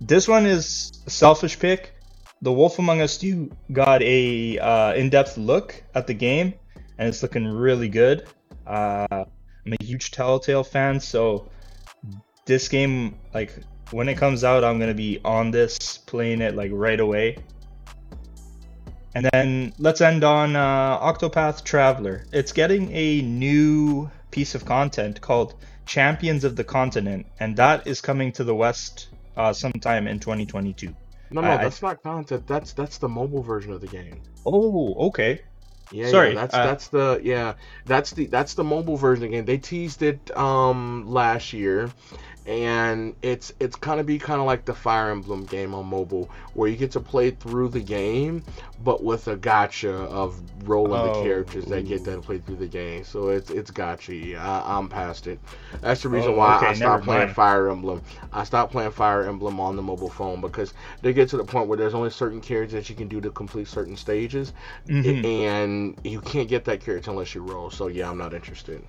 this 0.00 0.26
one 0.26 0.46
is 0.46 1.02
a 1.06 1.10
selfish 1.10 1.58
pick. 1.58 1.94
The 2.42 2.52
Wolf 2.52 2.78
Among 2.78 3.00
Us 3.00 3.18
2 3.18 3.50
got 3.72 4.02
a 4.02 4.58
uh, 4.58 4.94
in-depth 4.94 5.36
look 5.38 5.82
at 5.94 6.06
the 6.06 6.14
game, 6.14 6.54
and 6.98 7.08
it's 7.08 7.22
looking 7.22 7.46
really 7.46 7.88
good. 7.88 8.28
Uh, 8.66 9.06
I'm 9.10 9.72
a 9.72 9.84
huge 9.84 10.10
Telltale 10.10 10.64
fan, 10.64 11.00
so 11.00 11.48
this 12.46 12.68
game, 12.68 13.16
like 13.34 13.52
when 13.90 14.08
it 14.08 14.16
comes 14.16 14.44
out, 14.44 14.64
I'm 14.64 14.78
gonna 14.78 14.94
be 14.94 15.20
on 15.24 15.50
this, 15.50 15.98
playing 15.98 16.40
it 16.40 16.54
like 16.54 16.70
right 16.72 17.00
away. 17.00 17.38
And 19.14 19.28
then 19.32 19.72
let's 19.78 20.00
end 20.00 20.24
on 20.24 20.56
uh, 20.56 20.98
Octopath 21.00 21.64
Traveler. 21.64 22.26
It's 22.32 22.52
getting 22.52 22.92
a 22.92 23.22
new 23.22 24.10
piece 24.30 24.54
of 24.54 24.66
content 24.66 25.20
called 25.20 25.54
Champions 25.86 26.44
of 26.44 26.54
the 26.54 26.64
Continent, 26.64 27.26
and 27.40 27.56
that 27.56 27.86
is 27.86 28.00
coming 28.00 28.30
to 28.32 28.44
the 28.44 28.54
West 28.54 29.08
uh, 29.36 29.52
sometime 29.52 30.06
in 30.06 30.20
2022. 30.20 30.94
No, 31.30 31.40
no, 31.40 31.48
I, 31.48 31.56
that's 31.56 31.82
I... 31.82 31.88
not 31.88 32.02
content. 32.02 32.46
That's 32.46 32.72
that's 32.72 32.98
the 32.98 33.08
mobile 33.08 33.42
version 33.42 33.72
of 33.72 33.80
the 33.80 33.86
game. 33.86 34.20
Oh, 34.44 34.94
okay. 35.08 35.40
Yeah, 35.90 36.08
Sorry, 36.08 36.28
yeah, 36.28 36.34
that's 36.34 36.54
uh, 36.54 36.58
that's 36.58 36.88
the 36.88 37.20
yeah, 37.22 37.54
that's 37.84 38.12
the 38.12 38.26
that's 38.26 38.54
the 38.54 38.64
mobile 38.64 38.96
version 38.96 39.24
again. 39.26 39.44
They 39.44 39.58
teased 39.58 40.02
it 40.02 40.36
um 40.36 41.06
last 41.08 41.52
year, 41.52 41.90
and 42.46 43.16
it's 43.22 43.52
it's 43.58 43.74
kind 43.74 43.98
of 43.98 44.06
be 44.06 44.18
kind 44.18 44.40
of 44.40 44.46
like 44.46 44.64
the 44.64 44.74
Fire 44.74 45.10
Emblem 45.10 45.44
game 45.44 45.74
on 45.74 45.86
mobile, 45.86 46.30
where 46.54 46.68
you 46.68 46.76
get 46.76 46.92
to 46.92 47.00
play 47.00 47.32
through 47.32 47.68
the 47.70 47.80
game, 47.80 48.44
but 48.84 49.02
with 49.02 49.26
a 49.26 49.36
gacha 49.36 49.92
of 49.92 50.40
rolling 50.68 51.00
oh, 51.00 51.06
the 51.14 51.22
characters 51.22 51.64
that 51.66 51.88
get 51.88 52.04
to 52.04 52.20
play 52.20 52.38
through 52.38 52.56
the 52.56 52.68
game. 52.68 53.02
So 53.02 53.28
it's 53.28 53.50
it's 53.50 53.70
gacha. 53.72 54.38
I, 54.38 54.78
am 54.78 54.88
past 54.88 55.26
it. 55.26 55.40
That's 55.80 56.02
the 56.02 56.08
reason 56.08 56.32
oh, 56.32 56.36
why 56.36 56.58
okay, 56.58 56.66
I 56.66 56.74
stopped 56.74 57.04
playing. 57.04 57.34
Fire 57.34 57.68
Emblem. 57.68 58.00
I 58.32 58.44
stopped 58.44 58.70
playing 58.70 58.92
Fire 58.92 59.24
Emblem 59.24 59.58
on 59.58 59.74
the 59.74 59.82
mobile 59.82 60.10
phone 60.10 60.40
because 60.40 60.72
they 61.02 61.12
get 61.12 61.28
to 61.30 61.36
the 61.36 61.44
point 61.44 61.66
where 61.66 61.76
there's 61.76 61.94
only 61.94 62.10
certain 62.10 62.40
characters 62.40 62.74
that 62.74 62.88
you 62.88 62.94
can 62.94 63.08
do 63.08 63.20
to 63.20 63.30
complete 63.30 63.66
certain 63.66 63.96
stages, 63.96 64.52
mm-hmm. 64.86 65.24
and 65.24 65.98
you 66.04 66.20
can't 66.20 66.48
get 66.48 66.64
that 66.66 66.80
character 66.80 67.10
unless 67.10 67.34
you 67.34 67.42
roll. 67.42 67.70
So 67.70 67.88
yeah, 67.88 68.08
I'm 68.08 68.18
not 68.18 68.34
interested. 68.34 68.84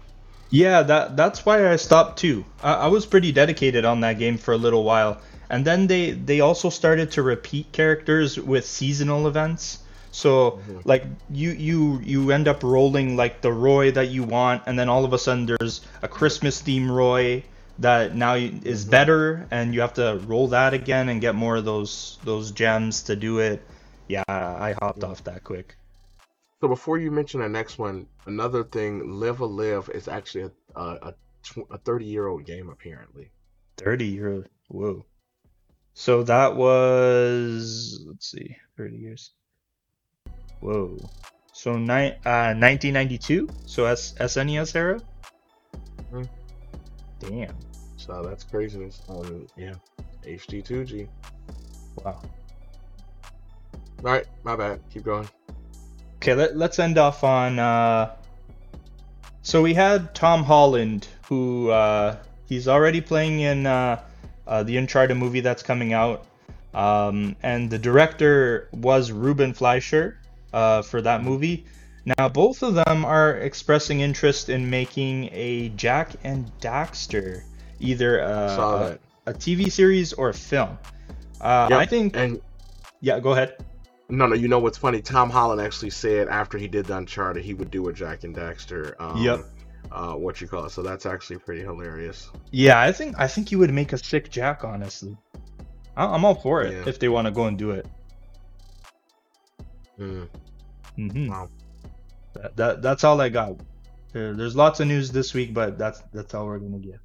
Yeah, 0.49 0.83
that 0.83 1.17
that's 1.17 1.45
why 1.45 1.69
I 1.71 1.75
stopped 1.75 2.19
too. 2.19 2.45
I, 2.63 2.73
I 2.73 2.87
was 2.87 3.05
pretty 3.05 3.31
dedicated 3.31 3.85
on 3.85 4.01
that 4.01 4.17
game 4.17 4.37
for 4.37 4.53
a 4.53 4.57
little 4.57 4.83
while, 4.83 5.19
and 5.49 5.65
then 5.65 5.87
they 5.87 6.11
they 6.11 6.39
also 6.39 6.69
started 6.69 7.11
to 7.11 7.21
repeat 7.21 7.71
characters 7.71 8.39
with 8.39 8.65
seasonal 8.65 9.27
events. 9.27 9.79
So 10.11 10.51
mm-hmm. 10.51 10.79
like 10.85 11.05
you 11.29 11.51
you 11.51 11.99
you 12.03 12.31
end 12.31 12.47
up 12.47 12.63
rolling 12.63 13.17
like 13.17 13.41
the 13.41 13.51
Roy 13.51 13.91
that 13.91 14.09
you 14.09 14.23
want, 14.23 14.63
and 14.65 14.79
then 14.79 14.89
all 14.89 15.03
of 15.03 15.13
a 15.13 15.19
sudden 15.19 15.45
there's 15.45 15.81
a 16.01 16.07
Christmas 16.07 16.61
theme 16.61 16.89
Roy 16.89 17.43
that 17.79 18.15
now 18.15 18.35
is 18.35 18.81
mm-hmm. 18.81 18.91
better, 18.91 19.47
and 19.51 19.73
you 19.73 19.81
have 19.81 19.95
to 19.95 20.21
roll 20.25 20.47
that 20.49 20.73
again 20.73 21.09
and 21.09 21.19
get 21.19 21.35
more 21.35 21.57
of 21.57 21.65
those 21.65 22.17
those 22.23 22.51
gems 22.51 23.03
to 23.03 23.15
do 23.15 23.39
it. 23.39 23.61
Yeah, 24.07 24.23
I 24.27 24.73
hopped 24.79 25.03
off 25.03 25.25
that 25.25 25.43
quick. 25.43 25.75
So 26.59 26.67
before 26.67 26.97
you 26.97 27.11
mention 27.11 27.41
the 27.41 27.49
next 27.49 27.77
one, 27.77 28.07
another 28.25 28.63
thing, 28.63 29.19
Live 29.19 29.41
a 29.41 29.45
Live 29.45 29.89
is 29.93 30.07
actually 30.07 30.49
a 30.75 30.81
a, 30.81 31.13
a 31.69 31.77
thirty 31.77 32.05
year 32.05 32.27
old 32.27 32.45
game 32.45 32.69
apparently. 32.69 33.29
Thirty 33.77 34.05
year 34.05 34.33
old. 34.33 34.49
Whoa. 34.69 35.05
So 35.93 36.23
that 36.23 36.55
was 36.55 38.03
let's 38.07 38.31
see, 38.31 38.55
thirty 38.75 38.97
years. 38.97 39.31
Whoa. 40.61 40.97
So 41.53 41.77
ni- 41.77 42.17
uh, 42.25 42.53
1992. 42.53 43.49
So 43.65 43.85
S- 43.85 44.13
SNES 44.19 44.75
era. 44.75 44.99
Mm-hmm. 46.11 46.23
Damn. 47.19 47.55
So 47.97 48.23
that's 48.23 48.43
craziness. 48.43 49.01
Um, 49.09 49.47
yeah. 49.55 49.73
HD-2D. 50.25 51.07
Wow. 52.03 52.21
All 54.03 54.11
right, 54.11 54.25
my 54.43 54.55
bad. 54.55 54.79
Keep 54.91 55.03
going. 55.03 55.27
Okay, 56.17 56.33
let, 56.33 56.57
let's 56.57 56.79
end 56.79 56.97
off 56.97 57.23
on. 57.23 57.59
Uh, 57.59 58.15
so 59.41 59.61
we 59.61 59.73
had 59.73 60.13
Tom 60.13 60.43
Holland, 60.43 61.07
who 61.27 61.69
uh, 61.69 62.17
he's 62.45 62.67
already 62.67 63.01
playing 63.01 63.39
in 63.39 63.65
uh, 63.65 64.01
uh, 64.45 64.63
the 64.63 64.77
Uncharted 64.77 65.15
movie 65.17 65.41
that's 65.41 65.63
coming 65.63 65.93
out, 65.93 66.25
um, 66.73 67.35
and 67.43 67.69
the 67.69 67.79
director 67.79 68.67
was 68.71 69.11
Ruben 69.11 69.53
Fleischer. 69.53 70.17
uh, 70.53 70.81
for 70.81 71.01
that 71.01 71.23
movie. 71.23 71.65
Now, 72.17 72.29
both 72.29 72.63
of 72.63 72.73
them 72.73 73.03
are 73.03 73.35
expressing 73.37 73.99
interest 73.99 74.49
in 74.49 74.69
making 74.69 75.29
a 75.33 75.69
Jak 75.69 76.15
and 76.23 76.49
Daxter, 76.61 77.43
either 77.79 78.19
a, 78.19 78.97
a, 79.27 79.31
a 79.31 79.33
TV 79.33 79.71
series 79.71 80.13
or 80.13 80.29
a 80.29 80.33
film. 80.33 80.77
Uh, 81.41 81.67
Yep, 81.69 81.79
I 81.79 81.85
think, 81.85 82.15
And 82.15 82.41
yeah, 83.01 83.19
go 83.19 83.33
ahead. 83.33 83.57
No, 84.09 84.25
no, 84.27 84.35
you 84.35 84.47
know 84.47 84.59
what's 84.59 84.77
funny? 84.77 85.01
Tom 85.01 85.29
Holland 85.29 85.59
actually 85.59 85.89
said 85.89 86.29
after 86.29 86.57
he 86.57 86.67
did 86.67 86.85
the 86.85 86.97
Uncharted, 86.97 87.43
he 87.43 87.53
would 87.53 87.69
do 87.69 87.87
a 87.89 87.93
Jak 87.93 88.23
and 88.23 88.35
Daxter. 88.35 88.93
Um, 88.99 89.21
Yep. 89.21 89.45
Uh, 89.91 90.13
what 90.15 90.41
you 90.41 90.47
call 90.47 90.65
it? 90.65 90.71
So 90.71 90.81
that's 90.81 91.05
actually 91.05 91.39
pretty 91.39 91.61
hilarious. 91.61 92.29
Yeah, 92.51 92.79
I 92.79 92.91
think 92.91 93.15
I 93.17 93.27
think 93.27 93.51
you 93.51 93.59
would 93.59 93.73
make 93.73 93.93
a 93.93 93.97
sick 93.97 94.29
Jak, 94.29 94.63
honestly. 94.65 95.15
I- 95.95 96.05
I'm 96.07 96.25
all 96.25 96.35
for 96.35 96.61
it 96.63 96.73
Yeah. 96.73 96.89
if 96.89 96.99
they 96.99 97.07
want 97.09 97.25
to 97.25 97.31
go 97.31 97.45
and 97.45 97.57
do 97.57 97.71
it. 97.71 97.85
Mm, 99.99 100.27
hmm 100.95 101.27
wow. 101.29 101.49
That, 102.33 102.55
that 102.57 102.81
that's 102.81 103.03
all 103.03 103.19
I 103.21 103.29
got. 103.29 103.59
There, 104.13 104.33
there's 104.33 104.55
lots 104.55 104.79
of 104.79 104.87
news 104.87 105.11
this 105.11 105.33
week, 105.33 105.53
but 105.53 105.77
that's 105.77 106.01
that's 106.13 106.33
all 106.33 106.45
we're 106.47 106.59
gonna 106.59 106.79
get. 106.79 106.99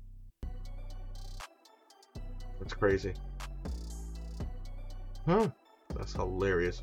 That's 2.58 2.74
crazy. 2.74 3.14
Huh. 5.26 5.48
That's 5.97 6.14
hilarious. 6.14 6.82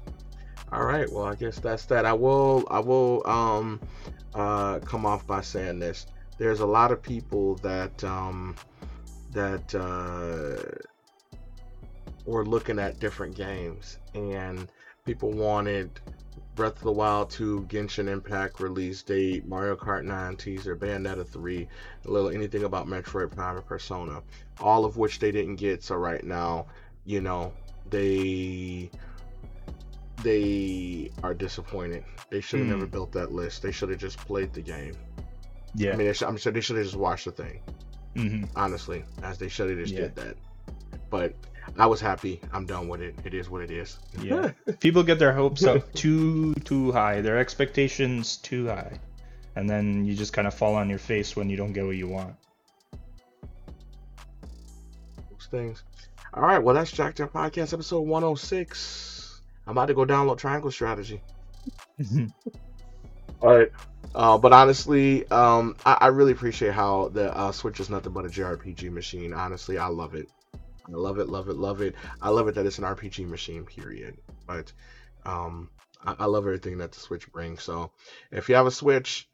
All 0.71 0.83
right, 0.83 1.11
well, 1.11 1.25
I 1.25 1.35
guess 1.35 1.59
that's 1.59 1.85
that. 1.85 2.05
I 2.05 2.13
will 2.13 2.67
I 2.69 2.79
will 2.79 3.25
um 3.25 3.79
uh 4.33 4.79
come 4.79 5.05
off 5.05 5.25
by 5.25 5.41
saying 5.41 5.79
this. 5.79 6.05
There's 6.37 6.59
a 6.59 6.65
lot 6.65 6.91
of 6.91 7.01
people 7.01 7.55
that 7.55 8.03
um 8.03 8.55
that 9.31 9.73
uh 9.75 10.63
were 12.25 12.45
looking 12.45 12.79
at 12.79 12.99
different 12.99 13.35
games 13.35 13.97
and 14.13 14.67
people 15.05 15.31
wanted 15.31 15.99
Breath 16.55 16.75
of 16.77 16.83
the 16.83 16.91
Wild 16.91 17.29
2, 17.31 17.67
Genshin 17.69 18.07
Impact 18.07 18.59
release 18.59 19.01
date, 19.01 19.47
Mario 19.47 19.75
Kart 19.75 20.03
9 20.03 20.35
teaser, 20.35 20.75
Bayonetta 20.75 21.25
3, 21.25 21.67
a 22.05 22.11
little 22.11 22.29
anything 22.29 22.65
about 22.65 22.85
Metroid 22.85 23.31
Prime 23.31 23.57
and 23.57 23.65
Persona 23.65 24.21
all 24.59 24.85
of 24.85 24.97
which 24.97 25.19
they 25.19 25.31
didn't 25.31 25.55
get. 25.55 25.83
So 25.83 25.95
right 25.95 26.23
now, 26.23 26.67
you 27.05 27.21
know, 27.21 27.53
they 27.89 28.89
they 30.23 31.09
are 31.23 31.33
disappointed. 31.33 32.03
They 32.29 32.41
should 32.41 32.59
have 32.59 32.67
Hmm. 32.67 32.73
never 32.73 32.85
built 32.85 33.11
that 33.13 33.31
list. 33.31 33.61
They 33.61 33.71
should 33.71 33.89
have 33.89 33.99
just 33.99 34.17
played 34.19 34.53
the 34.53 34.61
game. 34.61 34.95
Yeah. 35.75 35.93
I 35.93 35.95
mean, 35.95 36.07
they 36.07 36.13
should, 36.13 36.27
I'm 36.27 36.37
sure 36.37 36.51
they 36.51 36.61
should 36.61 36.75
have 36.75 36.85
just 36.85 36.97
watched 36.97 37.25
the 37.25 37.31
thing. 37.31 37.61
hmm 38.15 38.43
Honestly, 38.55 39.03
as 39.23 39.37
they 39.37 39.47
should 39.47 39.69
have 39.69 39.79
just 39.79 39.93
Yeah. 39.93 40.01
did 40.01 40.15
that. 40.15 40.35
But 41.09 41.33
I 41.77 41.85
was 41.85 42.01
happy. 42.01 42.41
I'm 42.51 42.65
done 42.65 42.87
with 42.87 43.01
it. 43.01 43.15
It 43.23 43.33
is 43.33 43.49
what 43.49 43.61
it 43.61 43.71
is. 43.71 43.97
Yeah. 44.21 44.51
People 44.79 45.03
get 45.03 45.19
their 45.19 45.33
hopes 45.33 45.63
up 45.63 45.91
too 45.93 46.53
too 46.65 46.91
high, 46.91 47.21
their 47.21 47.37
expectations 47.37 48.37
too 48.37 48.67
high, 48.67 48.99
and 49.55 49.69
then 49.69 50.05
you 50.05 50.15
just 50.15 50.33
kind 50.33 50.47
of 50.47 50.53
fall 50.53 50.75
on 50.75 50.89
your 50.89 50.99
face 50.99 51.35
when 51.35 51.49
you 51.49 51.55
don't 51.57 51.73
get 51.73 51.85
what 51.85 51.95
you 51.95 52.07
want. 52.07 52.35
Those 55.29 55.47
things. 55.49 55.83
All 56.33 56.43
right. 56.43 56.59
Well, 56.59 56.75
that's 56.75 56.91
Jack 56.91 57.15
Jack 57.15 57.33
Podcast 57.33 57.73
episode 57.73 58.01
106. 58.01 59.41
I'm 59.65 59.71
about 59.71 59.87
to 59.87 59.93
go 59.93 60.05
download 60.05 60.37
Triangle 60.37 60.71
Strategy. 60.71 61.21
All 63.41 63.57
right. 63.57 63.71
Uh, 64.13 64.37
but 64.37 64.53
honestly, 64.53 65.29
um, 65.29 65.75
I, 65.85 65.97
I 66.01 66.07
really 66.07 66.31
appreciate 66.31 66.73
how 66.73 67.09
the 67.09 67.35
uh, 67.35 67.51
Switch 67.51 67.79
is 67.79 67.89
nothing 67.89 68.13
but 68.13 68.25
a 68.25 68.29
JRPG 68.29 68.91
machine. 68.91 69.33
Honestly, 69.33 69.77
I 69.77 69.87
love 69.87 70.13
it. 70.15 70.29
I 70.87 70.91
love 70.91 71.19
it, 71.19 71.29
love 71.29 71.49
it, 71.49 71.57
love 71.57 71.81
it. 71.81 71.95
I 72.21 72.29
love 72.29 72.47
it 72.47 72.55
that 72.55 72.65
it's 72.65 72.79
an 72.79 72.83
RPG 72.83 73.27
machine, 73.27 73.65
period. 73.65 74.17
But 74.47 74.71
um, 75.25 75.69
I, 76.03 76.15
I 76.19 76.25
love 76.25 76.45
everything 76.45 76.77
that 76.79 76.91
the 76.91 76.99
Switch 76.99 77.31
brings. 77.31 77.63
So 77.63 77.91
if 78.31 78.49
you 78.49 78.55
have 78.55 78.67
a 78.67 78.71
Switch 78.71 79.28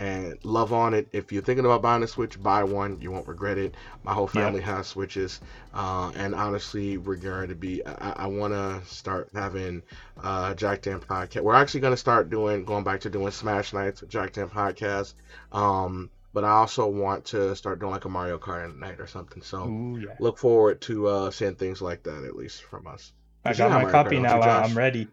and 0.00 0.38
love 0.44 0.72
on 0.72 0.94
it, 0.94 1.08
if 1.12 1.32
you're 1.32 1.42
thinking 1.42 1.64
about 1.64 1.82
buying 1.82 2.02
a 2.02 2.06
Switch, 2.06 2.40
buy 2.40 2.62
one. 2.64 3.00
You 3.00 3.10
won't 3.10 3.26
regret 3.26 3.58
it. 3.58 3.74
My 4.04 4.12
whole 4.14 4.30
Yeah. 4.32 4.44
family 4.44 4.60
has 4.60 4.86
Switches. 4.86 5.40
Uh, 5.74 6.12
and 6.16 6.34
honestly, 6.34 6.98
we're 6.98 7.16
going 7.16 7.48
to 7.48 7.54
be, 7.54 7.84
I, 7.86 8.10
I 8.24 8.26
want 8.26 8.52
to 8.52 8.80
start 8.86 9.28
having 9.34 9.82
uh, 10.22 10.54
Jacked 10.54 10.86
In 10.86 11.00
podcast. 11.00 11.40
We're 11.42 11.54
actually 11.54 11.80
going 11.80 11.92
to 11.94 11.96
start 11.98 12.30
doing, 12.30 12.64
going 12.64 12.84
back 12.84 13.00
to 13.00 13.10
doing 13.10 13.30
Smash 13.32 13.72
Nights 13.72 14.00
with 14.00 14.10
Jacked 14.10 14.38
In 14.38 14.48
podcast. 14.48 15.14
Um, 15.52 16.10
but 16.34 16.44
I 16.44 16.50
also 16.50 16.86
want 16.86 17.24
to 17.26 17.56
start 17.56 17.80
doing 17.80 17.90
like 17.92 18.04
a 18.04 18.08
Mario 18.08 18.38
Kart 18.38 18.76
night 18.78 19.00
or 19.00 19.06
something. 19.06 19.42
So 19.42 19.64
Ooh 19.64 19.98
yeah. 19.98 20.14
look 20.20 20.38
forward 20.38 20.80
to 20.82 21.06
uh, 21.08 21.30
seeing 21.30 21.54
things 21.56 21.80
like 21.82 22.04
that, 22.04 22.22
at 22.24 22.36
least 22.36 22.62
from 22.62 22.86
us. 22.86 23.12
I 23.44 23.54
got 23.54 23.70
my 23.70 23.76
Mario 23.78 23.90
copy 23.90 24.16
Kart, 24.16 24.22
now. 24.22 24.28
don't 24.34 24.38
you, 24.38 24.42
I- 24.50 24.60
Josh? 24.62 24.70
I'm 24.70 24.78
ready. 24.78 25.08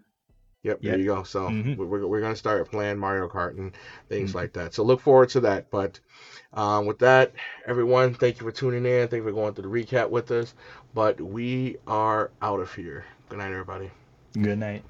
Yep, 0.66 0.80
Yeah. 0.82 0.92
there 0.92 1.00
you 1.00 1.06
go. 1.06 1.22
So 1.22 1.50
Mhm. 1.50 1.78
we're, 1.78 2.08
we're 2.08 2.20
going 2.22 2.34
to 2.34 2.38
start 2.38 2.72
playing 2.72 2.98
Mario 2.98 3.30
Kart 3.30 3.56
and 3.60 3.72
things 4.10 4.32
Mhm. 4.32 4.36
like 4.36 4.54
that. 4.54 4.74
So 4.74 4.84
look 4.84 5.00
forward 5.00 5.30
to 5.30 5.40
that. 5.42 5.70
But 5.70 6.00
um, 6.54 6.88
with 6.88 6.98
that, 7.00 7.34
everyone, 7.68 8.16
thank 8.16 8.40
you 8.40 8.46
for 8.46 8.52
tuning 8.52 8.84
in. 8.86 9.08
Thank 9.08 9.22
you 9.22 9.30
for 9.30 9.32
going 9.32 9.54
through 9.54 9.70
the 9.70 9.86
recap 9.86 10.10
with 10.10 10.32
us. 10.32 10.56
But 10.96 11.22
we 11.22 11.78
are 11.86 12.32
out 12.42 12.60
of 12.62 12.74
here. 12.74 13.06
Good 13.30 13.38
night, 13.38 13.52
everybody. 13.52 13.92
Good 14.34 14.58
night. 14.58 14.84